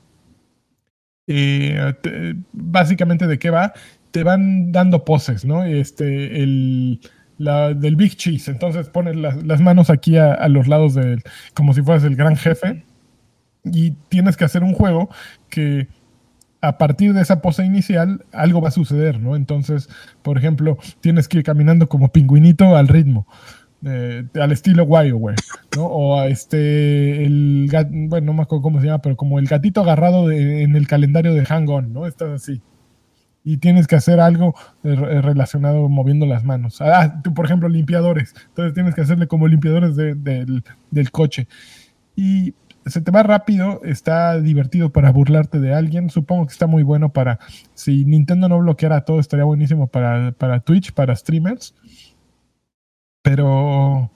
Eh, 1.28 1.94
te, 2.02 2.34
básicamente, 2.52 3.28
¿de 3.28 3.38
qué 3.38 3.50
va? 3.50 3.72
Te 4.10 4.24
van 4.24 4.72
dando 4.72 5.04
poses, 5.04 5.44
¿no? 5.44 5.64
Este, 5.64 6.42
el. 6.42 7.00
La, 7.38 7.74
del 7.74 7.96
Big 7.96 8.16
Cheese. 8.16 8.50
Entonces 8.50 8.88
pones 8.88 9.14
las, 9.14 9.44
las 9.44 9.60
manos 9.60 9.90
aquí 9.90 10.16
a, 10.16 10.32
a, 10.32 10.48
los 10.48 10.68
lados 10.68 10.94
del. 10.94 11.22
como 11.54 11.74
si 11.74 11.82
fueras 11.82 12.02
el 12.04 12.16
gran 12.16 12.34
jefe. 12.34 12.82
Y 13.64 13.92
tienes 14.08 14.36
que 14.36 14.44
hacer 14.44 14.62
un 14.64 14.72
juego 14.72 15.10
que 15.50 15.86
a 16.66 16.78
partir 16.78 17.14
de 17.14 17.22
esa 17.22 17.40
pose 17.40 17.64
inicial 17.64 18.24
algo 18.32 18.60
va 18.60 18.68
a 18.68 18.72
suceder, 18.72 19.20
¿no? 19.20 19.36
Entonces, 19.36 19.88
por 20.22 20.38
ejemplo, 20.38 20.78
tienes 21.00 21.28
que 21.28 21.38
ir 21.38 21.44
caminando 21.44 21.88
como 21.88 22.08
pingüinito 22.12 22.76
al 22.76 22.88
ritmo. 22.88 23.26
Eh, 23.84 24.24
al 24.40 24.52
estilo 24.52 24.84
WarioWare, 24.84 25.36
¿no? 25.76 25.84
O 25.84 26.18
a 26.18 26.26
este, 26.28 27.24
el, 27.24 27.68
bueno, 28.08 28.26
no 28.26 28.32
me 28.32 28.42
acuerdo 28.42 28.62
cómo 28.62 28.80
se 28.80 28.86
llama, 28.86 29.02
pero 29.02 29.16
como 29.16 29.38
el 29.38 29.46
gatito 29.46 29.82
agarrado 29.82 30.30
en 30.32 30.74
el 30.74 30.88
calendario 30.88 31.34
de 31.34 31.44
Hang 31.44 31.68
On, 31.68 31.92
¿no? 31.92 32.06
Estás 32.06 32.30
así. 32.30 32.62
Y 33.44 33.58
tienes 33.58 33.86
que 33.86 33.94
hacer 33.94 34.18
algo 34.18 34.56
relacionado 34.82 35.88
moviendo 35.88 36.26
las 36.26 36.42
manos. 36.42 36.80
Ah, 36.80 37.20
tú, 37.22 37.32
por 37.32 37.44
ejemplo, 37.44 37.68
limpiadores. 37.68 38.34
Entonces 38.48 38.74
tienes 38.74 38.94
que 38.94 39.02
hacerle 39.02 39.28
como 39.28 39.46
limpiadores 39.46 39.94
de, 39.94 40.16
de, 40.16 40.62
del 40.90 41.10
coche. 41.12 41.46
Y 42.16 42.54
se 42.86 43.00
te 43.00 43.10
va 43.10 43.22
rápido, 43.22 43.80
está 43.84 44.40
divertido 44.40 44.90
para 44.90 45.10
burlarte 45.10 45.60
de 45.60 45.74
alguien. 45.74 46.08
Supongo 46.10 46.46
que 46.46 46.52
está 46.52 46.66
muy 46.66 46.82
bueno 46.82 47.12
para. 47.12 47.38
Si 47.74 48.04
Nintendo 48.04 48.48
no 48.48 48.58
bloqueara 48.60 49.04
todo, 49.04 49.20
estaría 49.20 49.44
buenísimo 49.44 49.88
para, 49.88 50.32
para 50.32 50.60
Twitch, 50.60 50.92
para 50.92 51.14
streamers. 51.16 51.74
Pero. 53.22 54.10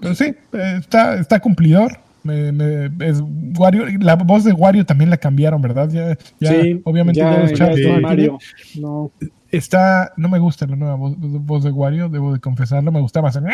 Pero 0.00 0.14
sí, 0.14 0.34
está, 0.52 1.14
está 1.14 1.40
cumplidor. 1.40 1.98
Me, 2.22 2.52
me, 2.52 2.90
es 3.06 3.22
Wario, 3.56 3.86
la 4.00 4.16
voz 4.16 4.44
de 4.44 4.52
Wario 4.52 4.84
también 4.84 5.10
la 5.10 5.16
cambiaron, 5.16 5.62
¿verdad? 5.62 5.88
Ya, 5.88 6.18
ya 6.40 6.60
sí, 6.60 6.80
obviamente 6.84 7.20
ya, 7.20 7.46
ya 7.46 7.54
ya 7.54 7.70
está 7.70 8.00
Mario. 8.00 8.38
No. 8.78 9.10
Está, 9.50 10.12
no 10.16 10.28
me 10.28 10.38
gusta 10.38 10.66
la 10.66 10.76
nueva 10.76 10.94
voz, 10.96 11.14
voz, 11.18 11.64
de 11.64 11.70
Wario, 11.70 12.08
debo 12.08 12.34
de 12.34 12.40
confesarlo, 12.40 12.92
me 12.92 13.00
gustaba 13.00 13.30
hacer 13.30 13.44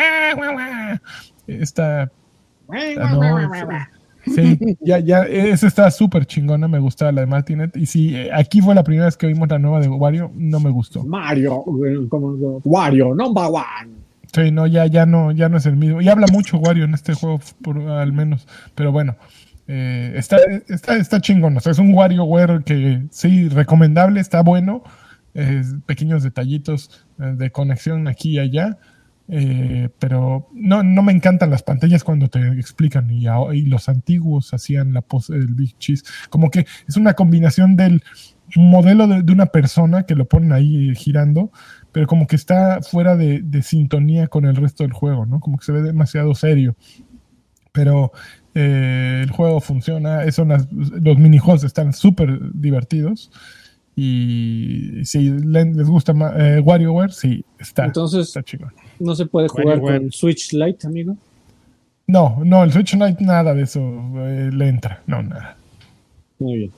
esta 1.47 2.11
no, 2.67 3.39
Sí, 4.25 4.59
ya, 4.81 4.99
ya, 4.99 5.23
esa 5.23 5.67
está 5.67 5.91
súper 5.91 6.25
chingona, 6.25 6.67
me 6.67 6.79
gusta 6.79 7.11
la 7.11 7.21
de 7.21 7.27
Martinet. 7.27 7.75
Y 7.77 7.85
sí, 7.85 8.15
aquí 8.33 8.61
fue 8.61 8.73
la 8.75 8.83
primera 8.83 9.05
vez 9.05 9.17
que 9.17 9.27
vimos 9.27 9.47
la 9.49 9.59
nueva 9.59 9.79
de 9.79 9.87
Wario, 9.87 10.31
no 10.35 10.59
me 10.59 10.69
gustó. 10.69 11.03
Mario, 11.03 11.63
como 12.09 12.59
Wario, 12.63 13.13
number 13.13 13.45
one. 13.45 13.93
Sí, 14.33 14.51
no, 14.51 14.67
ya, 14.67 14.85
ya 14.87 15.05
no, 15.05 15.31
ya 15.31 15.47
no 15.47 15.57
es 15.57 15.65
el 15.65 15.77
mismo. 15.77 16.01
Y 16.01 16.09
habla 16.09 16.27
mucho 16.31 16.57
Wario 16.57 16.85
en 16.85 16.93
este 16.93 17.13
juego, 17.13 17.39
por, 17.61 17.79
al 17.79 18.11
menos. 18.11 18.47
Pero 18.73 18.91
bueno, 18.91 19.15
eh, 19.67 20.13
está, 20.15 20.37
está, 20.67 20.97
está 20.97 21.21
chingón. 21.21 21.55
O 21.57 21.59
sea, 21.59 21.71
es 21.71 21.79
un 21.79 21.93
WarioWare 21.93 22.63
que 22.63 23.03
sí, 23.11 23.49
recomendable, 23.49 24.19
está 24.19 24.41
bueno. 24.41 24.83
Eh, 25.33 25.63
pequeños 25.85 26.23
detallitos 26.23 27.05
de 27.17 27.51
conexión 27.51 28.07
aquí 28.07 28.31
y 28.31 28.39
allá. 28.39 28.77
Eh, 29.27 29.89
pero 29.97 30.49
no, 30.53 30.83
no 30.83 31.01
me 31.01 31.11
encantan 31.11 31.49
las 31.49 31.63
pantallas 31.63 32.03
cuando 32.03 32.27
te 32.27 32.39
explican 32.59 33.09
y, 33.09 33.25
y 33.27 33.61
los 33.63 33.89
antiguos 33.89 34.53
hacían 34.53 34.93
la 34.93 35.01
pose 35.01 35.33
del 35.33 35.55
Big 35.55 35.77
Cheese. 35.77 36.03
Como 36.29 36.51
que 36.51 36.65
es 36.87 36.97
una 36.97 37.13
combinación 37.13 37.75
del 37.75 38.03
modelo 38.55 39.07
de, 39.07 39.23
de, 39.23 39.33
una 39.33 39.47
persona 39.47 40.03
que 40.03 40.15
lo 40.15 40.25
ponen 40.25 40.53
ahí 40.53 40.93
girando, 40.95 41.51
pero 41.91 42.05
como 42.07 42.27
que 42.27 42.35
está 42.35 42.81
fuera 42.81 43.15
de, 43.15 43.41
de, 43.41 43.63
sintonía 43.63 44.27
con 44.27 44.45
el 44.45 44.55
resto 44.55 44.83
del 44.83 44.93
juego, 44.93 45.25
¿no? 45.25 45.39
Como 45.39 45.57
que 45.57 45.65
se 45.65 45.71
ve 45.71 45.81
demasiado 45.81 46.35
serio. 46.35 46.75
Pero 47.71 48.11
eh, 48.53 49.21
el 49.23 49.31
juego 49.31 49.59
funciona, 49.59 50.31
son 50.31 50.49
las, 50.49 50.71
los 50.71 51.17
minijuegos 51.17 51.63
están 51.63 51.93
súper 51.93 52.39
divertidos. 52.53 53.31
Y 53.95 55.05
si 55.05 55.29
les 55.29 55.87
gusta 55.87 56.13
eh, 56.37 56.59
WarioWare, 56.59 57.13
sí, 57.13 57.45
está, 57.57 57.85
Entonces, 57.85 58.27
está 58.27 58.43
chingón. 58.43 58.73
¿No 58.99 59.15
se 59.15 59.25
puede 59.25 59.47
jugar 59.47 59.79
WarioWare. 59.79 60.01
con 60.01 60.11
Switch 60.11 60.51
Lite, 60.51 60.87
amigo? 60.87 61.15
No, 62.07 62.41
no, 62.43 62.63
el 62.63 62.71
Switch 62.71 62.93
Lite 62.93 63.23
nada 63.23 63.53
de 63.53 63.63
eso 63.63 63.79
eh, 64.17 64.49
le 64.51 64.67
entra, 64.67 65.01
no, 65.07 65.23
nada. 65.23 65.57
Muy 66.39 66.57
bien. 66.57 66.71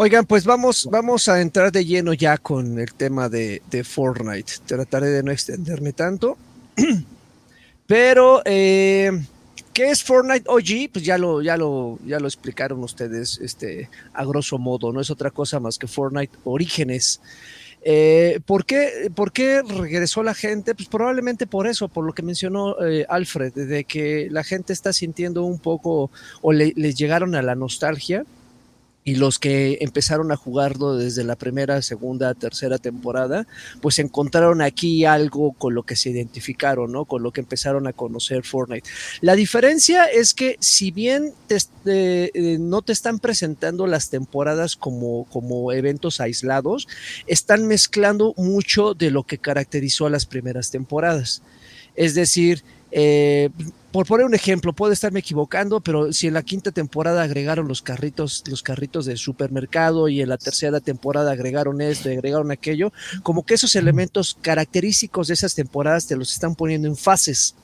Oigan, 0.00 0.24
pues 0.26 0.44
vamos, 0.44 0.88
vamos 0.90 1.28
a 1.28 1.40
entrar 1.40 1.72
de 1.72 1.84
lleno 1.84 2.12
ya 2.14 2.38
con 2.38 2.78
el 2.78 2.94
tema 2.94 3.28
de, 3.28 3.62
de 3.68 3.82
Fortnite. 3.82 4.52
Trataré 4.64 5.08
de 5.08 5.22
no 5.24 5.32
extenderme 5.32 5.92
tanto. 5.92 6.38
Pero, 7.86 8.40
eh, 8.44 9.10
¿qué 9.78 9.92
es 9.92 10.02
Fortnite 10.02 10.44
OG? 10.48 10.90
Pues 10.92 11.04
ya 11.04 11.16
lo, 11.18 11.40
ya 11.40 11.56
lo, 11.56 12.00
ya 12.04 12.18
lo 12.18 12.26
explicaron 12.26 12.82
ustedes 12.82 13.38
este, 13.40 13.88
a 14.12 14.24
grosso 14.24 14.58
modo. 14.58 14.92
No 14.92 15.00
es 15.00 15.08
otra 15.08 15.30
cosa 15.30 15.60
más 15.60 15.78
que 15.78 15.86
Fortnite 15.86 16.36
Orígenes. 16.42 17.20
Eh, 17.82 18.40
¿por, 18.44 18.64
qué, 18.64 19.08
¿Por 19.14 19.30
qué 19.30 19.62
regresó 19.62 20.24
la 20.24 20.34
gente? 20.34 20.74
Pues 20.74 20.88
probablemente 20.88 21.46
por 21.46 21.68
eso, 21.68 21.86
por 21.86 22.04
lo 22.04 22.12
que 22.12 22.22
mencionó 22.22 22.74
eh, 22.84 23.06
Alfred, 23.08 23.52
de 23.52 23.84
que 23.84 24.26
la 24.32 24.42
gente 24.42 24.72
está 24.72 24.92
sintiendo 24.92 25.44
un 25.44 25.60
poco 25.60 26.10
o 26.42 26.52
le, 26.52 26.72
les 26.74 26.96
llegaron 26.96 27.36
a 27.36 27.42
la 27.42 27.54
nostalgia 27.54 28.24
y 29.08 29.14
los 29.14 29.38
que 29.38 29.78
empezaron 29.80 30.30
a 30.32 30.36
jugarlo 30.36 30.94
desde 30.94 31.24
la 31.24 31.34
primera, 31.34 31.80
segunda, 31.80 32.34
tercera 32.34 32.76
temporada, 32.76 33.46
pues 33.80 33.98
encontraron 33.98 34.60
aquí 34.60 35.06
algo 35.06 35.52
con 35.52 35.74
lo 35.74 35.84
que 35.84 35.96
se 35.96 36.10
identificaron, 36.10 36.92
¿no? 36.92 37.06
Con 37.06 37.22
lo 37.22 37.32
que 37.32 37.40
empezaron 37.40 37.86
a 37.86 37.94
conocer 37.94 38.44
Fortnite. 38.44 38.86
La 39.22 39.34
diferencia 39.34 40.04
es 40.04 40.34
que 40.34 40.58
si 40.60 40.90
bien 40.90 41.32
te, 41.46 41.56
eh, 41.86 42.58
no 42.60 42.82
te 42.82 42.92
están 42.92 43.18
presentando 43.18 43.86
las 43.86 44.10
temporadas 44.10 44.76
como, 44.76 45.24
como 45.30 45.72
eventos 45.72 46.20
aislados, 46.20 46.86
están 47.26 47.66
mezclando 47.66 48.34
mucho 48.36 48.92
de 48.92 49.10
lo 49.10 49.22
que 49.22 49.38
caracterizó 49.38 50.04
a 50.04 50.10
las 50.10 50.26
primeras 50.26 50.70
temporadas. 50.70 51.40
Es 51.96 52.14
decir, 52.14 52.62
eh, 52.90 53.50
por 53.90 54.06
poner 54.06 54.26
un 54.26 54.34
ejemplo, 54.34 54.72
puedo 54.72 54.92
estarme 54.92 55.20
equivocando, 55.20 55.80
pero 55.80 56.12
si 56.12 56.26
en 56.26 56.34
la 56.34 56.42
quinta 56.42 56.70
temporada 56.70 57.22
agregaron 57.22 57.68
los 57.68 57.80
carritos, 57.80 58.44
los 58.46 58.62
carritos 58.62 59.06
de 59.06 59.16
supermercado 59.16 60.08
y 60.08 60.20
en 60.20 60.28
la 60.28 60.36
tercera 60.36 60.80
temporada 60.80 61.32
agregaron 61.32 61.80
esto 61.80 62.08
agregaron 62.10 62.50
aquello, 62.50 62.92
como 63.22 63.44
que 63.44 63.54
esos 63.54 63.74
elementos 63.76 64.36
característicos 64.40 65.28
de 65.28 65.34
esas 65.34 65.54
temporadas 65.54 66.06
te 66.06 66.16
los 66.16 66.32
están 66.32 66.54
poniendo 66.54 66.86
en 66.86 66.96
fases. 66.96 67.54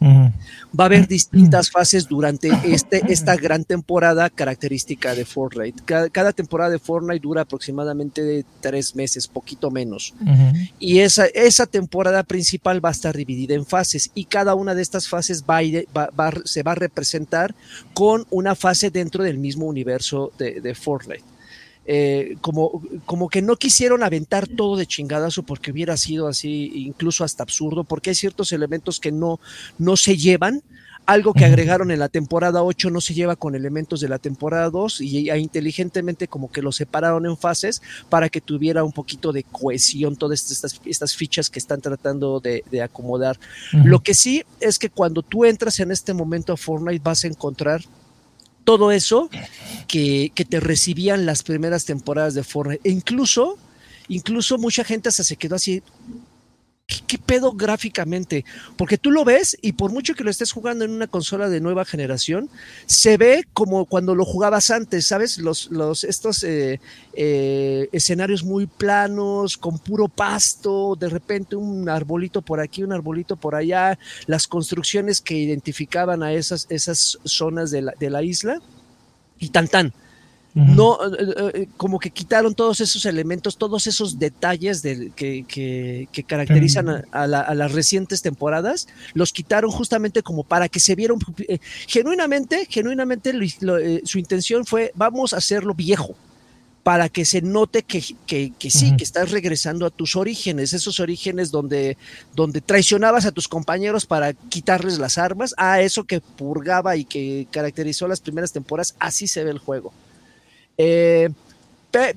Uh 0.00 0.06
-huh. 0.06 0.32
Va 0.78 0.84
a 0.84 0.86
haber 0.86 1.08
distintas 1.08 1.70
fases 1.70 2.06
durante 2.06 2.50
este, 2.64 3.02
esta 3.08 3.36
gran 3.36 3.64
temporada 3.64 4.30
característica 4.30 5.14
de 5.14 5.24
Fortnite. 5.24 5.82
Cada, 5.84 6.08
cada, 6.08 6.32
temporada 6.32 6.70
de 6.70 6.78
Fortnite 6.78 7.20
dura 7.20 7.42
aproximadamente 7.42 8.44
tres 8.60 8.94
meses, 8.94 9.26
poquito 9.26 9.70
menos. 9.70 10.14
Uh 10.20 10.26
-huh. 10.26 10.70
Y 10.78 11.00
esa, 11.00 11.26
esa 11.26 11.66
temporada 11.66 12.22
principal 12.22 12.84
va 12.84 12.90
a 12.90 12.92
estar 12.92 13.16
dividida 13.16 13.54
en 13.54 13.66
fases 13.66 14.10
y 14.14 14.24
cada 14.24 14.54
una 14.54 14.74
de 14.74 14.82
estas 14.82 15.08
fases 15.08 15.42
va, 15.42 15.60
va, 15.96 16.10
va 16.18 16.32
se 16.44 16.62
va 16.62 16.72
a 16.72 16.76
representar 16.76 17.54
con 17.94 18.26
una 18.30 18.54
fase 18.54 18.90
dentro 18.90 19.24
del 19.24 19.38
mismo 19.38 19.66
universo 19.66 20.32
de, 20.38 20.60
de 20.60 20.74
Fortnite. 20.74 21.37
Eh, 21.90 22.36
como, 22.42 22.82
como 23.06 23.30
que 23.30 23.40
no 23.40 23.56
quisieron 23.56 24.02
aventar 24.02 24.46
todo 24.46 24.76
de 24.76 24.84
chingadazo 24.84 25.42
porque 25.42 25.70
hubiera 25.70 25.96
sido 25.96 26.28
así, 26.28 26.70
incluso 26.74 27.24
hasta 27.24 27.42
absurdo, 27.42 27.82
porque 27.82 28.10
hay 28.10 28.14
ciertos 28.14 28.52
elementos 28.52 29.00
que 29.00 29.10
no, 29.10 29.40
no 29.78 29.96
se 29.96 30.18
llevan. 30.18 30.62
Algo 31.06 31.32
que 31.32 31.46
agregaron 31.46 31.90
en 31.90 32.00
la 32.00 32.10
temporada 32.10 32.62
8 32.62 32.90
no 32.90 33.00
se 33.00 33.14
lleva 33.14 33.36
con 33.36 33.54
elementos 33.54 34.00
de 34.00 34.10
la 34.10 34.18
temporada 34.18 34.68
2 34.68 35.00
y 35.00 35.30
inteligentemente 35.30 36.28
como 36.28 36.52
que 36.52 36.60
lo 36.60 36.72
separaron 36.72 37.24
en 37.24 37.38
fases 37.38 37.80
para 38.10 38.28
que 38.28 38.42
tuviera 38.42 38.84
un 38.84 38.92
poquito 38.92 39.32
de 39.32 39.44
cohesión 39.44 40.16
todas 40.16 40.50
estas, 40.50 40.78
estas 40.84 41.16
fichas 41.16 41.48
que 41.48 41.58
están 41.58 41.80
tratando 41.80 42.40
de, 42.40 42.62
de 42.70 42.82
acomodar. 42.82 43.38
Uh 43.72 43.76
-huh. 43.78 43.84
Lo 43.84 44.02
que 44.02 44.12
sí 44.12 44.44
es 44.60 44.78
que 44.78 44.90
cuando 44.90 45.22
tú 45.22 45.46
entras 45.46 45.80
en 45.80 45.90
este 45.90 46.12
momento 46.12 46.52
a 46.52 46.58
Fortnite 46.58 47.00
vas 47.02 47.24
a 47.24 47.28
encontrar 47.28 47.80
todo 48.68 48.92
eso 48.92 49.30
que, 49.86 50.30
que, 50.34 50.44
te 50.44 50.60
recibían 50.60 51.24
las 51.24 51.42
primeras 51.42 51.86
temporadas 51.86 52.34
de 52.34 52.44
Fortnite. 52.44 52.86
E 52.86 52.92
incluso, 52.92 53.56
incluso 54.08 54.58
mucha 54.58 54.84
gente 54.84 55.08
hasta 55.08 55.24
se 55.24 55.36
quedó 55.36 55.56
así. 55.56 55.82
Qué 57.06 57.18
pedo 57.18 57.52
gráficamente, 57.52 58.46
porque 58.76 58.96
tú 58.96 59.10
lo 59.10 59.24
ves 59.24 59.58
y 59.60 59.72
por 59.72 59.92
mucho 59.92 60.14
que 60.14 60.24
lo 60.24 60.30
estés 60.30 60.52
jugando 60.52 60.86
en 60.86 60.90
una 60.90 61.06
consola 61.06 61.50
de 61.50 61.60
nueva 61.60 61.84
generación, 61.84 62.48
se 62.86 63.18
ve 63.18 63.44
como 63.52 63.84
cuando 63.84 64.14
lo 64.14 64.24
jugabas 64.24 64.70
antes, 64.70 65.06
¿sabes? 65.06 65.38
Los, 65.38 65.70
los, 65.70 66.04
estos 66.04 66.42
eh, 66.44 66.80
eh, 67.12 67.88
escenarios 67.92 68.42
muy 68.42 68.66
planos, 68.66 69.58
con 69.58 69.78
puro 69.78 70.08
pasto, 70.08 70.96
de 70.96 71.10
repente 71.10 71.56
un 71.56 71.88
arbolito 71.90 72.40
por 72.40 72.58
aquí, 72.58 72.82
un 72.82 72.92
arbolito 72.92 73.36
por 73.36 73.54
allá, 73.54 73.98
las 74.26 74.46
construcciones 74.46 75.20
que 75.20 75.34
identificaban 75.34 76.22
a 76.22 76.32
esas, 76.32 76.66
esas 76.70 77.18
zonas 77.24 77.70
de 77.70 77.82
la, 77.82 77.94
de 77.98 78.08
la 78.08 78.22
isla 78.22 78.62
y 79.38 79.50
tan 79.50 79.68
tan 79.68 79.92
no, 80.58 80.98
eh, 81.04 81.52
eh, 81.54 81.68
como 81.76 81.98
que 81.98 82.10
quitaron 82.10 82.54
todos 82.54 82.80
esos 82.80 83.06
elementos, 83.06 83.56
todos 83.56 83.86
esos 83.86 84.18
detalles 84.18 84.82
de, 84.82 85.12
que, 85.14 85.44
que, 85.46 86.22
caracterizan 86.24 87.04
a, 87.12 87.26
las 87.26 87.72
recientes 87.72 88.22
temporadas, 88.22 88.88
los 89.14 89.32
quitaron 89.32 89.70
justamente 89.70 90.22
como 90.22 90.42
para 90.42 90.68
que 90.68 90.80
se 90.80 90.94
vieron 90.94 91.18
eh, 91.46 91.58
genuinamente, 91.86 92.66
genuinamente 92.68 93.32
su 94.04 94.18
intención 94.18 94.66
fue 94.66 94.92
vamos 94.94 95.32
a 95.32 95.36
hacerlo 95.38 95.74
viejo 95.74 96.16
para 96.82 97.08
que 97.10 97.24
se 97.24 97.42
note 97.42 97.82
que, 97.82 98.02
que, 98.26 98.70
sí, 98.70 98.96
que 98.96 99.04
estás 99.04 99.30
regresando 99.30 99.84
a 99.84 99.90
tus 99.90 100.16
orígenes, 100.16 100.72
esos 100.72 101.00
orígenes 101.00 101.50
donde, 101.50 101.98
donde 102.34 102.62
traicionabas 102.62 103.26
a 103.26 103.32
tus 103.32 103.46
compañeros 103.46 104.06
para 104.06 104.32
quitarles 104.32 104.98
las 104.98 105.18
armas, 105.18 105.54
a 105.58 105.82
eso 105.82 106.04
que 106.04 106.20
purgaba 106.20 106.96
y 106.96 107.04
que 107.04 107.46
caracterizó 107.50 108.08
las 108.08 108.20
primeras 108.20 108.52
temporadas, 108.52 108.94
así 108.98 109.28
se 109.28 109.44
ve 109.44 109.50
el 109.50 109.58
juego. 109.58 109.92
Eh, 110.78 111.28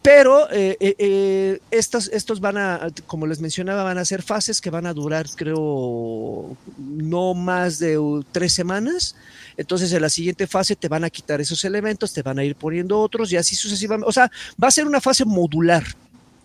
pero 0.04 0.52
eh, 0.52 0.78
eh, 0.80 1.60
estos, 1.72 2.10
estos 2.10 2.42
van 2.42 2.58
a, 2.58 2.90
como 3.08 3.26
les 3.26 3.40
mencionaba, 3.40 3.84
van 3.84 3.98
a 3.98 4.06
ser 4.06 4.22
fases 4.22 4.60
que 4.60 4.70
van 4.70 4.86
a 4.86 4.94
durar, 4.94 5.26
creo, 5.36 6.56
no 6.78 7.34
más 7.34 7.80
de 7.80 7.98
tres 8.32 8.54
semanas. 8.54 9.16
Entonces, 9.56 9.92
en 9.94 10.02
la 10.02 10.10
siguiente 10.10 10.46
fase 10.46 10.76
te 10.76 10.88
van 10.88 11.04
a 11.04 11.10
quitar 11.10 11.40
esos 11.40 11.64
elementos, 11.64 12.14
te 12.14 12.22
van 12.22 12.40
a 12.40 12.44
ir 12.44 12.56
poniendo 12.56 13.00
otros 13.00 13.32
y 13.32 13.38
así 13.38 13.56
sucesivamente. 13.56 14.08
O 14.08 14.12
sea, 14.12 14.30
va 14.62 14.68
a 14.68 14.72
ser 14.72 14.86
una 14.86 15.00
fase 15.00 15.24
modular. 15.26 15.84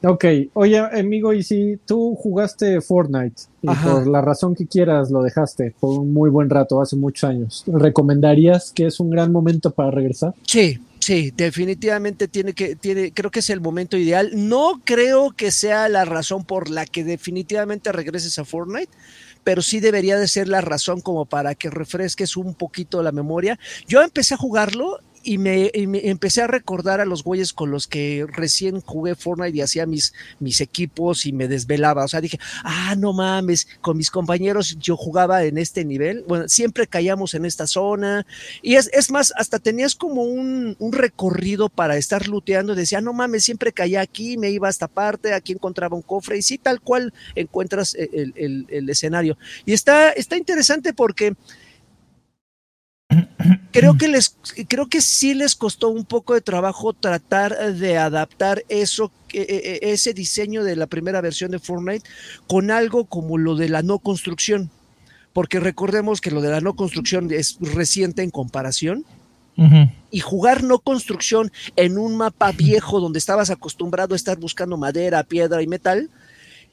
Ok, 0.05 0.25
oye, 0.53 0.79
amigo, 0.79 1.33
y 1.33 1.43
si 1.43 1.79
tú 1.85 2.15
jugaste 2.15 2.81
Fortnite 2.81 3.43
y 3.63 3.67
por 3.67 4.07
la 4.07 4.21
razón 4.21 4.55
que 4.55 4.67
quieras 4.67 5.11
lo 5.11 5.23
dejaste 5.23 5.75
por 5.81 5.99
un 5.99 6.13
muy 6.13 6.31
buen 6.31 6.51
rato, 6.51 6.81
hace 6.81 6.97
muchos 6.97 7.29
años, 7.29 7.65
¿recomendarías 7.67 8.71
que 8.73 8.87
es 8.87 9.01
un 9.01 9.11
gran 9.11 9.33
momento 9.33 9.71
para 9.71 9.91
regresar? 9.91 10.35
Sí, 10.47 10.79
Sí, 11.07 11.31
definitivamente 11.37 12.27
tiene 12.27 12.53
que, 12.53 12.75
tiene, 12.75 13.13
creo 13.13 13.31
que 13.31 13.39
es 13.39 13.49
el 13.51 13.61
momento 13.61 13.97
ideal. 13.97 14.33
No 14.35 14.83
creo 14.85 15.31
que 15.31 15.53
sea 15.53 15.89
la 15.89 16.05
razón 16.05 16.45
por 16.45 16.69
la 16.69 16.85
que 16.85 17.05
definitivamente 17.05 17.93
regreses 17.93 18.41
a 18.41 18.45
Fortnite, 18.45 18.91
pero 19.45 19.63
sí 19.63 19.79
debería 19.79 20.19
de 20.19 20.27
ser 20.27 20.49
la 20.49 20.63
razón 20.63 21.01
como 21.01 21.25
para 21.25 21.55
que 21.55 21.71
refresques 21.71 22.37
un 22.37 22.55
poquito 22.55 23.05
la 23.05 23.13
memoria. 23.13 23.57
Yo 23.87 24.03
empecé 24.03 24.35
a 24.35 24.37
jugarlo 24.37 24.99
y 25.27 25.39
me, 25.39 25.71
empecé 25.75 26.43
a 26.43 26.47
recordar 26.47 27.01
a 27.01 27.05
los 27.05 27.25
güeyes 27.25 27.53
con 27.53 27.73
los 27.73 27.89
que 27.89 28.25
recién 28.29 28.81
jugué 28.81 29.17
Fortnite 29.17 29.57
y 29.57 29.61
hacía 29.61 29.85
mis, 29.85 30.15
mis 30.39 30.61
equipos 30.61 31.27
y 31.27 31.33
me 31.33 31.49
desvelaba. 31.49 32.05
O 32.05 32.09
sea, 32.09 32.21
dije, 32.21 32.39
ah, 32.63 32.95
no 32.97 33.13
mames, 33.13 33.67
con 33.81 33.97
mis 33.97 34.11
compañeros 34.11 34.77
yo 34.79 34.97
jugaba 34.97 35.43
en 35.43 35.59
este 35.59 35.85
nivel. 35.85 36.25
Bueno, 36.29 36.49
siempre 36.49 36.87
caíamos 36.87 37.35
en 37.35 37.45
esta 37.45 37.67
zona. 37.67 38.25
Y 38.63 38.77
es, 38.77 38.89
es 38.93 39.11
más, 39.11 39.33
hasta 39.37 39.59
tenías 39.59 39.97
como 39.97 40.23
un, 40.23 40.77
un 40.79 40.93
recorrido 40.93 41.69
para 41.69 41.97
estar 41.97 42.29
looteando. 42.29 42.77
Decía, 42.77 43.01
no 43.01 43.13
mames, 43.13 43.45
siempre 43.45 43.73
caía 43.73 44.03
aquí, 44.03 44.39
me 44.39 44.51
iba 44.51 44.69
a 44.69 44.71
esta 44.71 44.87
parte, 44.87 45.35
aquí 45.35 45.53
encontraba 45.53 45.97
un 45.97 46.03
cofre. 46.03 46.39
Y 46.39 46.43
sí, 46.43 46.57
tal 46.57 46.81
cual 46.81 47.13
encuentras 47.35 47.95
el, 47.95 48.33
el, 48.37 48.67
el 48.69 48.89
escenario. 48.89 49.37
Y 49.65 49.73
está, 49.73 50.11
está 50.13 50.37
interesante 50.37 50.93
porque 50.93 51.35
creo 53.73 53.97
que 53.97 54.09
les 54.09 54.37
creo 54.69 54.89
que 54.89 55.01
sí 55.01 55.35
les 55.35 55.55
costó 55.55 55.89
un 55.89 56.05
poco 56.05 56.35
de 56.35 56.41
trabajo 56.41 56.93
tratar 56.93 57.75
de 57.75 57.99
adaptar 57.99 58.65
eso 58.69 59.11
e, 59.33 59.41
e, 59.41 59.89
e, 59.89 59.93
ese 59.93 60.15
diseño 60.15 60.65
de 60.65 60.77
la 60.77 60.87
primera 60.87 61.21
versión 61.21 61.51
de 61.51 61.59
Fortnite 61.59 62.09
con 62.47 62.71
algo 62.71 63.05
como 63.05 63.39
lo 63.39 63.57
de 63.57 63.69
la 63.69 63.83
no 63.83 63.99
construcción. 63.99 64.71
Porque 65.33 65.61
recordemos 65.61 66.21
que 66.21 66.31
lo 66.31 66.41
de 66.41 66.51
la 66.51 66.61
no 66.61 66.75
construcción 66.75 67.31
es 67.31 67.59
reciente 67.61 68.23
en 68.23 68.31
comparación. 68.31 69.05
Y 70.11 70.21
jugar 70.21 70.63
no 70.63 70.81
construcción 70.81 71.51
en 71.77 71.97
un 71.97 72.15
mapa 72.15 72.53
viejo 72.53 73.01
donde 73.01 73.19
estabas 73.19 73.49
acostumbrado 73.49 74.13
a 74.13 74.17
estar 74.17 74.39
buscando 74.39 74.77
madera, 74.77 75.23
piedra 75.23 75.63
y 75.63 75.67
metal, 75.67 76.11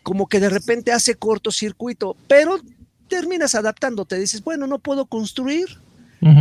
como 0.03 0.27
que 0.27 0.41
de 0.41 0.49
repente 0.49 0.91
hace 0.91 1.15
cortocircuito, 1.15 2.17
pero 2.27 2.59
terminas 3.07 3.55
adaptándote, 3.55 4.19
dices, 4.19 4.43
bueno, 4.43 4.67
no 4.67 4.79
puedo 4.79 5.05
construir, 5.05 5.79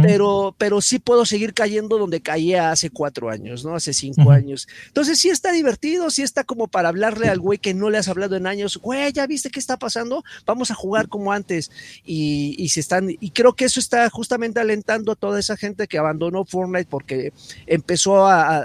pero, 0.03 0.55
pero 0.59 0.80
sí 0.80 0.99
puedo 0.99 1.24
seguir 1.24 1.55
cayendo 1.55 1.99
donde 1.99 2.20
caía 2.20 2.70
hace 2.70 2.91
cuatro 2.91 3.30
años, 3.30 3.64
¿no? 3.64 3.74
Hace 3.74 3.93
cinco 3.93 4.30
años. 4.30 4.68
Entonces 4.89 5.18
sí 5.18 5.30
está 5.30 5.53
divertido, 5.53 6.11
sí 6.11 6.22
está 6.22 6.45
como 6.45 6.68
para 6.68 6.89
hablarle 6.89 7.28
al 7.28 7.41
güey 7.41 7.59
que 7.59 7.74
no 7.74 7.91
le 7.91 7.99
has 7.99 8.09
hablado 8.09 8.37
en 8.37 8.47
años, 8.47 8.78
güey, 8.78 9.12
¿ya 9.12 9.26
viste 9.26 9.51
qué 9.51 9.61
está 9.61 9.78
pasando? 9.78 10.24
Vamos 10.47 10.70
a 10.70 10.74
jugar 10.74 11.09
como 11.09 11.33
antes. 11.33 11.70
Y, 12.05 12.55
y 12.59 12.68
se 12.68 12.80
están, 12.80 13.09
y 13.09 13.30
creo 13.30 13.55
que 13.55 13.64
eso 13.64 13.80
está 13.80 14.09
justamente 14.11 14.61
alentando 14.61 15.12
a 15.12 15.16
toda 15.16 15.39
esa 15.39 15.57
gente 15.57 15.87
que 15.87 15.99
abandonó 15.99 16.45
Fortnite 16.45 16.87
porque 16.89 17.33
empezó 17.66 18.26
a, 18.26 18.62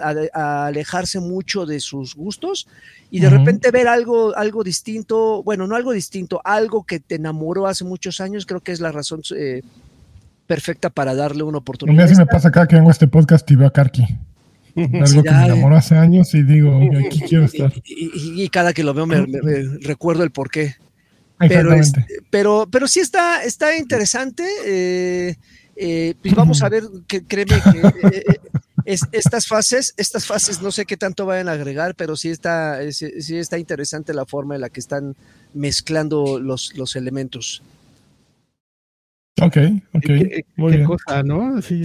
alejarse 0.68 1.20
mucho 1.20 1.66
de 1.66 1.80
sus 1.80 2.16
gustos 2.16 2.68
y 3.10 3.20
de 3.20 3.30
repente 3.30 3.72
ver 3.72 3.88
algo, 3.88 4.36
algo 4.36 4.64
distinto, 4.64 5.42
bueno, 5.44 5.66
no 5.66 5.76
algo 5.76 5.94
distinto, 5.94 6.42
algo 6.44 6.84
que 6.84 7.00
te 7.00 7.16
enamoró 7.16 7.68
hace 7.68 7.86
muchos 7.86 8.20
años, 8.20 8.46
creo 8.46 8.60
que 8.60 8.74
es 8.74 8.82
la 8.82 8.92
razón 8.92 9.22
eh, 9.36 9.62
perfecta 10.48 10.90
para 10.90 11.14
darle 11.14 11.44
una 11.44 11.60
oportunidad. 11.60 12.06
A 12.06 12.10
mí 12.10 12.16
me 12.16 12.26
pasa 12.26 12.48
acá 12.48 12.68
que 12.68 12.76
vengo 12.76 12.90
a 12.90 12.94
este 12.94 13.08
podcast 13.08 13.50
y 13.52 13.56
veo 13.56 13.68
a 13.68 13.72
Karki. 13.72 14.04
Algo 14.76 15.24
que 15.24 15.32
me 15.32 15.46
enamoró 15.46 15.76
hace 15.76 15.96
años 15.96 16.34
y 16.34 16.44
digo, 16.44 16.80
aquí 17.06 17.20
quiero 17.22 17.46
estar. 17.52 17.74
Y, 17.84 18.48
cada 18.50 18.74
que 18.74 18.84
lo 18.84 18.94
veo 18.94 19.06
me, 19.06 19.26
recuerdo 19.82 20.24
el 20.24 20.32
porqué. 20.32 20.76
Pero, 21.40 21.74
este, 21.74 22.06
pero, 22.32 22.68
pero 22.72 22.88
sí 22.88 23.00
está, 23.00 23.44
está 23.44 23.78
interesante. 23.78 24.44
Eh, 24.66 25.36
eh, 25.76 26.16
y 26.24 26.34
vamos 26.34 26.64
a 26.64 26.70
ver, 26.70 26.84
que, 27.08 27.24
créeme 27.24 27.62
que 27.62 28.40
eh, 28.86 28.98
estas 29.12 29.46
fases, 29.46 29.94
estas 29.98 30.26
fases 30.26 30.62
no 30.62 30.72
sé 30.72 30.86
qué 30.86 30.98
tanto 30.98 31.28
vayan 31.28 31.50
a 31.50 31.52
agregar, 31.52 31.94
pero 31.94 32.16
sí 32.16 32.30
está, 32.30 32.80
sí 32.92 33.38
está 33.38 33.60
interesante 33.60 34.14
la 34.14 34.26
forma 34.26 34.56
en 34.56 34.62
la 34.62 34.70
que 34.70 34.80
están 34.80 35.16
mezclando 35.54 36.40
los, 36.40 36.76
los 36.76 36.96
elementos. 36.96 37.62
Ok, 39.42 39.58
ok. 39.94 40.06
¿Qué, 40.06 40.84
cosa, 40.86 41.24
no? 41.24 41.62
Si, 41.62 41.84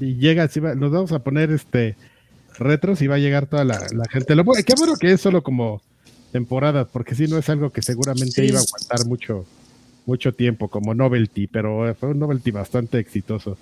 llega, 0.00 0.48
si 0.48 0.60
nos 0.60 0.90
vamos 0.90 1.12
a 1.12 1.18
poner 1.18 1.50
este 1.50 1.96
retros 2.58 3.02
y 3.02 3.06
va 3.06 3.16
a 3.16 3.18
llegar 3.18 3.46
toda 3.46 3.64
la, 3.64 3.78
gente. 4.10 4.34
Lo, 4.34 4.44
qué 4.44 4.74
bueno 4.76 4.94
que 4.96 5.12
es 5.12 5.20
solo 5.20 5.42
como 5.42 5.82
temporada, 6.32 6.86
porque 6.86 7.14
si 7.14 7.26
no 7.26 7.36
es 7.36 7.48
algo 7.48 7.70
que 7.70 7.82
seguramente 7.82 8.44
iba 8.44 8.58
a 8.58 8.62
aguantar 8.62 9.06
mucho, 9.06 9.44
mucho 10.06 10.32
tiempo 10.32 10.68
como 10.68 10.94
novelty, 10.94 11.46
pero 11.46 11.94
fue 11.94 12.10
un 12.10 12.18
novelty 12.18 12.50
bastante 12.50 12.98
exitoso. 12.98 13.58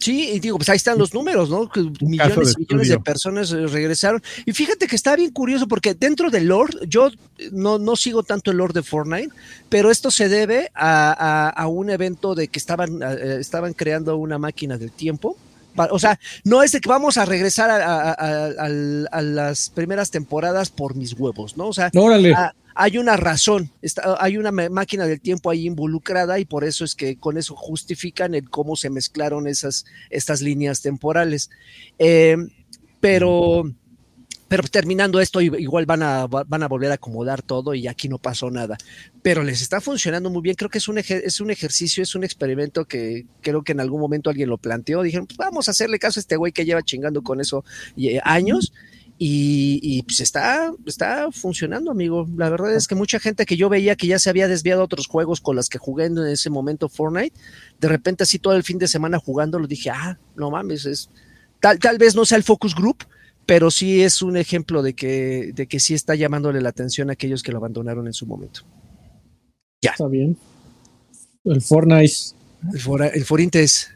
Sí, 0.00 0.30
y 0.30 0.40
digo, 0.40 0.56
pues 0.56 0.70
ahí 0.70 0.76
están 0.76 0.96
los 0.96 1.12
números, 1.12 1.50
¿no? 1.50 1.70
millones 2.00 2.54
y 2.56 2.60
millones 2.60 2.88
de 2.88 2.98
personas 3.00 3.52
eh, 3.52 3.66
regresaron. 3.66 4.22
Y 4.46 4.52
fíjate 4.52 4.86
que 4.86 4.96
está 4.96 5.14
bien 5.14 5.30
curioso 5.30 5.68
porque 5.68 5.92
dentro 5.92 6.30
del 6.30 6.46
Lord, 6.46 6.88
yo 6.88 7.10
no, 7.52 7.78
no 7.78 7.96
sigo 7.96 8.22
tanto 8.22 8.50
el 8.50 8.56
Lord 8.56 8.72
de 8.72 8.82
Fortnite, 8.82 9.28
pero 9.68 9.90
esto 9.90 10.10
se 10.10 10.30
debe 10.30 10.70
a, 10.74 11.66
un 11.68 11.90
evento 11.90 12.34
de 12.34 12.48
que 12.48 12.58
estaban, 12.58 13.02
eh, 13.02 13.36
estaban 13.40 13.74
creando 13.74 14.16
una 14.16 14.38
máquina 14.38 14.78
del 14.78 14.90
tiempo. 14.90 15.36
O 15.76 15.98
sea, 15.98 16.18
no 16.44 16.62
es 16.62 16.72
de 16.72 16.80
que 16.80 16.88
vamos 16.88 17.16
a 17.16 17.24
regresar 17.24 17.70
a, 17.70 18.68
las 19.22 19.70
primeras 19.70 20.10
temporadas 20.10 20.70
por 20.70 20.94
mis 20.94 21.12
huevos, 21.14 21.56
¿no? 21.56 21.68
O 21.68 21.72
sea, 21.72 21.90
Órale 21.94 22.34
hay 22.74 22.96
una 22.96 23.16
razón, 23.16 23.70
hay 24.18 24.38
una 24.38 24.52
máquina 24.52 25.06
del 25.06 25.20
tiempo 25.20 25.50
ahí 25.50 25.66
involucrada 25.66 26.38
y 26.38 26.46
por 26.46 26.64
eso 26.64 26.84
es 26.84 26.94
que 26.94 27.16
con 27.16 27.36
eso 27.36 27.54
justifican 27.54 28.34
el 28.34 28.48
cómo 28.48 28.74
se 28.74 28.88
mezclaron 28.88 29.46
esas 29.46 29.84
estas 30.08 30.40
líneas 30.40 30.80
temporales. 30.80 31.50
Eh, 31.98 32.36
pero, 33.00 33.70
pero 34.50 34.64
terminando 34.64 35.20
esto, 35.20 35.40
igual 35.40 35.86
van 35.86 36.02
a, 36.02 36.26
van 36.26 36.62
a 36.64 36.66
volver 36.66 36.90
a 36.90 36.94
acomodar 36.94 37.40
todo 37.40 37.72
y 37.72 37.86
aquí 37.86 38.08
no 38.08 38.18
pasó 38.18 38.50
nada. 38.50 38.76
Pero 39.22 39.44
les 39.44 39.62
está 39.62 39.80
funcionando 39.80 40.28
muy 40.28 40.42
bien. 40.42 40.56
Creo 40.56 40.68
que 40.68 40.78
es 40.78 40.88
un, 40.88 40.98
es 40.98 41.40
un 41.40 41.52
ejercicio, 41.52 42.02
es 42.02 42.16
un 42.16 42.24
experimento 42.24 42.84
que 42.84 43.26
creo 43.42 43.62
que 43.62 43.70
en 43.70 43.78
algún 43.78 44.00
momento 44.00 44.28
alguien 44.28 44.48
lo 44.48 44.58
planteó. 44.58 45.04
Dijeron, 45.04 45.28
pues 45.28 45.36
vamos 45.36 45.68
a 45.68 45.70
hacerle 45.70 46.00
caso 46.00 46.18
a 46.18 46.22
este 46.22 46.34
güey 46.34 46.50
que 46.50 46.64
lleva 46.64 46.82
chingando 46.82 47.22
con 47.22 47.40
eso 47.40 47.64
eh, 47.96 48.18
años. 48.24 48.72
Y, 49.18 50.02
pues 50.02 50.20
está, 50.20 50.72
está 50.84 51.30
funcionando, 51.30 51.92
amigo. 51.92 52.26
La 52.36 52.50
verdad 52.50 52.74
es 52.74 52.88
que 52.88 52.96
mucha 52.96 53.20
gente 53.20 53.46
que 53.46 53.56
yo 53.56 53.68
veía 53.68 53.94
que 53.94 54.08
ya 54.08 54.18
se 54.18 54.30
había 54.30 54.48
desviado 54.48 54.80
a 54.80 54.86
otros 54.86 55.06
juegos 55.06 55.40
con 55.40 55.54
las 55.54 55.68
que 55.68 55.78
jugué 55.78 56.06
en 56.06 56.18
ese 56.18 56.50
momento 56.50 56.88
Fortnite, 56.88 57.38
de 57.78 57.88
repente 57.88 58.24
así 58.24 58.40
todo 58.40 58.56
el 58.56 58.64
fin 58.64 58.78
de 58.78 58.88
semana 58.88 59.20
jugando, 59.20 59.60
lo 59.60 59.68
dije, 59.68 59.90
ah, 59.90 60.18
no 60.34 60.50
mames, 60.50 60.86
es 60.86 61.08
tal, 61.60 61.78
tal 61.78 61.98
vez 61.98 62.16
no 62.16 62.24
sea 62.24 62.38
el 62.38 62.42
focus 62.42 62.74
group, 62.74 63.04
pero 63.50 63.72
sí 63.72 64.00
es 64.00 64.22
un 64.22 64.36
ejemplo 64.36 64.80
de 64.80 64.94
que, 64.94 65.50
de 65.52 65.66
que 65.66 65.80
sí 65.80 65.92
está 65.92 66.14
llamándole 66.14 66.60
la 66.60 66.68
atención 66.68 67.10
a 67.10 67.14
aquellos 67.14 67.42
que 67.42 67.50
lo 67.50 67.58
abandonaron 67.58 68.06
en 68.06 68.12
su 68.12 68.24
momento. 68.24 68.60
Ya. 69.82 69.90
Está 69.90 70.06
bien. 70.06 70.36
El 71.42 71.60
Fortnite 71.60 72.14
El, 72.72 73.10
el 73.12 73.24
Forintes. 73.24 73.90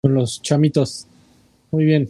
con 0.00 0.14
los 0.14 0.40
chamitos. 0.40 1.06
Muy 1.70 1.84
bien. 1.84 2.08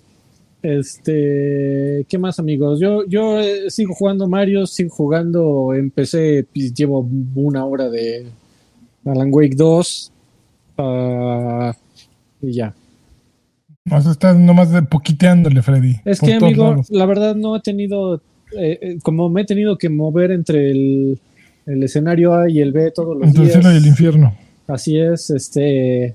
Este, 0.63 2.07
¿qué 2.09 2.17
más 2.17 2.39
amigos? 2.39 2.79
Yo, 2.79 3.05
yo 3.09 3.41
eh, 3.41 3.69
sigo 3.69 3.93
jugando 3.93 4.29
Mario, 4.29 4.69
sigo 4.69 4.95
jugando, 4.95 5.75
empecé, 5.75 6.47
pues, 6.55 6.73
llevo 6.75 7.11
una 7.35 7.65
hora 7.65 7.91
de 7.91 8.25
Alan 9.05 9.31
Wake 9.33 9.57
2 9.57 10.13
ah, 10.79 11.77
y 12.41 12.53
ya. 12.53 12.73
O 13.91 14.01
sea, 14.01 14.13
estás 14.13 14.37
nomás 14.37 14.73
de 14.73 14.83
poquiteándole, 14.83 15.63
Freddy. 15.63 15.97
Es 16.05 16.21
que, 16.21 16.35
amigo, 16.35 16.71
lados. 16.71 16.91
la 16.91 17.07
verdad 17.07 17.35
no 17.37 17.57
he 17.57 17.61
tenido, 17.61 18.17
eh, 18.57 18.79
eh, 18.83 18.99
como 19.03 19.29
me 19.29 19.43
he 19.43 19.45
tenido 19.45 19.79
que 19.79 19.89
mover 19.89 20.33
entre 20.33 20.71
el, 20.71 21.19
el 21.67 21.83
escenario 21.83 22.35
A 22.35 22.51
y 22.51 22.61
el 22.61 22.73
B 22.73 22.91
todos 22.91 23.17
los 23.17 23.29
Entre 23.29 23.43
el 23.43 23.49
días. 23.49 23.61
cielo 23.61 23.75
y 23.75 23.79
el 23.79 23.87
infierno. 23.87 24.35
Así 24.67 24.99
es, 24.99 25.31
este. 25.31 26.15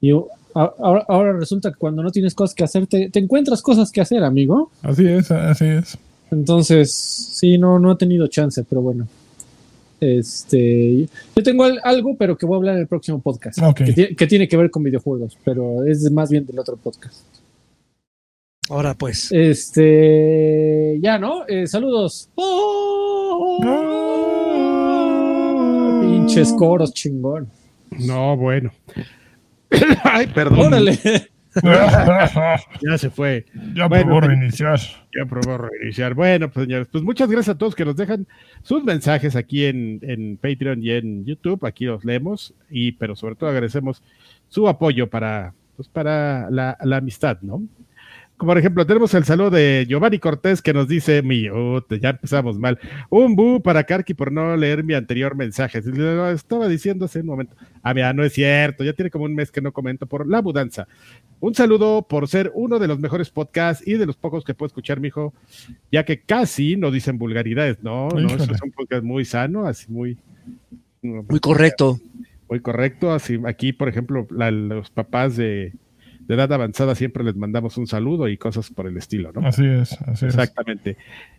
Y 0.00 0.10
ahora, 0.54 1.04
ahora 1.08 1.32
resulta 1.32 1.70
que 1.70 1.76
cuando 1.76 2.02
no 2.02 2.10
tienes 2.10 2.34
cosas 2.34 2.54
que 2.54 2.62
hacer, 2.64 2.86
te, 2.86 3.10
te 3.10 3.18
encuentras 3.18 3.60
cosas 3.62 3.90
que 3.90 4.00
hacer, 4.00 4.22
amigo. 4.22 4.70
Así 4.82 5.06
es, 5.06 5.30
así 5.32 5.64
es. 5.64 5.98
Entonces, 6.30 6.92
sí, 6.92 7.58
no, 7.58 7.78
no 7.80 7.92
he 7.92 7.96
tenido 7.96 8.26
chance, 8.28 8.62
pero 8.68 8.82
bueno. 8.82 9.08
Este, 10.00 11.08
yo 11.34 11.42
tengo 11.42 11.64
al- 11.64 11.80
algo, 11.82 12.16
pero 12.18 12.36
que 12.36 12.44
voy 12.46 12.54
a 12.54 12.58
hablar 12.58 12.74
en 12.74 12.82
el 12.82 12.86
próximo 12.86 13.20
podcast. 13.20 13.58
Que, 13.74 13.84
tie- 13.94 14.16
que 14.16 14.26
tiene 14.26 14.46
que 14.48 14.56
ver 14.56 14.70
con 14.70 14.82
videojuegos, 14.82 15.36
pero 15.44 15.84
es 15.86 16.10
más 16.10 16.30
bien 16.30 16.44
del 16.46 16.58
otro 16.58 16.76
podcast. 16.76 17.24
Ahora 18.68 18.94
pues. 18.94 19.30
Este, 19.32 20.98
ya, 21.00 21.18
¿no? 21.18 21.46
Eh, 21.48 21.66
saludos. 21.66 22.28
¡Oh! 22.34 23.60
Pinches 26.02 26.52
coros 26.52 26.92
chingón. 26.92 27.48
No, 28.00 28.36
bueno. 28.36 28.72
Ay, 30.04 30.26
perdón. 30.26 30.58
Órale. 30.66 30.98
Ya 32.82 32.98
se 32.98 33.10
fue. 33.10 33.46
ya 33.74 33.88
Bueno, 33.88 34.06
probó 34.06 34.20
reiniciar. 34.20 34.78
Ya 35.14 35.24
probó 35.28 35.58
reiniciar. 35.58 36.14
Bueno, 36.14 36.50
pues 36.50 36.66
señores, 36.66 36.88
pues 36.90 37.02
muchas 37.02 37.30
gracias 37.30 37.54
a 37.54 37.58
todos 37.58 37.74
que 37.74 37.84
nos 37.84 37.96
dejan 37.96 38.26
sus 38.62 38.84
mensajes 38.84 39.36
aquí 39.36 39.64
en, 39.64 40.00
en 40.02 40.36
Patreon 40.36 40.82
y 40.82 40.90
en 40.90 41.24
YouTube. 41.24 41.64
Aquí 41.64 41.84
los 41.86 42.04
leemos. 42.04 42.54
Y, 42.70 42.92
pero 42.92 43.16
sobre 43.16 43.34
todo 43.34 43.50
agradecemos 43.50 44.02
su 44.48 44.68
apoyo 44.68 45.08
para, 45.08 45.54
pues, 45.76 45.88
para 45.88 46.50
la, 46.50 46.76
la 46.82 46.96
amistad, 46.96 47.38
¿no? 47.42 47.62
Como 48.36 48.50
por 48.50 48.58
ejemplo, 48.58 48.84
tenemos 48.86 49.14
el 49.14 49.24
saludo 49.24 49.48
de 49.48 49.86
Giovanni 49.88 50.18
Cortés 50.18 50.60
que 50.60 50.74
nos 50.74 50.86
dice, 50.86 51.22
mi, 51.22 51.48
oh, 51.48 51.82
ya 51.88 52.10
empezamos 52.10 52.58
mal. 52.58 52.78
Un 53.08 53.34
bu 53.34 53.62
para 53.62 53.84
Karki 53.84 54.12
por 54.12 54.30
no 54.30 54.54
leer 54.58 54.84
mi 54.84 54.92
anterior 54.92 55.34
mensaje. 55.34 55.80
Lo 55.82 56.28
estaba 56.30 56.68
diciendo 56.68 57.06
hace 57.06 57.20
un 57.20 57.26
momento. 57.28 57.56
Ah, 57.82 57.94
mira, 57.94 58.12
no 58.12 58.22
es 58.24 58.34
cierto. 58.34 58.84
Ya 58.84 58.92
tiene 58.92 59.10
como 59.10 59.24
un 59.24 59.34
mes 59.34 59.50
que 59.50 59.62
no 59.62 59.72
comento 59.72 60.04
por 60.04 60.28
la 60.28 60.42
mudanza. 60.42 60.86
Un 61.40 61.54
saludo 61.54 62.02
por 62.02 62.28
ser 62.28 62.52
uno 62.54 62.78
de 62.78 62.88
los 62.88 62.98
mejores 62.98 63.30
podcasts 63.30 63.82
y 63.88 63.94
de 63.94 64.04
los 64.04 64.16
pocos 64.16 64.44
que 64.44 64.52
puedo 64.52 64.66
escuchar, 64.66 65.00
mijo, 65.00 65.32
ya 65.90 66.04
que 66.04 66.20
casi 66.20 66.76
no 66.76 66.90
dicen 66.90 67.16
vulgaridades, 67.16 67.82
no, 67.82 68.08
no, 68.10 68.28
eso 68.28 68.52
es 68.52 68.60
un 68.62 68.70
podcast 68.70 69.02
muy 69.02 69.24
sano, 69.24 69.66
así 69.66 69.90
muy, 69.90 70.18
Muy 71.00 71.40
correcto. 71.40 71.98
muy 72.50 72.60
correcto. 72.60 73.12
Así 73.12 73.40
aquí, 73.46 73.72
por 73.72 73.88
ejemplo, 73.88 74.26
la- 74.30 74.50
los 74.50 74.90
papás 74.90 75.36
de, 75.36 75.72
de 76.26 76.34
edad 76.34 76.52
avanzada 76.52 76.94
siempre 76.94 77.22
les 77.24 77.36
mandamos 77.36 77.76
un 77.78 77.86
saludo 77.86 78.28
y 78.28 78.36
cosas 78.36 78.70
por 78.70 78.86
el 78.86 78.96
estilo, 78.96 79.30
¿no? 79.32 79.46
Así 79.46 79.64
es, 79.64 79.92
así 80.02 80.26
es. 80.26 80.34
Exactamente. 80.34 80.96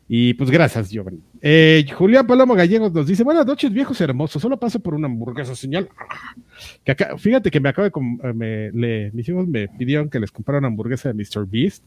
Y 0.08 0.34
pues 0.36 0.50
gracias, 0.50 0.90
Giovanni. 0.90 1.20
Eh, 1.42 1.86
Julián 1.94 2.26
Palomo 2.26 2.56
Gallegos 2.56 2.94
nos 2.94 3.06
dice: 3.08 3.24
Buenas 3.24 3.46
noches, 3.46 3.72
viejos 3.74 4.00
hermosos. 4.00 4.42
Solo 4.42 4.58
paso 4.58 4.80
por 4.80 4.94
una 4.94 5.08
hamburguesa, 5.08 5.56
señal. 5.56 5.90
Que 6.86 6.94
acá, 6.94 7.18
fíjate 7.18 7.52
que 7.52 7.60
me 7.60 7.70
acaba 7.70 7.90
de. 7.90 7.94
eh, 8.24 8.34
me- 8.34 8.72
le- 8.72 9.12
mis 9.12 9.28
hijos 9.28 9.46
me 9.48 9.68
pidieron 9.68 10.10
que 10.10 10.20
les 10.20 10.32
comprara 10.32 10.60
una 10.60 10.68
hamburguesa 10.70 11.12
de 11.12 11.16
Mr. 11.16 11.46
Beast. 11.46 11.84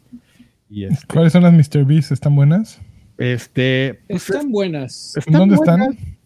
Y 0.68 0.84
este. 0.84 1.06
¿Cuáles 1.12 1.32
son 1.32 1.42
las 1.42 1.52
Mr. 1.54 1.84
Beast? 1.86 2.12
¿Están 2.12 2.36
buenas? 2.36 2.80
este 3.16 4.00
pues, 4.08 4.28
Están 4.30 4.50
buenas. 4.50 5.14
están 5.16 5.32
¿Dónde 5.34 5.56
buenas. 5.56 5.78
están? 5.88 6.16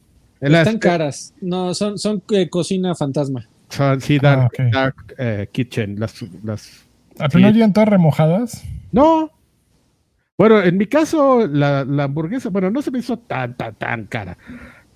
Las- 0.41 0.67
Están 0.67 0.79
caras. 0.79 1.35
No, 1.41 1.73
son, 1.75 1.99
son 1.99 2.23
eh, 2.33 2.49
cocina 2.49 2.95
fantasma. 2.95 3.49
Son- 3.69 4.01
sí, 4.01 4.19
Dark, 4.19 4.51
Ah. 4.59 4.69
Dark, 4.73 5.15
eh, 5.19 5.49
Kitchen. 5.53 5.99
Las, 5.99 6.23
las, 6.43 6.85
¿A 7.19 7.29
pero 7.29 7.41
no 7.41 7.49
Sí. 7.49 7.55
llegan 7.55 7.73
todas 7.73 7.89
remojadas? 7.89 8.65
No. 8.93 9.31
Bueno, 10.37 10.61
en 10.63 10.77
mi 10.77 10.87
caso, 10.87 11.47
la, 11.47 11.85
la 11.85 12.05
hamburguesa, 12.05 12.49
bueno, 12.51 12.71
no 12.71 12.83
se 12.83 12.91
me 12.91 12.99
hizo 12.99 13.17
tan, 13.19 13.57
tan, 13.57 13.75
tan 13.77 14.05
cara. 14.07 14.37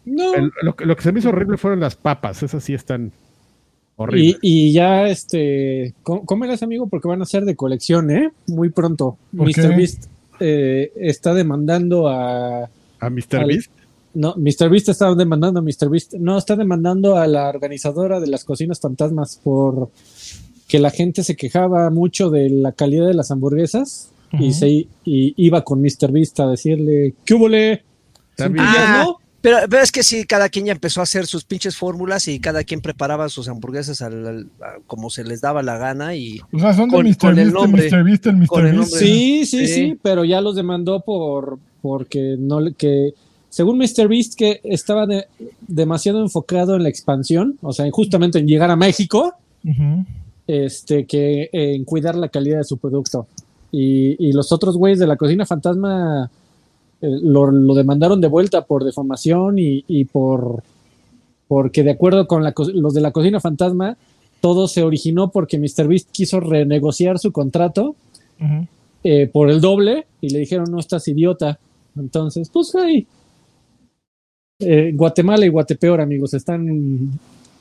No. 0.04 0.34
El- 0.34 0.52
lo, 0.62 0.74
que- 0.74 0.84
lo 0.86 0.96
que 0.96 1.02
se 1.02 1.12
me 1.12 1.20
hizo 1.20 1.28
horrible 1.28 1.56
fueron 1.58 1.80
las 1.80 1.94
papas. 1.96 2.42
Esas 2.42 2.64
sí 2.64 2.74
están 2.74 3.12
horribles. 3.96 4.38
y 4.42 4.72
ya, 4.72 5.06
este, 5.08 5.94
có- 6.02 6.24
cómelas, 6.24 6.62
amigo, 6.62 6.88
porque 6.88 7.08
van 7.08 7.22
a 7.22 7.26
ser 7.26 7.44
de 7.44 7.54
colección, 7.56 8.10
¿eh? 8.10 8.30
Muy 8.46 8.70
pronto. 8.70 9.16
¿Por 9.36 9.46
Mr. 9.48 9.76
Beast 9.76 10.06
eh, 10.40 10.92
está 10.96 11.34
demandando 11.34 12.08
a. 12.08 12.64
¿A 13.00 13.10
Mr. 13.10 13.36
al- 13.40 13.46
Beast? 13.46 13.70
No, 14.20 14.34
Mr. 14.36 14.68
Beast 14.68 14.88
está 14.88 15.14
demandando 15.14 15.60
a 15.60 15.62
Mr. 15.62 15.88
Beast. 15.88 16.14
No, 16.14 16.36
está 16.38 16.56
demandando 16.56 17.16
a 17.16 17.26
la 17.28 17.48
organizadora 17.48 18.18
de 18.18 18.26
las 18.26 18.44
cocinas 18.44 18.80
fantasmas 18.80 19.40
por 19.44 19.90
que 20.66 20.78
la 20.80 20.90
gente 20.90 21.22
se 21.22 21.36
quejaba 21.36 21.88
mucho 21.90 22.28
de 22.28 22.50
la 22.50 22.72
calidad 22.72 23.06
de 23.06 23.14
las 23.14 23.30
hamburguesas 23.30 24.10
y 24.32 24.52
se 24.52 24.68
y 24.70 24.88
iba 25.36 25.62
con 25.62 25.80
Mr. 25.80 26.10
Beast 26.12 26.38
a 26.40 26.48
decirle, 26.48 27.14
¿qué 27.24 27.34
hubo 27.34 27.48
le? 27.48 27.84
También- 28.36 28.66
Ah, 28.68 29.04
¿no? 29.06 29.16
Pero, 29.40 29.58
pero 29.70 29.82
es 29.84 29.92
que 29.92 30.02
sí, 30.02 30.24
cada 30.24 30.48
quien 30.48 30.66
ya 30.66 30.72
empezó 30.72 30.98
a 31.00 31.04
hacer 31.04 31.26
sus 31.26 31.44
pinches 31.44 31.76
fórmulas 31.76 32.26
y 32.26 32.40
cada 32.40 32.64
quien 32.64 32.80
preparaba 32.80 33.28
sus 33.28 33.48
hamburguesas 33.48 34.02
al- 34.02 34.26
al- 34.26 34.50
a- 34.60 34.80
como 34.88 35.10
se 35.10 35.22
les 35.22 35.40
daba 35.40 35.62
la 35.62 35.78
gana 35.78 36.16
y 36.16 36.40
O 36.52 36.58
sea, 36.58 36.74
son 36.74 36.88
de 36.90 36.96
Con- 36.96 37.06
Mr. 37.06 37.16
con 37.18 37.38
el 37.38 37.52
nombre. 37.52 37.88
Mr. 37.88 38.02
Beast, 38.04 38.26
el 38.26 38.36
Mr. 38.36 38.46
Con 38.48 38.66
el 38.66 38.76
nombre. 38.76 38.98
Sí, 38.98 39.46
sí, 39.46 39.66
Sí. 39.68 39.74
sí, 39.74 39.98
pero 40.02 40.24
ya 40.24 40.40
los 40.40 40.56
demandó 40.56 41.00
por 41.02 41.60
porque 41.80 42.34
no 42.36 42.58
le- 42.60 42.74
que 42.74 43.14
según 43.50 43.78
Mr. 43.78 44.08
Beast 44.08 44.34
que 44.34 44.60
estaba 44.64 45.06
de- 45.06 45.26
demasiado 45.66 46.20
enfocado 46.20 46.76
en 46.76 46.82
la 46.82 46.88
expansión, 46.88 47.58
o 47.62 47.72
sea, 47.72 47.86
en 47.86 47.92
justamente 47.92 48.38
en 48.38 48.46
llegar 48.46 48.70
a 48.70 48.76
México, 48.76 49.32
este 50.46 51.04
que 51.06 51.42
eh, 51.44 51.74
en 51.74 51.84
cuidar 51.84 52.14
la 52.16 52.28
calidad 52.28 52.58
de 52.58 52.64
su 52.64 52.78
producto. 52.78 53.26
Y, 53.70 54.16
y 54.24 54.32
los 54.32 54.50
otros 54.52 54.76
güeyes 54.76 54.98
de 54.98 55.06
la 55.06 55.16
cocina 55.16 55.44
fantasma 55.44 56.30
eh, 57.02 57.18
lo, 57.22 57.50
lo 57.50 57.74
demandaron 57.74 58.20
de 58.20 58.28
vuelta 58.28 58.64
por 58.64 58.84
defamación 58.84 59.58
y, 59.58 59.84
y 59.88 60.04
por 60.06 60.62
porque 61.48 61.82
de 61.82 61.92
acuerdo 61.92 62.26
con 62.26 62.42
la 62.44 62.52
los 62.74 62.94
de 62.94 63.00
la 63.00 63.10
cocina 63.10 63.40
fantasma 63.40 63.96
todo 64.40 64.68
se 64.68 64.82
originó 64.82 65.30
porque 65.30 65.58
Mr. 65.58 65.88
Beast 65.88 66.10
quiso 66.12 66.40
renegociar 66.40 67.18
su 67.18 67.32
contrato 67.32 67.94
eh, 69.04 69.28
por 69.32 69.50
el 69.50 69.60
doble 69.60 70.06
y 70.20 70.30
le 70.30 70.38
dijeron 70.40 70.70
no 70.70 70.78
estás 70.78 71.08
idiota. 71.08 71.58
Entonces, 71.96 72.48
pues 72.52 72.74
ahí. 72.76 73.06
Eh, 74.60 74.90
Guatemala 74.92 75.46
y 75.46 75.50
Guatepeor, 75.50 76.00
amigos, 76.00 76.34
están 76.34 77.12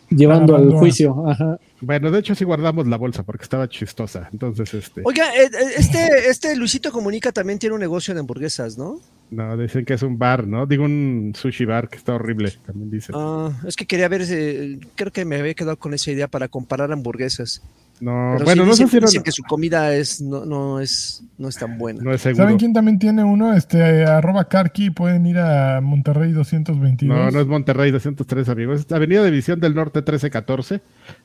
llevando 0.10 0.56
al 0.56 0.72
juicio. 0.72 1.28
Ajá. 1.28 1.60
Bueno, 1.80 2.10
de 2.10 2.20
hecho 2.20 2.34
sí 2.34 2.44
guardamos 2.44 2.88
la 2.88 2.98
bolsa 2.98 3.22
porque 3.22 3.44
estaba 3.44 3.70
chistosa. 3.70 4.30
Entonces, 4.34 4.74
este, 4.74 5.02
Oiga, 5.04 5.28
eh, 5.36 5.44
eh, 5.46 5.74
este, 5.78 6.28
este 6.28 6.56
Luisito 6.56 6.92
Comunica 6.92 7.32
también 7.32 7.60
tiene 7.60 7.76
un 7.76 7.82
negocio 7.82 8.16
de 8.16 8.22
hamburguesas, 8.22 8.80
¿no? 8.80 9.00
no, 9.30 9.58
dicen 9.58 9.86
que 9.86 9.94
es 9.94 10.02
un 10.02 10.18
bar, 10.18 10.48
¿no? 10.48 10.66
Digo 10.66 10.86
un 10.86 11.34
sushi 11.36 11.66
bar 11.66 11.88
que 11.88 11.98
está 11.98 12.16
horrible, 12.16 12.52
también 12.66 12.90
dicen. 12.90 13.14
Ah, 13.16 13.52
es 13.68 13.76
que 13.76 13.86
quería 13.86 14.08
ver, 14.08 14.24
eh, 14.28 14.80
creo 14.96 15.12
que 15.12 15.24
me 15.24 15.36
había 15.36 15.54
quedado 15.54 15.78
con 15.78 15.94
esa 15.94 16.10
idea 16.12 16.28
para 16.28 16.48
comparar 16.48 16.92
hamburguesas. 16.92 17.62
No, 18.00 18.34
Pero 18.36 18.46
bueno, 18.46 18.64
sí 18.64 18.70
no 18.70 18.76
sé 18.76 18.88
si 18.88 18.98
era- 18.98 19.06
dicen 19.08 19.24
que 19.24 19.32
su 19.32 19.44
comida 19.44 19.94
es 19.96 20.22
no, 20.22 20.46
no 20.46 20.80
es 20.80 21.24
no 21.38 21.48
es 21.50 21.56
tan 21.58 21.78
buena. 21.78 22.02
no 22.04 22.14
es 22.14 22.22
seguro. 22.22 22.44
¿Saben 22.44 22.58
quién 22.58 22.74
también 22.74 23.00
tiene 23.00 23.24
uno? 23.24 23.54
Este, 23.54 24.06
arroba 24.06 24.46
Karki, 24.46 24.90
pueden 24.92 25.26
ir 25.26 25.38
a 25.40 25.82
Monterrey 25.82 26.32
222. 26.32 27.18
No, 27.18 27.32
no 27.32 27.40
es 27.40 27.48
Monterrey 27.48 27.92
203, 27.92 28.50
amigos. 28.50 28.82
Es 28.82 28.92
Avenida 28.92 29.24
División 29.24 29.60
del 29.60 29.74
Norte 29.76 30.00
1314. 30.00 30.82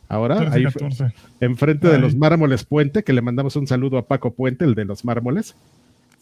Ahora, 0.09 0.37
13, 0.37 0.57
ahí 0.57 0.65
14. 0.65 1.13
enfrente 1.41 1.89
de 1.89 1.99
los 1.99 2.15
mármoles 2.17 2.65
Puente, 2.65 3.03
que 3.03 3.13
le 3.13 3.23
mandamos 3.23 3.57
un 3.57 3.67
saludo 3.67 3.99
a 3.99 4.07
Paco 4.07 4.33
Puente, 4.33 4.65
el 4.65 4.75
de 4.75 4.85
los 4.85 5.05
mármoles. 5.05 5.55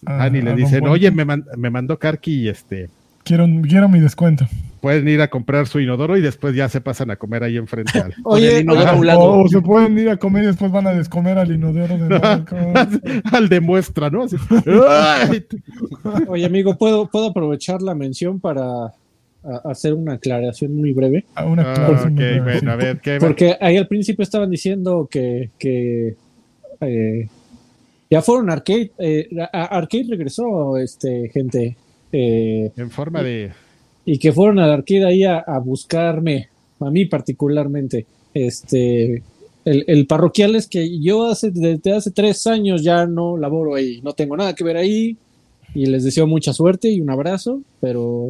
Ah, 0.07 0.17
Dani 0.19 0.41
le 0.43 0.55
dicen, 0.55 0.87
oye, 0.89 1.11
me, 1.11 1.25
man- 1.25 1.45
me 1.57 1.69
mandó 1.71 1.99
Karki 1.99 2.43
y 2.45 2.49
este, 2.49 2.89
Quiero, 3.25 3.47
quiero 3.69 3.89
mi 3.89 4.01
descuento. 4.01 4.47
Pueden 4.81 5.09
ir 5.09 5.21
a 5.21 5.29
comprar 5.29 5.67
su 5.67 5.81
inodoro 5.81 6.17
y 6.17 6.21
después 6.21 6.55
ya 6.55 6.69
se 6.69 6.81
pasan 6.81 7.11
a 7.11 7.17
comer 7.17 7.45
ahí 7.45 7.57
enfrente 7.57 7.99
al, 8.01 8.15
Oye, 8.25 8.61
inodoro 8.61 8.99
oye, 8.99 9.11
a 9.11 9.19
un 9.19 9.45
O, 9.45 9.49
se 9.49 9.61
pueden 9.61 9.99
ir 9.99 10.09
a 10.11 10.17
comer 10.17 10.45
y 10.45 10.47
después 10.49 10.71
van 10.73 10.87
a 10.87 10.93
descomer 10.95 11.39
al 11.39 11.53
inodoro 11.53 11.97
de 11.99 13.23
al 13.33 13.49
de 13.49 13.61
muestra, 13.61 14.11
¿no? 14.11 14.27
Oye, 16.29 16.45
amigo, 16.45 16.77
¿puedo, 16.77 17.07
¿puedo 17.09 17.27
aprovechar 17.27 17.83
la 17.83 17.95
mención 17.95 18.41
para 18.41 18.93
hacer 19.65 19.95
una 19.95 20.15
aclaración 20.15 20.77
muy 20.77 20.93
breve? 20.93 21.25
A 21.35 21.47
una 21.47 21.73
Ah, 21.73 21.75
clase 21.75 22.05
ok, 22.05 22.11
muy 22.11 22.15
breve, 22.23 22.41
bueno, 22.43 22.73
a 22.73 22.77
ver, 22.77 23.01
¿qué? 23.01 23.19
Porque 23.21 23.57
ahí 23.61 23.77
al 23.77 23.89
principio 23.89 24.23
estaban 24.23 24.51
diciendo 24.51 25.09
que, 25.11 25.51
que 25.59 26.15
eh, 26.81 27.29
ya 28.11 28.23
fueron 28.23 28.51
arcade. 28.51 28.93
eh, 28.99 29.29
arcade 29.53 30.07
regresó, 30.11 30.77
este, 30.77 31.31
gente. 31.33 31.77
Eh, 32.13 32.71
En 32.77 32.91
forma 32.91 33.23
de... 33.23 33.53
y 34.05 34.19
que 34.19 34.33
fueron 34.33 34.59
a 34.59 34.67
la 34.67 34.75
Arquida 34.75 35.09
ahí 35.09 35.25
a, 35.25 35.39
a 35.39 35.59
buscarme, 35.59 36.49
a 36.81 36.91
mí 36.91 37.05
particularmente. 37.05 38.07
Este, 38.35 39.23
el, 39.65 39.85
el 39.87 40.07
parroquial 40.07 40.55
es 40.57 40.67
que 40.67 40.99
yo 41.01 41.27
hace, 41.27 41.51
desde 41.51 41.93
hace 41.93 42.11
tres 42.11 42.47
años 42.47 42.83
ya 42.83 43.07
no 43.07 43.37
laboro 43.37 43.75
ahí, 43.75 44.01
no 44.03 44.13
tengo 44.13 44.37
nada 44.37 44.55
que 44.55 44.65
ver 44.65 44.77
ahí 44.77 45.17
y 45.75 45.87
les 45.87 46.05
deseo 46.05 46.27
mucha 46.27 46.53
suerte 46.53 46.91
y 46.91 47.01
un 47.01 47.11
abrazo, 47.11 47.61
pero 47.81 48.29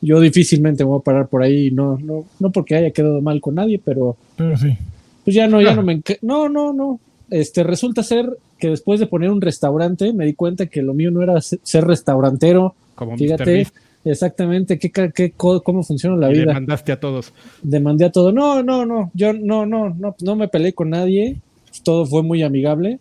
yo 0.00 0.20
difícilmente 0.20 0.84
me 0.84 0.90
voy 0.90 0.98
a 1.00 1.04
parar 1.04 1.28
por 1.28 1.42
ahí, 1.42 1.70
no, 1.70 1.98
no, 1.98 2.24
no 2.40 2.50
porque 2.50 2.74
haya 2.74 2.90
quedado 2.90 3.20
mal 3.22 3.40
con 3.40 3.54
nadie, 3.54 3.80
pero 3.82 4.16
Pero 4.36 4.56
sí. 4.56 4.76
pues 5.24 5.34
ya 5.36 5.46
no, 5.46 5.62
ya 5.62 5.74
no 5.74 5.82
me 5.82 6.02
no, 6.22 6.48
no, 6.48 6.72
no. 6.72 7.00
Este 7.30 7.62
resulta 7.62 8.02
ser 8.02 8.28
que 8.58 8.68
después 8.68 9.00
de 9.00 9.06
poner 9.06 9.30
un 9.30 9.40
restaurante 9.40 10.12
me 10.12 10.26
di 10.26 10.34
cuenta 10.34 10.66
que 10.66 10.82
lo 10.82 10.92
mío 10.92 11.10
no 11.10 11.22
era 11.22 11.40
se- 11.40 11.60
ser 11.62 11.84
restaurantero, 11.84 12.74
Como 12.94 13.12
Mr. 13.12 13.18
fíjate 13.18 13.52
Beast, 13.52 13.74
exactamente 14.04 14.78
qué, 14.78 14.90
ca- 14.90 15.10
qué 15.10 15.30
co- 15.32 15.62
cómo 15.62 15.82
funciona 15.82 16.16
la 16.16 16.30
y 16.30 16.38
vida. 16.40 16.52
mandaste 16.52 16.92
a 16.92 17.00
todos. 17.00 17.32
Demandé 17.62 18.06
a 18.06 18.12
todo. 18.12 18.32
No, 18.32 18.62
no, 18.62 18.84
no, 18.86 19.10
yo 19.14 19.32
no, 19.32 19.66
no, 19.66 19.90
no, 19.90 20.14
no 20.20 20.36
me 20.36 20.48
peleé 20.48 20.72
con 20.72 20.90
nadie. 20.90 21.36
Todo 21.84 22.04
fue 22.06 22.22
muy 22.22 22.42
amigable, 22.42 22.98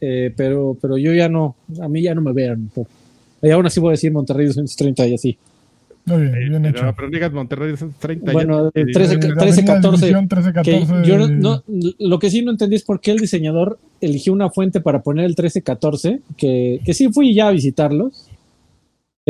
eh, 0.00 0.32
pero, 0.36 0.76
pero 0.80 0.96
yo 0.96 1.12
ya 1.12 1.28
no, 1.28 1.56
a 1.80 1.88
mí 1.88 2.02
ya 2.02 2.14
no 2.14 2.20
me 2.22 2.32
vean. 2.32 2.70
Y 3.42 3.50
aún 3.50 3.66
así 3.66 3.80
voy 3.80 3.88
a 3.88 3.92
decir 3.92 4.10
Monterrey 4.12 4.46
230 4.46 5.06
y 5.06 5.14
así. 5.14 5.38
Muy 6.06 6.22
bien, 6.22 6.32
bien 6.48 6.62
Pero, 6.62 6.68
hecho. 6.86 6.94
pero 6.96 7.10
digas 7.10 7.30
Monterrey 7.32 7.74
30 7.98 8.32
Bueno, 8.32 8.70
ya- 8.74 8.80
el 8.80 8.92
13, 8.92 9.14
Eh, 9.14 9.18
13, 9.18 9.42
Avenida 9.60 9.74
14. 9.74 10.06
División 10.06 10.28
13, 10.28 10.48
que 10.48 10.54
14, 10.54 11.04
yo 11.06 11.18
no, 11.18 11.28
no- 11.28 11.62
lo 11.98 12.18
que 12.18 12.30
sí 12.30 12.42
no 12.42 12.50
entendí 12.50 12.76
es 12.76 12.82
por 12.82 13.00
qué 13.00 13.10
el 13.10 13.18
diseñador 13.18 13.78
eligió 14.00 14.32
una 14.32 14.48
fuente 14.48 14.80
para 14.80 15.02
poner 15.02 15.26
el 15.26 15.36
13-14, 15.36 16.20
que, 16.38 16.80
que 16.82 16.94
sí 16.94 17.12
fui 17.12 17.34
ya 17.34 17.48
a 17.48 17.50
visitarlos. 17.50 18.27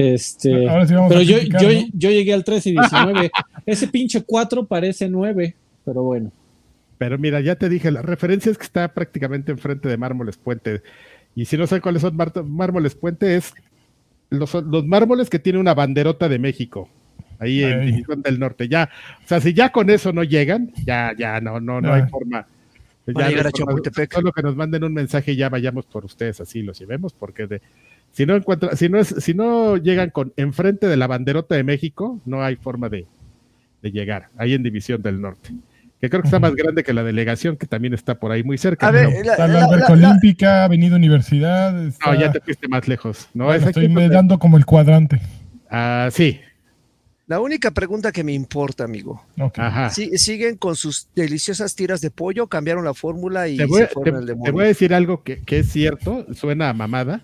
Este, 0.00 0.68
Ahora 0.68 0.86
sí 0.86 0.94
vamos 0.94 1.08
pero 1.08 1.20
a 1.20 1.24
yo, 1.24 1.36
criticar, 1.38 1.60
yo, 1.60 1.72
¿no? 1.72 1.86
yo 1.92 2.10
llegué 2.10 2.32
al 2.32 2.44
13 2.44 2.68
y 2.70 2.72
19. 2.78 3.30
Ese 3.66 3.88
pinche 3.88 4.22
4 4.22 4.64
parece 4.64 5.08
9, 5.08 5.56
pero 5.84 6.02
bueno. 6.04 6.30
Pero 6.98 7.18
mira, 7.18 7.40
ya 7.40 7.56
te 7.56 7.68
dije, 7.68 7.90
la 7.90 8.02
referencia 8.02 8.52
es 8.52 8.58
que 8.58 8.64
está 8.64 8.86
prácticamente 8.94 9.50
enfrente 9.50 9.88
de 9.88 9.96
Mármoles 9.96 10.36
Puente. 10.36 10.82
Y 11.34 11.46
si 11.46 11.56
no 11.56 11.66
saben 11.66 11.82
cuáles 11.82 12.02
son 12.02 12.14
Mar- 12.16 12.44
Mármoles 12.44 12.94
Puente, 12.94 13.34
es 13.34 13.52
los, 14.30 14.54
los 14.54 14.86
mármoles 14.86 15.28
que 15.30 15.40
tiene 15.40 15.58
una 15.58 15.74
banderota 15.74 16.28
de 16.28 16.38
México. 16.38 16.88
Ahí 17.40 17.64
en. 17.64 17.84
División 17.86 18.22
del 18.22 18.38
Norte. 18.38 18.68
Ya, 18.68 18.90
o 19.24 19.26
sea, 19.28 19.40
si 19.40 19.52
ya 19.52 19.70
con 19.72 19.90
eso 19.90 20.12
no 20.12 20.22
llegan, 20.22 20.72
ya, 20.84 21.12
ya 21.18 21.40
no, 21.40 21.58
no, 21.60 21.80
no 21.80 21.92
hay 21.92 22.02
forma. 22.08 22.46
Ya 23.06 23.26
a 23.26 23.28
llegar 23.30 23.46
a. 23.48 23.52
Chapultepec. 23.52 24.12
Solo 24.12 24.32
que 24.32 24.42
nos 24.42 24.54
manden 24.54 24.84
un 24.84 24.92
mensaje 24.94 25.32
y 25.32 25.36
ya 25.36 25.48
vayamos 25.48 25.86
por 25.86 26.04
ustedes, 26.04 26.40
así 26.40 26.62
los 26.62 26.78
llevemos, 26.78 27.12
porque 27.12 27.46
de, 27.48 27.60
si 28.18 28.26
no 28.26 28.34
encuentra, 28.34 28.74
si 28.74 28.88
no 28.88 28.98
es, 28.98 29.14
si 29.18 29.32
no 29.32 29.76
llegan 29.76 30.10
con 30.10 30.32
enfrente 30.36 30.88
de 30.88 30.96
la 30.96 31.06
banderota 31.06 31.54
de 31.54 31.62
México, 31.62 32.20
no 32.26 32.42
hay 32.42 32.56
forma 32.56 32.88
de, 32.88 33.06
de 33.80 33.90
llegar, 33.92 34.26
ahí 34.36 34.54
en 34.54 34.64
División 34.64 35.00
del 35.02 35.20
Norte. 35.20 35.50
Que 36.00 36.10
creo 36.10 36.22
que 36.22 36.26
está 36.28 36.40
más 36.40 36.54
grande 36.56 36.82
que 36.82 36.92
la 36.92 37.04
delegación, 37.04 37.56
que 37.56 37.66
también 37.66 37.94
está 37.94 38.16
por 38.18 38.32
ahí 38.32 38.42
muy 38.42 38.58
cerca. 38.58 38.88
A 38.88 38.92
la, 38.92 39.02
Está 39.08 39.46
la 39.46 39.54
la- 39.60 39.64
alberca 39.66 39.90
la- 39.90 39.96
la- 39.96 40.08
olímpica, 40.10 40.64
Avenida 40.64 40.96
Universidad. 40.96 41.86
está- 41.86 42.12
no, 42.12 42.20
ya 42.20 42.32
te 42.32 42.40
fuiste 42.40 42.66
más 42.68 42.88
lejos. 42.88 43.28
No, 43.34 43.44
Bueno, 43.44 43.56
es 43.58 43.62
aquí 43.62 43.68
estoy 43.70 43.88
me 43.88 44.02
donde- 44.02 44.14
dando 44.16 44.38
como 44.40 44.56
el 44.56 44.66
cuadrante. 44.66 45.20
Ah, 45.70 46.08
sí, 46.12 46.40
la 47.28 47.40
única 47.40 47.70
pregunta 47.72 48.10
que 48.10 48.24
me 48.24 48.32
importa, 48.32 48.82
amigo. 48.84 49.22
Ok. 49.38 49.58
ajá. 49.58 49.90
Sí, 49.90 50.10
siguen 50.18 50.56
con 50.56 50.74
sus 50.76 51.08
deliciosas 51.14 51.74
tiras 51.76 52.00
de 52.00 52.10
pollo, 52.10 52.46
cambiaron 52.48 52.84
la 52.84 52.94
fórmula 52.94 53.46
y 53.48 53.58
te, 53.58 53.66
voy, 53.66 53.82
se 53.82 53.86
te- 53.86 53.92
fueron 53.94 54.16
al 54.16 54.22
te 54.26 54.32
demonio. 54.32 54.52
voy 54.54 54.64
a 54.64 54.66
decir 54.68 54.94
algo 54.94 55.22
que, 55.22 55.40
que 55.42 55.58
es 55.60 55.68
cierto, 55.70 56.26
suena 56.34 56.68
a 56.70 56.72
mamada, 56.72 57.22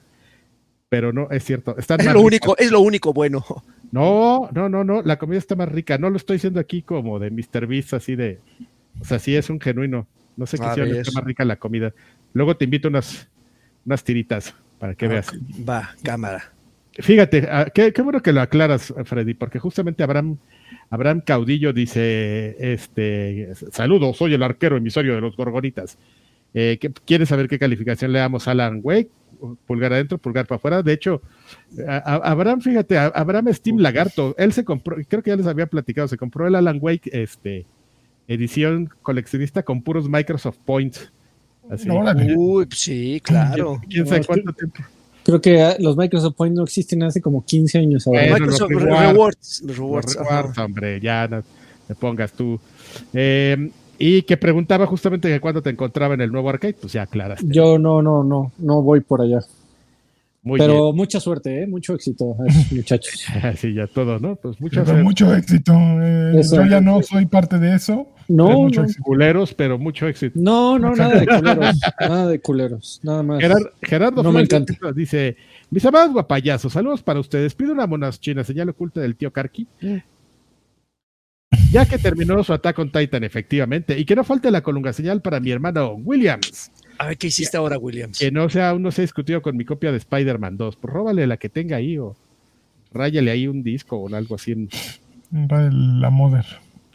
pero 0.95 1.13
no 1.13 1.29
es 1.33 1.43
cierto. 1.43 1.77
Están 1.77 1.99
Es 1.99 2.07
lo 2.07 2.13
ricas. 2.13 2.25
único, 2.25 2.57
es 2.57 2.71
lo 2.71 2.79
único 2.81 3.13
bueno. 3.13 3.45
No, 3.91 4.49
no, 4.53 4.69
no, 4.69 4.85
no, 4.85 5.03
la 5.03 5.19
comida 5.19 5.39
está 5.39 5.57
más 5.57 5.69
rica. 5.69 5.99
No 5.99 6.09
lo 6.09 6.17
estoy 6.17 6.37
diciendo 6.37 6.61
aquí 6.61 6.83
como 6.83 7.19
de 7.19 7.31
Mr. 7.33 7.67
Beast, 7.67 7.95
así 7.95 8.15
de. 8.15 8.39
O 9.01 9.05
sea, 9.05 9.19
sí 9.19 9.35
es 9.35 9.51
un 9.51 9.61
genuino. 9.61 10.07
No 10.37 10.47
sé 10.47 10.57
qué 10.59 10.81
ver. 10.81 10.97
está 10.97 11.13
más 11.13 11.25
rica 11.25 11.45
la 11.45 11.57
comida. 11.57 11.93
Luego 12.33 12.57
te 12.57 12.65
invito 12.65 12.87
unas, 12.89 13.29
unas 13.85 14.05
tiritas 14.05 14.55
para 14.79 14.95
que 14.95 15.09
veas. 15.09 15.33
Va, 15.69 15.91
cámara. 16.05 16.53
Fíjate, 16.93 17.49
ah, 17.51 17.67
qué, 17.75 17.93
qué 17.93 18.03
bueno 18.03 18.23
que 18.23 18.33
lo 18.33 18.41
aclaras, 18.41 18.95
Freddy, 19.05 19.35
porque 19.35 19.59
justamente 19.59 20.05
Abraham, 20.05 20.37
Abraham 20.91 21.23
Caudillo 21.27 21.73
dice, 21.73 22.57
este, 22.73 23.49
saludos, 23.73 24.17
soy 24.17 24.35
el 24.35 24.43
arquero 24.45 24.77
emisario 24.77 25.15
de 25.17 25.21
los 25.21 25.37
Gorgonitas. 25.37 25.99
Eh, 26.53 26.79
¿qué- 26.81 26.93
¿Quieres 27.05 27.29
saber 27.31 27.49
qué 27.49 27.59
calificación 27.59 28.13
le 28.13 28.21
damos 28.21 28.47
a 28.47 28.53
Alan 28.53 28.79
Wake? 28.83 29.11
Pulgar 29.67 29.93
adentro, 29.93 30.19
pulgar 30.19 30.47
para 30.47 30.57
afuera. 30.57 30.83
De 30.83 30.93
hecho, 30.93 31.23
a- 31.87 31.97
a- 31.97 32.31
Abraham, 32.31 32.61
fíjate, 32.61 32.97
a- 32.99 33.07
Abraham 33.07 33.49
es 33.49 33.61
Team 33.61 33.79
Lagarto. 33.79 34.35
Él 34.39 34.53
se 34.53 34.65
compró, 34.65 34.97
creo 35.09 35.23
que 35.23 35.31
ya 35.31 35.37
les 35.37 35.47
había 35.47 35.67
platicado, 35.67 36.09
se 36.09 36.17
compró 36.17 36.47
el 36.47 36.55
Alan 36.55 36.79
Wake, 36.81 37.11
este, 37.13 37.67
edición 38.29 38.89
coleccionista 39.03 39.63
con 39.63 39.83
puros 39.83 40.09
Microsoft 40.09 40.59
Points. 40.65 41.11
Así. 41.71 41.89
Órale. 41.89 42.35
Uy, 42.37 42.67
sí, 42.73 43.21
claro. 43.25 43.81
¿Quién 43.89 44.07
sabe 44.07 44.21
No, 44.21 44.27
cuánto 44.27 44.53
tiempo? 44.53 44.83
Creo 45.25 45.41
que 45.41 45.63
ah, 45.63 45.77
los 45.79 45.97
Microsoft 45.97 46.35
Points 46.37 46.57
no 46.57 46.65
existen 46.65 47.03
hace 47.03 47.23
como 47.23 47.45
15 47.45 47.79
años 47.79 48.07
ahora. 48.07 48.23
Microsoft 48.35 48.71
los 48.71 48.83
Rewards. 48.83 49.13
rewards. 49.13 49.63
los 49.67 49.77
rewards, 49.79 50.17
rewards, 50.17 50.59
hombre, 50.59 51.01
ya 51.01 51.27
no 51.29 51.43
te 51.89 51.95
pongas 51.95 52.33
tú. 52.33 52.61
Eh, 53.15 53.71
y 53.99 54.23
que 54.23 54.37
preguntaba 54.37 54.87
justamente 54.87 55.29
que 55.29 55.41
cuando 55.41 55.63
te 55.63 55.71
encontraba 55.71 56.15
en 56.15 56.21
el 56.21 56.31
nuevo 56.33 56.49
arcade, 56.51 56.75
pues 56.81 56.93
ya 56.93 57.03
aclaraste. 57.03 57.47
Yo 57.49 57.79
no, 57.79 58.03
no, 58.03 58.23
no, 58.25 58.53
no 58.59 58.83
voy 58.83 59.01
por 59.01 59.21
allá. 59.23 59.41
Muy 60.43 60.59
Pero 60.61 60.93
mucha 60.93 61.21
suerte, 61.21 61.63
¿eh? 61.63 61.67
mucho 61.67 61.95
éxito 61.95 62.37
a 62.39 62.47
esos 62.47 62.71
muchachos. 62.73 63.25
Sí, 63.57 63.73
ya 63.73 63.87
todo, 63.87 64.19
¿no? 64.19 64.37
Pues 64.37 64.61
muchos 64.61 64.87
Pero 64.87 65.03
mucho 65.03 65.35
éxito. 65.35 65.73
eh, 65.75 66.35
Eso. 66.39 66.57
yo 66.57 66.67
ya 66.67 66.81
no 66.83 67.01
soy 67.03 67.25
parte 67.25 67.59
de 67.59 67.75
eso. 67.75 68.09
No, 68.29 68.47
Pero 68.49 68.59
mucho 68.61 68.81
no, 68.83 68.87
éxito. 68.87 69.03
culeros, 69.05 69.55
pero 69.55 69.79
mucho 69.79 70.07
éxito. 70.07 70.39
no, 70.39 70.79
no, 70.79 70.95
nada 70.95 71.19
de 71.21 71.27
culeros, 71.27 71.77
nada 72.01 72.27
de 72.29 72.39
culeros, 72.41 73.01
nada 73.03 73.23
más. 73.23 73.41
Gerar- 73.41 73.73
Gerardo 73.83 74.23
No 74.23 74.33
me 74.33 74.45
Flores 74.47 74.69
encanta. 74.71 74.93
dice: 74.93 75.37
Mis 75.71 75.85
amados 75.87 76.13
guapayazos, 76.13 76.73
saludos 76.75 77.03
para 77.03 77.21
ustedes. 77.21 77.55
Pido 77.55 77.73
una 77.73 77.87
monas 77.87 78.21
china, 78.21 78.45
señal 78.45 78.69
oculta 78.69 79.01
del 79.01 79.17
tío 79.17 79.31
Karki. 79.33 79.67
Ya 81.75 81.87
que 81.87 81.99
terminó 81.99 82.45
su 82.45 82.53
ataque 82.53 82.77
con 82.77 82.93
Titan, 82.93 83.25
efectivamente, 83.25 83.99
y 83.99 84.05
que 84.05 84.15
no 84.15 84.23
falte 84.23 84.49
la 84.53 84.63
colunga 84.63 84.93
señal 84.93 85.21
para 85.21 85.41
mi 85.41 85.51
hermano 85.51 85.95
Williams. 85.95 86.71
A 86.99 87.09
ver, 87.09 87.19
¿qué 87.19 87.27
hiciste 87.27 87.57
ahora, 87.57 87.79
Williams? 87.79 88.21
Que 88.21 88.31
no 88.31 88.49
sea, 88.49 88.69
aún 88.69 88.83
no 88.83 88.93
se 88.93 89.01
ha 89.01 89.03
discutido 89.03 89.43
con 89.43 89.57
mi 89.57 89.65
copia 89.65 89.91
de 89.91 89.99
Spider-Man 89.99 90.57
2. 90.57 90.77
Pues 90.77 90.95
róbale 90.95 91.27
la 91.27 91.37
que 91.37 91.49
tenga 91.49 91.79
ahí 91.79 91.99
o 91.99 92.15
ráyale 92.93 93.33
ahí 93.33 93.49
un 93.49 93.65
disco 93.65 93.97
o 93.97 94.15
algo 94.15 94.37
así. 94.37 94.69
La 95.33 96.11
Mother. 96.11 96.45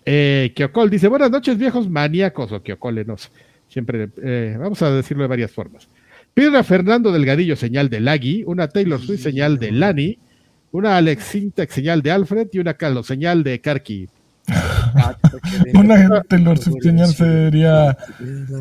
Eh, 0.05 0.53
Kiokol 0.55 0.89
dice, 0.89 1.09
buenas 1.09 1.29
noches 1.29 1.57
viejos 1.57 1.89
maníacos 1.89 2.53
o 2.53 2.63
Kiokolenos. 2.63 3.31
Siempre, 3.67 4.07
eh, 4.23 4.55
vamos 4.57 4.81
a 4.81 4.91
decirlo 4.91 5.23
de 5.23 5.27
varias 5.27 5.51
formas. 5.51 5.89
Piden 6.33 6.55
a 6.55 6.63
Fernando 6.63 7.11
Delgadillo 7.11 7.57
señal 7.57 7.89
de 7.89 7.99
Lagui, 7.99 8.45
una 8.47 8.69
Taylor 8.69 9.01
Swift 9.01 9.23
señal 9.23 9.59
de 9.59 9.73
Lani, 9.73 10.17
una 10.71 10.95
Alex 10.95 11.21
Sintek 11.25 11.69
señal 11.69 12.01
de 12.01 12.11
Alfred 12.11 12.47
y 12.53 12.59
una 12.59 12.75
Carlos 12.75 13.07
señal 13.07 13.43
de 13.43 13.59
Karki. 13.59 14.07
Una 15.73 16.21
Taylor 16.27 16.57
Swift 16.57 16.81
señal 16.83 17.13
sería 17.13 17.97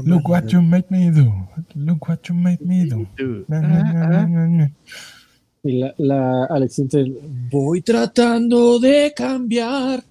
Look 0.05 0.29
what 0.29 0.45
you 0.49 0.61
made 0.63 0.87
me 0.91 1.11
do. 1.11 1.33
Look 1.75 2.09
what 2.09 2.19
you 2.29 2.35
made 2.35 2.59
me 2.65 2.85
do. 2.87 3.07
Na, 3.49 3.61
na, 3.61 4.47
na. 4.49 4.71
Y 5.65 5.81
la, 5.81 5.93
la 5.99 6.45
Alex 6.51 6.79
Intel, 6.79 7.19
voy 7.51 7.83
tratando 7.83 8.79
de 8.79 9.13
cambiar 9.15 10.05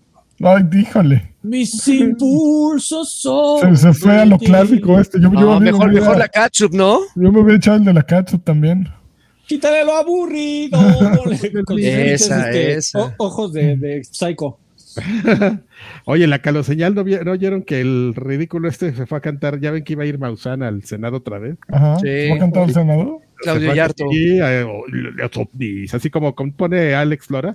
Ay, 0.44 0.64
díjole. 0.70 1.34
mis 1.42 1.88
impulsos 1.88 3.10
Se, 3.14 3.22
son. 3.22 3.78
se 3.78 3.94
fue 3.94 4.18
a 4.20 4.26
lo 4.26 4.38
clásico 4.38 5.00
este. 5.00 5.20
Yo, 5.22 5.32
yo 5.32 5.40
No, 5.40 5.60
me 5.60 5.72
mejor, 5.72 5.88
hubiera- 5.90 6.02
mejor 6.06 6.18
la 6.20 6.28
catsup, 6.28 6.74
¿no? 6.74 7.00
yo 7.16 7.32
me 7.32 7.40
hubiera 7.40 7.56
echado 7.58 7.78
el 7.78 7.86
de 7.86 7.94
la 7.94 8.04
catsup 8.04 8.44
también. 8.44 8.88
Quítale 9.48 9.86
lo 9.86 9.96
aburrido. 9.96 10.78
Esa, 11.78 12.44
lentes, 12.50 12.78
esa. 12.90 13.00
o- 13.00 13.14
ojos 13.18 13.54
de, 13.54 13.78
de 13.78 14.04
psycho. 14.04 14.60
Oye, 16.06 16.28
la 16.28 16.40
Carlos 16.40 16.66
señal, 16.66 16.96
¿no, 16.96 17.04
no 17.04 17.32
oyeron 17.32 17.62
que 17.64 17.82
el 17.82 18.14
ridículo 18.16 18.68
este 18.68 18.94
se 18.96 19.06
fue 19.06 19.18
a 19.18 19.22
cantar? 19.22 19.60
¿Ya 19.60 19.72
ven 19.72 19.84
que 19.84 19.94
iba 19.94 20.04
a 20.04 20.06
ir 20.08 20.20
Mausana 20.20 20.68
al 20.68 20.84
Senado 20.84 21.18
otra 21.18 21.40
vez? 21.40 21.58
Ajá. 21.70 21.98
Sí. 22.00 22.30
¿Va 22.30 22.36
a 22.36 22.40
cantar? 22.40 22.68
Se 22.72 22.74
Claudio 22.74 23.68
fue 23.68 23.72
a- 23.72 23.76
Yarto. 23.76 24.06
Sí, 24.12 24.40
eh, 24.40 24.64
o- 24.68 24.88
los 24.88 25.38
ovnis, 25.38 25.94
así 25.94 26.10
como 26.10 26.34
compone 26.36 26.94
Alex 26.96 27.30
Lora, 27.30 27.54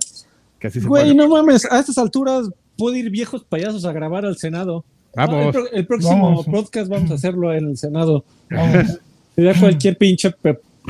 que 0.59 0.67
así 0.67 0.79
se 0.79 0.87
Güey, 0.87 1.03
pone. 1.11 1.15
no 1.15 1.27
mames, 1.29 1.65
a 1.71 1.79
estas 1.79 1.97
alturas 1.97 2.49
puede 2.77 2.99
ir 2.99 3.09
viejos 3.09 3.43
payasos 3.43 3.85
a 3.85 3.91
grabar 3.91 4.25
al 4.25 4.37
Senado. 4.37 4.85
Vamos. 5.15 5.35
Ah, 5.35 5.45
el, 5.45 5.51
pro- 5.51 5.71
el 5.71 5.85
próximo 5.85 6.23
Vamos. 6.29 6.45
podcast 6.45 6.89
vamos 6.89 7.11
a 7.11 7.15
hacerlo 7.15 7.53
en 7.53 7.69
el 7.69 7.77
Senado. 7.77 8.23
Vamos. 8.49 8.99
Ya 9.35 9.59
cualquier 9.59 9.97
pinche 9.97 10.31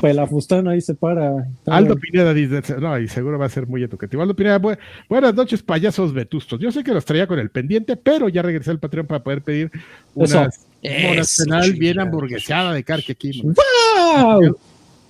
pelafustán 0.02 0.68
ahí 0.68 0.82
se 0.82 0.96
para. 0.96 1.48
Aldo 1.66 1.96
Pineda 1.96 2.34
dice, 2.34 2.62
no, 2.80 2.98
y 3.00 3.08
seguro 3.08 3.38
va 3.40 3.46
a 3.46 3.50
ser 3.50 3.68
muy 3.68 3.84
educativo. 3.84 4.22
Aldo 4.24 4.36
Pineda, 4.36 4.60
bu- 4.60 4.78
buenas 5.10 5.34
noches, 5.36 5.62
payasos 5.64 6.14
vetustos. 6.14 6.60
Yo 6.60 6.72
sé 6.72 6.84
que 6.84 6.94
los 6.94 7.06
traía 7.06 7.28
con 7.28 7.40
el 7.40 7.50
pendiente, 7.50 7.96
pero 7.96 8.30
ya 8.30 8.42
regresé 8.42 8.72
al 8.72 8.80
Patreon 8.80 9.08
para 9.08 9.24
poder 9.24 9.42
pedir 9.42 9.72
una 10.16 10.50
nacional 11.16 11.74
bien 11.74 12.00
hamburgueseada 12.00 12.74
de 12.74 12.84
carque 12.84 13.12
aquí. 13.14 13.42
¡Wow! 13.44 14.58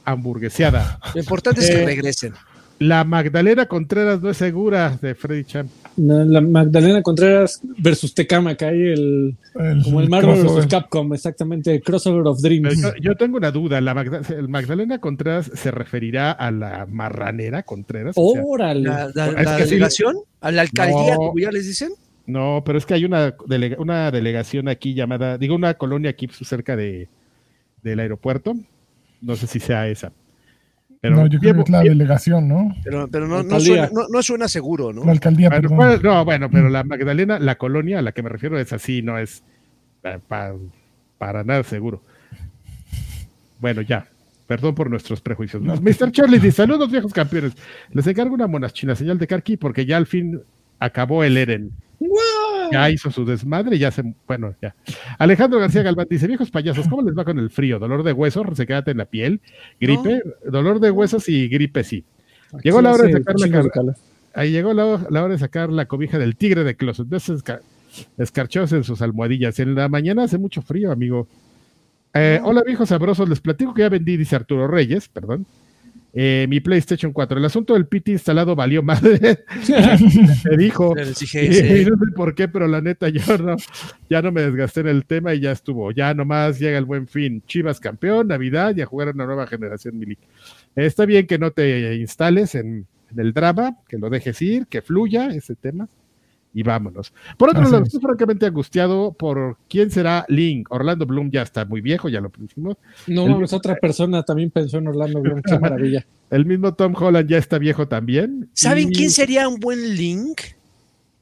Hamburgueseada. 0.06 1.00
Lo 1.14 1.20
importante 1.22 1.62
es 1.62 1.70
que 1.70 1.82
Eh, 1.84 1.86
regresen. 1.86 2.34
La 2.80 3.04
Magdalena 3.04 3.66
Contreras 3.68 4.22
no 4.22 4.30
es 4.32 4.38
segura 4.38 4.98
de 5.02 5.16
Freddy 5.16 5.46
Champ. 5.46 5.70
No, 5.96 6.24
La 6.26 6.42
Magdalena 6.42 7.02
Contreras 7.04 7.62
versus 7.78 8.16
Tecama, 8.16 8.56
que 8.56 8.66
hay 8.66 8.82
el, 8.82 9.36
El- 9.56 9.84
como 9.84 10.02
el 10.02 10.10
Marvel 10.10 10.32
crossover. 10.32 10.54
versus 10.56 10.68
Capcom, 10.72 11.14
exactamente, 11.14 11.80
crossover 11.82 12.26
of 12.28 12.42
dreams. 12.42 12.82
Yo, 12.82 12.90
yo 13.00 13.16
tengo 13.16 13.38
una 13.38 13.52
duda. 13.52 13.80
La 13.80 13.94
Magda- 13.94 14.22
el 14.36 14.48
Magdalena 14.50 14.98
Contreras 15.00 15.52
se 15.54 15.70
referirá 15.72 16.32
a 16.32 16.50
la 16.52 16.88
marranera 16.90 17.62
Contreras. 17.64 18.16
O 18.18 18.34
sea, 18.34 18.42
Órale. 18.44 18.82
La, 18.90 19.12
la- 19.14 19.28
Es 19.28 19.46
la 19.46 19.58
que 19.58 19.64
sí. 19.66 19.70
delegación, 19.72 20.16
a 20.42 20.52
la 20.52 20.62
alcaldía, 20.64 21.12
No. 21.14 21.18
como 21.18 21.40
ya 21.40 21.52
les 21.52 21.68
dicen. 21.68 21.90
no, 22.26 22.64
pero 22.66 22.78
es 22.80 22.86
que 22.86 22.94
hay 22.96 23.06
una, 23.06 23.36
delega- 23.48 23.78
una 23.80 24.10
delegación 24.10 24.70
aquí 24.70 24.94
llamada, 24.96 25.38
digo, 25.38 25.56
una 25.56 25.76
colonia 25.76 26.10
aquí 26.10 26.28
cerca 26.32 26.76
de, 26.76 27.08
del 27.84 28.00
aeropuerto. 28.00 28.56
No 29.22 29.36
sé 29.36 29.46
si 29.48 29.60
sea 29.60 29.88
esa. 29.88 30.12
Pero 31.04 31.18
no, 31.18 31.28
yo 31.28 31.38
creo 31.38 31.54
que 31.56 31.62
es 31.64 31.70
la 31.70 31.82
bien- 31.82 31.98
delegación, 31.98 32.48
¿no? 32.48 32.74
Pero, 32.84 33.10
pero 33.10 33.28
no, 33.28 33.44
no, 33.44 33.60
suena, 33.60 33.90
no, 33.94 34.08
no 34.10 34.24
suena 34.24 34.48
seguro, 34.48 34.94
¿no? 34.94 35.04
La 35.04 35.12
alcaldía, 35.12 35.50
Bueno, 35.50 35.62
perdón. 35.70 35.78
pues, 35.78 36.02
no, 36.04 36.24
bueno, 36.24 36.50
pero 36.50 36.70
la 36.70 36.84
Magdalena, 36.86 37.40
la 37.40 37.56
colonia 37.58 38.00
a 38.00 38.02
la 38.02 38.14
que 38.14 38.24
me 38.24 38.30
refiero 38.30 38.58
es 38.58 38.72
así, 38.72 39.02
no 39.02 39.18
es 39.18 39.44
eh, 40.04 40.18
pa- 40.28 40.54
para 41.18 41.44
nada 41.44 41.62
seguro. 41.64 42.02
Bueno, 43.60 43.82
ya. 43.82 44.08
Perdón 44.48 44.76
por 44.76 44.90
nuestros 44.90 45.22
prejuicios. 45.22 45.62
Mr. 45.64 46.12
Charlie 46.12 46.38
dice: 46.40 46.58
Saludos, 46.58 46.92
viejos 46.92 47.14
campeones. 47.14 47.54
Les 47.92 48.06
encargo 48.08 48.34
una 48.36 48.48
monachina 48.48 48.94
señal 48.96 49.18
de 49.18 49.26
Karki 49.28 49.56
porque 49.58 49.86
ya 49.86 49.98
al 49.98 50.06
fin 50.06 50.42
acabó 50.80 51.24
el 51.24 51.38
Eren. 51.38 51.72
Ya 52.72 52.90
hizo 52.90 53.12
su 53.12 53.26
desmadre, 53.26 53.78
ya 53.78 53.92
se. 53.92 54.04
Bueno, 54.28 54.56
ya. 54.62 54.76
Alejandro 55.20 55.60
García 55.60 55.84
Galván 55.84 56.08
dice: 56.10 56.28
Viejos 56.28 56.50
payasos, 56.52 56.88
¿cómo 56.88 57.02
les 57.04 57.18
va 57.18 57.24
con 57.26 57.38
el 57.40 57.50
frío? 57.50 57.80
¿Dolor 57.80 58.04
de 58.04 58.14
huesos? 58.14 58.46
¿Resequedad 58.46 58.88
en 58.90 58.98
la 58.98 59.06
piel? 59.06 59.42
¿Gripe? 59.80 60.22
Dolor 60.46 60.80
de 60.80 60.92
huesos 60.92 61.28
y 61.30 61.48
gripe, 61.48 61.84
sí. 61.84 62.04
Llegó 62.64 62.82
la 62.82 62.92
hora 62.94 63.04
de 63.06 63.14
sacar 63.14 63.36
la 63.40 63.62
de. 63.62 63.94
Ahí 64.36 64.52
llegó 64.52 64.74
la, 64.74 65.06
la 65.10 65.24
hora 65.24 65.34
de 65.34 65.40
sacar 65.40 65.70
la 65.70 65.86
cobija 65.86 66.18
del 66.18 66.36
tigre 66.36 66.64
de 66.64 66.76
closet. 66.76 67.08
Esca- 67.08 67.62
escarchados 68.18 68.72
en 68.74 68.84
sus 68.84 69.02
almohadillas. 69.02 69.60
En 69.60 69.76
la 69.76 69.88
mañana 69.90 70.24
hace 70.24 70.38
mucho 70.40 70.62
frío, 70.62 70.92
amigo. 70.92 71.28
Eh, 72.16 72.40
Hola, 72.44 72.64
viejos 72.66 72.90
sabrosos. 72.90 73.30
Les 73.30 73.40
platico 73.42 73.74
que 73.74 73.82
ya 73.82 73.90
vendí, 73.90 74.18
dice 74.18 74.36
Arturo 74.36 74.68
Reyes, 74.68 75.08
perdón. 75.10 75.46
Eh, 76.14 76.46
mi 76.48 76.60
PlayStation 76.60 77.12
4. 77.12 77.40
El 77.40 77.46
asunto 77.46 77.74
del 77.74 77.88
PT 77.88 78.12
instalado 78.12 78.56
valió 78.56 78.84
madre. 78.84 79.20
Me 80.50 80.58
dijo. 80.58 80.94
Dije, 80.96 81.46
Y 81.46 81.54
sí. 81.54 81.86
no 81.90 81.98
sé 81.98 82.12
por 82.16 82.36
qué, 82.36 82.48
pero 82.48 82.68
la 82.68 82.82
neta, 82.82 83.10
yo 83.10 83.38
no, 83.40 83.56
ya 84.10 84.22
no 84.22 84.32
me 84.32 84.44
desgasté 84.44 84.82
en 84.82 84.88
el 84.88 85.06
tema 85.06 85.34
y 85.34 85.40
ya 85.40 85.52
estuvo. 85.52 85.92
Ya 85.92 86.14
nomás 86.14 86.60
llega 86.60 86.78
el 86.78 86.86
buen 86.86 87.08
fin. 87.08 87.42
Chivas 87.48 87.80
campeón, 87.80 88.28
Navidad 88.28 88.76
y 88.76 88.82
a 88.82 88.86
jugar 88.86 89.08
a 89.08 89.12
una 89.12 89.26
nueva 89.26 89.48
generación 89.48 89.98
Milik. 89.98 90.20
Está 90.76 91.06
bien 91.06 91.26
que 91.26 91.40
no 91.40 91.52
te 91.52 91.96
instales 91.96 92.54
en, 92.56 92.86
en 93.12 93.20
el 93.20 93.34
drama, 93.34 93.78
que 93.88 93.98
lo 93.98 94.10
dejes 94.10 94.40
ir, 94.42 94.68
que 94.68 94.82
fluya 94.82 95.28
ese 95.30 95.56
tema 95.56 95.88
y 96.54 96.64
vámonos. 96.64 97.14
Por 97.38 97.50
otro 97.50 97.64
Así 97.64 97.72
lado, 97.72 97.84
es. 97.84 97.88
estoy 97.88 98.02
francamente 98.02 98.46
angustiado 98.46 99.12
por 99.14 99.58
quién 99.70 99.90
será 99.92 100.26
Link. 100.30 100.68
Orlando 100.72 101.06
Bloom 101.06 101.32
ya 101.32 101.42
está 101.42 101.66
muy 101.66 101.82
viejo, 101.82 102.10
ya 102.10 102.22
lo 102.22 102.30
pusimos. 102.30 102.78
No 103.08 103.26
El- 103.26 103.32
mames, 103.32 103.54
otra 103.54 103.76
persona 103.76 104.24
también 104.24 104.52
pensó 104.52 104.78
en 104.78 104.88
Orlando 104.88 105.20
Bloom, 105.22 105.42
qué 105.42 105.58
maravilla. 105.60 106.06
El 106.30 106.46
mismo 106.46 106.74
Tom 106.74 106.94
Holland 106.96 107.30
ya 107.30 107.38
está 107.38 107.58
viejo 107.60 107.88
también. 107.88 108.50
¿Saben 108.54 108.90
Y- 108.90 108.96
quién 108.96 109.10
sería 109.12 109.48
un 109.48 109.60
buen 109.60 109.96
link? 109.96 110.42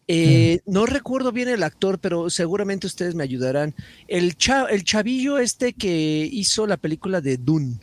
Eh, 0.07 0.59
no 0.65 0.85
recuerdo 0.85 1.31
bien 1.31 1.47
el 1.47 1.63
actor, 1.63 1.97
pero 1.99 2.29
seguramente 2.29 2.85
ustedes 2.87 3.15
me 3.15 3.23
ayudarán. 3.23 3.73
El, 4.09 4.35
cha- 4.35 4.65
el 4.65 4.83
chavillo 4.83 5.37
este 5.37 5.71
que 5.73 6.27
hizo 6.29 6.67
la 6.67 6.75
película 6.77 7.21
de 7.21 7.37
Dune. 7.37 7.75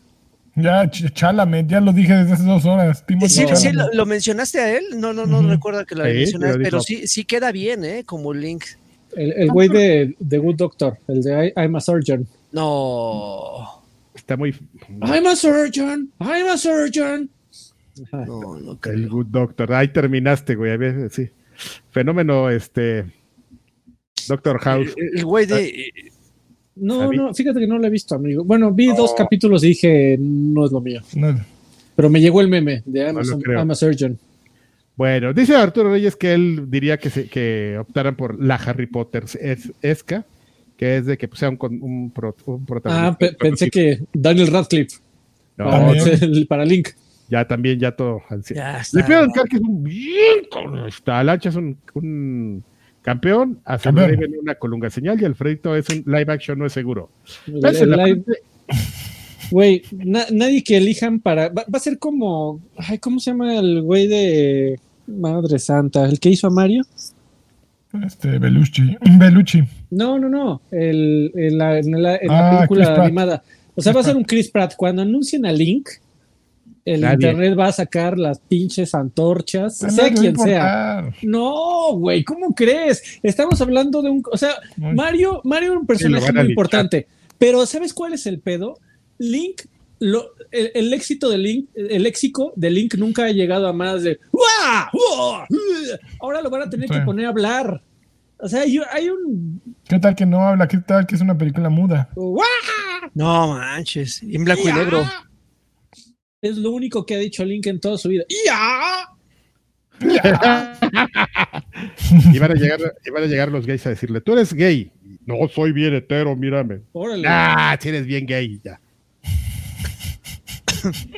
Ya, 0.61 0.85
Ch- 0.91 1.13
Chalamet, 1.13 1.67
ya 1.69 1.81
lo 1.81 1.93
dije 1.93 2.13
desde 2.15 2.33
hace 2.33 2.45
dos 2.45 2.65
horas. 2.65 3.05
Timothy 3.07 3.29
¿Sí, 3.29 3.47
sí, 3.55 3.73
lo, 3.73 3.93
lo 3.93 4.07
mencionaste 4.07 4.59
a 4.61 4.77
él? 4.77 4.85
No, 4.97 5.13
no, 5.13 5.25
no 5.27 5.39
Ujú. 5.39 5.49
recuerdo 5.49 5.85
que 5.87 5.95
lo 5.95 6.05
Sí, 6.05 6.11
mencionaste, 6.11 6.59
lo 6.59 6.65
pero 6.65 6.81
sí, 6.81 7.07
sí 7.07 7.25
queda 7.25 7.53
bien, 7.53 7.85
¿eh? 7.85 8.03
Como 8.05 8.33
link. 8.35 8.65
El 9.17 9.33
el 9.33 9.51
güey 9.51 9.69
de, 9.69 10.15
de 10.19 10.39
Good 10.39 10.57
Doctor, 10.57 10.99
el 11.09 11.23
de 11.23 11.47
I- 11.49 11.53
I'm 11.57 11.77
a 11.77 11.81
Surgeon. 11.81 12.27
No, 12.53 13.83
Está 14.15 14.37
muy. 14.37 14.55
I'm 15.03 15.27
a 15.27 15.37
surgeon, 15.37 16.11
I'm 16.21 16.49
a 16.51 16.57
surgeon. 16.59 17.31
Ajá. 18.13 18.25
no, 18.27 18.59
no 18.59 18.79
El. 18.85 19.09
Good 19.09 19.27
Doctor. 19.27 19.73
Ahí 19.73 19.89
terminaste, 19.89 20.55
güey. 20.55 20.73
A 20.73 20.77
ver, 20.77 21.11
sí. 21.11 21.29
Fenómeno, 21.91 22.51
este. 22.51 23.05
Doctor 24.29 24.59
House. 24.61 24.93
El, 24.97 25.19
el 25.21 25.25
güey 25.25 25.47
de. 25.47 25.85
No, 26.81 27.11
no, 27.13 27.35
fíjate 27.35 27.61
que 27.61 27.67
no 27.67 27.79
lo 27.79 27.87
he 27.87 27.91
visto, 27.91 28.15
amigo. 28.15 28.45
Bueno, 28.45 28.73
vi 28.73 28.89
dos 28.95 29.15
capítulos 29.17 29.63
y 29.65 29.69
dije, 29.69 30.17
no 30.19 30.65
es 30.65 30.73
lo 30.73 30.81
mío. 30.81 31.01
No, 31.15 31.39
Pero 31.97 32.11
me 32.11 32.21
llegó 32.21 32.41
el 32.41 32.49
meme 32.49 32.83
de 32.87 33.01
I'm, 33.01 33.17
No. 33.17 33.59
I'm 33.61 33.71
a 33.71 33.75
surgeon. 33.75 34.19
Bueno, 34.97 35.33
dice 35.33 35.55
Arturo 35.55 35.91
Reyes 35.93 36.17
que 36.17 36.35
él 36.35 36.65
diría 36.69 36.99
que, 36.99 37.09
se- 37.11 37.29
que 37.29 37.77
optaran 37.79 38.17
por 38.17 38.43
la 38.43 38.57
Harry 38.57 38.87
Potter 38.87 39.25
es, 39.41 39.71
esca, 39.81 40.25
que 40.77 40.97
es 40.97 41.07
de 41.07 41.17
que 41.17 41.29
pues, 41.29 41.39
sea 41.39 41.49
un, 41.51 41.57
con- 41.57 41.81
un, 41.83 42.11
pro- 42.11 42.35
un 42.47 42.67
protagonista. 42.67 43.09
Ah, 43.09 43.17
pe- 43.19 43.33
pensé 43.35 43.71
que 43.71 44.01
Daniel 44.13 44.49
Radcliffe 44.49 44.99
No, 45.57 45.71
para, 46.49 46.65
Link. 46.65 46.89
ya 47.29 47.47
también, 47.47 47.79
ya 47.79 47.93
todo. 47.93 48.23
Ya 48.51 48.73
Le 48.75 48.81
está. 48.81 49.07
pido 49.07 49.19
al 49.21 49.33
que 49.49 49.57
es 49.57 49.63
un 49.63 49.85
bien. 49.85 50.39
con- 50.51 50.89
Está 50.89 51.23
Lancha 51.23 51.49
es 51.51 51.55
un, 51.57 51.77
un 51.95 52.65
campeón. 53.03 53.61
A 53.65 53.79
Campeón. 53.79 54.16
viene 54.19 54.39
una 54.39 54.55
colunga 54.57 54.91
señal 54.91 55.20
y 55.20 55.25
Alfredito 55.25 55.75
es 55.77 55.89
un 55.91 56.05
live 56.07 56.33
action, 56.33 56.59
no 56.59 56.66
es 56.66 56.73
seguro. 56.73 57.11
El- 57.47 57.65
el 57.65 58.25
Güey, 59.51 59.83
na- 59.93 60.27
nadie 60.31 60.62
que 60.62 60.77
elijan 60.77 61.20
para. 61.20 61.49
Va, 61.49 61.65
va 61.73 61.77
a 61.77 61.81
ser 61.81 61.99
como. 61.99 62.61
Ay, 62.77 62.99
¿cómo 62.99 63.19
se 63.19 63.31
llama 63.31 63.59
el 63.59 63.81
güey 63.83 64.07
de. 64.07 64.79
Madre 65.07 65.59
Santa, 65.59 66.05
el 66.05 66.20
que 66.20 66.29
hizo 66.29 66.49
a 66.49 66.51
Mario? 66.51 66.83
este, 68.05 68.39
Belucci. 68.39 68.95
Belucci. 69.19 69.62
No, 69.91 70.19
no, 70.19 70.29
no. 70.29 70.61
El, 70.70 71.33
en 71.35 71.57
la, 71.57 72.19
Ah, 72.29 72.57
película 72.69 73.03
animada. 73.05 73.43
O 73.75 73.81
sea, 73.81 73.93
Chris 73.93 73.97
va 73.97 74.01
a 74.01 74.05
ser 74.05 74.16
un 74.16 74.25
Chris 74.25 74.51
Pratt. 74.51 74.75
Cuando 74.77 75.01
anuncien 75.01 75.47
a 75.47 75.53
Link, 75.53 75.89
el 76.94 77.01
Nadie. 77.02 77.15
internet 77.15 77.59
va 77.59 77.66
a 77.69 77.73
sacar 77.73 78.19
las 78.19 78.39
pinches 78.40 78.94
antorchas, 78.94 79.82
A 79.85 79.90
sea 79.90 80.12
quien 80.12 80.36
sea. 80.39 81.10
No, 81.23 81.93
güey, 81.97 82.24
¿cómo 82.24 82.55
crees? 82.55 83.02
Estamos 83.23 83.60
hablando 83.60 84.02
de 84.02 84.10
un. 84.10 84.23
O 84.31 84.36
sea, 84.36 84.52
Ay. 84.82 84.94
Mario, 84.94 85.40
Mario 85.44 85.70
era 85.73 85.81
un 85.81 85.86
personaje 85.86 86.24
muy 86.27 86.32
linchar. 86.32 86.51
importante. 86.51 87.06
Pero, 87.39 87.65
¿sabes 87.66 87.93
cuál 87.94 88.15
es 88.15 88.27
el 88.27 88.40
pedo? 88.40 88.78
Link, 89.19 89.62
lo, 90.01 90.27
el, 90.51 90.70
el 90.74 90.93
éxito 90.94 91.28
de 91.28 91.39
Link, 91.39 91.69
el 91.74 92.02
léxico 92.02 92.52
de 92.56 92.70
Link 92.70 92.94
nunca 92.97 93.24
ha 93.24 93.31
llegado 93.31 93.66
a 93.69 93.73
más 93.73 94.02
de. 94.02 94.19
"Uah, 94.32 94.90
uah, 94.93 95.43
uh". 95.43 95.97
Ahora 96.20 96.40
lo 96.43 96.51
van 96.51 96.62
a 96.62 96.70
tener 96.70 96.89
Sí. 96.89 96.94
que 96.94 97.01
poner 97.02 97.27
a 97.27 97.31
hablar. 97.31 97.82
O 98.40 98.48
sea, 98.48 98.62
hay, 98.62 98.78
hay 98.93 99.09
un. 99.10 99.60
¿Qué 99.89 99.98
tal 99.98 100.15
que 100.15 100.24
no 100.27 100.40
habla? 100.40 100.69
¿Qué 100.69 100.78
tal 100.78 101.06
que 101.06 101.16
es 101.16 101.20
una 101.20 101.36
película 101.36 101.69
muda? 101.69 102.09
"Uah". 102.15 102.44
No 103.15 103.48
manches. 103.55 104.23
En 104.23 104.44
blanco 104.44 104.69
y 104.69 104.73
negro. 104.73 105.05
Es 106.40 106.56
lo 106.56 106.70
único 106.70 107.05
que 107.05 107.16
ha 107.16 107.19
dicho 107.19 107.44
Link 107.44 107.66
en 107.66 107.81
toda 107.81 107.98
su 107.98 108.09
vida. 108.09 108.24
¡Ya! 108.47 109.09
y, 112.32 112.39
van 112.39 112.52
a 112.52 112.55
llegar, 112.55 112.78
y 113.05 113.10
van 113.10 113.23
a 113.24 113.27
llegar 113.27 113.51
los 113.51 113.66
gays 113.66 113.85
a 113.86 113.90
decirle: 113.90 114.20
Tú 114.20 114.32
eres 114.35 114.52
gay. 114.55 114.93
No, 115.27 115.48
soy 115.48 115.73
bien 115.73 115.94
hetero, 115.94 116.36
mírame. 116.36 116.82
Órale. 116.93 117.24
Ah, 117.28 117.77
si 117.81 117.89
eres 117.89 118.06
bien 118.06 118.24
gay, 118.27 118.60
ya. 118.62 118.81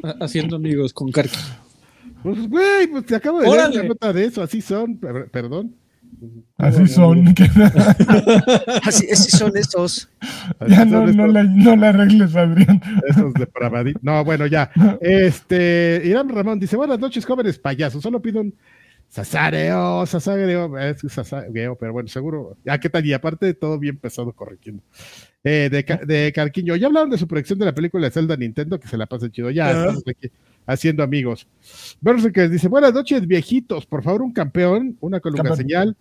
Ha- 0.03 0.17
Haciendo 0.25 0.57
amigos 0.57 0.93
con 0.95 1.13
Karki. 1.13 1.37
Pues, 2.23 2.49
güey, 2.49 2.87
pues 2.87 3.05
te 3.07 3.15
acabo 3.17 3.41
de 3.41 3.49
Órale. 3.49 3.75
dar 3.77 3.85
una 3.85 3.89
nota 3.91 4.13
de 4.13 4.25
eso, 4.25 4.43
así 4.43 4.63
son, 4.63 4.97
per- 4.99 5.29
perdón. 5.31 5.75
Así 6.59 6.87
son. 6.89 7.35
que- 7.35 7.45
Así, 8.85 9.07
así 9.11 9.31
son 9.37 9.57
estos. 9.57 10.11
Así 10.59 10.71
ya 10.73 10.79
son 10.81 10.91
no, 10.91 11.01
estos, 11.03 11.17
no, 11.17 11.27
la, 11.29 11.43
no 11.45 11.77
la 11.77 11.89
arregles, 11.91 12.37
Adrián. 12.37 12.81
estos 13.09 13.33
depravaditos. 13.35 14.03
No, 14.03 14.25
bueno, 14.25 14.47
ya. 14.47 14.71
Este, 15.01 16.03
Irán 16.05 16.29
Ramón 16.29 16.61
dice, 16.61 16.77
buenas 16.77 16.99
noches, 16.99 17.25
jóvenes 17.25 17.59
payasos, 17.59 18.03
solo 18.03 18.21
pido 18.21 18.41
un 18.43 18.55
sasareo, 19.09 20.07
sasareo, 20.07 20.79
es 20.79 21.01
sasareo, 21.09 21.77
pero 21.77 21.93
bueno, 21.93 22.09
seguro. 22.09 22.57
Ah, 22.67 22.79
¿qué 22.79 22.89
tal? 22.89 23.05
Y 23.07 23.13
aparte 23.13 23.47
de 23.47 23.55
todo 23.55 23.79
bien 23.79 23.97
pesado 23.97 24.33
corrigiendo. 24.33 24.83
Eh, 25.43 25.69
de, 25.71 26.07
de 26.07 26.33
Carquiño, 26.33 26.77
ya 26.77 26.87
hablaron 26.89 27.11
de 27.11 27.19
su 27.19 27.27
proyección 27.27 27.59
de 27.59 27.65
la 27.65 27.75
película 27.75 28.07
de 28.07 28.11
Zelda 28.13 28.37
Nintendo, 28.37 28.79
que 28.79 28.87
se 28.89 28.97
la 28.99 29.07
pasa 29.07 29.31
chido. 29.31 29.51
Ya, 29.51 29.69
Ah. 29.69 29.71
estamos 29.73 30.03
aquí 30.07 30.31
haciendo 30.73 31.03
amigos. 31.03 31.47
Que 32.33 32.49
dice, 32.49 32.69
buenas 32.69 32.95
noches, 32.95 33.27
viejitos, 33.27 33.87
por 33.87 34.03
favor, 34.03 34.23
un 34.23 34.33
campeón, 34.33 34.97
una 35.01 35.21
columna 35.21 35.51
Campeón. 35.51 35.57
señal, 35.59 35.97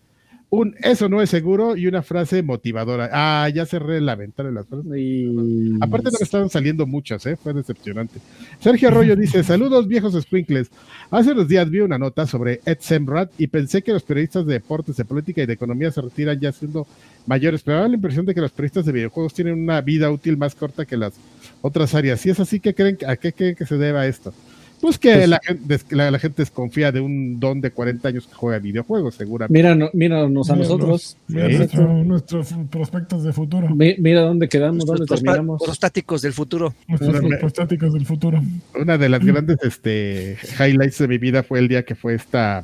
un 0.51 0.75
eso 0.81 1.09
no 1.09 1.21
es 1.21 1.29
seguro 1.29 1.77
y 1.77 1.85
una 1.85 2.01
frase 2.01 2.41
motivadora. 2.41 3.09
Ah, 3.13 3.49
ya 3.49 3.67
cerré 3.67 4.01
la 4.01 4.15
ventana 4.15 4.49
de 4.49 4.55
las 4.55 4.65
frases. 4.65 4.91
Y... 4.97 5.77
Aparte 5.79 6.05
no 6.05 6.17
me 6.19 6.23
estaban 6.23 6.49
saliendo 6.49 6.87
muchas, 6.87 7.23
¿eh? 7.27 7.35
fue 7.35 7.53
decepcionante. 7.53 8.19
Sergio 8.59 8.87
Arroyo 8.89 9.15
dice, 9.15 9.43
saludos 9.43 9.87
viejos 9.87 10.19
squinkles. 10.19 10.71
Hace 11.11 11.33
unos 11.33 11.47
días 11.47 11.69
vi 11.69 11.81
una 11.81 11.99
nota 11.99 12.25
sobre 12.25 12.61
Ed 12.65 12.77
Semrat 12.79 13.31
y 13.37 13.45
pensé 13.47 13.83
que 13.83 13.93
los 13.93 14.01
periodistas 14.01 14.45
de 14.47 14.53
deportes, 14.53 14.97
de 14.97 15.05
política 15.05 15.43
y 15.43 15.45
de 15.45 15.53
economía 15.53 15.91
se 15.91 16.01
retiran 16.01 16.39
ya 16.39 16.51
siendo 16.51 16.87
mayores, 17.27 17.61
pero 17.61 17.77
me 17.77 17.81
da 17.83 17.87
la 17.89 17.95
impresión 17.95 18.25
de 18.25 18.33
que 18.33 18.41
los 18.41 18.51
periodistas 18.51 18.85
de 18.85 18.91
videojuegos 18.91 19.35
tienen 19.35 19.53
una 19.53 19.81
vida 19.81 20.09
útil 20.09 20.35
más 20.35 20.55
corta 20.55 20.85
que 20.85 20.97
las 20.97 21.13
otras 21.61 21.93
áreas. 21.93 22.21
Si 22.21 22.31
es 22.31 22.39
así, 22.39 22.59
¿qué 22.59 22.73
creen, 22.73 22.97
¿a 23.07 23.15
qué 23.17 23.33
creen 23.33 23.55
que 23.55 23.67
se 23.67 23.77
deba 23.77 24.07
esto? 24.07 24.33
Pues 24.81 24.97
que 24.97 25.14
Pues- 25.14 25.27
la, 25.27 25.39
gente, 25.45 25.77
la, 25.91 26.10
la 26.11 26.19
gente 26.19 26.41
desconfía 26.41 26.91
de 26.91 27.01
un 27.01 27.39
don 27.39 27.60
de 27.60 27.72
40 27.72 28.07
años 28.07 28.27
que 28.27 28.34
juega 28.34 28.60
videojuegos, 28.60 29.15
seguramente. 29.15 29.53
Mira, 29.60 29.76
no- 29.76 29.89
míranos 29.93 30.49
a 30.49 30.56
nosotros. 30.56 31.18
Mira 31.27 31.49
Sí. 31.49 31.57
nuestro- 31.57 32.03
nuestros 32.06 32.53
prospectos 32.72 33.23
de 33.23 33.34
futuro. 33.34 33.68
Mi- 33.76 33.95
Mira 33.97 34.22
dónde 34.22 34.47
quedamos, 34.47 34.85
dónde 34.85 34.99
Nuestros 34.99 35.22
prospa- 35.22 35.34
terminamos. 35.34 35.61
prostáticos 35.64 36.22
del 36.22 36.31
futuro. 36.34 36.73
Nuestros 36.88 37.22
prostáticos 37.39 37.93
del 37.93 38.06
futuro. 38.06 38.41
Una 38.80 38.97
de 38.97 39.10
las 39.10 39.26
grandes 39.26 39.57
este, 39.64 40.38
highlights 40.60 40.97
de 40.99 41.07
mi 41.10 41.18
vida 41.18 41.43
fue 41.43 41.60
el 41.60 41.68
día 41.68 41.84
que 41.84 41.95
fue 41.95 42.15
esta. 42.15 42.64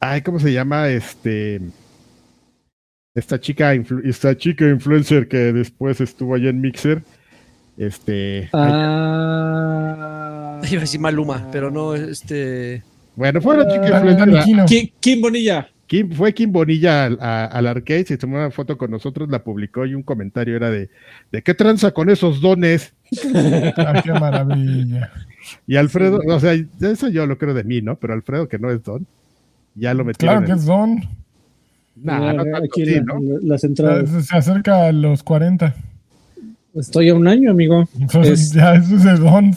Ay, 0.00 0.22
¿cómo 0.22 0.38
se 0.40 0.52
llama? 0.52 0.88
Este. 0.88 1.60
Esta 3.14 3.40
chica, 3.40 3.74
esta 4.04 4.36
chica 4.36 4.68
influencer 4.68 5.26
que 5.28 5.52
después 5.52 6.00
estuvo 6.00 6.34
allá 6.34 6.50
en 6.50 6.60
Mixer. 6.60 7.02
Este. 7.78 8.48
Ah, 8.52 10.60
Iba 10.70 10.78
a 10.78 10.80
decir 10.80 11.00
Maluma, 11.00 11.48
pero 11.52 11.70
no, 11.70 11.94
este. 11.94 12.82
Bueno, 13.16 13.40
fue 13.40 13.54
una 13.56 13.66
chica 13.68 13.88
Dani 13.88 14.10
influencer. 14.10 14.44
Quino. 14.44 14.66
Kim, 14.66 14.88
Kim 15.00 15.20
Bonilla. 15.20 15.68
Kim, 15.86 16.10
fue 16.12 16.34
Kim 16.34 16.52
Bonilla 16.52 17.06
al, 17.06 17.18
a- 17.20 17.46
al 17.46 17.66
arcade, 17.66 18.04
se 18.04 18.18
tomó 18.18 18.36
una 18.36 18.50
foto 18.50 18.76
con 18.76 18.90
nosotros, 18.90 19.30
la 19.30 19.42
publicó 19.42 19.86
y 19.86 19.94
un 19.94 20.02
comentario 20.02 20.54
era 20.56 20.70
de, 20.70 20.90
¿de 21.32 21.42
qué 21.42 21.54
tranza 21.54 21.92
con 21.92 22.10
esos 22.10 22.40
dones? 22.42 22.92
Ah, 23.78 24.02
qué 24.04 24.12
maravilla. 24.12 25.10
Y 25.66 25.76
Alfredo, 25.76 26.20
o 26.26 26.40
sea, 26.40 26.52
eso 26.80 27.08
yo 27.08 27.26
lo 27.26 27.38
creo 27.38 27.54
de 27.54 27.64
mí, 27.64 27.80
¿no? 27.80 27.96
Pero 27.96 28.12
Alfredo, 28.12 28.48
que 28.48 28.58
no 28.58 28.70
es 28.70 28.82
don, 28.82 29.06
ya 29.74 29.94
lo 29.94 30.04
metió. 30.04 30.26
Claro 30.28 30.44
que 30.44 30.52
el- 30.52 30.58
es 30.58 30.66
Don. 30.66 31.00
Nah, 31.96 32.32
no 32.34 32.44
tanto, 32.44 32.58
Aquí 32.64 32.84
sí, 32.84 32.94
la- 32.96 33.00
¿no? 33.02 33.14
la- 33.20 33.38
las 33.42 33.64
entradas. 33.64 34.26
Se 34.26 34.36
acerca 34.36 34.88
a 34.88 34.92
los 34.92 35.22
40. 35.22 35.74
Estoy 36.74 37.08
a 37.08 37.14
un 37.14 37.26
año, 37.26 37.50
amigo. 37.50 37.88
Entonces 37.98 38.40
Es- 38.40 38.52
ya 38.52 38.74
eso 38.74 38.96
es 38.96 39.04
de 39.04 39.16
Don 39.16 39.52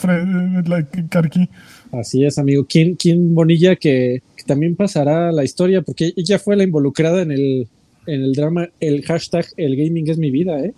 Carqui. 1.09 1.49
Así 1.91 2.23
es, 2.23 2.37
amigo. 2.37 2.63
Kim, 2.65 2.95
Kim 2.95 3.35
Bonilla, 3.35 3.75
que, 3.75 4.21
que 4.35 4.43
también 4.43 4.75
pasará 4.75 5.31
la 5.31 5.43
historia, 5.43 5.81
porque 5.81 6.13
ella 6.15 6.39
fue 6.39 6.55
la 6.55 6.63
involucrada 6.63 7.21
en 7.21 7.31
el, 7.31 7.67
en 8.07 8.21
el 8.23 8.33
drama, 8.33 8.69
el 8.79 9.03
hashtag 9.03 9.45
El 9.57 9.75
Gaming 9.75 10.09
es 10.09 10.17
mi 10.17 10.31
vida, 10.31 10.59
¿eh? 10.63 10.73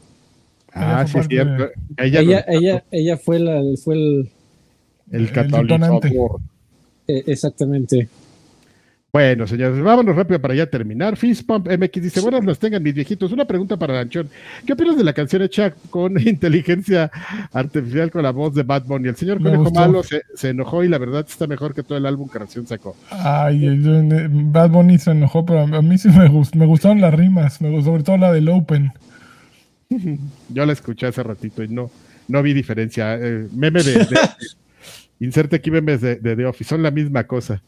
Ah, 0.73 1.05
Ella 1.07 1.21
sí, 1.21 1.27
cierto. 1.29 1.69
Ella, 1.97 2.19
Ella, 2.21 2.45
ella, 2.47 2.83
ella 2.89 3.17
fue 3.17 3.39
la, 3.39 3.61
fue 3.83 3.93
el, 3.93 4.29
el 5.11 5.21
el 5.21 5.31
catalizador. 5.31 6.39
eh, 7.07 7.23
exactamente. 7.27 8.09
Bueno, 9.15 9.45
señores, 9.45 9.79
vámonos 9.79 10.15
rápido 10.15 10.41
para 10.41 10.55
ya 10.55 10.65
terminar. 10.65 11.15
Fistpump 11.17 11.67
MX 11.67 12.01
dice, 12.01 12.19
buenas 12.19 12.43
las 12.45 12.57
tengan 12.57 12.81
mis 12.81 12.95
viejitos. 12.95 13.31
Una 13.31 13.45
pregunta 13.45 13.77
para 13.77 13.93
Lanchón. 13.93 14.27
¿Qué 14.65 14.73
opinas 14.73 14.97
de 14.97 15.03
la 15.03 15.13
canción 15.13 15.43
hecha 15.43 15.69
con 15.91 16.19
inteligencia 16.27 17.11
artificial 17.51 18.09
con 18.09 18.23
la 18.23 18.31
voz 18.31 18.55
de 18.55 18.63
Bad 18.63 18.85
Bunny? 18.85 19.09
El 19.09 19.15
señor 19.15 19.37
Me 19.39 19.51
Conejo 19.51 19.65
gustó. 19.65 19.79
Malo 19.79 20.01
se, 20.01 20.23
se 20.33 20.49
enojó 20.49 20.83
y 20.83 20.87
la 20.87 20.97
verdad 20.97 21.23
está 21.29 21.45
mejor 21.45 21.75
que 21.75 21.83
todo 21.83 21.95
el 21.99 22.07
álbum 22.07 22.27
que 22.27 22.39
recién 22.39 22.65
sacó. 22.65 22.95
Ay, 23.11 23.79
Bad 24.31 24.71
Bunny 24.71 24.97
se 24.97 25.11
enojó, 25.11 25.45
pero 25.45 25.59
a 25.59 25.81
mí 25.83 25.95
sí 25.99 26.07
me, 26.09 26.27
gust- 26.27 26.55
me 26.55 26.65
gustaron 26.65 26.99
las 26.99 27.13
rimas, 27.13 27.61
me 27.61 27.69
gustó, 27.69 27.91
sobre 27.91 28.01
todo 28.01 28.17
la 28.17 28.33
del 28.33 28.49
Open. 28.49 28.93
Yo 30.49 30.65
la 30.65 30.73
escuché 30.73 31.05
hace 31.05 31.21
ratito 31.21 31.61
y 31.63 31.67
no, 31.67 31.91
no 32.27 32.41
vi 32.41 32.53
diferencia. 32.53 33.13
Eh, 33.21 33.47
meme 33.55 33.83
de, 33.83 33.93
de- 33.93 34.07
inserte 35.19 35.57
aquí 35.57 35.69
memes 35.69 36.01
de, 36.01 36.15
de 36.15 36.35
The 36.35 36.47
Office, 36.47 36.67
son 36.69 36.81
la 36.81 36.89
misma 36.89 37.25
cosa. 37.25 37.61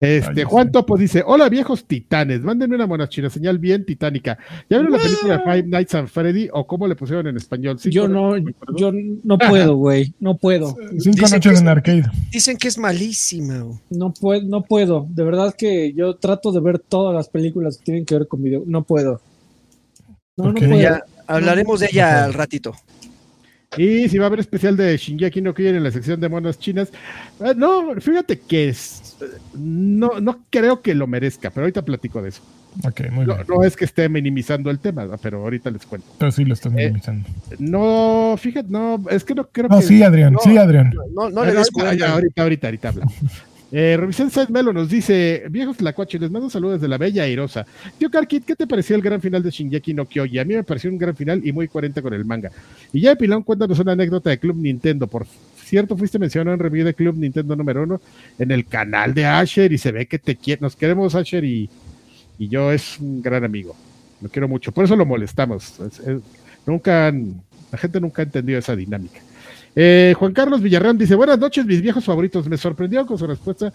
Este, 0.00 0.42
Ay, 0.42 0.44
Juan 0.44 0.66
sí. 0.66 0.72
Topo 0.72 0.96
dice: 0.96 1.24
Hola 1.26 1.48
viejos 1.48 1.84
titanes, 1.84 2.40
mándenme 2.42 2.76
una 2.76 2.86
monachina 2.86 3.28
señal 3.30 3.58
bien 3.58 3.84
titánica. 3.84 4.38
¿Ya 4.70 4.78
vieron 4.78 4.92
la 4.92 4.98
película 4.98 5.40
Five 5.40 5.64
Nights 5.64 5.94
at 5.96 6.06
Freddy 6.06 6.48
o 6.52 6.64
cómo 6.68 6.86
le 6.86 6.94
pusieron 6.94 7.26
en 7.26 7.36
español? 7.36 7.80
¿Sí, 7.80 7.90
Yo 7.90 8.06
no, 8.06 8.36
yo 8.76 8.92
no 9.24 9.38
puedo, 9.38 9.74
güey. 9.74 10.14
No 10.20 10.36
puedo. 10.36 10.76
Cinco 10.76 10.92
Dicen 10.92 11.14
que 11.14 11.22
noches 11.32 11.52
es- 11.54 11.60
en 11.60 11.68
arcade. 11.68 12.04
Dicen 12.30 12.56
que 12.56 12.68
es 12.68 12.78
malísima. 12.78 13.58
güey. 13.58 13.78
No 13.90 14.12
puedo, 14.12 14.42
no 14.46 14.62
puedo. 14.62 15.06
De 15.10 15.24
verdad 15.24 15.52
que 15.58 15.92
yo 15.92 16.14
trato 16.14 16.52
de 16.52 16.60
ver 16.60 16.78
todas 16.78 17.12
las 17.12 17.28
películas 17.28 17.78
que 17.78 17.84
tienen 17.86 18.04
que 18.04 18.14
ver 18.18 18.28
con 18.28 18.40
video. 18.40 18.62
No 18.66 18.84
puedo. 18.84 19.20
No, 20.36 20.52
no 20.52 20.54
puedo. 20.54 20.80
Ya 20.80 21.02
hablaremos 21.26 21.80
de 21.80 21.88
ella 21.90 22.24
al 22.24 22.34
ratito. 22.34 22.72
Y 23.76 24.08
si 24.08 24.16
va 24.16 24.24
a 24.24 24.28
haber 24.28 24.40
especial 24.40 24.76
de 24.76 24.96
Shingeki 24.96 25.42
no 25.42 25.52
Kyojin 25.52 25.76
en 25.76 25.82
la 25.84 25.90
sección 25.90 26.20
de 26.20 26.28
monas 26.28 26.58
chinas. 26.58 26.90
eh, 27.40 27.52
no, 27.56 27.94
fíjate 28.00 28.38
que 28.38 28.68
es, 28.70 29.07
no, 29.54 30.20
no 30.20 30.38
creo 30.50 30.80
que 30.82 30.94
lo 30.94 31.06
merezca, 31.06 31.50
pero 31.50 31.64
ahorita 31.64 31.82
platico 31.82 32.22
de 32.22 32.30
eso. 32.30 32.42
Ok, 32.84 33.00
muy 33.10 33.26
No, 33.26 33.34
bien. 33.34 33.46
no 33.48 33.64
es 33.64 33.76
que 33.76 33.84
esté 33.84 34.08
minimizando 34.08 34.70
el 34.70 34.78
tema, 34.78 35.06
pero 35.20 35.42
ahorita 35.42 35.70
les 35.70 35.84
cuento. 35.86 36.06
Pero 36.18 36.30
sí 36.30 36.44
lo 36.44 36.54
están 36.54 36.72
Eh, 36.78 36.84
minimizando. 36.84 37.28
No, 37.58 38.36
fíjate, 38.38 38.68
no, 38.70 39.02
es 39.10 39.24
que 39.24 39.34
no 39.34 39.48
creo 39.48 39.68
No, 39.68 39.80
que. 39.80 39.86
sí, 39.86 40.02
Adrián, 40.02 40.32
no, 40.34 40.38
sí, 40.40 40.56
Adrián. 40.56 40.92
No, 41.14 41.28
no 41.30 41.44
le 41.44 41.54
cuerda. 41.72 41.94
ya, 41.94 42.12
ahorita, 42.12 42.42
ahorita, 42.42 42.66
ahorita 42.68 42.88
hablamos. 42.90 43.14
Eh, 43.70 43.98
Revisión 44.00 44.30
Side 44.30 44.46
Melo 44.48 44.72
nos 44.72 44.88
dice, 44.88 45.42
viejos 45.50 45.76
tlacuaches, 45.76 46.18
les 46.18 46.30
mando 46.30 46.48
saludos 46.48 46.76
desde 46.80 46.88
la 46.88 46.96
bella 46.96 47.24
Airosa. 47.24 47.66
Tío 47.98 48.10
Karkit, 48.10 48.46
¿qué 48.46 48.56
te 48.56 48.66
pareció 48.66 48.96
el 48.96 49.02
gran 49.02 49.20
final 49.20 49.42
de 49.42 49.50
Shingeki 49.50 49.92
no 49.92 50.06
Kyoji? 50.06 50.38
A 50.38 50.44
mí 50.46 50.54
me 50.54 50.64
pareció 50.64 50.88
un 50.90 50.96
gran 50.96 51.14
final 51.14 51.42
y 51.46 51.52
muy 51.52 51.68
coherente 51.68 52.00
con 52.00 52.14
el 52.14 52.24
manga. 52.24 52.50
Y 52.94 53.02
ya 53.02 53.10
de 53.10 53.16
pilón, 53.16 53.42
cuéntanos 53.42 53.78
una 53.78 53.92
anécdota 53.92 54.30
de 54.30 54.38
Club 54.38 54.56
Nintendo. 54.56 55.06
Por 55.06 55.26
cierto, 55.68 55.96
fuiste 55.96 56.18
mencionado 56.18 56.54
en 56.54 56.60
review 56.60 56.84
de 56.84 56.94
Club 56.94 57.16
Nintendo 57.16 57.54
número 57.56 57.82
uno 57.82 58.00
en 58.38 58.50
el 58.50 58.66
canal 58.66 59.14
de 59.14 59.26
Asher 59.26 59.72
y 59.72 59.78
se 59.78 59.92
ve 59.92 60.06
que 60.06 60.18
te 60.18 60.36
quiere, 60.36 60.60
nos 60.62 60.74
queremos 60.76 61.14
Asher 61.14 61.44
y, 61.44 61.68
y 62.38 62.48
yo 62.48 62.72
es 62.72 62.98
un 62.98 63.22
gran 63.22 63.44
amigo. 63.44 63.74
Lo 64.20 64.28
quiero 64.28 64.48
mucho, 64.48 64.72
por 64.72 64.84
eso 64.84 64.96
lo 64.96 65.06
molestamos. 65.06 65.78
Es- 65.80 66.00
es- 66.00 66.20
nunca, 66.66 67.06
han- 67.08 67.40
la 67.70 67.78
gente 67.78 68.00
nunca 68.00 68.22
ha 68.22 68.24
entendido 68.24 68.58
esa 68.58 68.74
dinámica. 68.74 69.20
Eh, 69.76 70.14
Juan 70.18 70.32
Carlos 70.32 70.60
Villarreal 70.60 70.98
dice, 70.98 71.14
buenas 71.14 71.38
noches, 71.38 71.64
mis 71.64 71.80
viejos 71.80 72.04
favoritos. 72.04 72.48
Me 72.48 72.56
sorprendió 72.56 73.06
con 73.06 73.16
su 73.18 73.26
respuesta 73.26 73.72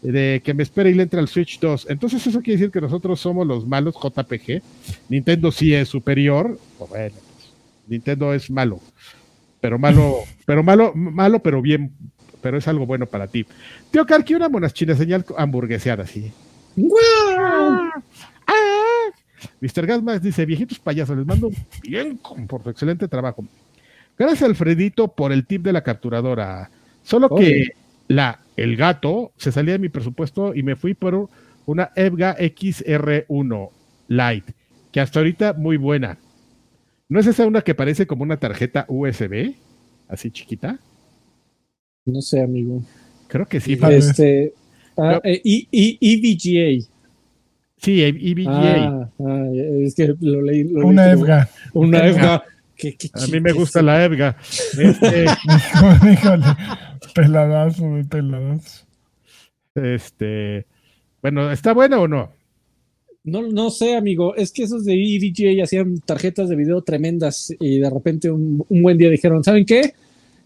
de 0.00 0.40
que 0.44 0.54
me 0.54 0.62
espera 0.62 0.88
y 0.88 0.94
le 0.94 1.02
entra 1.02 1.18
al 1.20 1.26
Switch 1.28 1.58
2. 1.58 1.86
Entonces 1.90 2.24
eso 2.26 2.40
quiere 2.40 2.58
decir 2.58 2.70
que 2.72 2.80
nosotros 2.80 3.18
somos 3.20 3.46
los 3.46 3.66
malos 3.66 3.94
JPG. 3.96 4.62
Nintendo 5.08 5.50
sí 5.50 5.74
es 5.74 5.88
superior. 5.88 6.56
O 6.78 6.86
Bueno, 6.86 7.14
pues, 7.16 7.50
Nintendo 7.88 8.32
es 8.32 8.48
malo. 8.50 8.80
Pero 9.60 9.78
malo, 9.78 10.18
pero 10.46 10.62
malo, 10.62 10.92
malo, 10.94 11.40
pero 11.40 11.60
bien, 11.60 11.92
pero 12.40 12.58
es 12.58 12.66
algo 12.68 12.86
bueno 12.86 13.06
para 13.06 13.26
ti. 13.26 13.46
Tío 13.90 14.06
Karki, 14.06 14.34
una 14.34 14.48
monachina 14.48 14.94
señal 14.94 15.24
hamburgueseada, 15.36 16.06
sí. 16.06 16.32
Ah. 17.36 17.90
Mr. 19.60 19.86
Gasmax 19.86 20.22
dice, 20.22 20.46
viejitos 20.46 20.78
payasos, 20.78 21.16
les 21.16 21.26
mando 21.26 21.50
bien 21.82 22.18
por 22.48 22.62
su 22.62 22.70
excelente 22.70 23.08
trabajo. 23.08 23.44
Gracias, 24.18 24.42
Alfredito, 24.42 25.08
por 25.08 25.32
el 25.32 25.46
tip 25.46 25.62
de 25.62 25.72
la 25.72 25.82
capturadora. 25.82 26.70
Solo 27.02 27.34
que 27.34 27.68
la, 28.08 28.40
el 28.56 28.76
gato 28.76 29.32
se 29.36 29.52
salía 29.52 29.72
de 29.72 29.78
mi 29.78 29.88
presupuesto 29.88 30.54
y 30.54 30.62
me 30.62 30.76
fui 30.76 30.94
por 30.94 31.28
una 31.66 31.90
EVGA 31.94 32.36
XR1 32.36 33.70
Lite, 34.08 34.54
que 34.92 35.00
hasta 35.00 35.20
ahorita 35.20 35.54
muy 35.54 35.76
buena. 35.76 36.18
¿No 37.10 37.18
es 37.20 37.26
esa 37.26 37.44
una 37.46 37.60
que 37.60 37.74
parece 37.74 38.06
como 38.06 38.22
una 38.22 38.38
tarjeta 38.38 38.86
USB? 38.88 39.54
Así 40.08 40.30
chiquita. 40.30 40.78
No 42.06 42.22
sé, 42.22 42.40
amigo. 42.40 42.82
Creo 43.28 43.46
que 43.46 43.60
sí. 43.60 43.76
Este. 43.90 44.54
ah, 44.96 45.12
No. 45.14 45.20
eh, 45.24 45.42
E- 45.44 45.66
E- 45.72 45.98
EVGA. 46.00 46.86
Sí, 47.78 48.02
EVGA. 48.02 48.86
Ah, 48.86 49.08
ah, 49.18 49.46
es 49.52 49.94
que 49.96 50.14
lo 50.20 50.40
leí. 50.40 50.64
lo 50.64 50.86
Una 50.86 51.06
leí 51.06 51.12
EVGA. 51.20 51.48
Una 51.74 52.06
EVGA. 52.06 52.44
¿Qué- 52.76 52.96
qué 52.96 53.10
A 53.12 53.26
mí 53.26 53.40
me 53.40 53.52
gusta 53.52 53.82
la 53.82 54.04
EVGA. 54.04 54.36
Este, 54.78 55.24
Híjole, 56.12 56.44
peladazo, 57.14 57.84
peladazo. 58.08 58.86
este, 59.74 60.66
bueno, 61.20 61.50
¿está 61.50 61.72
buena 61.74 61.98
o 62.00 62.08
no? 62.08 62.32
No, 63.24 63.42
no 63.42 63.70
sé, 63.70 63.96
amigo. 63.96 64.34
Es 64.34 64.50
que 64.52 64.62
esos 64.62 64.84
de 64.84 64.94
EVGA 64.94 65.62
hacían 65.64 66.00
tarjetas 66.00 66.48
de 66.48 66.56
video 66.56 66.82
tremendas 66.82 67.54
y 67.60 67.78
de 67.78 67.90
repente 67.90 68.30
un, 68.30 68.64
un 68.68 68.82
buen 68.82 68.96
día 68.96 69.10
dijeron, 69.10 69.44
¿saben 69.44 69.66
qué? 69.66 69.94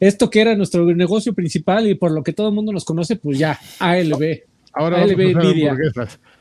Esto 0.01 0.29
que 0.29 0.41
era 0.41 0.57
nuestro 0.57 0.85
negocio 0.95 1.33
principal 1.35 1.89
y 1.89 1.95
por 1.95 2.11
lo 2.11 2.23
que 2.23 2.33
todo 2.33 2.49
el 2.49 2.55
mundo 2.55 2.73
nos 2.73 2.85
conoce, 2.85 3.17
pues 3.17 3.39
ya, 3.39 3.59
ALB. 3.79 4.41
Ahora 4.73 4.99
vamos 5.37 5.37
a. 5.37 5.77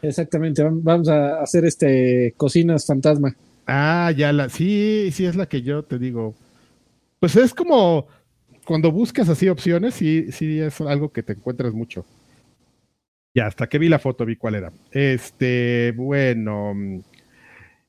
Exactamente, 0.01 0.63
vam- 0.63 0.79
vamos 0.81 1.07
a 1.07 1.39
hacer 1.41 1.65
este 1.65 2.33
cocinas 2.35 2.85
fantasma. 2.85 3.35
Ah, 3.67 4.11
ya 4.17 4.33
la, 4.33 4.49
sí, 4.49 5.09
sí 5.13 5.25
es 5.25 5.35
la 5.35 5.45
que 5.47 5.61
yo 5.61 5.83
te 5.83 5.99
digo. 5.99 6.33
Pues 7.19 7.35
es 7.35 7.53
como 7.53 8.07
cuando 8.65 8.91
buscas 8.91 9.29
así 9.29 9.47
opciones, 9.49 9.93
sí, 9.93 10.31
sí 10.31 10.59
es 10.59 10.81
algo 10.81 11.11
que 11.13 11.21
te 11.21 11.33
encuentras 11.33 11.73
mucho. 11.73 12.05
Ya, 13.33 13.47
hasta 13.47 13.67
que 13.67 13.79
vi 13.79 13.89
la 13.89 13.99
foto 13.99 14.25
vi 14.25 14.35
cuál 14.35 14.55
era. 14.55 14.71
Este, 14.91 15.93
bueno, 15.95 16.73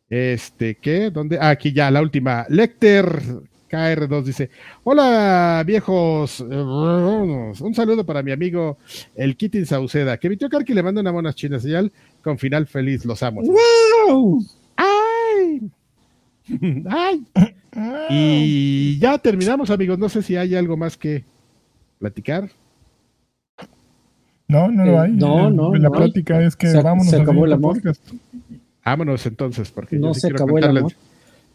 este, 0.08 0.76
¿qué? 0.76 1.10
¿Dónde? 1.10 1.38
Ah, 1.40 1.50
aquí 1.50 1.72
ya, 1.72 1.90
la 1.90 2.00
última. 2.00 2.46
Lecter 2.48 3.22
KR2 3.70 4.22
dice, 4.22 4.50
hola 4.84 5.62
viejos, 5.66 6.40
un 6.40 7.74
saludo 7.74 8.06
para 8.06 8.22
mi 8.22 8.30
amigo 8.32 8.78
el 9.16 9.36
Kitin 9.36 9.66
Sauceda, 9.66 10.16
que 10.18 10.34
tío 10.36 10.48
Karki 10.48 10.72
le 10.72 10.82
manda 10.82 11.00
una 11.00 11.12
mona 11.12 11.32
china 11.32 11.58
señal 11.58 11.92
con 12.22 12.38
final 12.38 12.66
feliz, 12.66 13.04
los 13.04 13.22
amo. 13.22 13.42
¡Wow! 13.42 14.44
¡Ay! 14.76 15.70
¡Ay! 16.88 17.26
Y 18.08 18.98
ya 19.00 19.18
terminamos, 19.18 19.68
amigos. 19.70 19.98
No 19.98 20.08
sé 20.08 20.22
si 20.22 20.36
hay 20.36 20.54
algo 20.54 20.76
más 20.76 20.96
que. 20.96 21.24
platicar. 21.98 22.48
No, 24.48 24.70
no 24.70 24.84
Eh, 24.84 24.86
lo 24.86 25.00
hay. 25.00 25.12
no, 25.12 25.50
no, 25.50 25.74
La 25.74 25.88
no 25.88 25.94
hay. 25.94 26.00
plática 26.00 26.42
es 26.42 26.54
que 26.56 26.68
Se- 26.68 26.82
vámonos 26.82 27.08
se 27.10 27.20
acabó 27.20 27.44
el 27.46 27.52
amor. 27.54 27.74
podcast. 27.76 28.02
Vámonos 28.84 29.24
entonces, 29.26 29.70
porque 29.70 29.96
No 29.96 30.08
yo 30.08 30.14
sí 30.14 30.20
se 30.20 30.28
quiero 30.28 30.44
acabó 30.44 30.58
el 30.58 30.64
amor. 30.76 30.92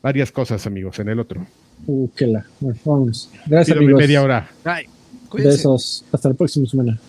varias 0.01 0.31
cosas, 0.31 0.65
amigos, 0.65 0.97
en 0.99 1.09
el 1.09 1.19
otro. 1.19 1.45
Uh, 1.85 2.09
que 2.15 2.25
la. 2.27 2.45
Bueno, 2.59 2.79
vámonos. 2.83 3.29
Gracias, 3.45 3.77
mi 3.77 3.83
amigos. 3.85 4.01
media 4.01 4.23
hora. 4.23 4.49
Cuídense. 5.29 5.57
Besos. 5.57 6.05
Hasta 6.11 6.29
la 6.29 6.35
próxima 6.35 6.65
semana. 6.65 6.99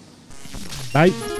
Bye. 0.93 1.40